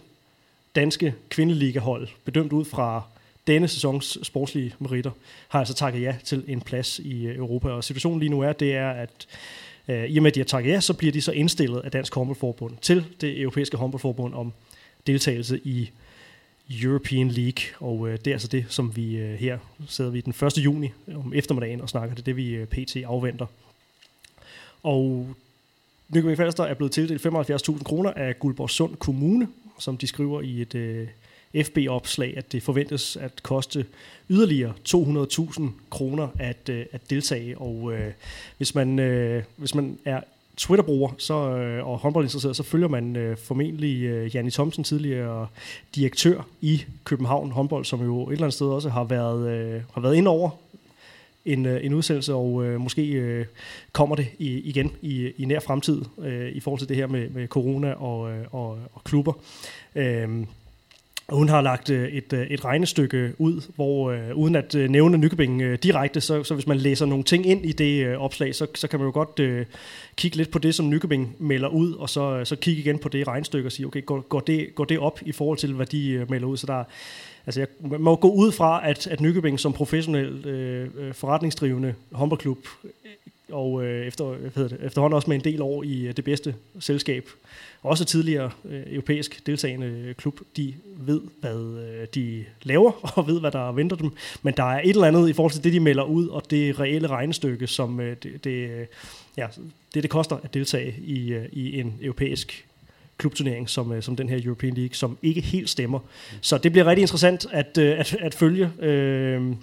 danske 0.76 1.14
kvindeligahold, 1.30 2.08
bedømt 2.26 2.54
ud 2.54 2.66
fra 2.66 3.04
denne 3.48 3.68
sæsons 3.68 4.18
sportslige 4.24 4.74
meritter, 4.80 5.12
har 5.48 5.60
altså 5.60 5.74
takket 5.74 6.02
ja 6.02 6.16
til 6.24 6.44
en 6.48 6.62
plads 6.62 7.00
i 7.00 7.26
øh, 7.26 7.38
Europa. 7.38 7.70
Og 7.70 7.84
situationen 7.84 8.20
lige 8.20 8.30
nu 8.30 8.42
er, 8.42 8.54
det 8.54 8.76
er, 8.76 8.90
at 8.90 9.28
øh, 9.88 10.06
i 10.06 10.18
og 10.18 10.24
med, 10.24 10.32
at 10.32 10.36
de 10.36 10.40
har 10.40 10.46
takket 10.46 10.72
ja, 10.72 10.80
så 10.80 10.94
bliver 10.94 11.12
de 11.12 11.22
så 11.22 11.32
indstillet 11.32 11.80
af 11.80 11.92
Dansk 11.92 12.16
Håndboldforbund 12.16 12.74
til 12.82 13.06
det 13.22 13.42
europæiske 13.42 13.78
håndboldforbund 13.78 14.34
om 14.34 14.54
deltagelse 15.08 15.60
i 15.64 15.90
European 16.70 17.28
League, 17.28 17.64
og 17.80 18.10
øh, 18.10 18.18
det 18.18 18.28
er 18.28 18.32
altså 18.32 18.48
det, 18.48 18.66
som 18.70 18.96
vi 18.96 19.18
øh, 19.18 19.40
her 19.40 19.58
sidder 19.88 20.12
vi 20.12 20.22
den 20.22 20.34
1. 20.48 20.58
juni 20.58 20.92
om 21.16 21.34
eftermiddagen 21.36 21.82
og 21.82 21.90
snakker. 21.90 22.16
Det 22.16 22.22
er 22.22 22.26
det, 22.26 22.36
vi 22.36 22.50
øh, 22.50 22.68
pt. 22.68 22.96
afventer. 22.96 23.46
Og 24.84 25.28
Nykøbing 26.10 26.38
Falster 26.38 26.64
er 26.64 26.74
blevet 26.74 26.92
tildelt 26.92 27.26
75.000 27.26 27.84
kroner 27.84 28.12
af 28.12 28.40
Guldborg 28.40 28.70
Sund 28.70 28.96
Kommune, 28.96 29.48
som 29.80 29.98
de 29.98 30.08
skriver 30.08 30.42
i 30.42 30.62
et 30.62 30.76
øh, 30.76 31.08
FB-opslag, 31.66 32.38
at 32.38 32.52
det 32.52 32.64
forventes 32.64 33.18
at 33.18 33.44
koste 33.44 33.86
yderligere 34.30 34.74
200.000 34.90 35.64
kroner 35.90 36.28
at, 36.40 36.70
øh, 36.70 36.86
at 36.92 37.10
deltage. 37.10 37.58
Og 37.58 37.94
øh, 37.94 38.14
hvis, 38.58 38.76
man, 38.76 39.00
øh, 39.00 39.44
hvis 39.56 39.76
man 39.76 40.00
er 40.06 40.22
Twitter-bruger 40.60 41.10
så, 41.18 41.34
øh, 41.34 41.88
og 41.88 41.98
håndboldinteresseret, 41.98 42.56
så 42.56 42.64
følger 42.64 42.88
man 42.88 43.16
øh, 43.16 43.38
formentlig 43.38 44.04
øh, 44.04 44.36
Janni 44.36 44.52
Thomsen, 44.52 44.84
tidligere 44.84 45.48
direktør 45.96 46.48
i 46.62 46.84
København 47.04 47.52
håndbold, 47.52 47.86
som 47.86 48.04
jo 48.04 48.28
et 48.28 48.32
eller 48.32 48.44
andet 48.44 48.54
sted 48.54 48.68
også 48.68 48.90
har 48.90 49.04
været, 49.04 49.50
øh, 49.50 49.82
har 49.94 50.02
været 50.02 50.16
ind 50.16 50.28
over 50.28 50.50
en, 51.46 51.66
øh, 51.66 51.86
en 51.86 51.94
udsendelse, 51.94 52.34
og 52.34 52.66
øh, 52.66 52.82
måske 52.82 53.12
øh, 53.12 53.46
kommer 53.92 54.16
det 54.16 54.28
i, 54.40 54.60
igen 54.60 54.92
i, 55.02 55.32
i 55.38 55.46
nær 55.46 55.60
fremtid 55.60 56.02
øh, 56.22 56.50
i 56.50 56.60
forhold 56.60 56.80
til 56.80 56.90
det 56.90 56.98
her 56.98 57.08
med, 57.08 57.30
med 57.30 57.48
corona 57.48 57.94
og, 57.94 58.32
øh, 58.32 58.46
og, 58.52 58.78
og 58.94 59.04
klubber. 59.04 59.34
Øh, 59.96 60.30
hun 61.32 61.50
har 61.50 61.62
lagt 61.62 61.90
øh, 61.90 62.10
et, 62.10 62.34
øh, 62.34 62.48
et 62.48 62.66
regnestykke 62.66 63.34
ud, 63.38 63.62
hvor 63.76 64.12
øh, 64.12 64.36
uden 64.36 64.56
at 64.56 64.76
øh, 64.76 64.90
nævne 64.90 65.18
Nykøbing 65.18 65.62
øh, 65.62 65.78
direkte, 65.84 66.22
så, 66.22 66.44
så 66.44 66.54
hvis 66.54 66.68
man 66.68 66.78
læser 66.78 67.06
nogle 67.06 67.24
ting 67.24 67.46
ind 67.46 67.66
i 67.66 67.72
det 67.72 68.06
øh, 68.06 68.18
opslag, 68.18 68.56
så, 68.56 68.68
så 68.76 68.88
kan 68.88 69.00
man 69.00 69.06
jo 69.06 69.12
godt 69.12 69.40
øh, 69.40 69.66
kigge 70.16 70.38
lidt 70.38 70.52
på 70.52 70.60
det, 70.60 70.76
som 70.76 70.90
Nykøbing 70.90 71.36
melder 71.40 71.68
ud, 71.68 71.94
og 71.94 72.10
så, 72.10 72.46
så 72.46 72.56
kigge 72.56 72.82
igen 72.82 73.00
på 73.00 73.10
det 73.10 73.28
regnestykke 73.28 73.68
og 73.68 73.72
sige, 73.72 73.86
okay, 73.86 74.06
går, 74.06 74.22
går, 74.22 74.40
det, 74.40 74.76
går 74.76 74.86
det 74.86 75.00
op 75.00 75.20
i 75.26 75.32
forhold 75.32 75.58
til, 75.58 75.74
hvad 75.74 75.86
de 75.86 76.10
øh, 76.10 76.32
melder 76.32 76.48
ud? 76.48 76.58
Så 76.58 76.68
der, 76.68 76.84
altså 77.46 77.60
jeg 77.60 77.68
må 78.00 78.16
gå 78.16 78.32
ud 78.32 78.52
fra, 78.52 78.90
at, 78.90 79.08
at 79.08 79.22
Nykøbing 79.22 79.60
som 79.60 79.74
professionel 79.74 80.48
øh, 80.48 80.90
øh 80.98 81.14
forretningsdrivende 81.14 81.94
håndboldklub, 82.12 82.68
og 83.52 83.86
øh, 83.86 84.08
efter, 84.08 84.26
hvad 84.26 84.52
hedder 84.56 84.78
det, 84.78 84.86
efterhånden 84.86 85.16
også 85.16 85.30
med 85.30 85.36
en 85.36 85.44
del 85.44 85.62
år 85.62 85.84
i 85.84 86.12
det 86.12 86.26
bedste 86.26 86.56
selskab, 86.80 87.30
også 87.84 88.06
tidligere 88.06 88.52
øh, 88.66 88.82
europæisk 88.88 89.46
deltagende 89.46 89.88
øh, 89.88 90.16
klub, 90.16 90.40
de 90.58 90.74
ved, 90.98 91.22
hvad 91.42 91.90
øh, 91.90 92.08
de 92.16 92.46
laver, 92.64 92.92
og 93.18 93.28
ved, 93.28 93.40
hvad 93.40 93.52
der 93.52 93.72
venter 93.72 93.96
dem. 93.96 94.12
Men 94.42 94.54
der 94.58 94.64
er 94.64 94.82
et 94.84 94.90
eller 94.90 95.08
andet 95.08 95.30
i 95.30 95.34
forhold 95.34 95.52
til 95.52 95.64
det, 95.64 95.74
de 95.74 95.80
melder 95.80 96.04
ud, 96.04 96.28
og 96.28 96.44
det 96.50 96.80
reelle 96.80 97.08
regnestykke, 97.08 97.68
som 97.68 98.00
øh, 98.00 98.18
det, 98.24 98.44
det, 98.44 98.70
øh, 98.70 98.86
ja, 99.38 99.48
det, 99.94 100.04
det 100.04 100.10
koster 100.10 100.36
at 100.36 100.54
deltage 100.54 100.96
i, 101.06 101.34
øh, 101.34 101.46
i 101.52 101.80
en 101.80 102.00
europæisk 102.02 102.66
klubturnering, 103.18 103.70
som, 103.70 103.92
øh, 103.92 104.04
som 104.04 104.16
den 104.16 104.30
her 104.30 104.40
European 104.44 104.74
League, 104.74 104.96
som 104.96 105.18
ikke 105.22 105.42
helt 105.42 105.70
stemmer. 105.70 106.00
Så 106.42 106.58
det 106.58 106.72
bliver 106.72 106.86
rigtig 106.86 107.02
interessant 107.02 107.46
at, 107.52 107.78
øh, 107.78 108.00
at, 108.00 108.14
at 108.20 108.36
følge. 108.36 108.72
Øh, 108.80 109.56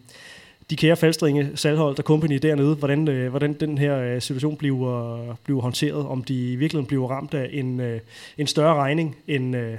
de 0.70 0.76
kære 0.76 0.96
faldstringe, 0.96 1.50
Salhold 1.54 1.98
og 1.98 2.04
company 2.04 2.38
dernede, 2.42 2.74
hvordan, 2.74 3.08
øh, 3.08 3.30
hvordan 3.30 3.52
den 3.52 3.78
her 3.78 3.98
øh, 3.98 4.22
situation 4.22 4.56
bliver, 4.56 5.34
bliver 5.44 5.60
håndteret, 5.60 6.06
om 6.06 6.24
de 6.24 6.52
i 6.52 6.56
virkeligheden 6.56 6.86
bliver 6.86 7.08
ramt 7.08 7.34
af 7.34 7.48
en, 7.52 7.80
øh, 7.80 8.00
en 8.38 8.46
større 8.46 8.74
regning 8.74 9.16
end, 9.26 9.56
øh, 9.56 9.74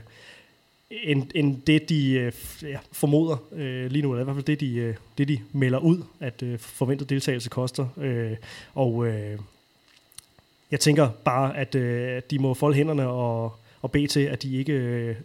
end, 0.89 1.23
end 1.35 1.61
det, 1.61 1.89
de 1.89 2.11
øh, 2.11 2.31
ja, 2.61 2.77
formoder 2.91 3.37
øh, 3.51 3.91
lige 3.91 4.01
nu, 4.01 4.11
eller 4.11 4.21
i 4.21 4.23
hvert 4.23 4.35
fald 4.35 4.45
det, 4.45 4.59
de, 4.59 4.75
øh, 4.75 4.95
det, 5.17 5.27
de 5.27 5.39
melder 5.51 5.79
ud, 5.79 6.03
at 6.19 6.43
øh, 6.43 6.59
forventet 6.59 7.09
deltagelse 7.09 7.49
koster. 7.49 7.87
Øh, 7.97 8.35
og 8.73 9.07
øh, 9.07 9.39
jeg 10.71 10.79
tænker 10.79 11.09
bare, 11.25 11.57
at 11.57 11.75
øh, 11.75 12.21
de 12.31 12.39
må 12.39 12.53
folde 12.53 12.75
hænderne 12.75 13.07
og, 13.07 13.55
og 13.81 13.91
bede 13.91 14.07
til, 14.07 14.19
at 14.19 14.43
de 14.43 14.57
ikke 14.57 14.73
øh, 14.73 15.15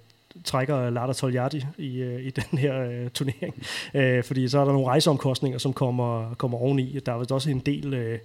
trækker 0.45 0.91
Lada 0.91 1.13
Toljati 1.13 1.65
i, 1.79 1.97
øh, 1.97 2.27
i 2.27 2.31
den 2.31 2.59
her 2.59 2.83
øh, 2.83 3.11
turnering. 3.11 3.63
Øh, 3.95 4.25
fordi 4.25 4.49
så 4.49 4.59
er 4.59 4.65
der 4.65 4.73
nogle 4.73 4.89
rejseomkostninger, 4.89 5.59
som 5.59 5.73
kommer, 5.73 6.35
kommer 6.35 6.59
oveni. 6.59 6.99
Der 7.07 7.13
er 7.13 7.19
vist 7.19 7.33
også 7.33 7.51
en 7.51 7.59
del, 7.59 7.95
øh, 7.95 8.19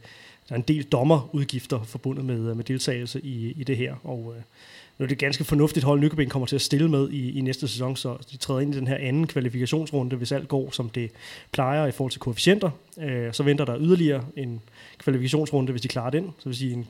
der 0.49 0.53
er 0.53 0.55
en 0.55 0.65
del 0.67 0.83
dommerudgifter 0.83 1.83
forbundet 1.83 2.25
med, 2.25 2.49
øh, 2.49 2.55
med 2.57 2.63
deltagelse 2.63 3.21
i, 3.21 3.51
i 3.51 3.63
det 3.63 3.77
her. 3.77 3.95
Og 4.03 4.33
øh, 4.37 4.41
nu 4.97 5.03
er 5.03 5.07
det 5.07 5.17
ganske 5.17 5.43
fornuftigt 5.43 5.83
hold, 5.83 5.99
Nykøbing 5.99 6.31
kommer 6.31 6.45
til 6.45 6.55
at 6.55 6.61
stille 6.61 6.89
med 6.89 7.09
i, 7.09 7.37
i 7.37 7.41
næste 7.41 7.67
sæson, 7.67 7.95
så 7.95 8.17
de 8.31 8.37
træder 8.37 8.59
ind 8.59 8.75
i 8.75 8.77
den 8.77 8.87
her 8.87 8.95
anden 8.95 9.27
kvalifikationsrunde, 9.27 10.15
hvis 10.15 10.31
alt 10.31 10.47
går, 10.47 10.71
som 10.71 10.89
det 10.89 11.11
plejer 11.51 11.85
i 11.85 11.91
forhold 11.91 12.11
til 12.11 12.21
koefficienter. 12.21 12.69
Øh, 12.97 13.33
så 13.33 13.43
venter 13.43 13.65
der 13.65 13.77
yderligere 13.79 14.25
en 14.35 14.61
kvalifikationsrunde, 14.97 15.71
hvis 15.71 15.81
de 15.81 15.87
klarer 15.87 16.09
den, 16.09 16.33
så 16.39 16.49
vil 16.49 16.57
sige 16.57 16.73
en, 16.73 16.87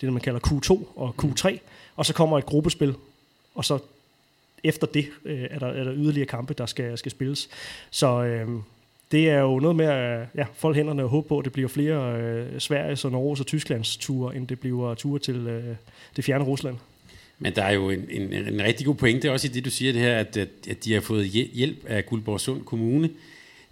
det, 0.00 0.12
man 0.12 0.22
kalder 0.22 0.40
Q2 0.46 0.98
og 0.98 1.14
Q3, 1.22 1.58
og 1.96 2.06
så 2.06 2.14
kommer 2.14 2.38
et 2.38 2.46
gruppespil, 2.46 2.94
og 3.54 3.64
så 3.64 3.78
efter 4.64 4.86
det 4.86 5.06
øh, 5.24 5.46
er, 5.50 5.58
der, 5.58 5.66
er 5.66 5.84
der 5.84 5.94
yderligere 5.96 6.26
kampe, 6.26 6.54
der 6.54 6.66
skal, 6.66 6.98
skal 6.98 7.10
spilles. 7.10 7.48
Så 7.90 8.24
øh, 8.24 8.48
det 9.12 9.30
er 9.30 9.40
jo 9.40 9.58
noget 9.58 9.76
med 9.76 9.86
at 9.86 10.26
ja, 10.36 10.44
folde 10.54 10.76
hænderne 10.76 11.02
og 11.02 11.08
håbe 11.08 11.28
på, 11.28 11.38
at 11.38 11.44
det 11.44 11.52
bliver 11.52 11.68
flere 11.68 12.20
øh, 12.20 12.60
Sveriges 12.60 13.04
og 13.04 13.12
Norges 13.12 13.40
og 13.40 13.46
Tysklands 13.46 13.96
ture, 13.96 14.36
end 14.36 14.48
det 14.48 14.60
bliver 14.60 14.94
ture 14.94 15.18
til 15.18 15.36
øh, 15.36 15.76
det 16.16 16.24
fjerne 16.24 16.44
Rusland. 16.44 16.76
Men 17.38 17.54
der 17.54 17.62
er 17.62 17.72
jo 17.72 17.90
en, 17.90 18.06
en, 18.10 18.32
en 18.32 18.62
rigtig 18.62 18.86
god 18.86 18.94
pointe 18.94 19.32
også 19.32 19.46
i 19.46 19.50
det, 19.50 19.64
du 19.64 19.70
siger 19.70 19.92
det 19.92 20.02
her, 20.02 20.18
at, 20.18 20.36
at 20.36 20.84
de 20.84 20.92
har 20.92 21.00
fået 21.00 21.26
hjælp 21.26 21.86
af 21.86 22.06
Guldborgsund 22.06 22.64
Kommune. 22.64 23.10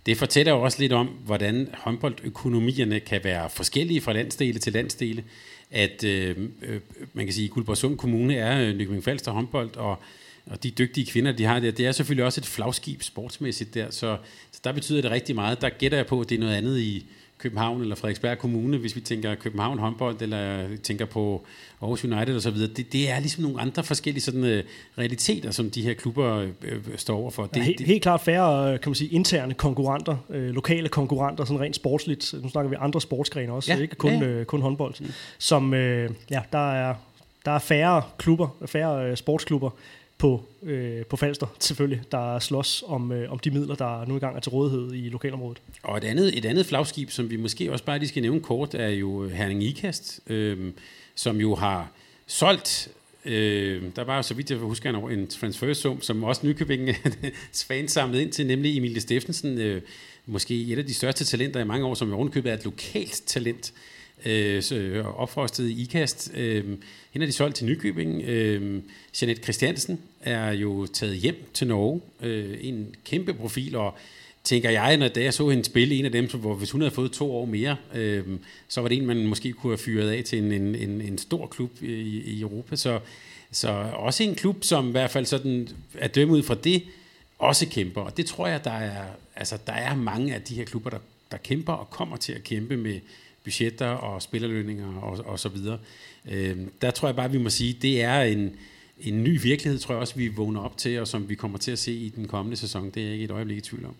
Det 0.06 0.16
fortæller 0.16 0.52
jo 0.52 0.62
også 0.62 0.80
lidt 0.80 0.92
om, 0.92 1.06
hvordan 1.06 1.68
håndboldøkonomierne 1.74 3.00
kan 3.00 3.20
være 3.24 3.50
forskellige 3.50 4.00
fra 4.00 4.12
landsdele 4.12 4.58
til 4.58 4.72
landsdele. 4.72 5.24
At 5.70 6.04
øh, 6.04 6.36
øh 6.62 6.80
man 7.12 7.24
kan 7.24 7.34
sige, 7.34 7.44
at 7.44 7.50
Guldborgsund 7.50 7.98
Kommune 7.98 8.36
er 8.36 8.68
øh, 8.68 8.76
Nykøbing 8.76 9.04
Falster 9.04 9.32
håndbold, 9.32 9.76
og 9.76 9.98
og 10.50 10.62
de 10.62 10.70
dygtige 10.70 11.06
kvinder, 11.06 11.32
de 11.32 11.44
har 11.44 11.60
der, 11.60 11.70
det 11.70 11.86
er 11.86 11.92
selvfølgelig 11.92 12.24
også 12.24 12.40
et 12.40 12.46
flagskib 12.46 13.02
sportsmæssigt 13.02 13.74
der, 13.74 13.90
så, 13.90 14.16
så 14.52 14.60
der 14.64 14.72
betyder 14.72 15.02
det 15.02 15.10
rigtig 15.10 15.34
meget. 15.34 15.60
Der 15.60 15.68
gætter 15.68 15.98
jeg 15.98 16.06
på, 16.06 16.20
at 16.20 16.28
det 16.28 16.34
er 16.34 16.40
noget 16.40 16.54
andet 16.54 16.78
i 16.78 17.06
København 17.38 17.82
eller 17.82 17.94
Frederiksberg 17.94 18.38
Kommune, 18.38 18.78
hvis 18.78 18.96
vi 18.96 19.00
tænker 19.00 19.34
København 19.34 19.78
håndbold, 19.78 20.22
eller 20.22 20.66
tænker 20.82 21.04
på 21.04 21.46
Aarhus 21.82 22.04
United 22.04 22.36
og 22.36 22.42
så 22.42 22.50
videre. 22.50 22.70
Det, 22.76 22.92
det 22.92 23.10
er 23.10 23.20
ligesom 23.20 23.42
nogle 23.42 23.60
andre 23.60 23.84
forskellige 23.84 24.22
sådan, 24.22 24.42
uh, 24.42 24.64
realiteter, 24.98 25.50
som 25.50 25.70
de 25.70 25.82
her 25.82 25.94
klubber 25.94 26.42
uh, 26.42 26.50
står 26.96 27.16
overfor. 27.16 27.46
Det, 27.46 27.56
ja, 27.56 27.62
helt, 27.62 27.78
det, 27.78 27.86
helt 27.86 28.02
klart 28.02 28.20
færre, 28.20 28.78
kan 28.78 28.90
man 28.90 28.94
sige, 28.94 29.10
interne 29.10 29.54
konkurrenter, 29.54 30.16
uh, 30.28 30.36
lokale 30.36 30.88
konkurrenter, 30.88 31.44
sådan 31.44 31.60
rent 31.60 31.76
sportsligt. 31.76 32.34
Nu 32.42 32.48
snakker 32.48 32.70
vi 32.70 32.76
andre 32.80 33.00
sportsgrene 33.00 33.52
også, 33.52 33.72
ja, 33.72 33.80
ikke 33.80 33.96
kun, 33.96 34.22
ja. 34.22 34.40
uh, 34.40 34.44
kun 34.44 34.62
håndbold. 34.62 34.94
Som, 35.38 35.72
uh, 35.72 35.78
ja, 36.30 36.42
der 36.52 36.72
er, 36.72 36.94
der 37.44 37.50
er 37.50 37.58
færre 37.58 38.02
klubber, 38.18 38.48
færre 38.66 39.10
uh, 39.10 39.16
sportsklubber, 39.16 39.70
på, 40.18 40.44
øh, 40.62 41.04
på 41.04 41.16
Falster, 41.16 41.46
selvfølgelig, 41.58 42.02
der 42.12 42.38
slås 42.38 42.84
om, 42.86 43.12
øh, 43.12 43.32
om 43.32 43.38
de 43.38 43.50
midler, 43.50 43.74
der 43.74 44.06
nu 44.06 44.14
engang 44.14 44.36
er 44.36 44.40
til 44.40 44.50
rådighed 44.50 44.92
i 44.92 45.08
lokalområdet. 45.08 45.62
Og 45.82 45.96
et 45.96 46.04
andet, 46.04 46.38
et 46.38 46.44
andet 46.44 46.66
flagskib, 46.66 47.10
som 47.10 47.30
vi 47.30 47.36
måske 47.36 47.72
også 47.72 47.84
bare 47.84 47.98
lige 47.98 48.08
skal 48.08 48.22
nævne 48.22 48.40
kort, 48.40 48.74
er 48.74 48.88
jo 48.88 49.28
Herning 49.28 49.62
Ikast, 49.62 50.20
øh, 50.26 50.72
som 51.14 51.40
jo 51.40 51.54
har 51.54 51.90
solgt 52.26 52.88
Øh, 53.28 53.82
der 53.96 54.04
var 54.04 54.22
så 54.22 54.34
vidt 54.34 54.50
jeg 54.50 54.58
husker 54.58 54.90
en, 54.90 55.18
en 55.18 55.26
transfersum, 55.26 56.00
som 56.00 56.24
også 56.24 56.46
Nykøbing 56.46 56.88
fans 57.68 57.92
samlede 57.92 58.22
ind 58.22 58.32
til, 58.32 58.46
nemlig 58.46 58.76
Emilie 58.76 59.00
Steffensen, 59.00 59.58
øh, 59.58 59.82
måske 60.26 60.62
et 60.72 60.78
af 60.78 60.86
de 60.86 60.94
største 60.94 61.24
talenter 61.24 61.60
i 61.60 61.64
mange 61.64 61.86
år, 61.86 61.94
som 61.94 62.10
i 62.10 62.12
ovenkøbet 62.12 62.50
er 62.50 62.56
et 62.56 62.64
lokalt 62.64 63.22
talent, 63.26 63.72
øh, 63.72 63.95
Øh, 64.24 64.62
øh, 64.72 65.20
opfrostet 65.20 65.68
i 65.68 65.82
IKAST. 65.82 66.30
Øh, 66.34 66.64
hende 67.10 67.24
er 67.24 67.26
de 67.26 67.32
solgt 67.32 67.56
til 67.56 67.66
Nykøbing. 67.66 68.22
Øh, 68.22 68.82
Jeanette 69.20 69.42
Christiansen 69.42 70.00
er 70.20 70.52
jo 70.52 70.86
taget 70.86 71.16
hjem 71.16 71.44
til 71.54 71.66
Norge. 71.66 72.00
Øh, 72.22 72.58
en 72.60 72.94
kæmpe 73.04 73.34
profil, 73.34 73.76
og 73.76 73.94
tænker 74.44 74.70
jeg, 74.70 74.96
når 74.96 75.08
da 75.08 75.22
jeg 75.22 75.34
så 75.34 75.48
hende 75.48 75.64
spille, 75.64 75.94
en 75.94 76.04
af 76.04 76.12
dem, 76.12 76.30
som, 76.30 76.40
hvor 76.40 76.54
hvis 76.54 76.70
hun 76.70 76.80
havde 76.80 76.94
fået 76.94 77.12
to 77.12 77.36
år 77.36 77.44
mere, 77.44 77.76
øh, 77.94 78.24
så 78.68 78.80
var 78.80 78.88
det 78.88 78.98
en, 78.98 79.06
man 79.06 79.26
måske 79.26 79.52
kunne 79.52 79.70
have 79.70 79.78
fyret 79.78 80.10
af 80.10 80.24
til 80.24 80.38
en, 80.38 80.52
en, 80.52 80.74
en, 80.74 81.00
en 81.00 81.18
stor 81.18 81.46
klub 81.46 81.82
i, 81.82 82.20
i 82.20 82.40
Europa. 82.40 82.76
Så, 82.76 83.00
så 83.50 83.68
også 83.94 84.22
en 84.22 84.34
klub, 84.34 84.64
som 84.64 84.88
i 84.88 84.90
hvert 84.90 85.10
fald 85.10 85.26
sådan, 85.26 85.68
er 85.94 86.08
dømme 86.08 86.34
ud 86.34 86.42
fra 86.42 86.54
det, 86.54 86.82
også 87.38 87.66
kæmper. 87.66 88.00
Og 88.00 88.16
det 88.16 88.26
tror 88.26 88.46
jeg, 88.46 88.64
der 88.64 88.70
er, 88.70 89.04
altså, 89.36 89.58
der 89.66 89.72
er 89.72 89.94
mange 89.94 90.34
af 90.34 90.42
de 90.42 90.54
her 90.54 90.64
klubber, 90.64 90.90
der, 90.90 90.98
der 91.30 91.36
kæmper 91.36 91.72
og 91.72 91.90
kommer 91.90 92.16
til 92.16 92.32
at 92.32 92.44
kæmpe 92.44 92.76
med 92.76 93.00
budgetter 93.46 93.86
og 93.86 94.22
spillerlønninger 94.22 94.94
og, 94.94 95.18
og 95.26 95.38
så 95.38 95.48
videre. 95.48 95.78
Øh, 96.30 96.56
der 96.82 96.90
tror 96.90 97.08
jeg 97.08 97.16
bare, 97.16 97.30
vi 97.32 97.38
må 97.38 97.50
sige, 97.50 97.76
det 97.82 98.02
er 98.02 98.20
en, 98.22 98.56
en 99.00 99.24
ny 99.24 99.42
virkelighed, 99.42 99.78
tror 99.78 99.94
jeg 99.94 100.00
også, 100.00 100.14
vi 100.16 100.28
vågner 100.28 100.60
op 100.60 100.78
til, 100.78 101.00
og 101.00 101.08
som 101.08 101.28
vi 101.28 101.34
kommer 101.34 101.58
til 101.58 101.70
at 101.70 101.78
se 101.78 101.92
i 101.92 102.08
den 102.08 102.28
kommende 102.28 102.56
sæson. 102.56 102.90
Det 102.90 102.96
er 102.96 103.04
jeg 103.04 103.12
ikke 103.12 103.24
et 103.24 103.30
øjeblik 103.30 103.58
i 103.58 103.60
tvivl 103.60 103.84
om. 103.84 103.94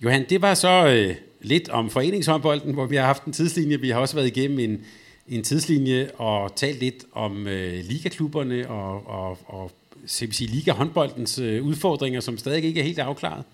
Johan, 0.00 0.26
det 0.28 0.42
var 0.42 0.54
så 0.54 0.86
øh, 0.88 1.16
lidt 1.40 1.68
om 1.68 1.90
foreningshåndbolden, 1.90 2.74
hvor 2.74 2.86
vi 2.86 2.96
har 2.96 3.06
haft 3.06 3.24
en 3.24 3.32
tidslinje. 3.32 3.80
Vi 3.80 3.90
har 3.90 4.00
også 4.00 4.14
været 4.14 4.26
igennem 4.26 4.58
en, 4.58 4.80
en 5.28 5.42
tidslinje 5.42 6.10
og 6.18 6.56
talt 6.56 6.80
lidt 6.80 7.04
om 7.12 7.46
øh, 7.46 7.84
ligaklubberne 7.84 8.68
og, 8.68 9.06
og, 9.06 9.38
og 9.46 9.70
skal 10.06 10.32
sige, 10.32 10.50
liga 10.50 10.72
håndboldens 10.72 11.38
øh, 11.38 11.62
udfordringer, 11.62 12.20
som 12.20 12.38
stadig 12.38 12.64
ikke 12.64 12.80
er 12.80 12.84
helt 12.84 12.98
afklaret. 12.98 13.44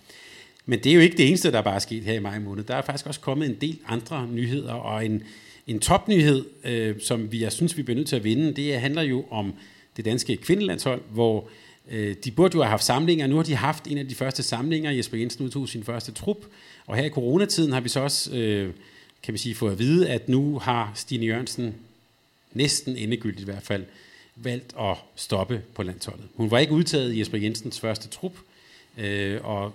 Men 0.67 0.79
det 0.79 0.91
er 0.91 0.95
jo 0.95 1.01
ikke 1.01 1.17
det 1.17 1.29
eneste, 1.29 1.53
der 1.53 1.63
bare 1.63 1.75
er 1.75 1.79
sket 1.79 2.03
her 2.03 2.13
i 2.13 2.19
maj 2.19 2.39
måned. 2.39 2.65
Der 2.65 2.75
er 2.75 2.83
faktisk 2.83 3.07
også 3.07 3.21
kommet 3.21 3.49
en 3.49 3.57
del 3.61 3.79
andre 3.87 4.29
nyheder, 4.33 4.73
og 4.73 5.07
en, 5.07 5.23
en 5.67 5.81
topnyhed, 5.81 6.45
øh, 6.65 7.01
som 7.01 7.33
vi, 7.33 7.43
jeg 7.43 7.53
synes, 7.53 7.77
vi 7.77 7.83
bliver 7.83 7.97
nødt 7.97 8.09
til 8.09 8.17
at 8.17 8.25
vinde, 8.25 8.53
det 8.53 8.81
handler 8.81 9.03
jo 9.03 9.25
om 9.31 9.55
det 9.97 10.05
danske 10.05 10.37
kvindelandshold, 10.37 11.03
hvor 11.11 11.49
øh, 11.91 12.17
de 12.25 12.31
burde 12.31 12.57
jo 12.57 12.63
have 12.63 12.71
haft 12.71 12.85
samlinger. 12.85 13.27
Nu 13.27 13.37
har 13.37 13.43
de 13.43 13.55
haft 13.55 13.87
en 13.87 13.99
af 13.99 14.09
de 14.09 14.15
første 14.15 14.43
samlinger. 14.43 14.91
Jesper 14.91 15.19
Jensen 15.19 15.45
udtog 15.45 15.69
sin 15.69 15.85
første 15.85 16.13
trup. 16.13 16.47
Og 16.87 16.97
her 16.97 17.05
i 17.05 17.09
coronatiden 17.09 17.73
har 17.73 17.81
vi 17.81 17.89
så 17.89 18.01
også, 18.01 18.37
øh, 18.37 18.73
kan 19.23 19.35
vi 19.35 19.39
sige, 19.39 19.55
fået 19.55 19.73
at 19.73 19.79
vide, 19.79 20.09
at 20.09 20.29
nu 20.29 20.59
har 20.59 20.93
Stine 20.95 21.27
Jørgensen 21.27 21.75
næsten 22.53 22.97
endegyldigt 22.97 23.41
i 23.41 23.45
hvert 23.45 23.63
fald 23.63 23.85
valgt 24.37 24.75
at 24.81 24.97
stoppe 25.17 25.63
på 25.75 25.83
landsholdet. 25.83 26.25
Hun 26.35 26.51
var 26.51 26.59
ikke 26.59 26.73
udtaget 26.73 27.13
i 27.13 27.19
Jesper 27.19 27.39
Jensens 27.39 27.81
første 27.81 28.09
trup, 28.09 28.33
øh, 28.99 29.41
og 29.45 29.75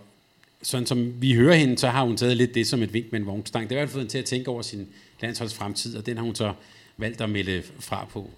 sådan 0.66 0.88
som 0.88 1.22
vi 1.22 1.34
hører 1.34 1.56
hende, 1.56 1.78
så 1.78 1.88
har 1.88 2.04
hun 2.04 2.18
taget 2.18 2.38
lidt 2.38 2.56
det 2.56 2.68
som 2.68 2.82
et 2.82 2.94
vink 2.94 3.12
med 3.12 3.20
en 3.20 3.26
vognstang. 3.26 3.70
Det 3.70 3.78
har 3.78 3.82
i 3.82 3.86
hvert 3.86 3.90
fald 3.90 3.94
fået 3.94 4.02
hende 4.02 4.12
til 4.12 4.18
at 4.18 4.26
tænke 4.26 4.50
over 4.50 4.62
sin 4.62 4.88
landsholds 5.22 5.54
fremtid, 5.54 5.98
og 5.98 6.06
den 6.06 6.18
har 6.18 6.24
hun 6.24 6.36
så 6.36 6.54
valgt 6.98 7.22
at 7.22 7.30
melde 7.30 7.64
fra 7.80 8.08
på. 8.14 8.30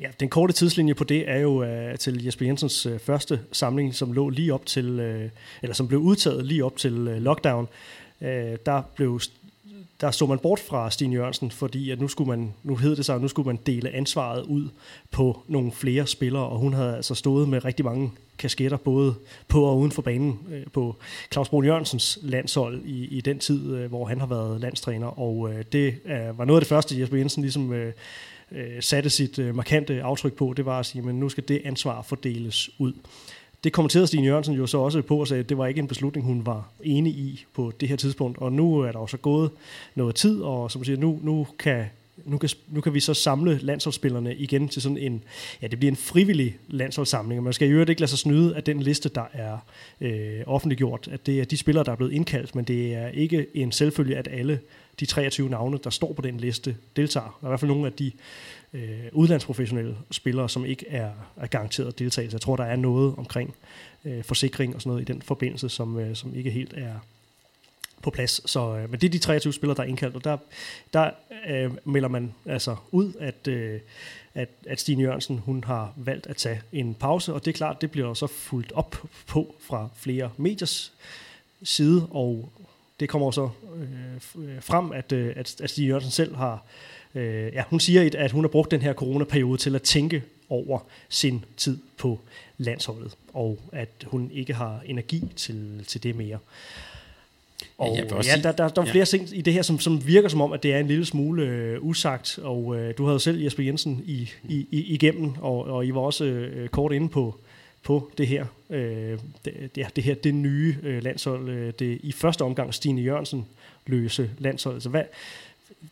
Ja, 0.00 0.08
den 0.20 0.28
korte 0.28 0.52
tidslinje 0.52 0.94
på 0.94 1.04
det 1.04 1.30
er 1.30 1.38
jo 1.38 1.62
uh, 1.62 1.98
til 1.98 2.24
Jesper 2.24 2.46
Jensens 2.46 2.86
uh, 2.86 2.98
første 2.98 3.40
samling, 3.52 3.94
som 3.94 4.12
lå 4.12 4.28
lige 4.28 4.54
op 4.54 4.66
til, 4.66 5.00
uh, 5.00 5.30
eller 5.62 5.74
som 5.74 5.88
blev 5.88 6.00
udtaget 6.00 6.46
lige 6.46 6.64
op 6.64 6.76
til 6.76 7.08
uh, 7.08 7.16
lockdown. 7.16 7.68
Uh, 8.20 8.26
der 8.66 8.82
blev 8.94 9.20
der 10.00 10.10
så 10.10 10.26
man 10.26 10.38
bort 10.38 10.60
fra 10.60 10.90
Stine 10.90 11.14
Jørgensen, 11.14 11.50
fordi 11.50 11.90
at 11.90 12.00
nu 12.00 12.08
skulle 12.08 12.28
man, 12.28 12.54
nu 12.62 12.76
hed 12.76 12.96
det 12.96 13.04
sig, 13.04 13.14
at 13.14 13.22
nu 13.22 13.28
skulle 13.28 13.46
man 13.46 13.58
dele 13.66 13.90
ansvaret 13.90 14.42
ud 14.42 14.68
på 15.10 15.42
nogle 15.48 15.72
flere 15.72 16.06
spillere, 16.06 16.46
og 16.46 16.58
hun 16.58 16.74
havde 16.74 16.96
altså 16.96 17.14
stået 17.14 17.48
med 17.48 17.64
rigtig 17.64 17.84
mange 17.84 18.10
kasketter, 18.38 18.76
både 18.76 19.14
på 19.48 19.64
og 19.64 19.78
uden 19.78 19.92
for 19.92 20.02
banen, 20.02 20.38
øh, 20.50 20.62
på 20.72 20.96
Claus 21.32 21.48
Brun 21.48 21.64
Jørgensens 21.64 22.18
landshold 22.22 22.84
i, 22.84 23.04
i 23.04 23.20
den 23.20 23.38
tid, 23.38 23.76
øh, 23.76 23.88
hvor 23.88 24.04
han 24.04 24.20
har 24.20 24.26
været 24.26 24.60
landstræner, 24.60 25.18
og 25.18 25.52
øh, 25.52 25.64
det 25.72 25.94
var 26.36 26.44
noget 26.44 26.58
af 26.58 26.60
det 26.60 26.68
første, 26.68 27.00
Jesper 27.00 27.16
Jensen 27.16 27.42
ligesom 27.42 27.72
øh, 27.72 27.92
øh, 28.52 28.82
satte 28.82 29.10
sit 29.10 29.38
øh, 29.38 29.54
markante 29.54 30.02
aftryk 30.02 30.32
på, 30.32 30.54
det 30.56 30.66
var 30.66 30.78
at 30.78 30.86
sige, 30.86 31.02
men 31.02 31.20
nu 31.20 31.28
skal 31.28 31.48
det 31.48 31.62
ansvar 31.64 32.02
fordeles 32.02 32.70
ud. 32.78 32.92
Det 33.64 33.72
kommenterede 33.72 34.06
Stine 34.06 34.26
Jørgensen 34.26 34.54
jo 34.54 34.66
så 34.66 34.78
også 34.78 35.02
på 35.02 35.20
og 35.20 35.28
sagde, 35.28 35.40
at 35.40 35.48
det 35.48 35.58
var 35.58 35.66
ikke 35.66 35.78
en 35.78 35.88
beslutning, 35.88 36.26
hun 36.26 36.46
var 36.46 36.68
enig 36.84 37.12
i 37.12 37.46
på 37.54 37.72
det 37.80 37.88
her 37.88 37.96
tidspunkt. 37.96 38.38
Og 38.38 38.52
nu 38.52 38.78
er 38.80 38.92
der 38.92 38.98
også 38.98 39.16
gået 39.16 39.50
noget 39.94 40.14
tid, 40.14 40.40
og 40.40 40.70
som 40.70 40.84
siger, 40.84 40.98
nu, 40.98 41.20
nu 41.22 41.46
kan 41.58 41.84
nu 42.24 42.38
kan, 42.38 42.50
nu 42.68 42.80
kan 42.80 42.94
vi 42.94 43.00
så 43.00 43.14
samle 43.14 43.58
landsholdsspillerne 43.62 44.34
igen 44.34 44.68
til 44.68 44.82
sådan 44.82 44.98
en, 44.98 45.24
ja, 45.62 45.66
det 45.66 45.78
bliver 45.78 45.92
en 45.92 45.96
frivillig 45.96 46.58
landsholdssamling, 46.68 47.38
og 47.38 47.44
man 47.44 47.52
skal 47.52 47.68
jo 47.68 47.80
ikke 47.80 48.00
lade 48.00 48.10
sig 48.10 48.18
snyde 48.18 48.56
af 48.56 48.64
den 48.64 48.80
liste, 48.80 49.08
der 49.08 49.24
er 49.32 49.58
øh, 50.00 50.40
offentliggjort, 50.46 51.08
at 51.12 51.26
det 51.26 51.40
er 51.40 51.44
de 51.44 51.56
spillere, 51.56 51.84
der 51.84 51.92
er 51.92 51.96
blevet 51.96 52.12
indkaldt, 52.12 52.54
men 52.54 52.64
det 52.64 52.94
er 52.94 53.08
ikke 53.08 53.46
en 53.54 53.72
selvfølge, 53.72 54.16
at 54.16 54.28
alle 54.30 54.60
de 55.00 55.06
23 55.06 55.48
navne, 55.48 55.78
der 55.84 55.90
står 55.90 56.12
på 56.12 56.22
den 56.22 56.36
liste, 56.36 56.76
deltager. 56.96 57.38
Der 57.40 57.46
er 57.46 57.48
i 57.48 57.50
hvert 57.50 57.60
fald 57.60 57.70
nogle 57.70 57.86
af 57.86 57.92
de 57.92 58.12
øh, 58.72 58.80
udlandsprofessionelle 59.12 59.96
spillere, 60.10 60.48
som 60.48 60.64
ikke 60.64 60.88
er, 60.88 61.10
er 61.36 61.46
garanteret 61.46 61.98
deltagelse. 61.98 62.34
Jeg 62.34 62.40
tror, 62.40 62.56
der 62.56 62.64
er 62.64 62.76
noget 62.76 63.14
omkring 63.16 63.54
øh, 64.04 64.24
forsikring 64.24 64.74
og 64.74 64.80
sådan 64.80 64.90
noget 64.90 65.02
i 65.10 65.12
den 65.12 65.22
forbindelse, 65.22 65.68
som, 65.68 65.98
øh, 65.98 66.16
som 66.16 66.34
ikke 66.34 66.50
helt 66.50 66.74
er 66.76 66.94
på 68.02 68.10
plads. 68.10 68.50
Så, 68.50 68.76
øh, 68.76 68.90
men 68.90 69.00
det 69.00 69.06
er 69.06 69.10
de 69.10 69.18
23 69.18 69.52
spillere, 69.52 69.76
der 69.76 69.82
er 69.82 69.86
indkaldt, 69.86 70.16
og 70.16 70.24
der, 70.24 70.36
der 70.92 71.10
øh, 71.48 71.70
melder 71.84 72.08
man 72.08 72.34
altså 72.46 72.76
ud, 72.90 73.12
at, 73.20 73.48
øh, 73.48 73.80
at, 74.34 74.48
at 74.66 74.80
Stine 74.80 75.02
Jørgensen 75.02 75.38
hun 75.38 75.64
har 75.64 75.92
valgt 75.96 76.26
at 76.26 76.36
tage 76.36 76.60
en 76.72 76.94
pause, 76.94 77.34
og 77.34 77.44
det 77.44 77.50
er 77.50 77.56
klart, 77.56 77.80
det 77.80 77.90
bliver 77.90 78.14
så 78.14 78.26
fuldt 78.26 78.72
op 78.72 78.96
på 79.26 79.54
fra 79.60 79.88
flere 79.96 80.30
mediers 80.36 80.92
side, 81.62 82.08
og 82.10 82.52
det 83.00 83.08
kommer 83.08 83.30
så 83.30 83.50
øh, 83.76 84.62
frem, 84.62 84.92
at, 84.92 85.12
øh, 85.12 85.32
at, 85.36 85.60
at 85.60 85.70
Stine 85.70 85.88
Jørgensen 85.88 86.12
selv 86.12 86.36
har 86.36 86.64
Øh, 87.14 87.52
ja, 87.52 87.64
hun 87.70 87.80
siger, 87.80 88.10
at 88.18 88.30
hun 88.30 88.44
har 88.44 88.48
brugt 88.48 88.70
den 88.70 88.82
her 88.82 88.92
coronaperiode 88.92 89.58
til 89.58 89.74
at 89.74 89.82
tænke 89.82 90.22
over 90.48 90.78
sin 91.08 91.44
tid 91.56 91.78
på 91.96 92.20
landsholdet, 92.58 93.16
og 93.32 93.58
at 93.72 93.88
hun 94.06 94.30
ikke 94.30 94.54
har 94.54 94.80
energi 94.84 95.32
til, 95.36 95.84
til 95.86 96.02
det 96.02 96.16
mere. 96.16 96.38
Og 97.78 97.96
ja, 97.96 98.16
ja, 98.22 98.40
der, 98.42 98.52
der, 98.52 98.68
der 98.68 98.82
er 98.82 98.86
flere 98.86 98.98
ja. 98.98 99.04
ting 99.04 99.28
i 99.32 99.40
det 99.40 99.52
her, 99.52 99.62
som, 99.62 99.80
som 99.80 100.06
virker 100.06 100.28
som 100.28 100.40
om, 100.40 100.52
at 100.52 100.62
det 100.62 100.72
er 100.72 100.78
en 100.78 100.86
lille 100.86 101.06
smule 101.06 101.42
øh, 101.42 101.84
usagt, 101.84 102.38
og 102.42 102.76
øh, 102.76 102.94
du 102.98 103.06
havde 103.06 103.20
selv 103.20 103.42
Jesper 103.42 103.62
Jensen 103.62 104.02
i, 104.06 104.30
i, 104.48 104.66
i, 104.70 104.82
igennem, 104.82 105.32
og, 105.40 105.64
og 105.64 105.86
I 105.86 105.94
var 105.94 106.00
også 106.00 106.24
øh, 106.24 106.68
kort 106.68 106.92
inde 106.92 107.08
på, 107.08 107.34
på 107.82 108.10
det 108.18 108.26
her, 108.26 108.46
øh, 108.70 109.18
det, 109.44 109.70
ja, 109.76 109.86
det 109.96 110.04
her, 110.04 110.14
det 110.14 110.34
nye 110.34 110.76
øh, 110.82 111.02
landshold, 111.02 111.48
øh, 111.48 111.72
det 111.78 111.98
i 112.02 112.12
første 112.12 112.42
omgang 112.42 112.74
Stine 112.74 113.02
Jørgensen 113.02 113.46
løse 113.86 114.30
landshold. 114.38 114.74
Altså, 114.74 114.88
hvad, 114.88 115.02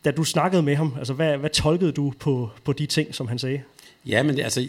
da 0.05 0.11
du 0.11 0.23
snakkede 0.23 0.63
med 0.63 0.75
ham, 0.75 0.95
altså 0.97 1.13
hvad, 1.13 1.37
hvad 1.37 1.49
tolkede 1.49 1.91
du 1.91 2.13
på, 2.19 2.49
på 2.63 2.73
de 2.73 2.85
ting, 2.85 3.15
som 3.15 3.27
han 3.27 3.39
sagde? 3.39 3.61
Ja, 4.05 4.23
men 4.23 4.39
altså, 4.39 4.67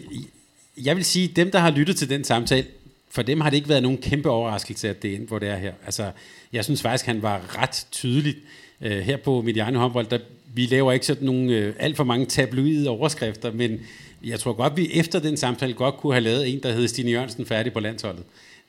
jeg 0.77 0.95
vil 0.95 1.05
sige, 1.05 1.27
dem, 1.27 1.51
der 1.51 1.59
har 1.59 1.71
lyttet 1.71 1.95
til 1.95 2.09
den 2.09 2.23
samtale, 2.23 2.65
for 3.11 3.21
dem 3.21 3.41
har 3.41 3.49
det 3.49 3.57
ikke 3.57 3.69
været 3.69 3.83
nogen 3.83 3.97
kæmpe 3.97 4.29
overraskelse, 4.29 4.89
at 4.89 5.03
det 5.03 5.13
er 5.13 5.19
hvor 5.19 5.39
det 5.39 5.49
er 5.49 5.57
her. 5.57 5.73
Altså, 5.85 6.11
jeg 6.53 6.63
synes 6.63 6.81
faktisk, 6.81 7.05
han 7.05 7.21
var 7.21 7.61
ret 7.61 7.87
tydelig 7.91 8.35
øh, 8.81 8.99
her 8.99 9.17
på 9.17 9.41
Mediano 9.41 9.79
håndbold. 9.79 10.07
Der, 10.07 10.19
vi 10.53 10.65
laver 10.65 10.91
ikke 10.91 11.05
sådan 11.05 11.25
nogle 11.25 11.51
øh, 11.51 11.73
alt 11.79 11.97
for 11.97 12.03
mange 12.03 12.25
tabloide 12.25 12.89
overskrifter, 12.89 13.51
men 13.51 13.79
jeg 14.23 14.39
tror 14.39 14.53
godt, 14.53 14.77
vi 14.77 14.89
efter 14.93 15.19
den 15.19 15.37
samtale 15.37 15.73
godt 15.73 15.97
kunne 15.97 16.13
have 16.13 16.23
lavet 16.23 16.49
en, 16.49 16.63
der 16.63 16.71
hed 16.71 16.87
Stine 16.87 17.11
Jørgensen 17.11 17.45
færdig 17.45 17.73
på 17.73 17.79
landsholdet. 17.79 18.23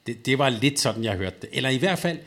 Det, 0.07 0.26
det 0.26 0.38
var 0.38 0.49
lidt 0.49 0.80
sådan, 0.80 1.05
jeg 1.05 1.16
hørte 1.16 1.36
det. 1.41 1.49
Eller 1.53 1.68
i 1.70 1.76
hvert 1.76 1.99
fald, 1.99 2.18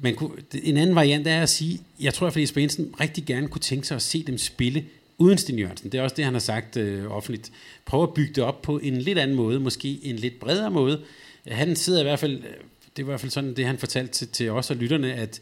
man 0.00 0.14
kunne, 0.14 0.30
en 0.62 0.76
anden 0.76 0.96
variant 0.96 1.26
er 1.26 1.42
at 1.42 1.48
sige, 1.48 1.80
jeg 2.00 2.14
tror, 2.14 2.26
at 2.26 2.32
Felix 2.32 2.54
Benson 2.54 2.94
rigtig 3.00 3.24
gerne 3.24 3.48
kunne 3.48 3.60
tænke 3.60 3.86
sig 3.86 3.94
at 3.94 4.02
se 4.02 4.22
dem 4.22 4.38
spille 4.38 4.84
uden 5.18 5.38
Stine 5.38 5.60
Jørgensen. 5.60 5.92
Det 5.92 5.98
er 5.98 6.02
også 6.02 6.16
det, 6.16 6.24
han 6.24 6.34
har 6.34 6.40
sagt 6.40 6.76
øh, 6.76 7.16
offentligt. 7.16 7.52
Prøv 7.84 8.02
at 8.02 8.14
bygge 8.14 8.34
det 8.34 8.44
op 8.44 8.62
på 8.62 8.78
en 8.78 8.98
lidt 8.98 9.18
anden 9.18 9.36
måde, 9.36 9.60
måske 9.60 9.98
en 10.02 10.16
lidt 10.16 10.40
bredere 10.40 10.70
måde. 10.70 11.00
Han 11.48 11.76
sidder 11.76 12.00
i 12.00 12.02
hvert 12.02 12.18
fald, 12.18 12.36
det 12.36 12.98
er 12.98 13.00
i 13.00 13.02
hvert 13.02 13.20
fald 13.20 13.30
sådan, 13.30 13.56
det 13.56 13.66
han 13.66 13.78
fortalte 13.78 14.12
til, 14.12 14.28
til 14.28 14.50
os 14.50 14.70
og 14.70 14.76
lytterne, 14.76 15.14
at, 15.14 15.40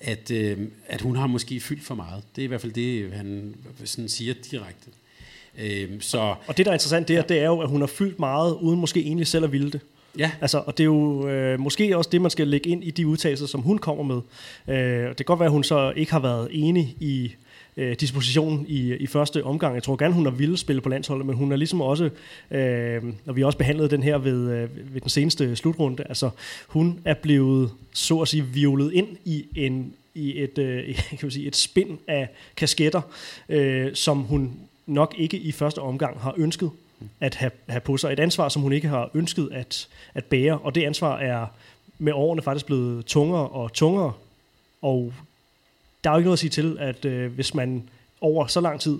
at, 0.00 0.30
øh, 0.30 0.58
at 0.86 1.00
hun 1.00 1.16
har 1.16 1.26
måske 1.26 1.60
fyldt 1.60 1.84
for 1.84 1.94
meget. 1.94 2.22
Det 2.36 2.42
er 2.42 2.44
i 2.44 2.48
hvert 2.48 2.60
fald 2.60 2.72
det, 2.72 3.12
han 3.12 3.54
sådan 3.84 4.08
siger 4.08 4.34
direkte. 4.50 4.90
Øh, 5.58 5.90
så, 6.00 6.34
og 6.46 6.56
det, 6.56 6.66
der 6.66 6.72
er 6.72 6.74
interessant, 6.74 7.08
det 7.08 7.16
er, 7.16 7.22
det 7.22 7.38
er 7.38 7.46
jo, 7.46 7.60
at 7.60 7.68
hun 7.68 7.80
har 7.80 7.86
fyldt 7.86 8.18
meget, 8.18 8.54
uden 8.60 8.80
måske 8.80 9.00
egentlig 9.00 9.26
selv 9.26 9.44
at 9.44 9.52
ville 9.52 9.70
det. 9.70 9.80
Ja. 10.18 10.30
Altså, 10.40 10.58
og 10.66 10.78
det 10.78 10.84
er 10.84 10.86
jo 10.86 11.28
øh, 11.28 11.60
måske 11.60 11.96
også 11.96 12.10
det, 12.12 12.20
man 12.20 12.30
skal 12.30 12.48
lægge 12.48 12.70
ind 12.70 12.84
i 12.84 12.90
de 12.90 13.06
udtalelser, 13.06 13.46
som 13.46 13.60
hun 13.60 13.78
kommer 13.78 14.04
med. 14.04 14.20
Øh, 14.76 15.08
det 15.08 15.16
kan 15.16 15.24
godt 15.24 15.40
være, 15.40 15.46
at 15.46 15.52
hun 15.52 15.64
så 15.64 15.92
ikke 15.96 16.12
har 16.12 16.20
været 16.20 16.48
enig 16.50 16.96
i 17.00 17.24
øh, 17.24 17.30
Øh, 17.76 17.96
dispositionen 18.00 18.66
i, 18.68 18.94
i 18.94 19.06
første 19.06 19.44
omgang. 19.44 19.74
Jeg 19.74 19.82
tror 19.82 19.96
gerne, 19.96 20.14
hun 20.14 20.24
har 20.24 20.32
ville 20.32 20.56
spille 20.56 20.82
på 20.82 20.88
landsholdet, 20.88 21.26
men 21.26 21.36
hun 21.36 21.52
er 21.52 21.56
ligesom 21.56 21.80
også, 21.80 22.10
øh, 22.50 23.02
og 23.26 23.36
vi 23.36 23.40
har 23.40 23.46
også 23.46 23.58
behandlet 23.58 23.90
den 23.90 24.02
her 24.02 24.18
ved, 24.18 24.50
øh, 24.50 24.94
ved 24.94 25.00
den 25.00 25.08
seneste 25.08 25.56
slutrunde, 25.56 26.04
altså 26.08 26.30
hun 26.66 27.00
er 27.04 27.14
blevet, 27.14 27.70
så 27.92 28.18
at 28.18 28.28
sige, 28.28 28.44
violet 28.44 28.92
ind 28.92 29.08
i 29.24 29.44
en 29.54 29.94
i 30.14 30.42
et, 30.42 30.58
øh, 30.58 30.94
kan 31.08 31.18
man 31.22 31.30
sige, 31.30 31.46
et 31.46 31.56
spind 31.56 31.98
af 32.08 32.28
kasketter, 32.56 33.00
øh, 33.48 33.94
som 33.94 34.18
hun 34.18 34.52
nok 34.86 35.14
ikke 35.18 35.36
i 35.36 35.52
første 35.52 35.78
omgang 35.78 36.20
har 36.20 36.34
ønsket 36.36 36.70
at 37.20 37.34
have, 37.34 37.50
have 37.68 37.80
på 37.80 37.96
sig. 37.96 38.12
Et 38.12 38.20
ansvar, 38.20 38.48
som 38.48 38.62
hun 38.62 38.72
ikke 38.72 38.88
har 38.88 39.10
ønsket 39.14 39.48
at, 39.52 39.88
at 40.14 40.24
bære, 40.24 40.58
og 40.58 40.74
det 40.74 40.84
ansvar 40.84 41.18
er 41.18 41.46
med 41.98 42.12
årene 42.12 42.42
faktisk 42.42 42.66
blevet 42.66 43.06
tungere 43.06 43.48
og 43.48 43.72
tungere, 43.72 44.12
og 44.82 45.12
der 46.04 46.10
er 46.10 46.14
jo 46.14 46.18
ikke 46.18 46.26
noget 46.26 46.36
at 46.36 46.40
sige 46.40 46.50
til, 46.50 46.76
at 46.80 47.04
øh, 47.04 47.32
hvis 47.32 47.54
man 47.54 47.88
over 48.20 48.46
så 48.46 48.60
lang 48.60 48.80
tid 48.80 48.98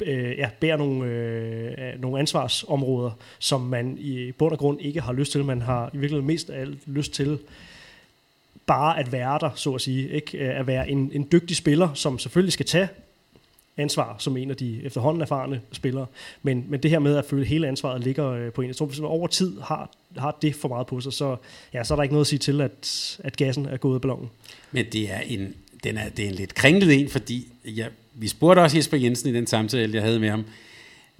øh, 0.00 0.38
ja, 0.38 0.50
bærer 0.60 0.76
nogle, 0.76 1.04
øh, 1.10 2.00
nogle 2.00 2.18
ansvarsområder, 2.18 3.10
som 3.38 3.60
man 3.60 3.96
i 4.00 4.32
bund 4.32 4.52
og 4.52 4.58
grund 4.58 4.80
ikke 4.80 5.00
har 5.00 5.12
lyst 5.12 5.32
til. 5.32 5.44
Man 5.44 5.62
har 5.62 5.86
i 5.86 5.96
virkeligheden 5.96 6.26
mest 6.26 6.50
af 6.50 6.60
alt 6.60 6.78
lyst 6.86 7.12
til 7.12 7.38
bare 8.66 8.98
at 8.98 9.12
være 9.12 9.38
der, 9.40 9.50
så 9.54 9.74
at 9.74 9.80
sige. 9.80 10.08
Ikke? 10.08 10.38
Øh, 10.38 10.60
at 10.60 10.66
være 10.66 10.90
en, 10.90 11.10
en 11.14 11.28
dygtig 11.32 11.56
spiller, 11.56 11.94
som 11.94 12.18
selvfølgelig 12.18 12.52
skal 12.52 12.66
tage 12.66 12.88
ansvar 13.76 14.16
som 14.18 14.36
en 14.36 14.50
af 14.50 14.56
de 14.56 14.84
efterhånden 14.84 15.22
erfarne 15.22 15.60
spillere. 15.72 16.06
Men, 16.42 16.64
men 16.68 16.82
det 16.82 16.90
her 16.90 16.98
med 16.98 17.16
at 17.16 17.24
føle 17.24 17.44
hele 17.44 17.68
ansvaret 17.68 18.04
ligger 18.04 18.30
øh, 18.30 18.52
på 18.52 18.62
en. 18.62 18.68
Jeg 18.68 18.76
tror, 18.76 18.86
hvis 18.86 19.00
man 19.00 19.10
over 19.10 19.26
tid 19.26 19.60
har, 19.60 19.90
har 20.16 20.38
det 20.42 20.54
for 20.54 20.68
meget 20.68 20.86
på 20.86 21.00
sig, 21.00 21.12
så, 21.12 21.36
ja, 21.72 21.84
så 21.84 21.94
er 21.94 21.96
der 21.96 22.02
ikke 22.02 22.14
noget 22.14 22.24
at 22.24 22.28
sige 22.28 22.38
til, 22.38 22.60
at, 22.60 23.18
at 23.24 23.36
gassen 23.36 23.66
er 23.66 23.76
gået 23.76 23.94
af 23.94 24.00
ballonen. 24.00 24.30
Men 24.72 24.86
det 24.92 25.12
er 25.12 25.20
en, 25.20 25.54
den 25.84 25.98
er, 25.98 26.08
det 26.08 26.24
er 26.24 26.28
en 26.28 26.34
lidt 26.34 26.54
kringlet 26.54 27.00
en, 27.00 27.08
fordi 27.08 27.48
jeg, 27.64 27.90
vi 28.14 28.28
spurgte 28.28 28.60
også 28.60 28.76
Jesper 28.76 28.96
Jensen 28.96 29.28
i 29.28 29.32
den 29.32 29.46
samtale, 29.46 29.94
jeg 29.94 30.02
havde 30.02 30.20
med 30.20 30.30
ham, 30.30 30.44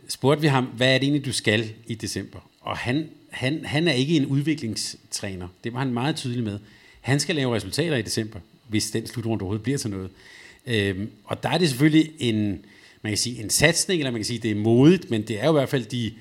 spurgte 0.08 0.42
vi 0.42 0.46
ham, 0.46 0.64
hvad 0.64 0.94
er 0.94 0.98
det 0.98 1.02
egentlig, 1.02 1.24
du 1.24 1.32
skal 1.32 1.72
i 1.86 1.94
december? 1.94 2.50
Og 2.60 2.76
han, 2.76 3.08
han, 3.30 3.64
han 3.64 3.88
er 3.88 3.92
ikke 3.92 4.16
en 4.16 4.26
udviklingstræner. 4.26 5.48
Det 5.64 5.72
var 5.72 5.78
han 5.78 5.92
meget 5.92 6.16
tydelig 6.16 6.44
med. 6.44 6.58
Han 7.00 7.20
skal 7.20 7.34
lave 7.34 7.54
resultater 7.54 7.96
i 7.96 8.02
december, 8.02 8.38
hvis 8.68 8.90
den 8.90 9.06
slutrunde 9.06 9.42
overhovedet 9.42 9.62
bliver 9.62 9.78
til 9.78 9.90
noget. 9.90 10.10
Øhm, 10.66 11.10
og 11.24 11.42
der 11.42 11.48
er 11.48 11.58
det 11.58 11.68
selvfølgelig 11.68 12.12
en, 12.18 12.64
man 13.02 13.10
kan 13.10 13.18
sige, 13.18 13.42
en 13.42 13.50
satsning, 13.50 14.00
eller 14.00 14.10
man 14.10 14.18
kan 14.18 14.26
sige, 14.26 14.38
det 14.38 14.50
er 14.50 14.54
modigt, 14.54 15.10
men 15.10 15.22
det 15.22 15.40
er 15.40 15.44
jo 15.44 15.50
i 15.50 15.58
hvert 15.58 15.68
fald 15.68 15.84
de, 15.84 16.12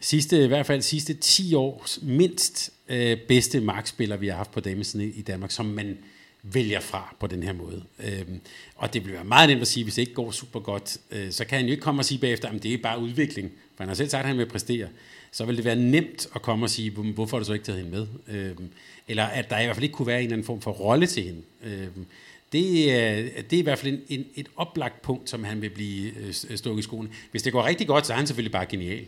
sidste, 0.00 0.44
i 0.44 0.46
hvert 0.46 0.66
fald 0.66 0.82
sidste 0.82 1.14
10 1.14 1.54
års 1.54 1.98
mindst 2.02 2.70
øh, 2.88 3.16
bedste 3.28 3.60
markspiller, 3.60 4.16
vi 4.16 4.28
har 4.28 4.36
haft 4.36 4.52
på 4.52 4.60
damesiden 4.60 5.12
i, 5.14 5.22
Danmark, 5.22 5.50
som 5.50 5.66
man 5.66 5.98
vælger 6.42 6.80
fra 6.80 7.14
på 7.20 7.26
den 7.26 7.42
her 7.42 7.52
måde. 7.52 7.82
Øhm, 7.98 8.40
og 8.76 8.94
det 8.94 9.02
bliver 9.02 9.16
være 9.16 9.24
meget 9.24 9.48
nemt 9.48 9.60
at 9.60 9.68
sige, 9.68 9.84
hvis 9.84 9.94
det 9.94 10.02
ikke 10.02 10.14
går 10.14 10.30
super 10.30 10.60
godt, 10.60 10.98
øh, 11.10 11.30
så 11.32 11.44
kan 11.44 11.58
han 11.58 11.66
jo 11.66 11.70
ikke 11.70 11.82
komme 11.82 12.00
og 12.00 12.04
sige 12.04 12.18
bagefter, 12.18 12.48
at 12.48 12.62
det 12.62 12.74
er 12.74 12.78
bare 12.78 12.98
udvikling, 12.98 13.50
for 13.76 13.82
han 13.82 13.88
har 13.88 13.94
selv 13.94 14.08
sagt, 14.08 14.20
at 14.20 14.28
han 14.28 14.38
vil 14.38 14.46
præstere. 14.46 14.88
Så 15.32 15.44
vil 15.44 15.56
det 15.56 15.64
være 15.64 15.76
nemt 15.76 16.28
at 16.34 16.42
komme 16.42 16.66
og 16.66 16.70
sige, 16.70 16.90
hvorfor 16.90 17.36
har 17.36 17.38
du 17.38 17.46
så 17.46 17.52
ikke 17.52 17.64
taget 17.64 17.84
hende 17.84 17.90
med? 17.90 18.06
Øhm, 18.28 18.68
eller 19.08 19.24
at 19.24 19.50
der 19.50 19.58
i 19.58 19.64
hvert 19.64 19.76
fald 19.76 19.84
ikke 19.84 19.94
kunne 19.94 20.06
være 20.06 20.18
en 20.18 20.24
eller 20.24 20.34
anden 20.34 20.46
form 20.46 20.60
for 20.60 20.70
rolle 20.70 21.06
til 21.06 21.22
hende. 21.22 21.42
Øhm, 21.64 22.06
det, 22.52 22.92
er, 22.92 23.16
det 23.50 23.52
er 23.52 23.60
i 23.60 23.62
hvert 23.62 23.78
fald 23.78 23.92
en, 23.92 24.00
en, 24.08 24.26
et 24.34 24.48
oplagt 24.56 25.02
punkt, 25.02 25.30
som 25.30 25.44
han 25.44 25.62
vil 25.62 25.70
blive 25.70 26.12
øh, 26.16 26.56
stukket 26.56 26.80
i 26.80 26.82
skoen. 26.82 27.08
Hvis 27.30 27.42
det 27.42 27.52
går 27.52 27.64
rigtig 27.64 27.86
godt, 27.86 28.06
så 28.06 28.12
er 28.12 28.16
han 28.16 28.26
selvfølgelig 28.26 28.52
bare 28.52 28.66
genial. 28.66 29.04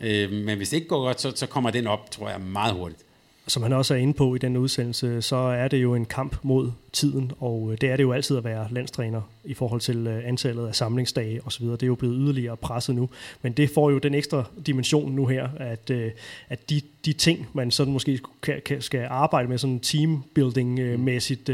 Øh, 0.00 0.32
men 0.32 0.56
hvis 0.56 0.68
det 0.68 0.76
ikke 0.76 0.88
går 0.88 1.04
godt, 1.04 1.20
så, 1.20 1.32
så 1.36 1.46
kommer 1.46 1.70
den 1.70 1.86
op, 1.86 2.10
tror 2.10 2.30
jeg, 2.30 2.40
meget 2.40 2.74
hurtigt 2.74 3.04
som 3.50 3.62
han 3.62 3.72
også 3.72 3.94
er 3.94 3.98
inde 3.98 4.14
på 4.14 4.34
i 4.34 4.38
den 4.38 4.56
udsendelse, 4.56 5.22
så 5.22 5.36
er 5.36 5.68
det 5.68 5.82
jo 5.82 5.94
en 5.94 6.04
kamp 6.04 6.36
mod 6.42 6.70
tiden, 6.92 7.32
og 7.40 7.68
øh, 7.72 7.78
det 7.80 7.90
er 7.90 7.96
det 7.96 8.02
jo 8.02 8.12
altid 8.12 8.36
at 8.36 8.44
være 8.44 8.68
landstræner 8.70 9.20
i 9.44 9.54
forhold 9.54 9.80
til 9.80 10.06
øh, 10.06 10.28
antallet 10.28 10.68
af 10.68 10.74
samlingsdage 10.74 11.40
osv. 11.46 11.66
Det 11.66 11.82
er 11.82 11.86
jo 11.86 11.94
blevet 11.94 12.16
yderligere 12.20 12.56
presset 12.56 12.94
nu, 12.94 13.08
men 13.42 13.52
det 13.52 13.70
får 13.70 13.90
jo 13.90 13.98
den 13.98 14.14
ekstra 14.14 14.44
dimension 14.66 15.12
nu 15.12 15.26
her, 15.26 15.48
at, 15.56 15.90
øh, 15.90 16.10
at 16.48 16.70
de, 16.70 16.80
de 17.04 17.12
ting, 17.12 17.48
man 17.52 17.70
sådan 17.70 17.92
måske 17.92 18.20
kan, 18.42 18.60
kan, 18.64 18.82
skal 18.82 19.06
arbejde 19.10 19.48
med, 19.48 19.58
sådan 19.58 19.80
teambuilding-mæssigt, 19.80 21.48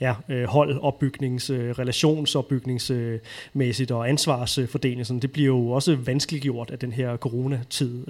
ja, 0.00 0.14
holdopbygnings, 0.46 1.50
relationsopbygningsmæssigt 1.50 3.90
og 3.90 4.08
ansvarsfordeling, 4.08 5.06
sådan, 5.06 5.20
det 5.20 5.32
bliver 5.32 5.46
jo 5.46 5.70
også 5.70 5.96
vanskeliggjort 5.96 6.70
af 6.70 6.78
den 6.78 6.92
her 6.92 7.16
coronatid. 7.16 8.06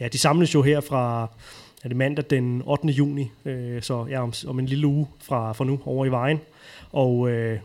Ja, 0.00 0.08
de 0.08 0.18
samles 0.18 0.54
jo 0.54 0.62
her 0.62 0.80
fra 0.80 1.28
er 1.82 1.88
det 1.88 1.96
mandag 1.96 2.24
den 2.30 2.62
8. 2.66 2.88
juni, 2.88 3.30
øh, 3.44 3.82
så 3.82 4.06
ja, 4.10 4.22
om, 4.22 4.32
om 4.46 4.58
en 4.58 4.66
lille 4.66 4.86
uge 4.86 5.06
fra, 5.20 5.52
fra 5.52 5.64
nu 5.64 5.80
over 5.84 6.06
i 6.06 6.10
vejen. 6.10 6.40
Og 6.92 7.30
øh, 7.30 7.58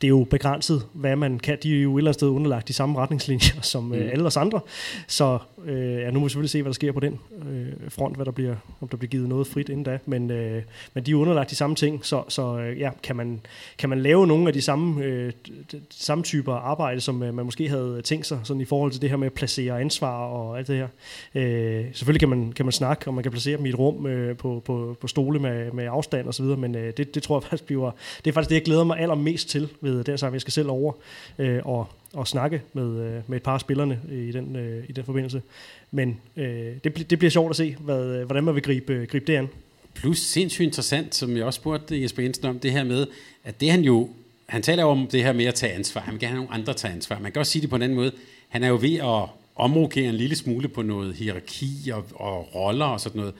det 0.00 0.06
er 0.06 0.08
jo 0.08 0.26
begrænset, 0.30 0.82
hvad 0.92 1.16
man 1.16 1.38
kan. 1.38 1.58
De 1.62 1.78
er 1.78 1.82
jo 1.82 1.96
et 1.96 2.00
eller 2.00 2.08
andet 2.08 2.14
sted 2.14 2.28
underlagt 2.28 2.68
de 2.68 2.72
samme 2.72 2.98
retningslinjer 2.98 3.60
som 3.72 3.94
øh, 3.94 4.04
mm. 4.04 4.10
alle 4.12 4.26
os 4.26 4.36
andre. 4.36 4.60
Så 5.06 5.38
øh, 5.66 6.00
ja, 6.00 6.10
nu 6.10 6.18
må 6.20 6.26
vi 6.26 6.30
selvfølgelig 6.30 6.50
se, 6.50 6.62
hvad 6.62 6.70
der 6.70 6.74
sker 6.74 6.92
på 6.92 7.00
den 7.00 7.20
øh, 7.48 7.90
front, 7.90 8.16
hvad 8.16 8.26
der 8.26 8.32
bliver, 8.32 8.56
om 8.80 8.88
der 8.88 8.96
bliver 8.96 9.10
givet 9.10 9.28
noget 9.28 9.46
frit 9.46 9.68
inden 9.68 9.84
da. 9.84 9.98
Men, 10.06 10.30
øh, 10.30 10.62
men 10.94 11.06
de 11.06 11.10
er 11.10 11.14
underlagt 11.14 11.50
de 11.50 11.56
samme 11.56 11.76
ting, 11.76 12.04
så, 12.04 12.22
så 12.28 12.58
øh, 12.58 12.78
ja, 12.78 12.90
kan 13.02 13.16
man, 13.16 13.40
kan 13.78 13.88
man 13.88 14.00
lave 14.00 14.26
nogle 14.26 14.46
af 14.46 14.52
de 14.52 14.62
samme, 14.62 15.04
øh, 15.04 15.32
de 15.72 15.80
samme 15.90 16.24
typer 16.24 16.52
arbejde, 16.52 17.00
som 17.00 17.22
øh, 17.22 17.34
man 17.34 17.44
måske 17.44 17.68
havde 17.68 18.02
tænkt 18.04 18.26
sig, 18.26 18.40
sådan 18.44 18.60
i 18.60 18.64
forhold 18.64 18.92
til 18.92 19.02
det 19.02 19.10
her 19.10 19.16
med 19.16 19.26
at 19.26 19.32
placere 19.32 19.80
ansvar 19.80 20.26
og 20.26 20.58
alt 20.58 20.68
det 20.68 20.76
her. 20.76 20.88
Øh, 21.34 21.84
selvfølgelig 21.92 22.20
kan 22.20 22.28
man, 22.28 22.52
kan 22.52 22.66
man 22.66 22.72
snakke, 22.72 23.06
og 23.06 23.14
man 23.14 23.22
kan 23.22 23.32
placere 23.32 23.56
dem 23.56 23.66
i 23.66 23.68
et 23.68 23.78
rum 23.78 24.06
øh, 24.06 24.36
på, 24.36 24.62
på, 24.64 24.96
på 25.00 25.06
stole 25.06 25.38
med, 25.38 25.72
med 25.72 25.86
afstand 25.90 26.28
osv., 26.28 26.44
men 26.44 26.74
øh, 26.74 26.92
det, 26.96 27.14
det 27.14 27.22
tror 27.22 27.36
jeg 27.36 27.42
faktisk 27.42 27.64
bliver, 27.64 27.90
det 28.24 28.30
er 28.30 28.34
faktisk 28.34 28.48
det, 28.48 28.54
jeg 28.54 28.64
glæder 28.64 28.84
mig 28.84 28.98
allermest 28.98 29.48
til 29.48 29.68
ved 29.80 30.04
den 30.04 30.18
sang. 30.18 30.32
Jeg 30.32 30.40
skal 30.40 30.52
selv 30.52 30.70
over 30.70 30.92
øh, 31.38 31.60
og, 31.64 31.88
og 32.12 32.28
snakke 32.28 32.62
med, 32.72 33.00
øh, 33.00 33.22
med 33.26 33.36
et 33.36 33.42
par 33.42 33.54
af 33.54 33.60
spillerne 33.60 34.00
i 34.10 34.32
den, 34.32 34.56
øh, 34.56 34.84
i 34.88 34.92
den 34.92 35.04
forbindelse. 35.04 35.42
Men 35.90 36.20
øh, 36.36 36.74
det, 36.84 37.10
det 37.10 37.18
bliver 37.18 37.30
sjovt 37.30 37.50
at 37.50 37.56
se, 37.56 37.76
hvad, 37.80 38.04
øh, 38.04 38.26
hvordan 38.26 38.44
man 38.44 38.54
vil 38.54 38.62
gribe, 38.62 38.92
øh, 38.92 39.08
gribe 39.08 39.26
det 39.26 39.36
an. 39.36 39.48
Plus 39.94 40.18
sindssygt 40.18 40.66
interessant, 40.66 41.14
som 41.14 41.36
jeg 41.36 41.44
også 41.44 41.56
spurgte 41.56 42.02
Jesper 42.02 42.22
Jensen 42.22 42.46
om, 42.46 42.58
det 42.58 42.72
her 42.72 42.84
med, 42.84 43.06
at 43.44 43.60
det 43.60 43.70
han 43.70 43.80
jo, 43.80 44.08
han 44.46 44.62
taler 44.62 44.82
jo 44.82 44.88
om 44.88 45.06
det 45.06 45.24
her 45.24 45.32
med 45.32 45.44
at 45.44 45.54
tage 45.54 45.72
ansvar. 45.72 46.00
Han 46.00 46.12
vil 46.12 46.20
gerne 46.20 46.30
have 46.30 46.44
nogle 46.44 46.54
andre 46.54 46.74
tage 46.74 46.94
ansvar. 46.94 47.18
Man 47.18 47.32
kan 47.32 47.40
også 47.40 47.52
sige 47.52 47.62
det 47.62 47.70
på 47.70 47.76
en 47.76 47.82
anden 47.82 47.96
måde. 47.96 48.12
Han 48.48 48.64
er 48.64 48.68
jo 48.68 48.78
ved 48.80 48.94
at 48.94 49.28
omrokere 49.56 50.08
en 50.08 50.14
lille 50.14 50.36
smule 50.36 50.68
på 50.68 50.82
noget 50.82 51.14
hierarki 51.14 51.90
og, 51.92 52.04
og 52.14 52.54
roller 52.54 52.84
og 52.84 53.00
sådan 53.00 53.18
noget. 53.18 53.34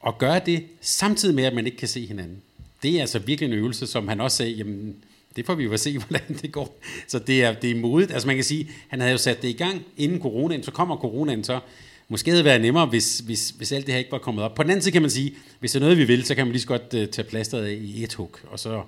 Og 0.00 0.18
gøre 0.18 0.40
det 0.46 0.64
samtidig 0.80 1.34
med, 1.34 1.44
at 1.44 1.54
man 1.54 1.66
ikke 1.66 1.78
kan 1.78 1.88
se 1.88 2.06
hinanden. 2.06 2.42
Det 2.82 2.96
er 2.96 3.00
altså 3.00 3.18
virkelig 3.18 3.48
en 3.48 3.58
øvelse, 3.58 3.86
som 3.86 4.08
han 4.08 4.20
også 4.20 4.36
sagde, 4.36 4.52
jamen, 4.52 4.96
det 5.36 5.46
får 5.46 5.54
vi 5.54 5.64
jo 5.64 5.76
se, 5.76 5.98
hvordan 6.08 6.38
det 6.42 6.52
går. 6.52 6.80
Så 7.06 7.18
det 7.18 7.42
er, 7.42 7.52
det 7.52 7.70
er 7.70 7.74
modigt. 7.74 8.12
Altså 8.12 8.26
man 8.26 8.36
kan 8.36 8.44
sige, 8.44 8.70
han 8.88 9.00
havde 9.00 9.12
jo 9.12 9.18
sat 9.18 9.42
det 9.42 9.48
i 9.48 9.52
gang 9.52 9.82
inden 9.96 10.20
coronaen, 10.20 10.62
så 10.62 10.70
kommer 10.70 10.96
coronaen, 10.96 11.44
så 11.44 11.60
måske 12.08 12.30
havde 12.30 12.38
det 12.38 12.44
været 12.44 12.60
nemmere, 12.60 12.86
hvis, 12.86 13.18
hvis, 13.18 13.50
hvis 13.50 13.72
alt 13.72 13.86
det 13.86 13.94
her 13.94 13.98
ikke 13.98 14.12
var 14.12 14.18
kommet 14.18 14.44
op. 14.44 14.54
På 14.54 14.62
den 14.62 14.70
anden 14.70 14.82
side 14.82 14.92
kan 14.92 15.02
man 15.02 15.10
sige, 15.10 15.34
hvis 15.60 15.72
det 15.72 15.78
er 15.78 15.80
noget, 15.80 15.98
vi 15.98 16.04
vil, 16.04 16.24
så 16.24 16.34
kan 16.34 16.46
man 16.46 16.52
lige 16.52 16.62
så 16.62 16.68
godt 16.68 16.94
uh, 16.94 17.04
tage 17.04 17.28
plasteret 17.28 17.64
af 17.64 17.78
i 17.82 18.04
et 18.04 18.14
hug, 18.14 18.36
og 18.50 18.58
så, 18.58 18.82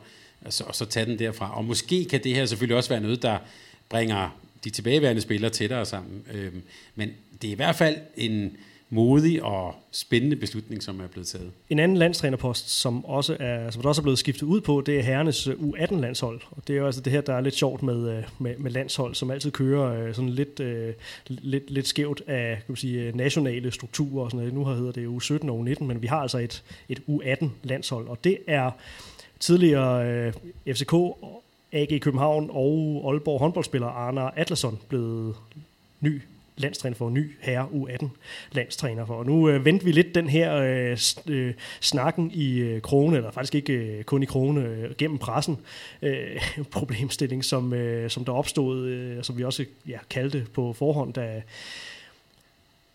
altså, 0.44 0.64
og 0.64 0.74
så 0.74 0.84
tage 0.84 1.06
den 1.06 1.18
derfra. 1.18 1.56
Og 1.56 1.64
måske 1.64 2.04
kan 2.04 2.24
det 2.24 2.34
her 2.34 2.46
selvfølgelig 2.46 2.76
også 2.76 2.90
være 2.90 3.00
noget, 3.00 3.22
der 3.22 3.38
bringer 3.88 4.38
de 4.64 4.70
tilbageværende 4.70 5.22
spillere 5.22 5.50
tættere 5.50 5.86
sammen. 5.86 6.22
Øhm, 6.34 6.62
men 6.94 7.10
det 7.42 7.48
er 7.48 7.52
i 7.52 7.56
hvert 7.56 7.76
fald 7.76 7.96
en, 8.16 8.56
modig 8.90 9.42
og 9.42 9.74
spændende 9.90 10.36
beslutning, 10.36 10.82
som 10.82 11.00
er 11.00 11.06
blevet 11.06 11.26
taget. 11.26 11.50
En 11.70 11.78
anden 11.78 11.96
landstrænerpost, 11.96 12.70
som 12.70 13.04
også 13.04 13.36
er, 13.40 13.70
som 13.70 13.82
der 13.82 13.88
også 13.88 14.00
er 14.00 14.02
blevet 14.02 14.18
skiftet 14.18 14.42
ud 14.42 14.60
på, 14.60 14.82
det 14.86 14.98
er 14.98 15.02
herrenes 15.02 15.46
øh, 15.46 15.54
U18-landshold. 15.54 16.40
Og 16.50 16.62
det 16.66 16.74
er 16.74 16.78
jo 16.78 16.86
altså 16.86 17.00
det 17.00 17.12
her, 17.12 17.20
der 17.20 17.34
er 17.34 17.40
lidt 17.40 17.54
sjovt 17.54 17.82
med, 17.82 18.16
øh, 18.16 18.24
med, 18.38 18.56
med 18.58 18.70
landshold, 18.70 19.14
som 19.14 19.30
altid 19.30 19.50
kører 19.50 20.06
øh, 20.06 20.14
sådan 20.14 20.30
lidt, 20.30 20.60
lidt, 21.28 21.70
lidt 21.70 21.86
skævt 21.86 22.22
af 22.26 22.56
kan 22.56 22.64
man 22.68 22.76
sige, 22.76 23.12
nationale 23.16 23.70
strukturer 23.70 24.24
og 24.24 24.30
sådan 24.30 24.46
noget. 24.46 24.54
Nu 24.54 24.64
hedder 24.64 24.92
det 24.92 25.06
U17 25.06 25.50
og 25.50 25.66
U19, 25.66 25.84
men 25.84 26.02
vi 26.02 26.06
har 26.06 26.20
altså 26.20 26.38
et, 26.38 26.62
et 26.88 27.00
U18-landshold, 27.08 28.08
og 28.08 28.24
det 28.24 28.38
er 28.46 28.70
tidligere 29.40 30.32
FCK, 30.66 30.94
AG 31.72 32.00
København 32.00 32.50
og 32.52 33.02
Aalborg 33.06 33.40
håndboldspiller 33.40 33.88
Arne 33.88 34.38
Atlasson 34.38 34.78
blevet 34.88 35.34
ny 36.00 36.22
landstræner 36.56 36.96
for, 36.96 37.08
en 37.08 37.14
ny 37.14 37.36
herre 37.40 37.68
U18 37.72 38.08
landstræner 38.52 39.06
for. 39.06 39.14
Og 39.14 39.26
nu 39.26 39.48
øh, 39.48 39.64
venter 39.64 39.84
vi 39.84 39.92
lidt 39.92 40.14
den 40.14 40.28
her 40.28 40.56
øh, 40.56 40.98
øh, 41.26 41.54
snakken 41.80 42.30
i 42.34 42.58
øh, 42.58 42.82
krone, 42.82 43.16
eller 43.16 43.30
faktisk 43.30 43.54
ikke 43.54 43.72
øh, 43.72 44.04
kun 44.04 44.22
i 44.22 44.26
krone, 44.26 44.60
øh, 44.60 44.94
gennem 44.98 45.18
pressen, 45.18 45.58
øh, 46.02 46.40
problemstilling, 46.72 47.44
som, 47.44 47.72
øh, 47.72 48.10
som 48.10 48.24
der 48.24 48.32
opstod, 48.32 48.86
øh, 48.86 49.24
som 49.24 49.38
vi 49.38 49.44
også 49.44 49.64
ja, 49.88 49.98
kaldte 50.10 50.46
på 50.54 50.72
forhånd, 50.72 51.14
da, 51.14 51.42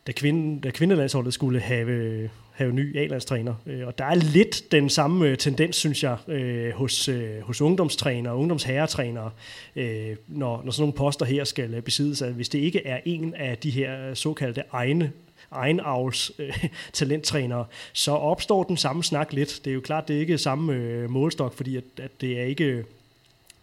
da, 0.07 0.11
kvinde, 0.11 0.61
da 0.61 0.71
kvindelandsholdet 0.71 1.33
skulle 1.33 1.59
have 1.59 1.87
øh, 1.87 2.29
have 2.61 2.73
ny 2.73 2.97
A-landstræner. 2.97 3.53
Øh, 3.65 3.87
og 3.87 3.97
der 3.97 4.05
er 4.05 4.15
lidt 4.15 4.71
den 4.71 4.89
samme 4.89 5.27
øh, 5.27 5.37
tendens, 5.37 5.75
synes 5.75 6.03
jeg, 6.03 6.17
øh, 6.27 6.71
hos, 6.73 7.09
hos 7.41 7.61
ungdomstrænere 7.61 8.33
og 8.33 8.39
ungdomsherretrænere, 8.39 9.31
når, 10.27 10.61
når 10.63 10.71
sådan 10.71 10.81
nogle 10.81 10.93
poster 10.93 11.25
her 11.25 11.43
skal 11.43 11.81
besiddes, 11.81 12.21
at 12.21 12.33
hvis 12.33 12.49
det 12.49 12.59
ikke 12.59 12.85
er 12.85 12.99
en 13.05 13.33
af 13.33 13.57
de 13.57 13.69
her 13.69 14.13
såkaldte 14.13 14.63
egne 14.71 15.11
egenavls 15.51 16.31
øh, 16.39 16.65
talenttrænere, 16.93 17.65
så 17.93 18.11
opstår 18.11 18.63
den 18.63 18.77
samme 18.77 19.03
snak 19.03 19.33
lidt. 19.33 19.61
Det 19.65 19.71
er 19.71 19.75
jo 19.75 19.81
klart, 19.81 20.07
det 20.07 20.15
er 20.15 20.19
ikke 20.19 20.37
samme 20.37 20.73
øh, 20.73 21.09
målstok, 21.09 21.53
fordi 21.53 21.77
at, 21.77 21.83
at 21.97 22.21
det 22.21 22.39
er 22.39 22.43
ikke 22.43 22.83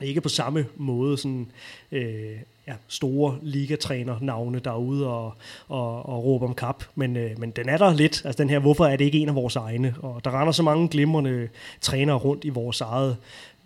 ikke 0.00 0.20
på 0.20 0.28
samme 0.28 0.66
måde 0.76 1.18
sådan, 1.18 1.50
øh, 1.92 2.36
ja, 2.68 2.74
store 2.88 3.38
ligatræner-navne, 3.42 4.58
der 4.58 4.70
er 4.70 4.76
ude 4.76 5.08
og, 5.08 5.34
og, 5.68 6.08
og 6.08 6.24
råbe 6.24 6.44
om 6.44 6.54
kap. 6.54 6.84
Men, 6.94 7.16
øh, 7.16 7.30
men 7.38 7.50
den 7.50 7.68
er 7.68 7.76
der 7.76 7.94
lidt. 7.94 8.22
Altså 8.24 8.42
den 8.42 8.50
her, 8.50 8.58
hvorfor 8.58 8.86
er 8.86 8.96
det 8.96 9.04
ikke 9.04 9.18
en 9.18 9.28
af 9.28 9.34
vores 9.34 9.56
egne? 9.56 9.94
Og 10.02 10.24
der 10.24 10.40
render 10.40 10.52
så 10.52 10.62
mange 10.62 10.88
glimrende 10.88 11.48
trænere 11.80 12.16
rundt 12.16 12.44
i 12.44 12.48
vores 12.48 12.80
eget 12.80 13.16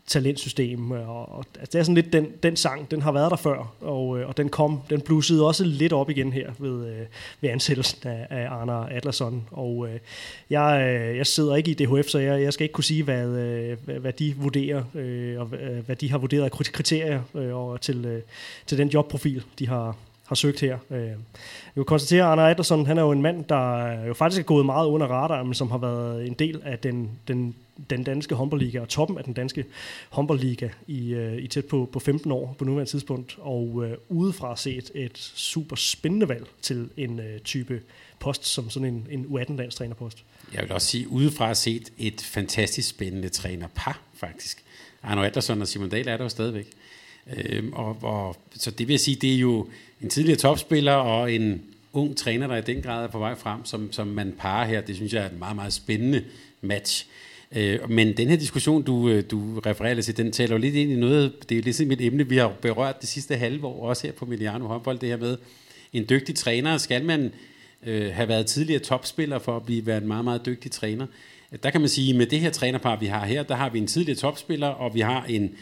talentsystem. 0.06 0.92
Øh, 0.92 1.08
og, 1.08 1.32
og 1.32 1.44
altså, 1.58 1.70
det 1.72 1.78
er 1.78 1.82
sådan 1.82 1.94
lidt 1.94 2.12
den, 2.12 2.26
den 2.42 2.56
sang, 2.56 2.90
den 2.90 3.02
har 3.02 3.12
været 3.12 3.30
der 3.30 3.36
før, 3.36 3.74
og, 3.80 4.18
øh, 4.18 4.28
og 4.28 4.36
den 4.36 4.48
kom, 4.48 4.80
den 4.90 5.00
blussede 5.00 5.46
også 5.46 5.64
lidt 5.64 5.92
op 5.92 6.10
igen 6.10 6.32
her 6.32 6.52
ved, 6.58 6.86
øh, 6.86 7.06
ved 7.40 7.50
ansættelsen 7.50 8.08
af, 8.08 8.26
af 8.30 8.50
Arne 8.50 8.92
Adlerson. 8.92 9.48
Og 9.50 9.88
øh, 9.88 9.98
jeg, 10.50 10.98
øh, 11.00 11.16
jeg 11.16 11.26
sidder 11.26 11.56
ikke 11.56 11.70
i 11.70 11.74
DHF, 11.74 12.08
så 12.08 12.18
jeg, 12.18 12.42
jeg 12.42 12.52
skal 12.52 12.64
ikke 12.64 12.72
kunne 12.72 12.84
sige, 12.84 13.02
hvad, 13.02 13.26
øh, 13.26 13.78
hvad, 13.84 13.94
hvad 13.94 14.12
de 14.12 14.34
vurderer, 14.36 14.84
øh, 14.94 15.40
og 15.40 15.50
øh, 15.60 15.86
hvad 15.86 15.96
de 15.96 16.10
har 16.10 16.18
vurderet 16.18 16.44
af 16.44 16.50
kriterier 16.50 17.22
øh, 17.34 17.56
og 17.56 17.80
til, 17.80 18.04
øh, 18.04 18.22
til 18.66 18.78
den 18.78 18.88
jobprofil, 18.88 19.42
de 19.58 19.68
har, 19.68 19.96
har 20.32 20.34
søgt 20.34 20.60
her. 20.60 20.78
Øh, 20.90 21.00
jeg 21.00 21.16
kan 21.74 21.84
konstatere, 21.84 22.22
at 22.22 22.38
Arne 22.38 22.50
Ederson, 22.50 22.86
han 22.86 22.98
er 22.98 23.02
jo 23.02 23.12
en 23.12 23.22
mand, 23.22 23.44
der 23.44 23.92
jo 24.06 24.14
faktisk 24.14 24.40
er 24.40 24.44
gået 24.44 24.66
meget 24.66 24.86
under 24.86 25.06
radaren, 25.06 25.46
men 25.46 25.54
som 25.54 25.70
har 25.70 25.78
været 25.78 26.26
en 26.26 26.34
del 26.34 26.60
af 26.64 26.78
den, 26.78 27.10
den 27.28 27.54
den 27.90 28.04
danske 28.04 28.34
håndboldliga 28.34 28.80
og 28.80 28.88
toppen 28.88 29.18
af 29.18 29.24
den 29.24 29.32
danske 29.32 29.64
håndboldliga 30.10 30.68
i, 30.86 31.14
øh, 31.14 31.38
i 31.38 31.46
tæt 31.46 31.64
på, 31.64 31.88
på 31.92 32.00
15 32.00 32.32
år 32.32 32.56
på 32.58 32.64
nuværende 32.64 32.90
tidspunkt, 32.90 33.36
og 33.38 33.84
øh, 33.84 33.96
udefra 34.08 34.56
set 34.56 34.90
et 34.94 35.18
super 35.34 35.76
spændende 35.76 36.28
valg 36.28 36.46
til 36.62 36.88
en 36.96 37.20
øh, 37.20 37.40
type 37.40 37.80
post 38.18 38.46
som 38.46 38.70
sådan 38.70 38.88
en, 38.88 39.06
en 39.10 39.24
U18-landstrænerpost. 39.24 40.24
Jeg 40.54 40.62
vil 40.62 40.72
også 40.72 40.86
sige, 40.86 41.08
udefra 41.08 41.54
set 41.54 41.92
et 41.98 42.20
fantastisk 42.20 42.88
spændende 42.88 43.28
trænerpar, 43.28 44.00
faktisk. 44.14 44.64
Arno 45.02 45.22
Adlerson 45.22 45.60
og 45.60 45.68
Simon 45.68 45.88
Dahl 45.88 46.08
er 46.08 46.16
der 46.16 46.24
jo 46.24 46.28
stadigvæk. 46.28 46.66
Øhm, 47.36 47.72
og, 47.72 47.96
og, 48.02 48.36
så 48.54 48.70
det 48.70 48.88
vil 48.88 48.92
jeg 48.92 49.00
sige, 49.00 49.16
det 49.16 49.34
er 49.34 49.38
jo 49.38 49.68
en 50.02 50.08
tidligere 50.08 50.38
topspiller 50.38 50.92
og 50.92 51.32
en 51.32 51.62
ung 51.92 52.16
træner, 52.16 52.46
der 52.46 52.56
i 52.56 52.60
den 52.60 52.82
grad 52.82 53.04
er 53.04 53.08
på 53.08 53.18
vej 53.18 53.34
frem, 53.34 53.64
som, 53.64 53.92
som 53.92 54.06
man 54.06 54.34
parer 54.38 54.66
her. 54.66 54.80
Det 54.80 54.96
synes 54.96 55.12
jeg 55.12 55.22
er 55.22 55.26
et 55.26 55.38
meget, 55.38 55.56
meget 55.56 55.72
spændende 55.72 56.24
match. 56.60 57.06
Øh, 57.56 57.90
men 57.90 58.16
den 58.16 58.28
her 58.28 58.36
diskussion, 58.36 58.82
du, 58.82 59.08
øh, 59.08 59.24
du 59.30 59.60
refererer 59.66 60.00
til, 60.00 60.16
den 60.16 60.32
taler 60.32 60.54
jo 60.54 60.58
lidt 60.58 60.74
ind 60.74 60.92
i 60.92 60.96
noget, 60.96 61.32
det 61.48 61.50
er 61.50 61.54
lidt 61.54 61.64
ligesom 61.64 61.90
et 61.90 62.00
emne, 62.00 62.28
vi 62.28 62.36
har 62.36 62.52
berørt 62.62 63.00
det 63.00 63.08
sidste 63.08 63.36
halve 63.36 63.66
år, 63.66 63.88
også 63.88 64.06
her 64.06 64.12
på 64.12 64.26
Miliano 64.26 64.66
håndbold, 64.66 64.98
det 64.98 65.08
her 65.08 65.16
med, 65.16 65.36
en 65.92 66.06
dygtig 66.10 66.34
træner? 66.34 66.78
Skal 66.78 67.04
man 67.04 67.32
øh, 67.86 68.12
have 68.12 68.28
været 68.28 68.46
tidligere 68.46 68.80
topspiller 68.80 69.38
for 69.38 69.56
at 69.56 69.64
blive 69.64 69.86
være 69.86 69.98
en 69.98 70.06
meget, 70.06 70.24
meget 70.24 70.46
dygtig 70.46 70.70
træner? 70.70 71.06
Der 71.62 71.70
kan 71.70 71.80
man 71.80 71.90
sige, 71.90 72.10
at 72.10 72.16
med 72.16 72.26
det 72.26 72.40
her 72.40 72.50
trænerpar, 72.50 72.96
vi 72.96 73.06
har 73.06 73.26
her, 73.26 73.42
der 73.42 73.54
har 73.54 73.70
vi 73.70 73.78
en 73.78 73.86
tidligere 73.86 74.18
topspiller, 74.18 74.66
og 74.66 74.94
vi 74.94 75.00
har 75.00 75.24
en, 75.24 75.54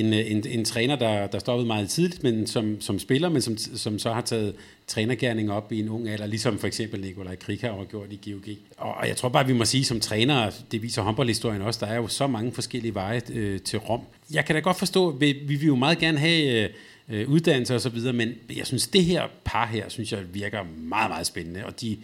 en, 0.00 0.12
øh, 0.12 0.30
en, 0.30 0.44
en 0.48 0.64
træner, 0.64 0.96
der, 0.96 1.26
der 1.26 1.38
stoppede 1.38 1.66
meget 1.66 1.88
tidligt, 1.88 2.22
men 2.22 2.46
som, 2.46 2.80
som 2.80 2.98
spiller, 2.98 3.28
men 3.28 3.42
som, 3.42 3.56
som 3.56 3.98
så 3.98 4.12
har 4.12 4.20
taget 4.20 4.54
trænergærning 4.86 5.52
op 5.52 5.72
i 5.72 5.80
en 5.80 5.88
ung 5.88 6.08
alder, 6.08 6.26
ligesom 6.26 6.58
for 6.58 6.66
eksempel 6.66 7.00
Nikolaj 7.00 7.36
Krikau 7.36 7.76
har 7.76 7.84
gjort 7.84 8.12
i 8.12 8.30
GOG. 8.30 8.54
Og 8.76 9.08
jeg 9.08 9.16
tror 9.16 9.28
bare, 9.28 9.46
vi 9.46 9.52
må 9.52 9.64
sige 9.64 9.84
som 9.84 10.00
træner, 10.00 10.50
det 10.72 10.82
viser 10.82 11.02
håndboldhistorien 11.02 11.62
også, 11.62 11.86
der 11.86 11.92
er 11.92 11.96
jo 11.96 12.08
så 12.08 12.26
mange 12.26 12.52
forskellige 12.52 12.94
veje 12.94 13.22
øh, 13.32 13.60
til 13.60 13.78
Rom. 13.78 14.00
Jeg 14.32 14.44
kan 14.44 14.54
da 14.54 14.60
godt 14.60 14.78
forstå, 14.78 15.10
vi, 15.10 15.32
vi 15.32 15.54
vil 15.54 15.66
jo 15.66 15.76
meget 15.76 15.98
gerne 15.98 16.18
have 16.18 16.68
øh, 17.08 17.28
uddannelse 17.28 17.74
og 17.74 17.80
så 17.80 17.88
videre, 17.88 18.12
men 18.12 18.34
jeg 18.56 18.66
synes, 18.66 18.86
det 18.86 19.04
her 19.04 19.22
par 19.44 19.66
her, 19.66 19.88
synes 19.88 20.12
jeg 20.12 20.20
virker 20.32 20.62
meget, 20.78 21.10
meget 21.10 21.26
spændende, 21.26 21.66
og 21.66 21.80
de, 21.80 21.96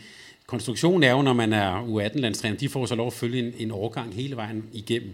konstruktionen 0.46 1.02
er 1.02 1.10
jo, 1.10 1.22
når 1.22 1.32
man 1.32 1.52
er 1.52 1.82
U18-landstræner, 1.82 2.56
de 2.56 2.68
får 2.68 2.86
så 2.86 2.94
lov 2.94 3.06
at 3.06 3.12
følge 3.12 3.38
en, 3.38 3.52
en 3.58 3.70
overgang 3.70 4.14
hele 4.14 4.36
vejen 4.36 4.64
igennem. 4.72 5.12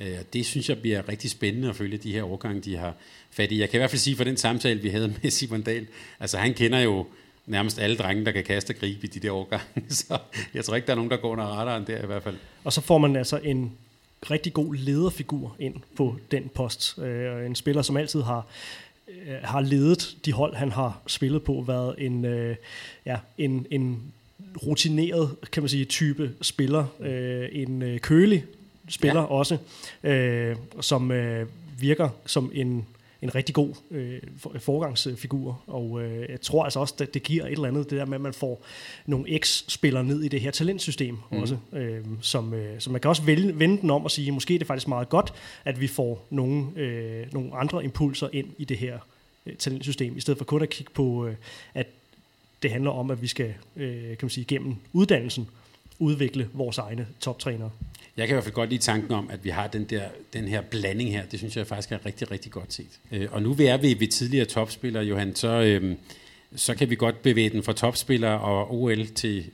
Øh, 0.00 0.16
og 0.20 0.32
det 0.32 0.46
synes 0.46 0.68
jeg 0.68 0.78
bliver 0.78 1.08
rigtig 1.08 1.30
spændende 1.30 1.68
at 1.68 1.76
følge 1.76 1.98
de 1.98 2.12
her 2.12 2.22
årgange, 2.22 2.60
de 2.60 2.76
har 2.76 2.94
fat 3.30 3.52
i. 3.52 3.60
Jeg 3.60 3.70
kan 3.70 3.78
i 3.78 3.80
hvert 3.80 3.90
fald 3.90 4.00
sige 4.00 4.16
for 4.16 4.24
den 4.24 4.36
samtale, 4.36 4.80
vi 4.80 4.88
havde 4.88 5.14
med 5.22 5.30
Simon 5.36 5.62
Dahl, 5.62 5.86
altså 6.20 6.38
han 6.38 6.54
kender 6.54 6.78
jo 6.78 7.06
nærmest 7.46 7.78
alle 7.78 7.96
drenge, 7.96 8.24
der 8.24 8.32
kan 8.32 8.44
kaste 8.44 8.70
og 8.70 8.74
gribe 8.74 9.06
i 9.06 9.10
de 9.10 9.20
der 9.20 9.32
årgange, 9.32 9.66
så 9.88 10.18
jeg 10.54 10.64
tror 10.64 10.76
ikke, 10.76 10.86
der 10.86 10.92
er 10.92 10.96
nogen, 10.96 11.10
der 11.10 11.16
går 11.16 11.30
under 11.30 11.44
radaren 11.44 11.86
der 11.86 12.02
i 12.02 12.06
hvert 12.06 12.22
fald. 12.22 12.36
Og 12.64 12.72
så 12.72 12.80
får 12.80 12.98
man 12.98 13.16
altså 13.16 13.36
en 13.36 13.72
rigtig 14.30 14.52
god 14.52 14.74
lederfigur 14.74 15.56
ind 15.58 15.74
på 15.96 16.16
den 16.30 16.50
post. 16.54 16.98
Øh, 16.98 17.46
en 17.46 17.54
spiller, 17.54 17.82
som 17.82 17.96
altid 17.96 18.22
har 18.22 18.46
øh, 19.08 19.34
har 19.42 19.60
ledet 19.60 20.16
de 20.24 20.32
hold, 20.32 20.54
han 20.54 20.72
har 20.72 21.02
spillet 21.06 21.42
på, 21.42 21.64
været 21.66 21.94
en, 21.98 22.24
øh, 22.24 22.56
ja, 23.06 23.16
en, 23.38 23.66
en 23.70 24.02
rutineret, 24.66 25.36
kan 25.52 25.62
man 25.62 25.68
sige, 25.68 25.84
type 25.84 26.32
spiller. 26.42 26.86
Øh, 27.00 27.48
en 27.52 27.82
øh, 27.82 28.00
kølig 28.00 28.44
spiller 28.88 29.20
ja. 29.20 29.26
også, 29.26 29.58
øh, 30.02 30.56
som 30.80 31.10
øh, 31.10 31.48
virker 31.78 32.08
som 32.26 32.50
en 32.54 32.86
en 33.22 33.34
rigtig 33.34 33.54
god 33.54 33.74
øh, 33.90 34.20
forgangsfigur, 34.58 35.62
og 35.66 36.02
øh, 36.02 36.30
jeg 36.30 36.40
tror 36.40 36.64
altså 36.64 36.80
også, 36.80 36.94
at 37.00 37.14
det 37.14 37.22
giver 37.22 37.44
et 37.44 37.52
eller 37.52 37.68
andet, 37.68 37.90
det 37.90 37.98
der 37.98 38.04
med, 38.04 38.14
at 38.14 38.20
man 38.20 38.32
får 38.32 38.62
nogle 39.06 39.38
X-spillere 39.38 40.04
ned 40.04 40.22
i 40.22 40.28
det 40.28 40.40
her 40.40 40.50
talentsystem 40.50 41.18
mm. 41.30 41.38
også, 41.38 41.56
øh, 41.72 42.04
som, 42.20 42.54
øh, 42.54 42.80
så 42.80 42.90
man 42.90 43.00
kan 43.00 43.08
også 43.08 43.22
vælge, 43.22 43.58
vende 43.58 43.80
den 43.80 43.90
om 43.90 44.04
og 44.04 44.10
sige, 44.10 44.32
måske 44.32 44.54
er 44.54 44.58
det 44.58 44.66
faktisk 44.66 44.88
meget 44.88 45.08
godt, 45.08 45.34
at 45.64 45.80
vi 45.80 45.86
får 45.86 46.26
nogle, 46.30 46.66
øh, 46.76 47.32
nogle 47.32 47.54
andre 47.54 47.84
impulser 47.84 48.28
ind 48.32 48.46
i 48.58 48.64
det 48.64 48.78
her 48.78 48.98
øh, 49.46 49.56
talentsystem, 49.56 50.16
i 50.16 50.20
stedet 50.20 50.38
for 50.38 50.44
kun 50.44 50.62
at 50.62 50.70
kigge 50.70 50.92
på, 50.94 51.26
øh, 51.26 51.34
at 51.74 51.86
det 52.62 52.70
handler 52.70 52.90
om, 52.90 53.10
at 53.10 53.22
vi 53.22 53.26
skal 53.26 53.54
øh, 53.76 54.02
kan 54.02 54.18
man 54.22 54.30
sige, 54.30 54.44
gennem 54.44 54.76
uddannelsen 54.92 55.48
udvikle 55.98 56.48
vores 56.52 56.78
egne 56.78 57.06
toptrænere. 57.20 57.70
Jeg 58.16 58.26
kan 58.26 58.34
i 58.34 58.34
hvert 58.34 58.44
fald 58.44 58.54
godt 58.54 58.70
lide 58.70 58.82
tanken 58.82 59.12
om, 59.12 59.30
at 59.32 59.44
vi 59.44 59.50
har 59.50 59.66
den, 59.66 59.84
der, 59.84 60.02
den 60.32 60.48
her 60.48 60.60
blanding 60.60 61.10
her. 61.10 61.22
Det 61.30 61.38
synes 61.38 61.56
jeg 61.56 61.66
faktisk 61.66 61.92
er 61.92 62.06
rigtig, 62.06 62.30
rigtig 62.30 62.52
godt 62.52 62.72
set. 62.72 62.98
Øh, 63.12 63.28
og 63.30 63.42
nu 63.42 63.52
vi 63.52 63.66
er 63.66 63.76
ved, 63.76 63.96
ved 63.96 64.08
tidligere 64.08 64.44
topspillere, 64.44 65.04
Johan, 65.04 65.34
så, 65.34 65.48
øh, 65.48 65.94
så 66.56 66.74
kan 66.74 66.90
vi 66.90 66.94
godt 66.94 67.22
bevæge 67.22 67.50
den 67.50 67.62
fra 67.62 67.72
topspillere 67.72 68.40
og 68.40 68.74
OL 68.74 69.06
til 69.06 69.44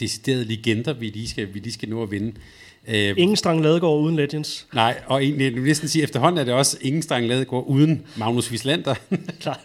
deciderede 0.00 0.44
legender, 0.44 0.92
vi 0.92 1.06
lige 1.06 1.28
skal, 1.28 1.54
vi 1.54 1.58
lige 1.58 1.72
skal 1.72 1.88
nå 1.88 2.02
at 2.02 2.10
vinde. 2.10 2.32
Øh, 2.88 3.14
ingen 3.16 3.36
Strang 3.36 3.62
Ladegaard 3.62 4.00
uden 4.00 4.16
Legends. 4.16 4.66
Nej, 4.74 5.00
og 5.06 5.24
egentlig, 5.24 5.44
jeg 5.44 5.54
vil 5.54 5.62
næsten 5.62 5.88
sige, 5.88 6.02
efterhånden 6.02 6.38
er 6.40 6.44
det 6.44 6.54
også 6.54 6.78
ingen 6.80 7.02
Strang 7.02 7.26
Ladegaard 7.26 7.64
uden 7.66 8.06
Magnus 8.16 8.50
Wislander. 8.50 8.94
Klar. 9.40 9.60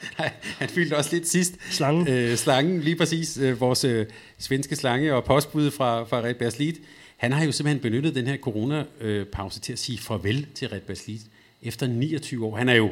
han 0.59 0.69
fyldte 0.69 0.97
også 0.97 1.09
lidt 1.15 1.27
sidst. 1.27 1.53
Slangen. 1.69 2.07
Øh, 2.07 2.35
slangen, 2.35 2.81
lige 2.81 2.95
præcis. 2.95 3.37
Øh, 3.37 3.59
vores 3.59 3.83
øh, 3.83 4.05
svenske 4.39 4.75
slange 4.75 5.13
og 5.13 5.23
postbud 5.23 5.71
fra, 5.71 6.03
fra 6.03 6.21
Red 6.21 6.33
Bears 6.33 6.59
han 7.21 7.31
har 7.31 7.45
jo 7.45 7.51
simpelthen 7.51 7.81
benyttet 7.81 8.15
den 8.15 8.27
her 8.27 8.37
corona-pause 8.37 9.59
til 9.59 9.73
at 9.73 9.79
sige 9.79 9.97
farvel 9.97 10.47
til 10.55 10.69
Red 10.69 10.79
Bears 10.79 11.09
efter 11.61 11.87
29 11.87 12.45
år. 12.45 12.57
Han 12.57 12.69
er 12.69 12.73
jo 12.73 12.89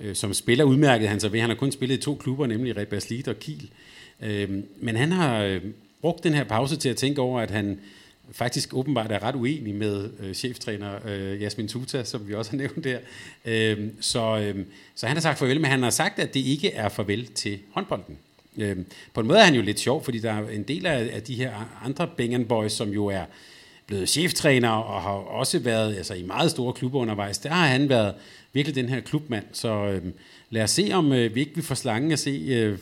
øh, 0.00 0.14
som 0.14 0.34
spiller 0.34 0.64
udmærket 0.64 1.08
han 1.08 1.20
så 1.20 1.28
ved. 1.28 1.40
Han 1.40 1.50
har 1.50 1.56
kun 1.56 1.72
spillet 1.72 1.96
i 1.96 2.00
to 2.00 2.14
klubber, 2.14 2.46
nemlig 2.46 2.76
Red 2.76 2.86
Baslit 2.86 3.28
og 3.28 3.38
Kiel. 3.38 3.70
Øh, 4.22 4.50
men 4.80 4.96
han 4.96 5.12
har 5.12 5.42
øh, 5.42 5.60
brugt 6.00 6.24
den 6.24 6.34
her 6.34 6.44
pause 6.44 6.76
til 6.76 6.88
at 6.88 6.96
tænke 6.96 7.20
over, 7.20 7.40
at 7.40 7.50
han 7.50 7.80
faktisk 8.32 8.74
åbenbart 8.74 9.12
er 9.12 9.22
ret 9.22 9.34
uenig 9.34 9.74
med 9.74 10.10
øh, 10.20 10.34
cheftræner 10.34 11.08
øh, 11.08 11.42
Jasmin 11.42 11.68
Tuta, 11.68 12.04
som 12.04 12.28
vi 12.28 12.34
også 12.34 12.50
har 12.50 12.58
nævnt 12.64 12.84
der. 12.84 12.98
Øh, 13.44 13.88
så, 14.00 14.38
øh, 14.38 14.64
så 14.94 15.06
han 15.06 15.16
har 15.16 15.20
sagt 15.20 15.38
farvel, 15.38 15.60
men 15.60 15.70
han 15.70 15.82
har 15.82 15.90
sagt, 15.90 16.18
at 16.18 16.34
det 16.34 16.40
ikke 16.40 16.70
er 16.70 16.88
farvel 16.88 17.26
til 17.26 17.58
håndbolden. 17.72 18.18
Øh, 18.58 18.76
på 19.14 19.20
en 19.20 19.26
måde 19.26 19.38
er 19.38 19.44
han 19.44 19.54
jo 19.54 19.62
lidt 19.62 19.80
sjov, 19.80 20.04
fordi 20.04 20.18
der 20.18 20.32
er 20.32 20.48
en 20.48 20.62
del 20.62 20.86
af, 20.86 21.10
af 21.12 21.22
de 21.22 21.34
her 21.34 21.80
andre 21.84 22.08
Bengen 22.16 22.44
Boys, 22.44 22.72
som 22.72 22.90
jo 22.90 23.06
er 23.06 23.24
blevet 23.90 24.08
cheftræner 24.08 24.68
og 24.68 25.02
har 25.02 25.10
også 25.10 25.58
været 25.58 25.96
altså, 25.96 26.14
i 26.14 26.22
meget 26.22 26.50
store 26.50 26.72
klubber 26.72 26.98
undervejs. 26.98 27.38
Der 27.38 27.50
har 27.50 27.66
han 27.66 27.88
været 27.88 28.14
virkelig 28.52 28.74
den 28.74 28.88
her 28.88 29.00
klubmand. 29.00 29.44
Så 29.52 29.86
øh, 29.86 30.02
lad 30.50 30.62
os 30.62 30.70
se, 30.70 30.90
om 30.92 31.12
øh, 31.12 31.34
vi 31.34 31.40
ikke 31.40 31.54
vi 31.54 31.62
får 31.62 31.74
slangen 31.74 32.12
at 32.12 32.18
se 32.18 32.30
øh, 32.30 32.78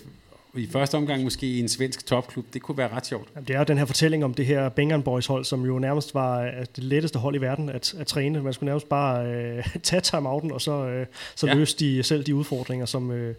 i 0.54 0.66
første 0.66 0.94
omgang 0.94 1.22
måske 1.22 1.46
i 1.46 1.60
en 1.60 1.68
svensk 1.68 2.06
topklub. 2.06 2.44
Det 2.52 2.62
kunne 2.62 2.78
være 2.78 2.88
ret 2.88 3.06
sjovt. 3.06 3.28
Det 3.48 3.54
er 3.54 3.58
jo 3.58 3.64
den 3.64 3.78
her 3.78 3.84
fortælling 3.84 4.24
om 4.24 4.34
det 4.34 4.46
her 4.46 4.68
Bengan 4.68 5.02
Boys 5.02 5.26
hold, 5.26 5.44
som 5.44 5.64
jo 5.66 5.78
nærmest 5.78 6.14
var 6.14 6.42
øh, 6.42 6.52
det 6.76 6.84
letteste 6.84 7.18
hold 7.18 7.34
i 7.34 7.40
verden 7.40 7.68
at, 7.68 7.94
at 7.98 8.06
træne. 8.06 8.42
Man 8.42 8.52
skulle 8.52 8.68
nærmest 8.68 8.88
bare 8.88 9.26
øh, 9.26 9.64
tage 9.82 10.00
timeouten, 10.00 10.52
og 10.52 10.60
så, 10.60 10.86
øh, 10.86 11.06
så 11.34 11.46
ja. 11.46 11.54
løse 11.54 11.76
de 11.78 12.02
selv 12.02 12.24
de 12.24 12.34
udfordringer, 12.34 12.86
som, 12.86 13.10
øh, 13.10 13.34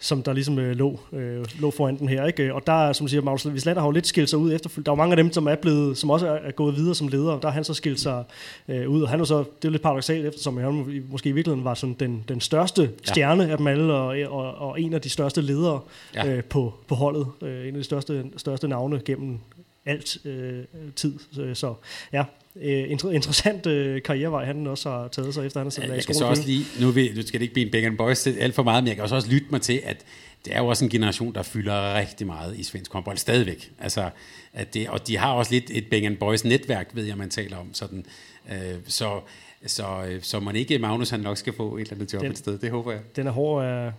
som 0.00 0.22
der 0.22 0.32
ligesom 0.32 0.58
øh, 0.58 0.76
lå, 0.76 1.00
øh, 1.12 1.44
lå 1.58 1.70
foran 1.70 1.98
den 1.98 2.08
her. 2.08 2.26
Ikke? 2.26 2.54
Og 2.54 2.66
der, 2.66 2.92
som 2.92 3.06
du 3.06 3.10
siger, 3.10 3.22
Magnus 3.22 3.46
Wislander 3.46 3.80
har 3.80 3.88
jo 3.88 3.92
lidt 3.92 4.06
skilt 4.06 4.30
sig 4.30 4.38
ud 4.38 4.52
efterfølgende. 4.52 4.86
Der 4.86 4.92
er 4.92 4.96
mange 4.96 5.12
af 5.12 5.16
dem, 5.16 5.32
som 5.32 5.46
er 5.46 5.54
blevet, 5.54 5.98
som 5.98 6.10
også 6.10 6.26
er 6.26 6.50
gået 6.50 6.76
videre 6.76 6.94
som 6.94 7.08
ledere. 7.08 7.38
Der 7.42 7.48
har 7.48 7.54
han 7.54 7.64
så 7.64 7.74
skilt 7.74 8.00
sig 8.00 8.24
øh, 8.68 8.88
ud, 8.90 9.02
og 9.02 9.08
han 9.08 9.20
er 9.20 9.24
så, 9.24 9.38
det 9.38 9.68
er 9.68 9.72
lidt 9.72 9.82
paradoxalt, 9.82 10.26
eftersom 10.26 10.56
han 10.56 11.02
måske 11.10 11.28
i 11.28 11.32
virkeligheden 11.32 11.64
var 11.64 11.74
sådan 11.74 11.96
den, 12.00 12.24
den 12.28 12.40
største 12.40 12.90
stjerne 13.04 13.42
ja. 13.42 13.50
af 13.50 13.56
dem 13.56 13.66
alle, 13.66 13.92
og, 13.92 14.16
og, 14.28 14.54
og, 14.54 14.80
en 14.80 14.94
af 14.94 15.00
de 15.00 15.10
største 15.10 15.40
ledere 15.40 15.80
ja. 16.14 16.26
øh, 16.26 16.44
på, 16.44 16.74
på 16.88 16.94
holdet. 16.94 17.26
Øh, 17.42 17.68
en 17.68 17.74
af 17.74 17.80
de 17.80 17.84
største, 17.84 18.24
største 18.36 18.68
navne 18.68 19.00
gennem 19.04 19.38
alt 19.86 20.26
øh, 20.26 20.64
tid. 20.96 21.18
Så 21.54 21.74
ja, 22.12 22.24
øh, 22.62 22.90
interessant 22.90 23.66
øh, 23.66 24.02
karrierevej, 24.02 24.44
han 24.44 24.66
også 24.66 24.90
har 24.90 25.08
taget 25.08 25.34
sig 25.34 25.46
efter, 25.46 25.60
han 25.60 25.66
har 25.66 25.70
siddet 25.70 25.88
ja, 25.88 25.94
Jeg 25.94 26.04
kan 26.04 26.14
så 26.14 26.24
også 26.24 26.46
lige, 26.46 26.64
nu, 26.80 26.90
vil, 26.90 27.12
nu 27.16 27.22
skal 27.22 27.40
det 27.40 27.42
ikke 27.42 27.54
blive 27.54 27.66
en 27.66 27.72
Bacon 27.72 27.96
Boys 27.96 28.26
alt 28.26 28.54
for 28.54 28.62
meget, 28.62 28.84
men 28.84 28.88
jeg 28.88 28.96
kan 28.96 29.02
også, 29.02 29.14
også 29.14 29.30
lytte 29.30 29.46
mig 29.50 29.62
til, 29.62 29.80
at 29.84 30.04
det 30.44 30.54
er 30.56 30.58
jo 30.58 30.66
også 30.66 30.84
en 30.84 30.90
generation, 30.90 31.34
der 31.34 31.42
fylder 31.42 31.94
rigtig 31.94 32.26
meget 32.26 32.56
i 32.56 32.62
svensk 32.62 32.92
håndbold 32.92 33.16
stadigvæk. 33.16 33.72
Altså, 33.78 34.10
at 34.52 34.74
det, 34.74 34.88
og 34.88 35.08
de 35.08 35.16
har 35.16 35.32
også 35.32 35.52
lidt 35.52 35.70
et 35.70 35.86
Bang 35.90 36.18
Boys 36.18 36.44
netværk, 36.44 36.90
ved 36.92 37.04
jeg, 37.04 37.16
man 37.16 37.30
taler 37.30 37.56
om. 37.56 37.74
Sådan. 37.74 38.06
Øh, 38.52 38.74
så, 38.86 39.20
så, 39.66 40.18
så 40.22 40.40
man 40.40 40.56
ikke 40.56 40.78
Magnus, 40.78 41.10
han 41.10 41.20
nok 41.20 41.36
skal 41.36 41.52
få 41.52 41.76
et 41.76 41.80
eller 41.80 41.94
andet 41.94 42.12
job 42.12 42.22
den, 42.22 42.30
et 42.30 42.38
sted. 42.38 42.58
Det 42.58 42.70
håber 42.70 42.92
jeg. 42.92 43.00
Den 43.16 43.26
er 43.26 43.30
hård, 43.30 43.86
uh, 43.86 43.92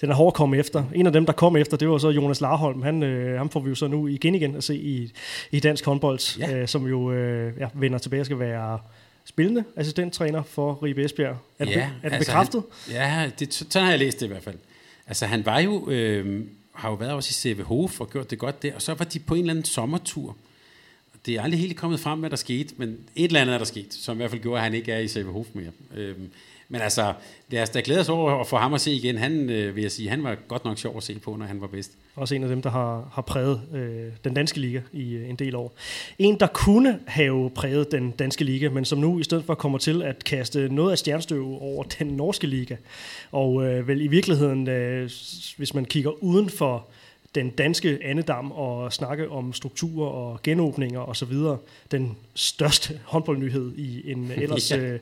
den 0.00 0.10
er 0.10 0.14
hård 0.14 0.30
at 0.30 0.34
komme 0.34 0.56
efter. 0.56 0.84
En 0.94 1.06
af 1.06 1.12
dem, 1.12 1.26
der 1.26 1.32
kom 1.32 1.56
efter, 1.56 1.76
det 1.76 1.88
var 1.88 1.98
så 1.98 2.10
Jonas 2.10 2.40
Larholm. 2.40 2.82
Han, 2.82 3.02
øh, 3.02 3.38
ham 3.38 3.50
får 3.50 3.60
vi 3.60 3.68
jo 3.68 3.74
så 3.74 3.86
nu 3.86 4.06
igen 4.06 4.34
igen 4.34 4.56
at 4.56 4.64
se 4.64 4.76
i, 4.76 5.12
i 5.50 5.60
dansk 5.60 5.84
håndbold, 5.84 6.38
ja. 6.38 6.56
øh, 6.56 6.68
som 6.68 6.86
jo 6.86 7.12
øh, 7.12 7.52
ja, 7.60 7.68
vender 7.74 7.98
tilbage 7.98 8.20
og 8.20 8.26
skal 8.26 8.38
være 8.38 8.78
spillende 9.24 9.64
assistenttræner 9.76 10.42
for 10.42 10.82
Ribe 10.82 11.04
Esbjerg. 11.04 11.36
Er, 11.58 11.66
ja, 11.66 11.72
det, 11.74 11.82
er 11.82 11.88
det 12.02 12.14
altså 12.14 12.30
bekræftet? 12.30 12.62
Han, 12.86 12.96
ja, 12.96 13.30
det, 13.38 13.54
sådan 13.54 13.82
har 13.82 13.90
jeg 13.90 13.98
læst 13.98 14.20
det 14.20 14.26
i 14.26 14.28
hvert 14.28 14.42
fald. 14.42 14.56
Altså 15.06 15.26
han 15.26 15.46
var 15.46 15.58
jo, 15.58 15.90
øh, 15.90 16.44
har 16.72 16.88
jo 16.88 16.94
været 16.94 17.12
også 17.12 17.30
i 17.30 17.54
CVH 17.54 17.70
og 17.72 18.10
gjort 18.10 18.30
det 18.30 18.38
godt 18.38 18.62
der, 18.62 18.74
og 18.74 18.82
så 18.82 18.94
var 18.94 19.04
de 19.04 19.18
på 19.18 19.34
en 19.34 19.40
eller 19.40 19.52
anden 19.52 19.64
sommertur. 19.64 20.36
Det 21.26 21.34
er 21.34 21.42
aldrig 21.42 21.60
helt 21.60 21.76
kommet 21.76 22.00
frem, 22.00 22.20
hvad 22.20 22.30
der 22.30 22.36
skete, 22.36 22.74
men 22.76 22.98
et 23.16 23.24
eller 23.24 23.40
andet 23.40 23.54
er 23.54 23.58
der 23.58 23.64
sket, 23.64 23.94
som 23.94 24.16
i 24.16 24.18
hvert 24.18 24.30
fald 24.30 24.42
gjorde, 24.42 24.58
at 24.58 24.64
han 24.64 24.74
ikke 24.74 24.92
er 24.92 24.98
i 24.98 25.08
CVH 25.08 25.56
mere. 25.56 25.70
Øh, 25.96 26.14
men 26.68 26.80
altså, 26.80 27.12
lad 27.50 27.62
os 27.62 27.70
da 27.70 27.80
glæde 27.84 28.00
os 28.00 28.08
over 28.08 28.40
at 28.40 28.46
få 28.46 28.56
ham 28.56 28.74
at 28.74 28.80
se 28.80 28.92
igen. 28.92 29.18
Han, 29.18 29.50
øh, 29.50 29.76
vil 29.76 29.82
jeg 29.82 29.90
sige, 29.92 30.08
han 30.08 30.24
var 30.24 30.36
godt 30.48 30.64
nok 30.64 30.78
sjov 30.78 30.96
at 30.96 31.02
se 31.02 31.18
på, 31.18 31.36
når 31.36 31.46
han 31.46 31.60
var 31.60 31.66
bedst. 31.66 31.92
Også 32.14 32.34
en 32.34 32.42
af 32.42 32.48
dem, 32.48 32.62
der 32.62 32.70
har, 32.70 33.08
har 33.12 33.22
præget 33.22 33.60
øh, 33.74 34.12
den 34.24 34.34
danske 34.34 34.60
liga 34.60 34.80
i 34.92 35.14
øh, 35.14 35.28
en 35.28 35.36
del 35.36 35.54
år. 35.54 35.74
En, 36.18 36.40
der 36.40 36.46
kunne 36.46 36.98
have 37.06 37.50
præget 37.50 37.92
den 37.92 38.10
danske 38.10 38.44
liga, 38.44 38.68
men 38.68 38.84
som 38.84 38.98
nu 38.98 39.18
i 39.18 39.22
stedet 39.22 39.44
for 39.44 39.54
kommer 39.54 39.78
til 39.78 40.02
at 40.02 40.24
kaste 40.24 40.68
noget 40.68 40.92
af 40.92 40.98
stjernstøv 40.98 41.62
over 41.62 41.84
den 41.84 42.06
norske 42.06 42.46
liga. 42.46 42.76
Og 43.32 43.66
øh, 43.66 43.88
vel 43.88 44.00
i 44.00 44.06
virkeligheden, 44.06 44.68
øh, 44.68 45.10
hvis 45.56 45.74
man 45.74 45.84
kigger 45.84 46.10
uden 46.22 46.50
for 46.50 46.86
den 47.36 47.50
danske 47.50 47.98
andedam 48.02 48.52
og 48.52 48.92
snakke 48.92 49.30
om 49.30 49.52
strukturer 49.52 50.08
og 50.08 50.42
genåbninger 50.42 51.00
osv. 51.00 51.32
Den 51.90 52.16
største 52.34 53.00
håndboldnyhed 53.04 53.72
i 53.76 54.10
en 54.12 54.30
ellers 54.36 54.70
ja. 54.70 54.76
øh, 54.76 55.00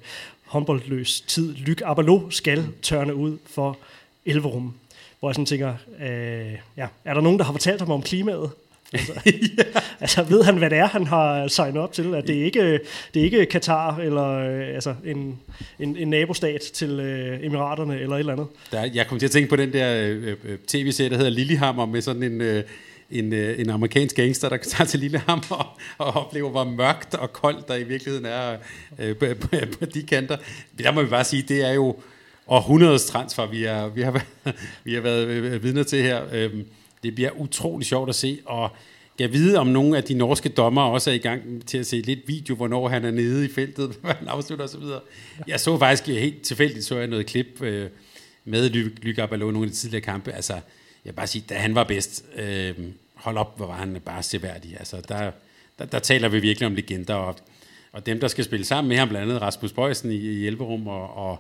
håndboldløs 0.54 1.20
tid. 1.20 1.54
Lyk 1.54 1.82
Abalo 1.84 2.30
skal 2.30 2.66
tørne 2.82 3.14
ud 3.14 3.38
for 3.46 3.78
Elverum. 4.26 4.74
Hvor 5.20 5.28
jeg 5.28 5.34
sådan 5.34 5.46
tænker, 5.46 5.74
øh, 6.00 6.58
ja, 6.76 6.86
er 7.04 7.14
der 7.14 7.20
nogen, 7.20 7.38
der 7.38 7.44
har 7.44 7.52
fortalt 7.52 7.80
ham 7.80 7.90
om 7.90 8.02
klimaet? 8.02 8.50
Altså, 8.92 9.12
altså 10.00 10.22
ved 10.22 10.42
han, 10.42 10.56
hvad 10.56 10.70
det 10.70 10.78
er, 10.78 10.86
han 10.86 11.06
har 11.06 11.48
signet 11.48 11.82
op 11.82 11.92
til? 11.92 12.14
At 12.14 12.26
det 12.26 12.40
er 12.40 12.44
ikke, 12.44 12.80
det 13.14 13.20
er 13.20 13.24
ikke 13.24 13.46
Katar 13.46 13.98
eller 13.98 14.28
øh, 14.28 14.74
altså 14.74 14.94
en, 15.04 15.38
en, 15.78 15.96
en 15.96 16.08
nabostat 16.08 16.60
til 16.60 16.90
øh, 16.90 17.46
Emiraterne 17.46 18.00
eller 18.00 18.14
et 18.16 18.20
eller 18.20 18.32
andet. 18.32 18.46
Der, 18.72 18.90
jeg 18.94 19.06
kom 19.06 19.18
til 19.18 19.26
at 19.26 19.32
tænke 19.32 19.48
på 19.48 19.56
den 19.56 19.72
der 19.72 20.08
øh, 20.08 20.36
øh, 20.44 20.58
tv-serie, 20.66 21.10
der 21.10 21.16
hedder 21.16 21.30
Lillehammer, 21.30 21.86
med 21.86 22.02
sådan 22.02 22.22
en... 22.22 22.40
Øh, 22.40 22.62
en, 23.10 23.32
øh, 23.32 23.60
en 23.60 23.70
amerikansk 23.70 24.16
gangster, 24.16 24.48
der 24.48 24.56
tager 24.56 24.88
til 24.88 25.00
Lillehammer 25.00 25.76
og, 25.98 26.06
og 26.06 26.24
oplever, 26.24 26.50
hvor 26.50 26.64
mørkt 26.64 27.14
og 27.14 27.32
koldt 27.32 27.68
der 27.68 27.74
i 27.74 27.82
virkeligheden 27.82 28.26
er 28.26 28.56
øh, 28.98 29.16
på, 29.16 29.26
på, 29.40 29.48
på 29.78 29.84
de 29.84 30.02
kanter. 30.02 30.36
Der 30.78 30.92
må 30.92 31.02
vi 31.02 31.08
bare 31.08 31.24
sige, 31.24 31.42
det 31.42 31.68
er 31.68 31.72
jo 31.72 31.96
århundredes 32.46 33.06
transfer, 33.06 33.46
vi, 33.46 33.64
er, 33.64 33.88
vi, 33.88 34.02
har, 34.02 34.10
været, 34.10 34.56
vi 34.84 34.94
har 34.94 35.00
været 35.00 35.26
øh, 35.26 35.52
øh, 35.52 35.62
vidner 35.62 35.82
til 35.82 36.02
her. 36.02 36.22
Øhm, 36.32 36.64
det 37.02 37.14
bliver 37.14 37.30
utrolig 37.30 37.86
sjovt 37.86 38.08
at 38.08 38.14
se, 38.14 38.38
og 38.44 38.70
jeg 39.18 39.32
ved, 39.32 39.56
om 39.56 39.66
nogle 39.66 39.96
af 39.96 40.04
de 40.04 40.14
norske 40.14 40.48
dommer 40.48 40.82
også 40.82 41.10
er 41.10 41.14
i 41.14 41.18
gang 41.18 41.66
til 41.66 41.78
at 41.78 41.86
se 41.86 42.00
lidt 42.00 42.20
video, 42.26 42.54
hvornår 42.54 42.88
han 42.88 43.04
er 43.04 43.10
nede 43.10 43.44
i 43.44 43.48
feltet, 43.48 43.96
hvad 44.02 44.14
han 44.14 44.28
afslutter 44.28 44.64
osv. 44.64 44.82
Jeg 45.46 45.60
så 45.60 45.78
faktisk 45.78 46.06
helt 46.06 46.42
tilfældigt, 46.42 46.84
så 46.84 46.98
jeg 46.98 47.06
noget 47.06 47.26
klip 47.26 47.62
øh, 47.62 47.88
med 48.44 48.70
Lykke 49.02 49.22
Abalo 49.22 49.50
nogle 49.50 49.66
af 49.66 49.70
de 49.70 49.76
tidligere 49.76 50.04
kampe. 50.04 50.32
Altså, 50.32 50.54
jeg 51.04 51.10
vil 51.10 51.16
bare 51.16 51.26
sige, 51.26 51.44
da 51.48 51.54
han 51.54 51.74
var 51.74 51.84
bedst, 51.84 52.24
øh, 52.36 52.74
hold 53.14 53.36
op, 53.36 53.56
hvor 53.56 53.66
var 53.66 53.74
han 53.74 54.00
bare 54.04 54.22
seværdig. 54.22 54.76
Altså, 54.78 55.00
der, 55.08 55.30
der, 55.78 55.84
der 55.84 55.98
taler 55.98 56.28
vi 56.28 56.40
virkelig 56.40 56.66
om 56.66 56.74
legender, 56.74 57.14
og, 57.14 57.36
og 57.92 58.06
dem, 58.06 58.20
der 58.20 58.28
skal 58.28 58.44
spille 58.44 58.64
sammen 58.64 58.88
med 58.88 58.96
ham, 58.96 59.08
blandt 59.08 59.30
andet 59.30 59.42
Rasmus 59.42 59.72
Bøjsen 59.72 60.10
i, 60.10 60.16
i 60.16 60.38
Hjælperum, 60.38 60.86
og, 60.86 61.16
og 61.16 61.38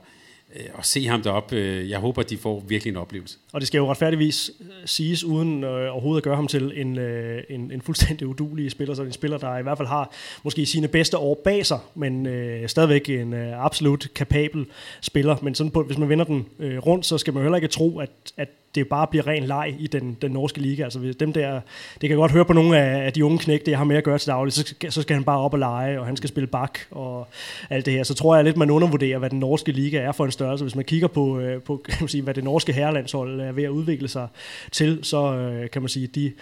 øh, 0.56 0.66
og 0.74 0.84
se 0.84 1.06
ham 1.06 1.22
deroppe. 1.22 1.56
Øh, 1.56 1.90
jeg 1.90 1.98
håber, 1.98 2.22
de 2.22 2.36
får 2.36 2.64
virkelig 2.68 2.90
en 2.90 2.96
oplevelse. 2.96 3.38
Og 3.52 3.60
det 3.60 3.66
skal 3.66 3.78
jo 3.78 3.90
retfærdigvis 3.90 4.50
øh, 4.60 4.66
siges, 4.84 5.24
uden 5.24 5.64
øh, 5.64 5.92
overhovedet 5.92 6.20
at 6.20 6.24
gøre 6.24 6.36
ham 6.36 6.48
til 6.48 6.72
en, 6.76 6.98
øh, 6.98 7.42
en, 7.50 7.70
en 7.70 7.82
fuldstændig 7.82 8.26
udulig 8.26 8.70
spiller, 8.70 8.94
så 8.94 9.02
en 9.02 9.12
spiller, 9.12 9.38
der 9.38 9.58
i 9.58 9.62
hvert 9.62 9.78
fald 9.78 9.88
har 9.88 10.12
måske 10.42 10.66
sine 10.66 10.88
bedste 10.88 11.18
år 11.18 11.40
bag 11.44 11.66
sig, 11.66 11.78
men 11.94 12.26
øh, 12.26 12.68
stadigvæk 12.68 13.08
en 13.08 13.32
øh, 13.32 13.64
absolut 13.64 14.08
kapabel 14.14 14.66
spiller. 15.00 15.36
Men 15.42 15.54
sådan 15.54 15.70
på, 15.70 15.82
hvis 15.82 15.98
man 15.98 16.08
vender 16.08 16.24
den 16.24 16.46
øh, 16.58 16.78
rundt, 16.78 17.06
så 17.06 17.18
skal 17.18 17.32
man 17.32 17.42
heller 17.42 17.56
ikke 17.56 17.68
tro, 17.68 17.98
at, 17.98 18.10
at 18.36 18.48
det 18.74 18.88
bare 18.88 19.06
bliver 19.06 19.26
ren 19.26 19.44
leg 19.44 19.76
i 19.78 19.86
den, 19.86 20.16
den 20.22 20.30
norske 20.30 20.60
liga. 20.60 20.84
Altså 20.84 21.14
dem 21.20 21.32
der, 21.32 21.60
det 22.00 22.08
kan 22.08 22.18
godt 22.18 22.32
høre 22.32 22.44
på 22.44 22.52
nogle 22.52 22.78
af, 22.78 23.06
af 23.06 23.12
de 23.12 23.24
unge 23.24 23.38
knægte, 23.38 23.70
jeg 23.70 23.78
har 23.78 23.84
med 23.84 23.96
at 23.96 24.04
gøre 24.04 24.18
til 24.18 24.28
daglig, 24.28 24.52
så, 24.52 24.74
så 24.88 25.02
skal 25.02 25.14
han 25.14 25.24
bare 25.24 25.38
op 25.38 25.52
og 25.52 25.58
lege, 25.58 26.00
og 26.00 26.06
han 26.06 26.16
skal 26.16 26.28
spille 26.28 26.46
bak 26.46 26.78
og 26.90 27.28
alt 27.70 27.86
det 27.86 27.92
her. 27.92 28.02
Så 28.02 28.14
tror 28.14 28.34
jeg 28.34 28.44
lidt, 28.44 28.56
man 28.56 28.70
undervurderer, 28.70 29.18
hvad 29.18 29.30
den 29.30 29.38
norske 29.38 29.72
liga 29.72 29.98
er 29.98 30.12
for 30.12 30.24
en 30.24 30.32
størrelse. 30.32 30.64
Hvis 30.64 30.76
man 30.76 30.84
kigger 30.84 31.08
på, 31.08 31.38
øh, 31.38 31.62
på 31.62 31.76
kan 31.84 31.96
man 32.00 32.08
sige, 32.08 32.22
hvad 32.22 32.34
det 32.34 32.44
norske 32.44 32.72
herrelandshold 32.72 33.40
er 33.40 33.52
ved 33.52 33.64
at 33.64 33.70
udvikle 33.70 34.08
sig 34.08 34.28
til, 34.72 34.98
så 35.02 35.34
øh, 35.34 35.70
kan 35.70 35.82
man 35.82 35.88
sige, 35.88 36.06
de 36.06 36.32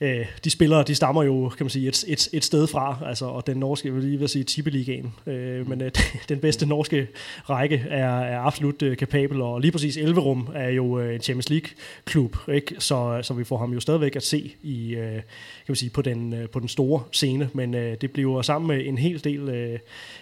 øh, 0.00 0.26
de 0.44 0.50
spillere, 0.50 0.82
de 0.82 0.94
stammer 0.94 1.22
jo, 1.22 1.48
kan 1.48 1.64
man 1.64 1.70
sige, 1.70 1.88
et, 1.88 2.04
et, 2.08 2.28
et 2.32 2.44
sted 2.44 2.66
fra, 2.66 2.98
altså, 3.06 3.24
og 3.26 3.46
den 3.46 3.56
norske, 3.56 3.88
jeg 3.88 3.94
vil 3.94 4.04
lige 4.04 4.18
vil 4.18 4.28
sige, 4.28 4.44
Tippeligaen, 4.44 5.12
øh, 5.26 5.68
men 5.68 5.82
øh, 5.82 5.90
den 6.28 6.38
bedste 6.38 6.66
norske 6.66 7.08
række 7.50 7.84
er, 7.88 8.20
er 8.20 8.40
absolut 8.40 8.82
øh, 8.82 8.96
kapabel, 8.96 9.42
og 9.42 9.60
lige 9.60 9.72
præcis 9.72 9.96
Elverum 9.96 10.48
er 10.54 10.68
jo 10.68 10.98
øh, 10.98 11.14
en 11.14 11.20
Champions 11.20 11.50
League-klub, 11.50 12.36
ikke? 12.52 12.74
Så, 12.78 13.20
så 13.22 13.34
vi 13.34 13.44
får 13.44 13.58
ham 13.58 13.72
jo 13.72 13.80
stadigvæk 13.80 14.16
at 14.16 14.22
se 14.22 14.54
i, 14.62 14.94
øh, 14.94 15.22
kan 15.70 15.72
man 15.72 15.76
sige, 15.76 15.90
på 15.90 16.02
den, 16.02 16.32
øh, 16.32 16.48
på 16.48 16.60
den 16.60 16.68
store 16.68 17.02
scene, 17.12 17.50
men 17.52 17.74
øh, 17.74 17.96
det 18.00 18.10
bliver 18.10 18.42
sammen 18.42 18.68
med 18.68 18.86
en 18.86 18.98
hel 18.98 19.24
del 19.24 19.48
øh, 19.48 19.78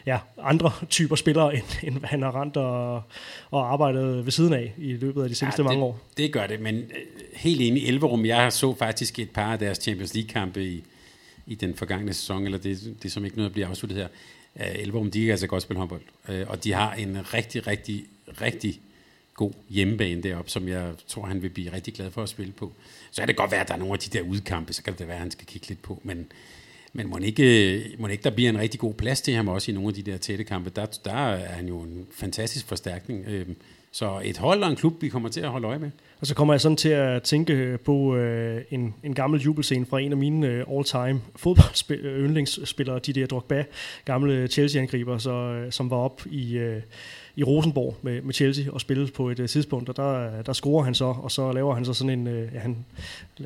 ja, 0.07 0.19
andre 0.43 0.73
typer 0.91 1.17
spillere, 1.17 1.55
end, 1.55 1.65
end 1.83 2.05
han 2.05 2.23
har 2.23 2.43
rent 2.43 2.57
og, 2.57 3.03
og 3.51 3.73
arbejdet 3.73 4.25
ved 4.25 4.33
siden 4.33 4.53
af 4.53 4.75
i 4.79 4.93
løbet 4.93 5.23
af 5.23 5.29
de 5.29 5.35
seneste 5.35 5.63
ja, 5.63 5.69
det, 5.69 5.75
mange 5.75 5.85
år. 5.85 6.01
Det 6.17 6.33
gør 6.33 6.47
det, 6.47 6.61
men 6.61 6.77
øh, 6.77 6.83
helt 7.33 7.61
enig, 7.61 7.89
Elverum, 7.89 8.25
jeg 8.25 8.53
så 8.53 8.75
faktisk 8.75 9.19
et 9.19 9.31
par 9.31 9.53
af 9.53 9.59
deres 9.59 9.79
Champions 9.79 10.15
League-kampe 10.15 10.65
i, 10.65 10.85
i 11.47 11.55
den 11.55 11.75
forgangne 11.75 12.15
sæson, 12.15 12.45
eller 12.45 12.59
det, 12.59 12.97
det 13.03 13.13
som 13.13 13.25
ikke 13.25 13.37
noget 13.37 13.49
at 13.49 13.53
blive 13.53 13.67
afsluttet 13.67 13.99
her. 13.99 14.09
Uh, 14.55 14.83
Elverum, 14.83 15.11
de 15.11 15.21
kan 15.21 15.31
altså 15.31 15.47
godt 15.47 15.63
spille 15.63 15.79
håndbold, 15.79 16.03
og 16.47 16.65
de 16.65 16.73
har 16.73 16.95
en 16.95 17.35
rigtig, 17.35 17.67
rigtig, 17.67 18.05
rigtig 18.41 18.81
god 19.39 19.53
hjemmebane 19.69 20.23
deroppe, 20.23 20.51
som 20.51 20.69
jeg 20.69 20.93
tror, 21.07 21.27
han 21.27 21.43
vil 21.43 21.49
blive 21.49 21.73
rigtig 21.73 21.95
glad 21.95 22.11
for 22.11 22.23
at 22.23 22.29
spille 22.29 22.53
på. 22.53 22.73
Så 23.11 23.21
kan 23.21 23.29
det 23.29 23.37
godt 23.37 23.51
være, 23.51 23.61
at 23.61 23.69
der 23.69 23.75
er 23.75 23.79
nogle 23.79 23.93
af 23.93 23.99
de 23.99 24.19
der 24.19 24.25
udkampe, 24.25 24.73
så 24.73 24.83
kan 24.83 24.95
det 24.99 25.07
være, 25.07 25.17
at 25.17 25.23
han 25.23 25.31
skal 25.31 25.47
kigge 25.47 25.69
lidt 25.69 25.83
på, 25.83 26.01
men, 26.05 26.27
men 26.93 27.11
må 27.11 27.19
ikke, 27.19 27.75
øh, 27.75 27.85
må 27.99 28.07
ikke 28.07 28.23
der 28.23 28.31
bliver 28.31 28.51
en 28.51 28.59
rigtig 28.59 28.81
god 28.81 28.95
plads 28.95 29.21
til 29.21 29.35
ham 29.35 29.49
også 29.49 29.71
i 29.71 29.75
nogle 29.75 29.89
af 29.89 29.95
de 29.95 30.03
der 30.03 30.17
tætte 30.17 30.45
kampe. 30.45 30.71
Der, 30.71 30.87
der 31.05 31.13
er 31.13 31.53
han 31.53 31.69
jo 31.69 31.81
en 31.81 32.07
fantastisk 32.11 32.67
forstærkning. 32.67 33.25
Øhm, 33.29 33.57
så 33.93 34.21
et 34.25 34.39
hold 34.39 34.63
og 34.63 34.71
en 34.71 34.77
klub, 34.77 35.03
vi 35.03 35.09
kommer 35.09 35.29
til 35.29 35.41
at 35.41 35.49
holde 35.49 35.67
øje 35.67 35.79
med. 35.79 35.91
Og 36.21 36.27
så 36.27 36.35
kommer 36.35 36.55
jeg 36.55 36.61
sådan 36.61 36.77
til 36.77 36.89
at 36.89 37.23
tænke 37.23 37.53
øh, 37.53 37.79
på 37.79 38.17
øh, 38.17 38.63
en, 38.71 38.95
en 39.03 39.15
gammel 39.15 39.41
jubelscene 39.41 39.87
fra 39.87 40.01
en 40.01 40.13
af 40.13 40.19
mine 40.19 40.47
øh, 40.47 40.65
all-time 40.71 41.21
fodbold 41.37 43.01
Didier 43.01 43.27
Drogba, 43.27 43.65
gamle 44.05 44.47
Chelsea-angriber, 44.47 45.19
så, 45.19 45.31
øh, 45.31 45.73
som 45.73 45.91
var 45.91 45.97
op 45.97 46.23
i... 46.27 46.57
Øh, 46.57 46.83
i 47.39 47.45
Rosenborg 47.45 47.97
med, 48.03 48.23
med 48.23 48.35
Chelsea 48.35 48.65
og 48.73 48.81
spille 48.81 49.07
på 49.07 49.31
et 49.31 49.41
uh, 49.41 49.47
tidspunkt, 49.47 49.89
og 49.89 49.97
der, 49.97 50.39
øh, 50.39 50.47
der 50.47 50.53
scorer 50.53 50.85
han 50.85 50.95
så, 50.95 51.05
og 51.05 51.31
så 51.31 51.53
laver 51.53 51.75
han 51.75 51.85
så 51.85 51.95
sådan 51.95 52.19
en, 52.19 52.27
uh, 52.27 52.55
ja, 52.55 52.59
han 52.59 52.85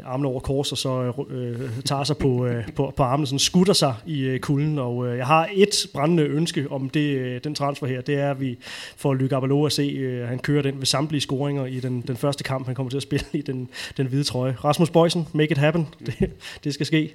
armene 0.04 0.28
over 0.28 0.40
kors, 0.40 0.72
og 0.72 0.78
så 0.78 1.12
uh, 1.16 1.82
tager 1.84 2.04
sig 2.04 2.16
på, 2.16 2.28
uh, 2.28 2.50
på, 2.76 2.92
på 2.96 3.02
armene, 3.02 3.26
sådan 3.26 3.38
skutter 3.38 3.72
sig 3.72 3.94
i 4.06 4.34
uh, 4.34 4.38
kulden, 4.38 4.78
og 4.78 4.96
uh, 4.96 5.16
jeg 5.16 5.26
har 5.26 5.48
et 5.54 5.86
brændende 5.94 6.22
ønske 6.22 6.66
om 6.70 6.90
det, 6.90 7.36
uh, 7.36 7.40
den 7.44 7.54
transfer 7.54 7.86
her, 7.86 8.00
det 8.00 8.14
er, 8.14 8.30
at 8.30 8.40
vi 8.40 8.58
får 8.96 9.14
Lykke 9.14 9.36
Abalo 9.36 9.64
at 9.64 9.72
se, 9.72 10.20
uh, 10.22 10.28
han 10.28 10.38
kører 10.38 10.62
den 10.62 10.78
ved 10.78 10.86
samtlige 10.86 11.20
scoringer 11.20 11.66
i 11.66 11.80
den, 11.80 12.00
den 12.00 12.16
første 12.16 12.44
kamp, 12.44 12.66
han 12.66 12.74
kommer 12.74 12.90
til 12.90 12.96
at 12.96 13.02
spille 13.02 13.26
i 13.32 13.42
den, 13.42 13.68
den 13.96 14.06
hvide 14.06 14.24
trøje. 14.24 14.56
Rasmus 14.64 14.90
Bøjsen, 14.90 15.28
make 15.32 15.52
it 15.52 15.58
happen, 15.58 15.88
det, 16.06 16.30
det 16.64 16.74
skal 16.74 16.86
ske. 16.86 17.14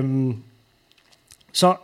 Um, 0.00 0.42
så 1.52 1.74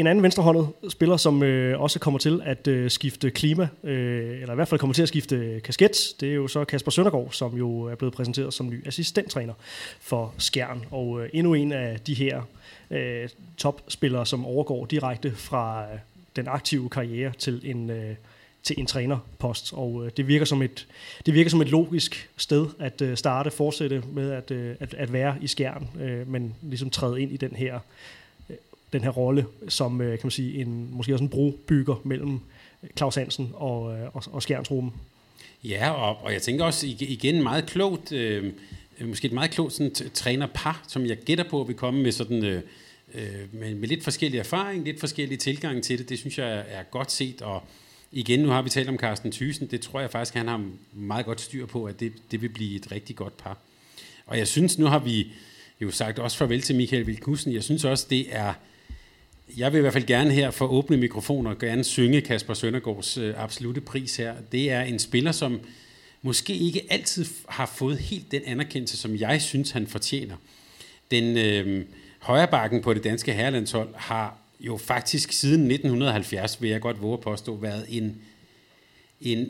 en 0.00 0.06
anden 0.06 0.22
venstrehåndet 0.22 0.68
spiller, 0.88 1.16
som 1.16 1.42
øh, 1.42 1.80
også 1.80 1.98
kommer 1.98 2.18
til 2.18 2.40
at 2.44 2.68
øh, 2.68 2.90
skifte 2.90 3.30
klima, 3.30 3.68
øh, 3.84 4.40
eller 4.40 4.52
i 4.52 4.54
hvert 4.54 4.68
fald 4.68 4.80
kommer 4.80 4.94
til 4.94 5.02
at 5.02 5.08
skifte 5.08 5.60
kasket, 5.64 6.14
det 6.20 6.30
er 6.30 6.34
jo 6.34 6.48
så 6.48 6.64
Kasper 6.64 6.90
Søndergaard, 6.90 7.28
som 7.30 7.56
jo 7.56 7.82
er 7.82 7.94
blevet 7.94 8.14
præsenteret 8.14 8.54
som 8.54 8.68
ny 8.68 8.86
assistenttræner 8.86 9.54
for 10.00 10.34
Skjern. 10.38 10.84
Og 10.90 11.22
øh, 11.22 11.30
endnu 11.32 11.54
en 11.54 11.72
af 11.72 12.00
de 12.00 12.14
her 12.14 12.42
øh, 12.90 13.28
topspillere, 13.56 14.26
som 14.26 14.46
overgår 14.46 14.86
direkte 14.86 15.32
fra 15.36 15.82
øh, 15.82 15.98
den 16.36 16.48
aktive 16.48 16.90
karriere 16.90 17.32
til 17.38 17.60
en, 17.64 17.90
øh, 17.90 18.14
til 18.62 18.76
en 18.78 18.86
trænerpost. 18.86 19.72
Og 19.72 20.04
øh, 20.04 20.10
det, 20.16 20.28
virker 20.28 20.46
som 20.46 20.62
et, 20.62 20.86
det 21.26 21.34
virker 21.34 21.50
som 21.50 21.60
et 21.60 21.68
logisk 21.68 22.30
sted 22.36 22.66
at 22.78 23.02
øh, 23.02 23.16
starte, 23.16 23.50
fortsætte 23.50 24.02
med 24.12 24.30
at, 24.30 24.50
øh, 24.50 24.74
at, 24.80 24.94
at 24.94 25.12
være 25.12 25.36
i 25.40 25.46
Skjern, 25.46 25.88
øh, 26.00 26.28
men 26.28 26.54
ligesom 26.62 26.90
træde 26.90 27.20
ind 27.22 27.32
i 27.32 27.36
den 27.36 27.56
her 27.56 27.78
den 28.92 29.02
her 29.02 29.10
rolle 29.10 29.46
som 29.68 30.00
øh, 30.00 30.10
kan 30.10 30.26
man 30.26 30.30
sige, 30.30 30.60
en, 30.60 30.88
måske 30.92 31.14
også 31.14 31.24
en 31.24 31.30
brobygger 31.30 32.00
mellem 32.04 32.40
øh, 32.82 32.90
Claus 32.96 33.14
Hansen 33.14 33.50
og, 33.54 33.98
øh, 33.98 34.16
og, 34.16 34.22
og 34.30 34.42
Skjernsruben. 34.42 34.92
Ja, 35.64 35.90
og, 35.90 36.24
og 36.24 36.32
jeg 36.32 36.42
tænker 36.42 36.64
også 36.64 36.86
igen 36.86 37.42
meget 37.42 37.66
klogt, 37.66 38.12
øh, 38.12 38.52
måske 39.00 39.26
et 39.26 39.32
meget 39.32 39.50
klogt 39.50 39.72
sådan, 39.72 39.94
trænerpar, 40.14 40.84
som 40.88 41.06
jeg 41.06 41.16
gætter 41.16 41.44
på 41.44 41.64
vil 41.64 41.76
komme 41.76 42.02
med 42.02 42.12
sådan 42.12 42.44
øh, 42.44 42.62
øh, 43.14 43.22
med, 43.52 43.74
med 43.74 43.88
lidt 43.88 44.04
forskellig 44.04 44.38
erfaring, 44.38 44.84
lidt 44.84 45.00
forskellige 45.00 45.38
tilgang 45.38 45.82
til 45.82 45.98
det. 45.98 46.08
Det 46.08 46.18
synes 46.18 46.38
jeg 46.38 46.64
er 46.68 46.82
godt 46.82 47.12
set, 47.12 47.42
og 47.42 47.62
igen, 48.12 48.40
nu 48.40 48.48
har 48.48 48.62
vi 48.62 48.70
talt 48.70 48.88
om 48.88 48.96
Carsten 48.96 49.32
Thyssen, 49.32 49.66
det 49.66 49.80
tror 49.80 50.00
jeg 50.00 50.10
faktisk, 50.10 50.34
han 50.34 50.48
har 50.48 50.64
meget 50.92 51.26
godt 51.26 51.40
styr 51.40 51.66
på, 51.66 51.84
at 51.84 52.00
det, 52.00 52.12
det 52.30 52.42
vil 52.42 52.48
blive 52.48 52.76
et 52.76 52.92
rigtig 52.92 53.16
godt 53.16 53.36
par. 53.36 53.58
Og 54.26 54.38
jeg 54.38 54.48
synes, 54.48 54.78
nu 54.78 54.86
har 54.86 54.98
vi 54.98 55.32
jo 55.80 55.90
sagt 55.90 56.18
også 56.18 56.36
farvel 56.36 56.62
til 56.62 56.76
Michael 56.76 57.06
Vilkusen. 57.06 57.52
Jeg 57.52 57.64
synes 57.64 57.84
også, 57.84 58.06
det 58.10 58.26
er 58.30 58.54
jeg 59.56 59.72
vil 59.72 59.78
i 59.78 59.80
hvert 59.80 59.92
fald 59.92 60.06
gerne 60.06 60.30
her 60.30 60.50
for 60.50 60.66
åbne 60.66 60.96
mikrofoner 60.96 61.54
gerne 61.54 61.84
synge 61.84 62.20
Kasper 62.20 62.54
Søndergaards 62.54 63.18
øh, 63.18 63.34
absolute 63.36 63.80
pris 63.80 64.16
her. 64.16 64.34
Det 64.52 64.70
er 64.70 64.80
en 64.80 64.98
spiller, 64.98 65.32
som 65.32 65.60
måske 66.22 66.54
ikke 66.54 66.82
altid 66.90 67.26
har 67.48 67.66
fået 67.66 67.98
helt 67.98 68.30
den 68.30 68.42
anerkendelse, 68.46 68.96
som 68.96 69.16
jeg 69.16 69.42
synes, 69.42 69.70
han 69.70 69.86
fortjener. 69.86 70.36
Den 71.10 71.38
øh, 71.38 71.84
højrebakken 72.18 72.82
på 72.82 72.94
det 72.94 73.04
danske 73.04 73.32
herrelandshold 73.32 73.88
har 73.94 74.38
jo 74.60 74.76
faktisk 74.76 75.32
siden 75.32 75.70
1970, 75.70 76.62
vil 76.62 76.70
jeg 76.70 76.80
godt 76.80 77.02
våge 77.02 77.14
at 77.14 77.20
påstå, 77.20 77.56
været 77.56 77.86
en, 77.88 78.16
en 79.20 79.38
øh, 79.38 79.48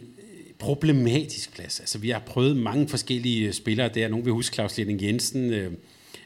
problematisk 0.58 1.54
plads. 1.54 1.80
Altså, 1.80 1.98
vi 1.98 2.10
har 2.10 2.18
prøvet 2.18 2.56
mange 2.56 2.88
forskellige 2.88 3.52
spillere 3.52 3.88
der. 3.88 4.08
Nogle 4.08 4.24
vil 4.24 4.32
huske 4.32 4.54
Claus 4.54 4.78
Lenning 4.78 5.02
Jensen, 5.02 5.52
øh, 5.52 5.72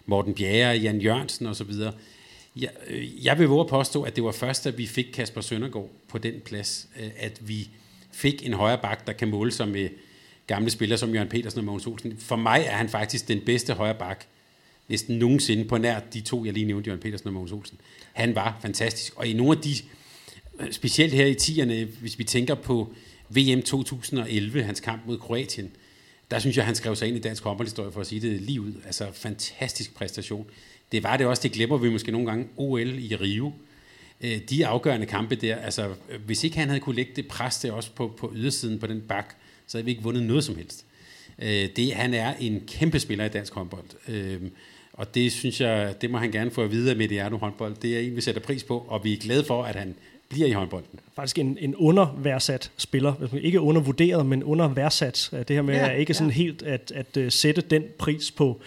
Morten 0.06 0.34
Bjerre, 0.34 0.76
Jan 0.76 1.00
Jørgensen 1.00 1.46
osv., 1.46 1.72
jeg, 2.56 2.70
øh, 2.86 3.24
jeg 3.24 3.38
vil 3.38 3.48
våge 3.48 3.60
at 3.60 3.66
påstå, 3.66 4.02
at 4.02 4.16
det 4.16 4.24
var 4.24 4.32
først, 4.32 4.66
at 4.66 4.78
vi 4.78 4.86
fik 4.86 5.06
Kasper 5.12 5.40
Søndergaard 5.40 5.90
på 6.08 6.18
den 6.18 6.40
plads, 6.44 6.88
øh, 7.00 7.10
at 7.16 7.48
vi 7.48 7.68
fik 8.12 8.46
en 8.46 8.52
højre 8.52 8.78
bak, 8.78 9.06
der 9.06 9.12
kan 9.12 9.28
måle 9.28 9.52
sig 9.52 9.68
med 9.68 9.88
gamle 10.46 10.70
spillere 10.70 10.98
som 10.98 11.14
Jørgen 11.14 11.28
Petersen 11.28 11.58
og 11.58 11.64
Mogens 11.64 11.86
Olsen. 11.86 12.16
For 12.18 12.36
mig 12.36 12.64
er 12.66 12.76
han 12.76 12.88
faktisk 12.88 13.28
den 13.28 13.40
bedste 13.40 13.72
højre 13.72 13.94
bak, 13.94 14.24
næsten 14.88 15.18
nogensinde 15.18 15.64
på 15.64 15.78
nær 15.78 16.00
de 16.00 16.20
to, 16.20 16.44
jeg 16.44 16.52
lige 16.52 16.66
nævnte, 16.66 16.88
Jørgen 16.88 17.02
Petersen 17.02 17.26
og 17.26 17.32
Mogens 17.32 17.52
Olsen. 17.52 17.78
Han 18.12 18.34
var 18.34 18.58
fantastisk, 18.62 19.12
og 19.16 19.26
i 19.26 19.32
nogle 19.32 19.56
af 19.56 19.62
de, 19.62 19.74
øh, 20.60 20.72
specielt 20.72 21.12
her 21.12 21.26
i 21.26 21.34
10'erne, 21.34 22.00
hvis 22.00 22.18
vi 22.18 22.24
tænker 22.24 22.54
på 22.54 22.92
VM 23.28 23.62
2011, 23.62 24.62
hans 24.62 24.80
kamp 24.80 25.06
mod 25.06 25.18
Kroatien, 25.18 25.70
der 26.32 26.38
synes 26.38 26.56
jeg, 26.56 26.66
han 26.66 26.74
skrev 26.74 26.96
sig 26.96 27.08
ind 27.08 27.16
i 27.16 27.20
dansk 27.20 27.44
håndboldhistorie 27.44 27.92
for 27.92 28.00
at 28.00 28.06
sige 28.06 28.20
det 28.20 28.40
lige 28.40 28.60
ud. 28.60 28.72
Altså, 28.86 29.06
fantastisk 29.12 29.94
præstation. 29.94 30.46
Det 30.92 31.02
var 31.02 31.16
det 31.16 31.26
også, 31.26 31.42
det 31.42 31.52
glemmer 31.52 31.76
vi 31.76 31.90
måske 31.90 32.12
nogle 32.12 32.26
gange, 32.26 32.46
OL 32.56 32.98
i 32.98 33.16
Rio. 33.16 33.52
Øh, 34.20 34.38
de 34.50 34.66
afgørende 34.66 35.06
kampe 35.06 35.34
der, 35.34 35.56
altså, 35.56 35.94
hvis 36.26 36.44
ikke 36.44 36.58
han 36.58 36.68
havde 36.68 36.80
kunne 36.80 36.96
lægge 36.96 37.12
det 37.16 37.28
pres 37.28 37.58
der 37.58 37.72
også 37.72 37.90
på, 37.90 38.14
på 38.18 38.32
ydersiden 38.34 38.78
på 38.78 38.86
den 38.86 39.00
bak, 39.00 39.34
så 39.66 39.78
havde 39.78 39.84
vi 39.84 39.90
ikke 39.90 40.02
vundet 40.02 40.22
noget 40.22 40.44
som 40.44 40.56
helst. 40.56 40.84
Øh, 41.38 41.68
det, 41.76 41.92
han 41.92 42.14
er 42.14 42.34
en 42.40 42.62
kæmpe 42.66 43.00
spiller 43.00 43.24
i 43.24 43.28
dansk 43.28 43.54
håndbold. 43.54 44.08
Øh, 44.08 44.40
og 44.92 45.14
det 45.14 45.32
synes 45.32 45.60
jeg, 45.60 45.94
det 46.00 46.10
må 46.10 46.18
han 46.18 46.30
gerne 46.30 46.50
få 46.50 46.62
at 46.62 46.70
vide 46.70 46.90
af 46.90 46.96
Mediano 46.96 47.36
håndbold. 47.36 47.76
Det 47.82 47.96
er 47.96 48.00
en, 48.00 48.16
vi 48.16 48.20
sætter 48.20 48.40
pris 48.40 48.64
på, 48.64 48.78
og 48.88 49.04
vi 49.04 49.12
er 49.12 49.16
glade 49.16 49.44
for, 49.44 49.62
at 49.62 49.76
han 49.76 49.94
bliver 50.32 50.48
i 50.48 50.52
håndbolden. 50.52 51.00
Faktisk 51.16 51.38
en, 51.38 51.58
en 51.60 51.76
underværdsat 51.76 52.70
spiller. 52.76 53.14
Ikke 53.42 53.60
undervurderet, 53.60 54.26
men 54.26 54.44
underværdsat. 54.44 55.30
Det 55.32 55.56
her 55.56 55.62
med 55.62 55.74
ja, 55.74 55.92
at 55.92 56.00
ikke 56.00 56.14
sådan 56.14 56.28
ja. 56.28 56.34
helt 56.34 56.62
at, 56.62 56.92
at, 56.94 57.16
at 57.16 57.32
sætte 57.32 57.60
den 57.60 57.82
pris 57.98 58.30
på, 58.30 58.60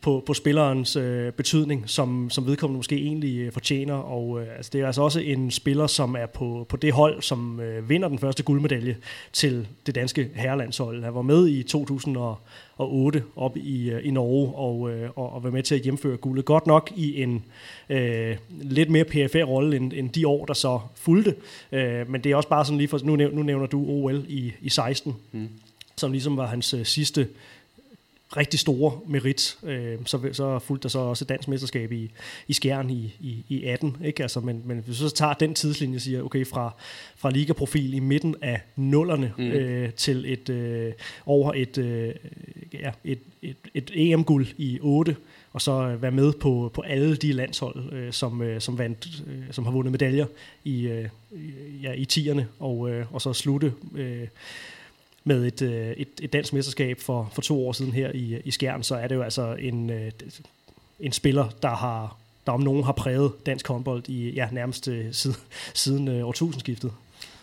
på, 0.00 0.22
på 0.26 0.34
spillerens 0.34 0.96
øh, 0.96 1.32
betydning, 1.32 1.84
som, 1.86 2.30
som 2.30 2.46
vedkommende 2.46 2.76
måske 2.76 2.96
egentlig 2.96 3.38
øh, 3.38 3.52
fortjener. 3.52 3.94
Og 3.94 4.40
øh, 4.40 4.46
altså, 4.56 4.70
det 4.72 4.80
er 4.80 4.86
altså 4.86 5.02
også 5.02 5.20
en 5.20 5.50
spiller, 5.50 5.86
som 5.86 6.14
er 6.14 6.26
på, 6.26 6.66
på 6.68 6.76
det 6.76 6.92
hold, 6.92 7.22
som 7.22 7.60
øh, 7.60 7.88
vinder 7.88 8.08
den 8.08 8.18
første 8.18 8.42
guldmedalje 8.42 8.96
til 9.32 9.68
det 9.86 9.94
danske 9.94 10.30
herrelandshold. 10.34 11.04
Han 11.04 11.14
var 11.14 11.22
med 11.22 11.48
i 11.48 11.62
2008 12.78 13.22
op 13.36 13.56
i, 13.56 13.90
øh, 13.90 14.06
i 14.06 14.10
Norge 14.10 14.54
og, 14.54 14.90
øh, 14.90 15.10
og, 15.16 15.32
og 15.32 15.44
var 15.44 15.50
med 15.50 15.62
til 15.62 15.74
at 15.74 15.80
hjemføre 15.80 16.16
guldet. 16.16 16.44
Godt 16.44 16.66
nok 16.66 16.92
i 16.96 17.22
en 17.22 17.44
øh, 17.88 18.36
lidt 18.50 18.90
mere 18.90 19.04
PFR 19.04 19.44
rolle 19.44 19.76
end, 19.76 19.92
end 19.92 20.10
de 20.10 20.28
år, 20.28 20.46
der 20.46 20.54
så 20.54 20.80
fulgte. 20.94 21.34
Øh, 21.72 22.10
men 22.10 22.24
det 22.24 22.32
er 22.32 22.36
også 22.36 22.48
bare 22.48 22.64
sådan 22.64 22.78
lige 22.78 22.88
for, 22.88 23.00
nu 23.04 23.16
nævner, 23.16 23.36
nu 23.36 23.42
nævner 23.42 23.66
du 23.66 23.84
OL 23.88 24.24
i, 24.28 24.52
i 24.60 24.68
16, 24.68 25.14
mm. 25.32 25.48
som 25.96 26.12
ligesom 26.12 26.36
var 26.36 26.46
hans 26.46 26.74
øh, 26.74 26.84
sidste 26.84 27.28
rigtig 28.36 28.60
store 28.60 29.00
merit. 29.08 29.56
Øh, 29.62 29.98
så, 30.04 30.28
så 30.32 30.58
fulgte 30.58 30.82
der 30.82 30.88
så 30.88 30.98
også 30.98 31.24
et 31.24 31.28
dansk 31.28 31.48
mesterskab 31.48 31.92
i, 31.92 32.10
i 32.48 32.52
Skjern 32.52 32.90
i, 32.90 33.16
i, 33.20 33.44
i 33.48 33.64
18. 33.64 33.96
Ikke? 34.04 34.22
Altså, 34.22 34.40
men, 34.40 34.62
men 34.64 34.78
hvis 34.78 34.88
vi 34.88 35.08
så 35.08 35.14
tager 35.14 35.34
den 35.34 35.54
tidslinje 35.54 35.96
og 35.96 36.00
siger, 36.00 36.22
okay, 36.22 36.46
fra, 36.46 36.74
fra 37.16 37.30
ligaprofil 37.30 37.94
i 37.94 38.00
midten 38.00 38.34
af 38.42 38.60
nullerne 38.76 39.32
mm. 39.38 39.44
øh, 39.44 39.92
til 39.92 40.32
et 40.32 40.48
øh, 40.48 40.92
over 41.26 41.52
et, 41.56 41.78
øh, 41.78 42.14
ja, 42.72 42.90
et, 43.04 43.18
et, 43.42 43.56
et 43.74 43.90
EM-guld 43.94 44.46
i 44.56 44.78
8, 44.80 45.16
og 45.52 45.60
så 45.60 45.96
være 45.96 46.10
med 46.10 46.32
på, 46.32 46.70
på 46.74 46.80
alle 46.80 47.16
de 47.16 47.32
landshold, 47.32 47.92
øh, 47.92 48.12
som, 48.12 48.42
øh, 48.42 48.60
som, 48.60 48.78
vandt, 48.78 49.22
øh, 49.26 49.42
som 49.50 49.64
har 49.64 49.72
vundet 49.72 49.92
medaljer 49.92 50.26
i, 50.64 50.86
øh, 50.86 51.08
ja, 51.82 51.92
i 51.92 52.04
tierne, 52.04 52.48
og, 52.58 52.90
øh, 52.90 53.14
og 53.14 53.22
så 53.22 53.32
slutte 53.32 53.72
øh, 53.94 54.28
med 55.24 55.46
et, 55.46 55.62
øh, 55.62 55.90
et, 55.90 56.08
et 56.22 56.32
dansk 56.32 56.52
mesterskab 56.52 57.00
for, 57.00 57.30
for 57.32 57.42
to 57.42 57.66
år 57.66 57.72
siden 57.72 57.92
her 57.92 58.10
i, 58.14 58.40
i 58.44 58.50
Skjern, 58.50 58.82
så 58.82 58.94
er 58.94 59.08
det 59.08 59.14
jo 59.14 59.22
altså 59.22 59.54
en, 59.54 59.90
øh, 59.90 60.12
en 61.00 61.12
spiller, 61.12 61.48
der 61.62 61.68
har 61.68 62.16
der 62.46 62.52
om 62.52 62.60
nogen 62.60 62.84
har 62.84 62.92
præget 62.92 63.32
dansk 63.46 63.68
håndbold 63.68 64.08
i 64.08 64.30
ja, 64.30 64.48
nærmest 64.52 64.88
øh, 64.88 65.12
siden, 65.12 65.36
siden 65.74 66.22
årtusindskiftet. 66.22 66.92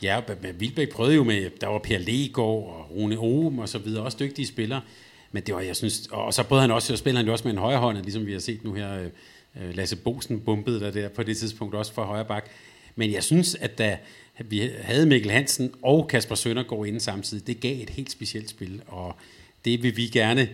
Ja, 0.02 0.22
men 0.42 0.60
Vildbæk 0.60 0.90
prøvede 0.90 1.16
jo 1.16 1.24
med, 1.24 1.50
der 1.62 1.68
var 1.68 1.80
Per 1.80 1.98
Legaard 1.98 2.48
og 2.48 2.88
Rune 2.92 3.18
Ohm 3.18 3.60
og 3.60 3.70
så 3.70 3.78
videre, 3.78 4.04
også 4.04 4.18
dygtige 4.20 4.48
spillere. 4.48 4.82
Men 5.32 5.44
det 5.44 5.56
var, 5.56 5.62
jeg 5.62 5.76
synes, 5.76 6.08
og 6.12 6.34
så 6.34 6.44
prøvede 6.44 6.62
han 6.62 6.72
også, 6.72 6.88
så 6.88 6.98
spiller 6.98 7.18
han 7.18 7.26
jo 7.26 7.32
også 7.32 7.44
med 7.44 7.54
en 7.54 7.60
højre 7.60 7.80
hånd, 7.80 7.98
ligesom 7.98 8.26
vi 8.26 8.34
har 8.34 8.40
set 8.40 8.64
nu 8.64 8.74
her, 8.74 9.10
Lasse 9.56 9.96
Bosen 9.96 10.40
bumpede 10.40 10.80
der, 10.80 10.92
der 10.92 11.10
på 11.10 11.24
det 11.24 11.38
tidspunkt 11.38 11.76
også 11.76 11.94
for 11.94 12.04
højre 12.04 12.26
bak. 12.26 12.50
Men 12.96 13.14
jeg 13.14 13.24
synes, 13.24 13.56
at 13.56 13.78
da, 13.78 13.98
vi 14.46 14.72
havde 14.82 15.06
Mikkel 15.06 15.32
Hansen 15.32 15.72
og 15.82 16.08
Kasper 16.08 16.36
Søndergaard 16.36 16.88
inde 16.88 17.00
samtidig. 17.00 17.48
Det 17.48 17.60
gav 17.60 17.82
et 17.82 17.90
helt 17.90 18.12
specielt 18.12 18.50
spil, 18.50 18.82
og 18.88 19.16
det 19.66 19.84
vil 19.84 19.98
vi 19.98 20.08
gerne 20.08 20.50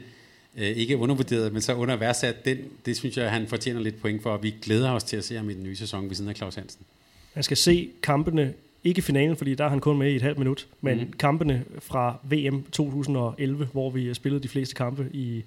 øh, 0.57 0.67
ikke 0.67 0.97
undervurderet, 0.97 1.53
men 1.53 1.61
så 1.61 1.73
underværdsat 1.73 2.45
den. 2.45 2.57
Det 2.85 2.97
synes 2.97 3.17
jeg, 3.17 3.31
han 3.31 3.47
fortjener 3.47 3.81
lidt 3.81 4.01
point 4.01 4.23
for, 4.23 4.29
og 4.29 4.43
vi 4.43 4.55
glæder 4.61 4.91
os 4.91 5.03
til 5.03 5.17
at 5.17 5.23
se 5.23 5.35
ham 5.35 5.49
i 5.49 5.53
den 5.53 5.63
nye 5.63 5.75
sæson 5.75 6.09
ved 6.09 6.15
siden 6.15 6.29
af 6.29 6.35
Claus 6.35 6.55
Hansen. 6.55 6.81
Man 7.35 7.43
skal 7.43 7.57
se 7.57 7.89
kampene, 8.03 8.53
ikke 8.83 9.01
finalen, 9.01 9.37
fordi 9.37 9.55
der 9.55 9.65
er 9.65 9.69
han 9.69 9.79
kun 9.79 9.97
med 9.97 10.11
i 10.11 10.15
et 10.15 10.21
halvt 10.21 10.37
minut, 10.37 10.67
men 10.81 10.99
mm. 10.99 11.13
kampene 11.13 11.63
fra 11.79 12.19
VM 12.23 12.63
2011, 12.63 13.65
hvor 13.71 13.89
vi 13.89 14.13
spillede 14.13 14.43
de 14.43 14.47
fleste 14.47 14.75
kampe 14.75 15.09
i, 15.13 15.43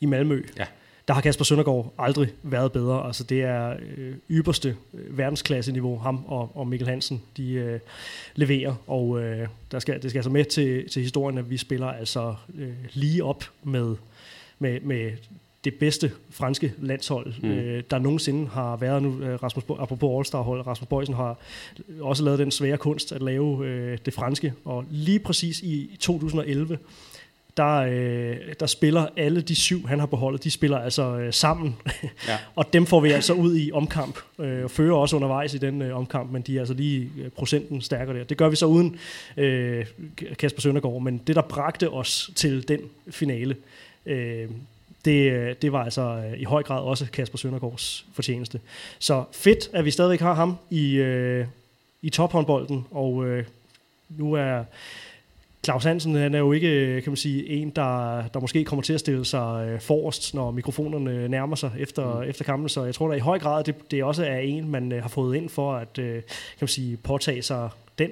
i 0.00 0.06
Malmø. 0.06 0.42
Ja 0.58 0.66
der 1.10 1.14
har 1.14 1.20
Kasper 1.20 1.44
Søndergaard 1.44 1.94
aldrig 1.98 2.28
været 2.42 2.72
bedre. 2.72 3.06
Altså 3.06 3.24
det 3.24 3.42
er 3.42 3.76
øh, 3.96 4.14
ypperste 4.30 4.76
øh, 4.94 5.18
verdensklasse-niveau, 5.18 5.98
ham 5.98 6.24
og, 6.26 6.50
og 6.54 6.66
Mikkel 6.66 6.88
Hansen, 6.88 7.22
de 7.36 7.52
øh, 7.52 7.80
leverer. 8.34 8.74
Og 8.86 9.22
øh, 9.22 9.48
der 9.70 9.78
skal, 9.78 10.02
det 10.02 10.10
skal 10.10 10.18
altså 10.18 10.30
med 10.30 10.44
til, 10.44 10.88
til 10.88 11.02
historien, 11.02 11.38
at 11.38 11.50
vi 11.50 11.56
spiller 11.56 11.86
altså 11.86 12.34
øh, 12.58 12.72
lige 12.92 13.24
op 13.24 13.44
med, 13.62 13.96
med, 14.58 14.80
med 14.80 15.12
det 15.64 15.74
bedste 15.74 16.12
franske 16.30 16.74
landshold, 16.78 17.32
mm. 17.42 17.50
øh, 17.50 17.82
der 17.90 17.98
nogensinde 17.98 18.48
har 18.48 18.76
været 18.76 19.02
nu. 19.02 19.20
Øh, 19.22 19.42
Rasmus, 19.42 19.64
apropos 19.78 20.16
All-Star-hold, 20.16 20.66
Rasmus 20.66 20.88
Bøjsen 20.88 21.14
har 21.14 21.38
også 22.00 22.24
lavet 22.24 22.38
den 22.38 22.50
svære 22.50 22.76
kunst 22.76 23.12
at 23.12 23.22
lave 23.22 23.66
øh, 23.66 23.98
det 24.04 24.14
franske. 24.14 24.52
Og 24.64 24.84
lige 24.90 25.18
præcis 25.18 25.60
i 25.60 25.96
2011, 26.00 26.78
der, 27.60 27.76
øh, 27.76 28.36
der 28.60 28.66
spiller 28.66 29.06
alle 29.16 29.40
de 29.40 29.54
syv, 29.54 29.86
han 29.86 29.98
har 29.98 30.06
beholdet, 30.06 30.44
de 30.44 30.50
spiller 30.50 30.78
altså 30.78 31.18
øh, 31.18 31.32
sammen. 31.32 31.76
Ja. 32.28 32.38
og 32.56 32.72
dem 32.72 32.86
får 32.86 33.00
vi 33.00 33.10
altså 33.10 33.32
ud 33.32 33.56
i 33.56 33.72
omkamp. 33.72 34.18
Øh, 34.38 34.64
og 34.64 34.70
fører 34.70 34.94
også 34.94 35.16
undervejs 35.16 35.54
i 35.54 35.58
den 35.58 35.82
øh, 35.82 35.96
omkamp, 35.96 36.32
men 36.32 36.42
de 36.42 36.56
er 36.56 36.60
altså 36.60 36.74
lige 36.74 37.10
øh, 37.18 37.30
procenten 37.30 37.80
stærkere 37.80 38.18
der. 38.18 38.24
Det 38.24 38.36
gør 38.36 38.48
vi 38.48 38.56
så 38.56 38.66
uden 38.66 38.96
øh, 39.36 39.86
Kasper 40.38 40.60
Søndergaard, 40.60 41.02
men 41.02 41.18
det, 41.26 41.36
der 41.36 41.42
bragte 41.42 41.90
os 41.90 42.30
til 42.36 42.68
den 42.68 42.80
finale, 43.10 43.56
øh, 44.06 44.48
det, 45.04 45.32
øh, 45.32 45.54
det 45.62 45.72
var 45.72 45.84
altså 45.84 46.02
øh, 46.02 46.40
i 46.40 46.44
høj 46.44 46.62
grad 46.62 46.82
også 46.82 47.06
Kasper 47.12 47.38
Søndergaards 47.38 48.06
fortjeneste. 48.12 48.60
Så 48.98 49.24
fedt, 49.32 49.70
at 49.72 49.84
vi 49.84 49.90
stadigvæk 49.90 50.20
har 50.20 50.34
ham 50.34 50.56
i, 50.70 50.94
øh, 50.94 51.46
i 52.02 52.10
tophåndbolden, 52.10 52.86
og 52.90 53.26
øh, 53.26 53.44
nu 54.08 54.32
er 54.32 54.64
Claus 55.64 55.84
Hansen 55.84 56.14
han 56.14 56.34
er 56.34 56.38
jo 56.38 56.52
ikke 56.52 57.00
kan 57.02 57.10
man 57.10 57.16
sige, 57.16 57.48
en, 57.48 57.70
der, 57.70 58.22
der 58.28 58.40
måske 58.40 58.64
kommer 58.64 58.82
til 58.82 58.92
at 58.92 59.00
stille 59.00 59.24
sig 59.24 59.68
øh, 59.68 59.80
forrest, 59.80 60.34
når 60.34 60.50
mikrofonerne 60.50 61.28
nærmer 61.28 61.56
sig 61.56 61.72
efter, 61.78 62.20
mm. 62.20 62.28
efter 62.28 62.44
kampen. 62.44 62.68
Så 62.68 62.84
jeg 62.84 62.94
tror 62.94 63.08
da 63.08 63.14
i 63.14 63.18
høj 63.20 63.38
grad, 63.38 63.64
det, 63.64 63.90
det 63.90 64.04
også 64.04 64.24
er 64.24 64.38
en, 64.38 64.68
man 64.68 64.92
øh, 64.92 65.02
har 65.02 65.08
fået 65.08 65.36
ind 65.36 65.48
for 65.48 65.74
at 65.74 65.98
øh, 65.98 66.14
kan 66.22 66.22
man 66.60 66.68
sige, 66.68 66.96
påtage 66.96 67.42
sig 67.42 67.70
den 67.98 68.10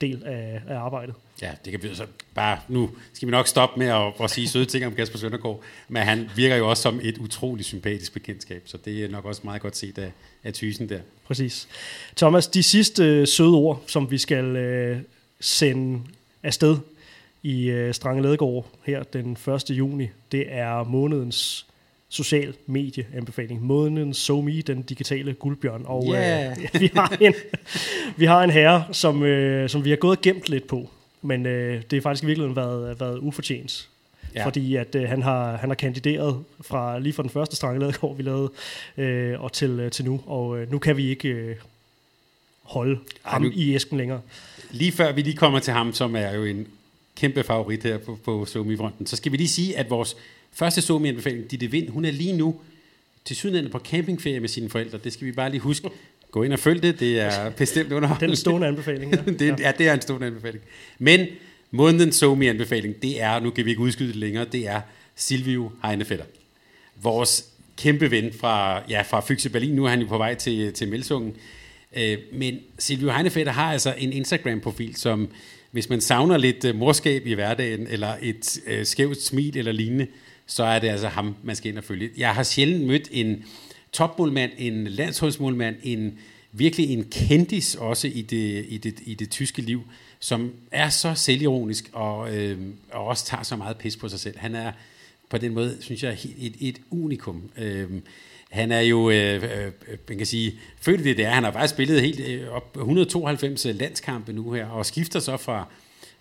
del 0.00 0.22
af, 0.26 0.60
af 0.68 0.78
arbejdet. 0.78 1.14
Ja, 1.42 1.50
det 1.64 1.70
kan 1.70 1.82
vi 1.82 1.94
så 1.94 2.06
bare, 2.34 2.58
nu 2.68 2.90
skal 3.12 3.26
vi 3.26 3.30
nok 3.30 3.46
stoppe 3.46 3.78
med 3.78 3.86
at, 3.86 4.12
at 4.24 4.30
sige 4.30 4.48
søde 4.48 4.64
ting 4.64 4.86
om 4.86 4.94
Kasper 4.94 5.18
Søndergaard, 5.18 5.60
men 5.88 6.02
han 6.02 6.30
virker 6.36 6.56
jo 6.56 6.70
også 6.70 6.82
som 6.82 7.00
et 7.02 7.18
utroligt 7.18 7.66
sympatisk 7.66 8.12
bekendtskab, 8.12 8.62
så 8.64 8.78
det 8.84 9.04
er 9.04 9.08
nok 9.08 9.24
også 9.24 9.40
meget 9.44 9.62
godt 9.62 9.76
set 9.76 9.98
af, 9.98 10.12
af 10.44 10.54
Thysen 10.54 10.88
der. 10.88 11.00
Præcis. 11.26 11.68
Thomas, 12.16 12.46
de 12.46 12.62
sidste 12.62 13.26
søde 13.26 13.54
ord, 13.54 13.82
som 13.86 14.10
vi 14.10 14.18
skal 14.18 14.44
øh, 14.44 14.98
sende 15.40 16.00
afsted 16.42 16.76
i 17.42 17.70
øh, 17.70 17.94
Strange 17.94 18.22
Ledegård 18.22 18.66
her 18.84 19.02
den 19.02 19.32
1. 19.32 19.70
juni. 19.70 20.08
Det 20.32 20.44
er 20.48 20.84
månedens 20.84 21.66
social 22.08 22.54
medieanbefaling. 22.66 23.62
Månedens 23.62 24.16
SoMe, 24.16 24.62
den 24.62 24.82
digitale 24.82 25.34
guldbjørn. 25.34 25.82
Og 25.84 26.04
yeah. 26.14 26.56
øh, 26.74 26.80
vi, 26.80 26.90
har 26.94 27.16
en, 27.20 27.34
vi 28.16 28.24
har 28.24 28.42
en 28.42 28.50
herre, 28.50 28.84
som, 28.92 29.22
øh, 29.22 29.68
som 29.68 29.84
vi 29.84 29.90
har 29.90 29.96
gået 29.96 30.16
og 30.16 30.22
gemt 30.22 30.48
lidt 30.48 30.66
på. 30.66 30.90
Men 31.22 31.46
øh, 31.46 31.82
det 31.90 31.96
er 31.96 32.00
faktisk 32.00 32.26
virkelig 32.26 32.56
været, 32.56 33.00
været 33.00 33.18
ufortjent. 33.18 33.88
Ja. 34.34 34.46
Fordi 34.46 34.76
at 34.76 34.94
øh, 34.94 35.08
han, 35.08 35.22
har, 35.22 35.56
han 35.56 35.70
har 35.70 35.74
kandideret 35.74 36.44
fra 36.60 36.98
lige 36.98 37.12
fra 37.12 37.22
den 37.22 37.30
første 37.30 37.56
Strange 37.56 37.80
Ledegård, 37.80 38.16
vi 38.16 38.22
lavede, 38.22 38.50
øh, 38.96 39.40
og 39.40 39.52
til, 39.52 39.70
øh, 39.70 39.90
til 39.90 40.04
nu. 40.04 40.20
Og 40.26 40.58
øh, 40.58 40.72
nu 40.72 40.78
kan 40.78 40.96
vi 40.96 41.08
ikke 41.08 41.28
øh, 41.28 41.56
holde 42.62 42.98
Ej, 43.24 43.30
ham 43.32 43.42
nu, 43.42 43.50
i 43.54 43.74
æsken 43.74 43.98
længere. 43.98 44.20
Lige 44.72 44.92
før 44.92 45.12
vi 45.12 45.22
lige 45.22 45.36
kommer 45.36 45.58
til 45.58 45.72
ham, 45.72 45.92
som 45.92 46.16
er 46.16 46.34
jo 46.34 46.44
en 46.44 46.66
kæmpe 47.16 47.42
favorit 47.42 47.82
her 47.82 47.98
på, 47.98 48.18
på 48.24 48.44
Somi-fronten, 48.44 49.06
så 49.06 49.16
skal 49.16 49.32
vi 49.32 49.36
lige 49.36 49.48
sige, 49.48 49.78
at 49.78 49.90
vores 49.90 50.16
første 50.52 50.80
Somi-anbefaling, 50.80 51.50
Ditte 51.50 51.66
Vind, 51.66 51.88
hun 51.88 52.04
er 52.04 52.10
lige 52.10 52.32
nu 52.32 52.60
til 53.24 53.36
sydlandet 53.36 53.72
på 53.72 53.78
campingferie 53.78 54.40
med 54.40 54.48
sine 54.48 54.70
forældre. 54.70 54.98
Det 55.04 55.12
skal 55.12 55.26
vi 55.26 55.32
bare 55.32 55.50
lige 55.50 55.60
huske. 55.60 55.90
Gå 56.30 56.42
ind 56.42 56.52
og 56.52 56.58
følg 56.58 56.82
det. 56.82 57.00
Det 57.00 57.20
er 57.20 57.50
bestemt 57.50 57.92
underholdende. 57.96 58.20
Det 58.26 58.26
er 58.26 58.32
en 58.32 58.36
stående 58.36 58.66
anbefaling. 58.66 59.12
Ja. 59.14 59.32
det, 59.32 59.60
ja, 59.60 59.72
det 59.78 59.88
er 59.88 59.94
en 59.94 60.00
stående 60.00 60.26
anbefaling. 60.26 60.64
Men 60.98 61.26
månedens 61.70 62.16
Somi-anbefaling, 62.16 63.02
det 63.02 63.22
er, 63.22 63.40
nu 63.40 63.50
kan 63.50 63.64
vi 63.64 63.70
ikke 63.70 63.82
udskyde 63.82 64.08
det 64.08 64.16
længere, 64.16 64.44
det 64.44 64.68
er 64.68 64.80
Silvio 65.16 65.70
Heinefetter. 65.84 66.24
Vores 67.02 67.44
kæmpe 67.76 68.10
ven 68.10 68.32
fra, 68.32 68.82
ja, 68.88 69.02
fra 69.02 69.20
Fyxe 69.20 69.50
Berlin. 69.50 69.74
Nu 69.74 69.84
er 69.84 69.88
han 69.88 70.00
jo 70.00 70.06
på 70.06 70.18
vej 70.18 70.34
til, 70.34 70.72
til 70.72 70.88
Melsungen. 70.88 71.36
Øh, 71.96 72.18
men 72.32 72.58
Silvio 72.78 73.10
Heinefetter 73.10 73.52
har 73.52 73.72
altså 73.72 73.94
en 73.98 74.12
Instagram-profil, 74.12 74.96
som 74.96 75.28
hvis 75.70 75.88
man 75.88 76.00
savner 76.00 76.36
lidt 76.36 76.64
øh, 76.64 76.74
morskab 76.74 77.26
i 77.26 77.34
hverdagen, 77.34 77.86
eller 77.86 78.16
et 78.22 78.60
øh, 78.66 78.86
skævt 78.86 79.22
smil 79.22 79.56
eller 79.56 79.72
lignende, 79.72 80.06
så 80.46 80.64
er 80.64 80.78
det 80.78 80.88
altså 80.88 81.08
ham, 81.08 81.36
man 81.42 81.56
skal 81.56 81.70
ind 81.70 81.78
og 81.78 81.84
følge. 81.84 82.10
Jeg 82.16 82.34
har 82.34 82.42
sjældent 82.42 82.86
mødt 82.86 83.08
en 83.12 83.44
topmålmand, 83.92 84.52
en 84.58 84.86
landsholdsmålmand, 84.86 85.76
en 85.82 86.18
virkelig 86.52 86.90
en 86.90 87.04
kendis 87.10 87.74
også 87.74 88.08
i 88.08 88.22
det, 88.22 88.64
i 88.68 88.78
det, 88.78 88.94
i 89.04 89.14
det 89.14 89.30
tyske 89.30 89.62
liv, 89.62 89.82
som 90.18 90.52
er 90.70 90.88
så 90.88 91.14
selvironisk 91.14 91.90
og, 91.92 92.36
øh, 92.36 92.58
og 92.92 93.06
også 93.06 93.26
tager 93.26 93.42
så 93.42 93.56
meget 93.56 93.76
pis 93.76 93.96
på 93.96 94.08
sig 94.08 94.20
selv. 94.20 94.38
Han 94.38 94.54
er 94.54 94.72
på 95.28 95.38
den 95.38 95.54
måde, 95.54 95.76
synes 95.80 96.02
jeg, 96.02 96.18
et, 96.38 96.54
et 96.60 96.80
unikum. 96.90 97.50
Øh, 97.58 97.90
han 98.50 98.72
er 98.72 98.80
jo, 98.80 99.10
øh, 99.10 99.42
øh, 99.42 99.72
man 100.08 100.18
kan 100.18 100.26
sige, 100.26 100.54
født 100.80 101.04
det 101.04 101.16
der. 101.16 101.28
Han 101.28 101.44
har 101.44 101.52
faktisk 101.52 101.74
spillet 101.74 102.00
helt 102.00 102.20
øh, 102.28 102.48
op 102.48 102.76
192 102.76 103.66
øh, 103.66 103.78
landskampe 103.80 104.32
nu 104.32 104.52
her, 104.52 104.66
og 104.66 104.86
skifter 104.86 105.20
så 105.20 105.36
fra, 105.36 105.66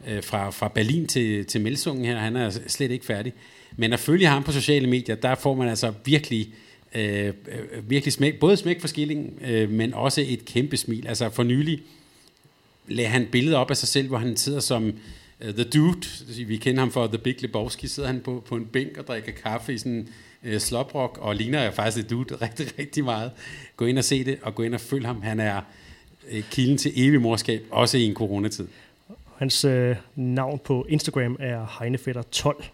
øh, 0.07 0.23
fra, 0.23 0.49
fra 0.49 0.67
Berlin 0.67 1.07
til, 1.07 1.45
til 1.45 1.61
Melsungen 1.61 2.05
her. 2.05 2.17
Han 2.17 2.35
er 2.35 2.49
slet 2.67 2.91
ikke 2.91 3.05
færdig. 3.05 3.33
Men 3.77 3.93
at 3.93 3.99
følge 3.99 4.27
ham 4.27 4.43
på 4.43 4.51
sociale 4.51 4.87
medier, 4.87 5.15
der 5.15 5.35
får 5.35 5.55
man 5.55 5.69
altså 5.69 5.93
virkelig, 6.05 6.53
øh, 6.95 7.25
øh 7.25 7.33
virkelig 7.89 8.13
smæk, 8.13 8.39
både 8.39 8.57
smæk 8.57 8.81
for 8.81 8.87
skillingen, 8.87 9.33
øh, 9.41 9.69
men 9.69 9.93
også 9.93 10.23
et 10.27 10.45
kæmpe 10.45 10.77
smil. 10.77 11.07
Altså 11.07 11.29
for 11.29 11.43
nylig 11.43 11.81
lagde 12.87 13.09
han 13.09 13.27
billeder 13.31 13.57
op 13.57 13.69
af 13.69 13.77
sig 13.77 13.87
selv, 13.87 14.07
hvor 14.07 14.17
han 14.17 14.37
sidder 14.37 14.59
som 14.59 14.93
uh, 15.45 15.53
The 15.53 15.63
Dude, 15.63 16.07
vi 16.47 16.57
kender 16.57 16.79
ham 16.79 16.91
for 16.91 17.07
The 17.07 17.17
Big 17.17 17.41
Lebowski, 17.41 17.87
sidder 17.87 18.09
han 18.09 18.19
på, 18.19 18.43
på 18.47 18.55
en 18.55 18.65
bænk 18.65 18.97
og 18.97 19.07
drikker 19.07 19.31
kaffe 19.31 19.73
i 19.73 19.77
sådan 19.77 20.07
øh, 20.43 20.59
sloprock, 20.59 21.17
og 21.17 21.35
ligner 21.35 21.61
jeg 21.61 21.73
faktisk 21.73 22.05
et 22.05 22.09
Dude 22.09 22.35
rigtig, 22.45 22.79
rigtig 22.79 23.03
meget. 23.03 23.31
Gå 23.77 23.85
ind 23.85 23.97
og 23.97 24.03
se 24.03 24.23
det, 24.23 24.39
og 24.41 24.55
gå 24.55 24.63
ind 24.63 24.73
og 24.73 24.81
følg 24.81 25.05
ham. 25.05 25.21
Han 25.21 25.39
er 25.39 25.61
øh, 26.31 26.43
kilden 26.51 26.77
til 26.77 26.91
evig 26.95 27.21
morskab, 27.21 27.61
også 27.71 27.97
i 27.97 28.03
en 28.03 28.13
coronatid. 28.13 28.67
Hans 29.37 29.65
øh, 29.65 29.95
navn 30.15 30.59
på 30.59 30.85
Instagram 30.89 31.37
er 31.39 31.65
Heinefetter12. 31.65 32.65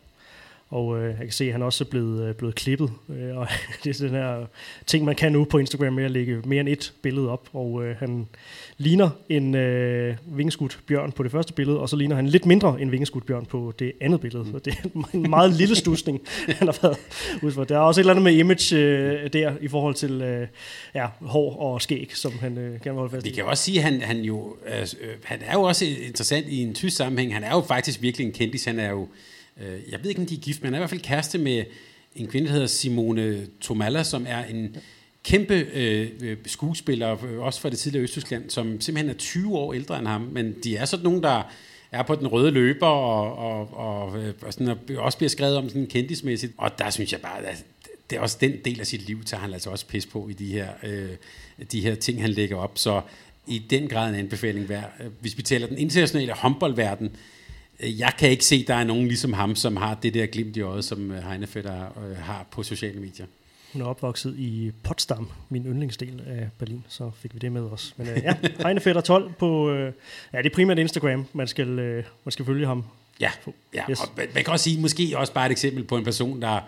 Og 0.75 0.99
øh, 0.99 1.07
jeg 1.07 1.17
kan 1.17 1.31
se, 1.31 1.45
at 1.45 1.51
han 1.51 1.61
også 1.61 1.83
er 1.83 1.87
blevet, 1.89 2.27
øh, 2.27 2.35
blevet 2.35 2.55
klippet. 2.55 2.91
Øh, 3.09 3.37
og 3.37 3.47
det 3.83 3.89
er 3.89 3.93
sådan 3.93 4.15
her 4.15 4.45
ting, 4.85 5.05
man 5.05 5.15
kan 5.15 5.31
nu 5.31 5.43
på 5.43 5.57
Instagram 5.57 5.93
med 5.93 6.03
at 6.03 6.11
lægge 6.11 6.41
mere 6.45 6.59
end 6.59 6.69
et 6.69 6.93
billede 7.01 7.29
op. 7.29 7.49
Og 7.53 7.85
øh, 7.85 7.95
han 7.97 8.27
ligner 8.77 9.09
en 9.29 9.55
øh, 9.55 10.15
vingeskudt 10.25 10.79
bjørn 10.87 11.11
på 11.11 11.23
det 11.23 11.31
første 11.31 11.53
billede, 11.53 11.79
og 11.79 11.89
så 11.89 11.95
ligner 11.95 12.15
han 12.15 12.27
lidt 12.27 12.45
mindre 12.45 12.81
en 12.81 12.91
vingeskudt 12.91 13.25
bjørn 13.25 13.45
på 13.45 13.73
det 13.79 13.91
andet 14.01 14.21
billede. 14.21 14.45
Så 14.51 14.59
det 14.59 14.73
er 14.83 14.89
en 15.13 15.29
meget 15.29 15.53
lille 15.53 15.75
stusning, 15.75 16.21
han 16.59 16.67
har 16.67 16.79
været 16.81 17.53
for. 17.53 17.63
Der 17.63 17.75
er 17.75 17.79
også 17.79 18.01
et 18.01 18.03
eller 18.03 18.13
andet 18.13 18.23
med 18.23 18.33
image 18.33 18.75
øh, 18.75 19.33
der 19.33 19.53
i 19.61 19.67
forhold 19.67 19.95
til 19.95 20.21
øh, 20.21 20.47
ja, 20.95 21.07
hår 21.21 21.59
og 21.59 21.81
skæg, 21.81 22.11
som 22.15 22.31
han 22.39 22.57
øh, 22.57 22.63
gerne 22.63 22.83
vil 22.83 22.93
holde 22.93 23.11
fast 23.11 23.25
i. 23.25 23.29
Vi 23.29 23.35
kan 23.35 23.45
også 23.45 23.63
sige, 23.63 23.77
at 23.77 23.83
han, 23.83 24.01
han, 24.01 24.17
jo, 24.17 24.55
øh, 24.65 24.87
han 25.23 25.39
er 25.45 25.53
jo 25.53 25.61
også 25.61 25.85
interessant 25.85 26.47
i 26.49 26.63
en 26.63 26.73
tysk 26.73 26.97
sammenhæng. 26.97 27.33
Han 27.33 27.43
er 27.43 27.51
jo 27.51 27.61
faktisk 27.61 28.01
virkelig 28.01 28.27
en 28.27 28.33
kendis. 28.33 28.65
Han 28.65 28.79
er 28.79 28.89
jo 28.89 29.07
Øh, 29.61 29.79
jeg 29.91 29.99
ved 30.03 30.09
ikke, 30.09 30.21
om 30.21 30.27
de 30.27 30.35
er 30.35 30.39
gift, 30.39 30.61
men 30.61 30.67
han 30.67 30.73
er 30.73 30.77
i 30.77 30.81
hvert 30.81 30.89
fald 30.89 31.01
kæreste 31.01 31.37
med 31.37 31.63
en 32.15 32.27
kvinde, 32.27 32.47
der 32.47 32.53
hedder 32.53 32.67
Simone 32.67 33.47
Tomalla, 33.61 34.03
som 34.03 34.25
er 34.29 34.43
en 34.43 34.75
kæmpe 35.23 35.53
øh, 35.53 36.09
øh 36.21 36.37
skuespiller, 36.45 37.25
øh, 37.25 37.39
også 37.39 37.61
fra 37.61 37.69
det 37.69 37.77
tidligere 37.77 38.03
Østtyskland, 38.03 38.49
som 38.49 38.81
simpelthen 38.81 39.09
er 39.09 39.17
20 39.17 39.57
år 39.57 39.73
ældre 39.73 39.99
end 39.99 40.07
ham, 40.07 40.21
men 40.21 40.55
de 40.63 40.77
er 40.77 40.85
sådan 40.85 41.03
nogen, 41.03 41.23
der 41.23 41.51
er 41.91 42.03
på 42.03 42.15
den 42.15 42.27
røde 42.27 42.51
løber, 42.51 42.87
og, 42.87 43.37
og, 43.37 43.73
og, 43.73 44.23
øh, 44.23 44.33
og, 44.41 44.53
sådan, 44.53 44.67
og 44.67 44.77
også 44.97 45.17
bliver 45.17 45.29
skrevet 45.29 45.57
om 45.57 45.69
sådan 45.69 45.87
kendismæssigt. 45.87 46.53
Og 46.57 46.79
der 46.79 46.89
synes 46.89 47.11
jeg 47.11 47.21
bare, 47.21 47.45
at 47.45 47.65
det 48.09 48.15
er 48.15 48.19
også 48.19 48.37
den 48.41 48.53
del 48.65 48.79
af 48.79 48.87
sit 48.87 49.07
liv, 49.07 49.23
tager 49.23 49.41
han 49.41 49.53
altså 49.53 49.69
også 49.69 49.87
pis 49.87 50.05
på 50.05 50.27
i 50.29 50.33
de 50.33 50.45
her, 50.45 50.67
øh, 50.83 51.09
de 51.71 51.81
her 51.81 51.95
ting, 51.95 52.21
han 52.21 52.29
lægger 52.29 52.57
op. 52.57 52.71
Så 52.75 53.01
i 53.47 53.59
den 53.69 53.87
grad 53.87 54.09
en 54.09 54.15
anbefaling 54.15 54.69
værd. 54.69 54.91
Hvis 55.21 55.37
vi 55.37 55.43
taler 55.43 55.67
den 55.67 55.77
internationale 55.77 56.33
håndboldverden, 56.33 57.11
jeg 57.79 58.13
kan 58.19 58.29
ikke 58.29 58.45
se, 58.45 58.55
at 58.55 58.67
der 58.67 58.75
er 58.75 58.83
nogen 58.83 59.07
ligesom 59.07 59.33
ham, 59.33 59.55
som 59.55 59.77
har 59.77 59.95
det 59.95 60.13
der 60.13 60.25
glimt 60.25 60.57
i 60.57 60.61
øjet, 60.61 60.85
som 60.85 61.11
øh, 61.11 61.23
Heinefetter 61.23 62.07
øh, 62.09 62.17
har 62.17 62.45
på 62.51 62.63
sociale 62.63 62.99
medier. 62.99 63.25
Hun 63.73 63.81
er 63.81 63.85
opvokset 63.85 64.35
i 64.37 64.71
Potsdam, 64.83 65.29
min 65.49 65.65
yndlingsdel 65.65 66.23
af 66.27 66.49
Berlin, 66.57 66.83
så 66.89 67.11
fik 67.21 67.33
vi 67.33 67.39
det 67.39 67.51
med 67.51 67.61
os. 67.61 67.93
Men 67.97 68.07
øh, 68.07 68.17
ja, 68.23 68.35
Heinefetter 68.65 69.01
12 69.01 69.33
på, 69.33 69.71
ja, 69.73 70.37
det 70.37 70.45
er 70.45 70.53
primært 70.53 70.79
Instagram, 70.79 71.25
man 71.33 71.47
skal, 71.47 71.67
man 72.23 72.31
skal 72.31 72.45
følge 72.45 72.67
ham. 72.67 72.83
Ja, 73.19 73.31
ja. 73.73 73.83
Yes. 73.89 73.99
og 73.99 74.09
man 74.15 74.43
kan 74.43 74.47
også 74.47 74.63
sige, 74.63 74.81
måske 74.81 75.13
også 75.15 75.33
bare 75.33 75.45
et 75.45 75.51
eksempel 75.51 75.83
på 75.83 75.97
en 75.97 76.03
person, 76.03 76.41
der 76.41 76.59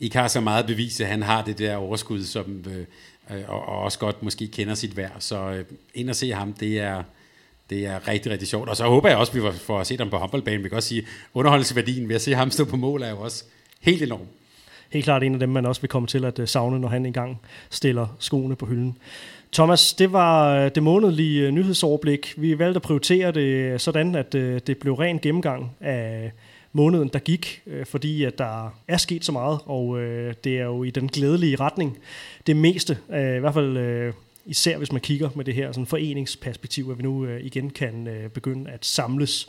ikke 0.00 0.16
har 0.16 0.28
så 0.28 0.40
meget 0.40 0.66
bevis, 0.66 1.00
at 1.00 1.06
han 1.06 1.22
har 1.22 1.44
det 1.44 1.58
der 1.58 1.76
overskud, 1.76 2.24
som, 2.24 2.64
øh, 2.70 2.86
og, 3.48 3.68
og 3.68 3.78
også 3.78 3.98
godt 3.98 4.22
måske 4.22 4.46
kender 4.46 4.74
sit 4.74 4.96
værd. 4.96 5.16
Så 5.18 5.50
øh, 5.50 5.64
ind 5.94 6.10
og 6.10 6.16
se 6.16 6.30
ham, 6.32 6.52
det 6.52 6.78
er, 6.78 7.02
det 7.70 7.86
er 7.86 8.08
rigtig, 8.08 8.32
rigtig 8.32 8.48
sjovt. 8.48 8.68
Og 8.68 8.76
så 8.76 8.84
håber 8.84 9.08
jeg 9.08 9.18
også, 9.18 9.32
at 9.38 9.54
vi 9.54 9.58
får 9.58 9.82
set 9.82 10.00
ham 10.00 10.10
på 10.10 10.16
håndboldbanen. 10.16 10.64
Vi 10.64 10.68
kan 10.68 10.76
også 10.76 10.88
sige, 10.88 11.06
underholdelsesværdien 11.34 12.08
ved 12.08 12.14
at 12.14 12.22
se 12.22 12.34
ham 12.34 12.50
stå 12.50 12.64
på 12.64 12.76
mål 12.76 13.02
er 13.02 13.10
jo 13.10 13.20
også 13.20 13.44
helt 13.80 14.02
enorm. 14.02 14.26
Helt 14.90 15.04
klart 15.04 15.22
en 15.22 15.34
af 15.34 15.40
dem, 15.40 15.48
man 15.48 15.66
også 15.66 15.80
vil 15.80 15.90
komme 15.90 16.08
til 16.08 16.24
at 16.24 16.38
øh, 16.38 16.48
savne, 16.48 16.80
når 16.80 16.88
han 16.88 17.06
engang 17.06 17.40
stiller 17.70 18.16
skoene 18.18 18.56
på 18.56 18.66
hylden. 18.66 18.98
Thomas, 19.52 19.94
det 19.94 20.12
var 20.12 20.56
øh, 20.56 20.70
det 20.74 20.82
månedlige 20.82 21.46
øh, 21.46 21.50
nyhedsoverblik. 21.50 22.34
Vi 22.36 22.58
valgte 22.58 22.76
at 22.76 22.82
prioritere 22.82 23.32
det 23.32 23.80
sådan, 23.80 24.14
at 24.14 24.32
det 24.32 24.78
blev 24.80 24.94
ren 24.94 25.18
gennemgang 25.18 25.70
af 25.80 26.32
måneden, 26.72 27.08
der 27.12 27.18
gik, 27.18 27.62
fordi 27.84 28.24
at 28.24 28.38
der 28.38 28.74
er 28.88 28.96
sket 28.96 29.24
så 29.24 29.32
meget, 29.32 29.58
og 29.66 29.98
det 30.44 30.58
er 30.58 30.64
jo 30.64 30.84
i 30.84 30.90
den 30.90 31.08
glædelige 31.08 31.56
retning. 31.56 31.98
Det 32.46 32.56
meste, 32.56 32.98
i 33.10 33.40
hvert 33.40 33.54
fald 33.54 34.12
især 34.46 34.78
hvis 34.78 34.92
man 34.92 35.00
kigger 35.00 35.30
med 35.34 35.44
det 35.44 35.54
her 35.54 35.72
sådan 35.72 35.86
foreningsperspektiv, 35.86 36.88
at 36.90 36.98
vi 36.98 37.02
nu 37.02 37.24
øh, 37.24 37.44
igen 37.44 37.70
kan 37.70 38.06
øh, 38.06 38.30
begynde 38.30 38.70
at 38.70 38.84
samles 38.84 39.48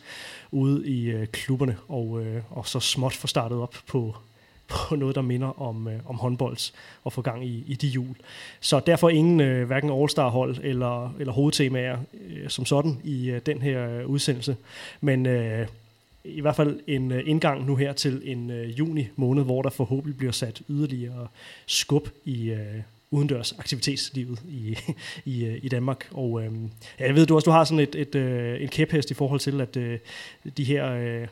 ude 0.52 0.88
i 0.88 1.06
øh, 1.06 1.28
klubberne 1.28 1.78
og, 1.88 2.22
øh, 2.22 2.42
og 2.50 2.68
så 2.68 2.80
småt 2.80 3.14
få 3.14 3.28
startet 3.28 3.58
op 3.58 3.76
på, 3.88 4.16
på 4.68 4.96
noget, 4.96 5.16
der 5.16 5.22
minder 5.22 5.62
om, 5.62 5.88
øh, 5.88 6.00
om 6.06 6.16
håndbold 6.16 6.74
og 7.04 7.14
få 7.14 7.22
gang 7.22 7.46
i, 7.46 7.64
i 7.68 7.76
de 7.76 7.88
jul. 7.88 8.16
Så 8.60 8.80
derfor 8.80 9.10
ingen 9.10 9.40
øh, 9.40 9.68
hverken 9.68 9.90
All-Star-hold 9.90 10.58
eller, 10.64 11.16
eller 11.20 11.34
hovedtemaer 11.34 11.98
øh, 12.14 12.50
som 12.50 12.66
sådan 12.66 13.02
i 13.04 13.30
øh, 13.30 13.42
den 13.46 13.62
her 13.62 13.90
øh, 13.90 14.08
udsendelse. 14.08 14.58
Men 15.02 15.26
øh, 15.26 15.68
i 16.24 16.42
hvert 16.42 16.56
fald 16.56 16.80
en 16.88 17.12
øh, 17.12 17.24
indgang 17.26 17.66
nu 17.66 17.76
her 17.76 17.94
til 17.94 18.22
en 18.24 18.52
øh, 18.52 18.80
juni 18.80 19.08
måned, 19.16 19.44
hvor 19.44 19.62
der 19.62 19.70
forhåbentlig 19.70 20.18
bliver 20.18 20.32
sat 20.32 20.62
yderligere 20.70 21.28
skub 21.66 22.10
i, 22.26 22.50
øh, 22.50 22.82
udendørs 23.16 23.56
aktivitetslivet 23.60 24.40
i, 24.50 24.78
i, 25.26 25.58
i 25.64 25.70
Danmark. 25.70 26.08
Og 26.12 26.44
øh, 26.44 26.52
jeg 27.00 27.16
ved 27.16 27.26
du 27.26 27.36
også, 27.36 27.46
du 27.46 27.52
har 27.52 27.64
sådan 27.64 27.80
et, 27.80 27.96
et, 27.96 28.16
øh, 28.16 28.62
en 28.62 28.68
kæphest 28.68 29.12
i 29.12 29.14
forhold 29.14 29.40
til, 29.40 29.62
at 29.62 29.78
øh, 29.78 30.00
de 30.58 30.64
her... 30.64 30.92
Øh, 30.92 31.28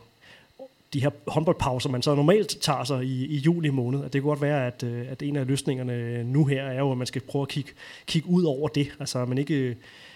de 0.94 1.02
her 1.02 1.10
håndboldpauser, 1.28 1.90
man 1.90 2.02
så 2.02 2.16
normalt 2.16 2.58
tager 2.62 2.84
sig 2.84 3.04
i, 3.04 3.26
i 3.26 3.38
juli 3.38 3.70
måned, 3.70 4.00
at 4.00 4.14
det 4.14 4.22
kan 4.22 4.28
godt 4.28 4.42
være, 4.42 4.68
at, 4.68 4.84
øh, 4.84 5.06
at 5.10 5.22
en 5.22 5.36
af 5.36 5.48
løsningerne 5.48 6.24
nu 6.24 6.46
her 6.46 6.64
er 6.64 6.80
jo, 6.80 6.92
at 6.92 6.98
man 6.98 7.08
skal 7.08 7.22
prøve 7.22 7.42
at 7.42 7.48
kigge, 7.48 7.72
kigge 8.08 8.30
ud 8.30 8.44
over 8.44 8.68
det. 8.68 8.88
Altså, 9.00 9.26
man 9.26 9.38
ikke 9.38 9.54
øh, 9.54 9.76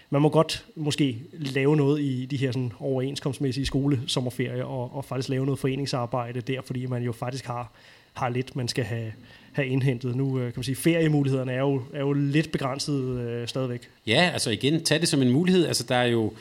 man 0.09 0.21
må 0.21 0.29
godt 0.29 0.65
måske 0.75 1.21
lave 1.33 1.75
noget 1.75 2.01
i 2.01 2.25
de 2.25 2.37
her 2.37 2.51
sådan 2.51 2.73
overenskomstmæssige 2.79 3.65
skolesommerferier 3.65 4.63
og, 4.63 4.95
og 4.95 5.05
faktisk 5.05 5.29
lave 5.29 5.45
noget 5.45 5.59
foreningsarbejde 5.59 6.41
der, 6.41 6.61
fordi 6.61 6.85
man 6.85 7.03
jo 7.03 7.11
faktisk 7.11 7.45
har, 7.45 7.71
har 8.17 8.29
lidt, 8.29 8.55
man 8.55 8.67
skal 8.67 8.83
have, 8.83 9.13
have 9.51 9.67
indhentet. 9.67 10.15
Nu 10.15 10.39
øh, 10.39 10.43
kan 10.43 10.53
man 10.55 10.63
sige, 10.63 10.75
feriemulighederne 10.75 11.51
er 11.51 11.59
jo, 11.59 11.81
er 11.93 11.99
jo 11.99 12.13
lidt 12.13 12.51
begrænset 12.51 13.19
øh, 13.19 13.47
stadigvæk. 13.47 13.89
Ja, 14.07 14.29
altså 14.33 14.49
igen, 14.51 14.83
tag 14.83 14.99
det 14.99 15.07
som 15.07 15.21
en 15.21 15.31
mulighed. 15.31 15.65
Altså 15.65 15.83
der 15.83 15.95
er 15.95 16.05
jo 16.05 16.33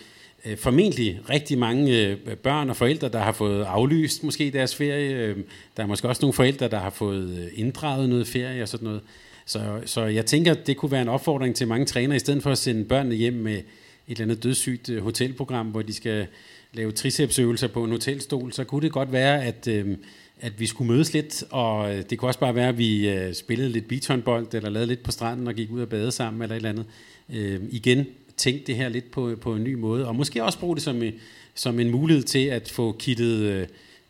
øh, 0.44 0.56
formentlig 0.56 1.20
rigtig 1.30 1.58
mange 1.58 2.06
øh, 2.06 2.36
børn 2.36 2.70
og 2.70 2.76
forældre, 2.76 3.08
der 3.08 3.18
har 3.18 3.32
fået 3.32 3.64
aflyst 3.64 4.24
måske 4.24 4.50
deres 4.50 4.76
ferie. 4.76 5.14
Øhm, 5.14 5.44
der 5.76 5.82
er 5.82 5.86
måske 5.86 6.08
også 6.08 6.22
nogle 6.22 6.32
forældre, 6.32 6.68
der 6.68 6.78
har 6.78 6.90
fået 6.90 7.38
øh, 7.38 7.46
inddraget 7.54 8.08
noget 8.08 8.26
ferie 8.26 8.62
og 8.62 8.68
sådan 8.68 8.84
noget. 8.84 9.00
Så, 9.46 9.80
så 9.84 10.04
jeg 10.04 10.26
tænker, 10.26 10.54
det 10.54 10.76
kunne 10.76 10.92
være 10.92 11.02
en 11.02 11.08
opfordring 11.08 11.54
til 11.54 11.68
mange 11.68 11.86
trænere, 11.86 12.16
i 12.16 12.18
stedet 12.18 12.42
for 12.42 12.50
at 12.50 12.58
sende 12.58 12.84
børnene 12.84 13.14
hjem 13.14 13.34
med 13.34 13.54
et 13.54 13.64
eller 14.08 14.22
andet 14.22 14.42
dødssygt 14.42 14.90
øh, 14.90 15.02
hotelprogram, 15.02 15.66
hvor 15.66 15.82
de 15.82 15.92
skal 15.92 16.26
lave 16.72 16.92
tricepsøvelser 16.92 17.68
på 17.68 17.84
en 17.84 17.90
hotelstol, 17.90 18.52
så 18.52 18.64
kunne 18.64 18.82
det 18.82 18.92
godt 18.92 19.12
være, 19.12 19.44
at... 19.44 19.68
Øh, 19.68 19.96
at 20.40 20.60
vi 20.60 20.66
skulle 20.66 20.92
mødes 20.92 21.12
lidt, 21.12 21.44
og 21.50 21.94
øh, 21.94 22.04
det 22.10 22.18
kunne 22.18 22.28
også 22.28 22.40
bare 22.40 22.54
være, 22.54 22.68
at 22.68 22.78
vi 22.78 23.08
øh, 23.08 23.34
spillede 23.34 23.68
lidt 23.68 23.88
beachhåndbold, 23.88 24.54
eller 24.54 24.70
lavede 24.70 24.88
lidt 24.88 25.02
på 25.02 25.10
stranden 25.10 25.46
og 25.46 25.54
gik 25.54 25.70
ud 25.70 25.80
og 25.80 25.88
bade 25.88 26.12
sammen, 26.12 26.42
eller 26.42 26.54
et 26.54 26.56
eller 26.56 26.70
andet. 26.70 26.86
Øh, 27.32 27.60
igen, 27.70 28.06
tænk 28.36 28.66
det 28.66 28.76
her 28.76 28.88
lidt 28.88 29.10
på, 29.10 29.36
på 29.40 29.54
en 29.54 29.64
ny 29.64 29.74
måde, 29.74 30.08
og 30.08 30.16
måske 30.16 30.44
også 30.44 30.58
bruge 30.58 30.76
det 30.76 30.82
som, 30.82 31.02
øh, 31.02 31.12
som 31.54 31.80
en 31.80 31.90
mulighed 31.90 32.22
til 32.24 32.46
at 32.46 32.70
få 32.70 32.92
kittet, 32.98 33.38
øh, 33.38 33.66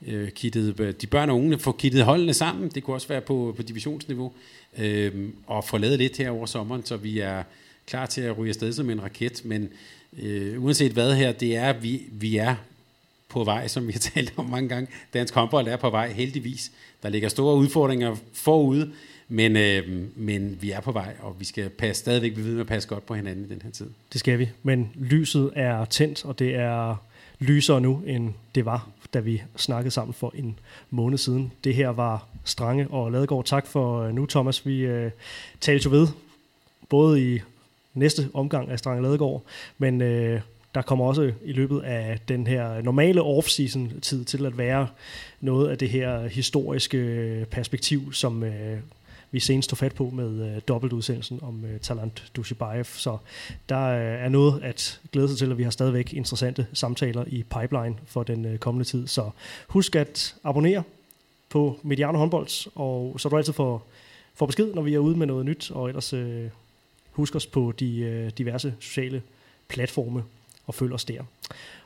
øh 0.06 0.30
kittet 0.30 1.00
de 1.02 1.06
børn 1.06 1.30
og 1.30 1.36
unge, 1.36 1.58
få 1.58 1.72
kittet 1.72 2.04
holdene 2.04 2.34
sammen. 2.34 2.68
Det 2.68 2.82
kunne 2.82 2.96
også 2.96 3.08
være 3.08 3.20
på, 3.20 3.54
på 3.56 3.62
divisionsniveau, 3.62 4.32
øh, 4.78 5.12
og 5.46 5.64
få 5.64 5.78
lavet 5.78 5.98
lidt 5.98 6.16
her 6.16 6.30
over 6.30 6.46
sommeren, 6.46 6.84
så 6.84 6.96
vi 6.96 7.18
er 7.18 7.42
klar 7.86 8.06
til 8.06 8.20
at 8.20 8.38
ryge 8.38 8.48
afsted 8.48 8.72
som 8.72 8.90
en 8.90 9.02
raket, 9.02 9.44
men 9.44 9.68
øh, 10.22 10.64
uanset 10.64 10.92
hvad 10.92 11.14
her, 11.14 11.32
det 11.32 11.56
er, 11.56 11.72
vi, 11.72 12.02
vi 12.12 12.36
er 12.36 12.54
på 13.28 13.44
vej, 13.44 13.68
som 13.68 13.86
vi 13.86 13.92
har 13.92 13.98
talt 14.14 14.32
om 14.36 14.44
mange 14.44 14.68
gange. 14.68 14.88
Dansk 15.14 15.34
håndbold 15.34 15.68
er 15.68 15.76
på 15.76 15.90
vej, 15.90 16.12
heldigvis. 16.12 16.72
Der 17.02 17.08
ligger 17.08 17.28
store 17.28 17.56
udfordringer 17.56 18.16
forude, 18.32 18.92
men, 19.28 19.56
øh, 19.56 19.88
men 20.16 20.58
vi 20.60 20.70
er 20.70 20.80
på 20.80 20.92
vej, 20.92 21.16
og 21.20 21.36
vi 21.38 21.44
skal 21.44 21.68
passe, 21.68 22.00
stadigvæk 22.00 22.34
blive 22.34 22.46
ved 22.46 22.52
med 22.52 22.60
at 22.60 22.66
passe 22.66 22.88
godt 22.88 23.06
på 23.06 23.14
hinanden 23.14 23.44
i 23.44 23.48
den 23.48 23.62
her 23.62 23.70
tid. 23.70 23.90
Det 24.12 24.20
skal 24.20 24.38
vi, 24.38 24.48
men 24.62 24.90
lyset 24.94 25.50
er 25.56 25.84
tændt, 25.84 26.24
og 26.24 26.38
det 26.38 26.54
er 26.54 26.96
lysere 27.38 27.80
nu, 27.80 28.02
end 28.06 28.32
det 28.54 28.64
var, 28.64 28.88
da 29.14 29.20
vi 29.20 29.42
snakkede 29.56 29.90
sammen 29.90 30.14
for 30.14 30.32
en 30.34 30.58
måned 30.90 31.18
siden. 31.18 31.52
Det 31.64 31.74
her 31.74 31.88
var 31.88 32.26
Strange 32.44 32.88
og 32.88 33.12
Ladegaard. 33.12 33.44
Tak 33.44 33.66
for 33.66 34.02
øh, 34.02 34.14
nu, 34.14 34.26
Thomas. 34.26 34.66
Vi 34.66 34.80
øh, 34.80 35.10
talte 35.60 35.84
jo 35.84 35.90
ved, 35.90 36.08
både 36.88 37.34
i 37.34 37.40
næste 37.94 38.30
omgang 38.34 38.70
af 38.70 38.78
Strange 38.78 39.02
Ladegaard, 39.02 39.42
men 39.78 40.00
øh, 40.00 40.40
der 40.76 40.82
kommer 40.82 41.04
også 41.04 41.32
i 41.44 41.52
løbet 41.52 41.80
af 41.80 42.18
den 42.28 42.46
her 42.46 42.82
normale 42.82 43.20
off-season 43.20 44.00
tid 44.00 44.24
til 44.24 44.46
at 44.46 44.58
være 44.58 44.88
noget 45.40 45.68
af 45.68 45.78
det 45.78 45.90
her 45.90 46.28
historiske 46.28 47.46
perspektiv, 47.50 48.12
som 48.12 48.44
øh, 48.44 48.78
vi 49.30 49.40
senest 49.40 49.70
tog 49.70 49.78
fat 49.78 49.94
på 49.94 50.10
med 50.10 50.54
øh, 50.54 50.62
dobbeltudsendelsen 50.68 51.38
om 51.42 51.64
øh, 51.64 51.80
Talant 51.80 52.32
Dushibayev. 52.36 52.84
Så 52.84 53.18
der 53.68 53.86
øh, 53.86 54.24
er 54.24 54.28
noget 54.28 54.62
at 54.62 55.00
glæde 55.12 55.28
sig 55.28 55.38
til, 55.38 55.52
og 55.52 55.58
vi 55.58 55.62
har 55.62 55.70
stadigvæk 55.70 56.12
interessante 56.12 56.66
samtaler 56.72 57.24
i 57.26 57.42
pipeline 57.42 57.96
for 58.06 58.22
den 58.22 58.44
øh, 58.44 58.58
kommende 58.58 58.84
tid. 58.84 59.06
Så 59.06 59.30
husk 59.68 59.96
at 59.96 60.34
abonnere 60.44 60.82
på 61.50 61.78
Mediano 61.82 62.18
Håndbolds, 62.18 62.68
og 62.74 63.20
så 63.20 63.28
du 63.28 63.36
altid 63.36 63.52
får, 63.52 63.86
får 64.34 64.46
besked, 64.46 64.74
når 64.74 64.82
vi 64.82 64.94
er 64.94 64.98
ude 64.98 65.18
med 65.18 65.26
noget 65.26 65.46
nyt, 65.46 65.70
og 65.70 65.88
ellers 65.88 66.12
øh, 66.12 66.50
husk 67.12 67.36
os 67.36 67.46
på 67.46 67.72
de 67.78 67.98
øh, 67.98 68.30
diverse 68.38 68.74
sociale 68.80 69.22
platforme 69.68 70.22
og 70.66 70.74
følg 70.74 70.92
os 70.92 71.04
der. 71.04 71.20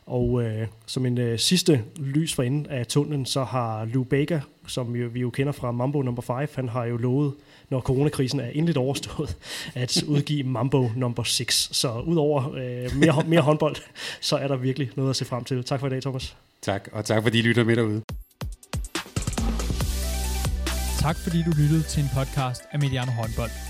Og 0.06 0.42
øh, 0.42 0.66
som 0.86 1.06
en 1.06 1.18
øh, 1.18 1.38
sidste 1.38 1.84
lys 1.96 2.34
for 2.34 2.42
enden 2.42 2.66
af 2.66 2.86
tunnelen, 2.86 3.26
så 3.26 3.44
har 3.44 3.84
Lou 3.84 4.04
Baker, 4.04 4.40
som 4.66 4.96
jo, 4.96 5.08
vi 5.12 5.20
jo 5.20 5.30
kender 5.30 5.52
fra 5.52 5.72
Mambo 5.72 6.02
Number 6.02 6.22
5, 6.22 6.48
han 6.54 6.68
har 6.68 6.84
jo 6.84 6.96
lovet, 6.96 7.34
når 7.70 7.80
coronakrisen 7.80 8.40
er 8.40 8.48
endeligt 8.48 8.78
overstået, 8.78 9.36
at 9.74 10.02
udgive 10.02 10.42
Mambo 10.42 10.90
Number 10.96 11.22
6. 11.22 11.68
Så 11.72 12.00
udover 12.00 12.52
øh, 12.54 12.96
mere, 12.96 13.24
mere 13.26 13.40
håndbold, 13.40 13.76
så 14.20 14.36
er 14.36 14.48
der 14.48 14.56
virkelig 14.56 14.90
noget 14.96 15.10
at 15.10 15.16
se 15.16 15.24
frem 15.24 15.44
til. 15.44 15.64
Tak 15.64 15.80
for 15.80 15.86
i 15.86 15.90
dag, 15.90 16.02
Thomas. 16.02 16.36
Tak, 16.62 16.88
og 16.92 17.04
tak 17.04 17.22
fordi 17.22 17.38
I 17.38 17.42
lytter 17.42 17.64
med 17.64 17.76
derude. 17.76 18.02
Tak 21.00 21.16
fordi 21.16 21.42
du 21.42 21.50
lyttede 21.50 21.82
til 21.82 22.02
en 22.02 22.08
podcast 22.14 22.62
af 22.72 22.78
Mediano 22.78 23.12
Håndbold. 23.12 23.69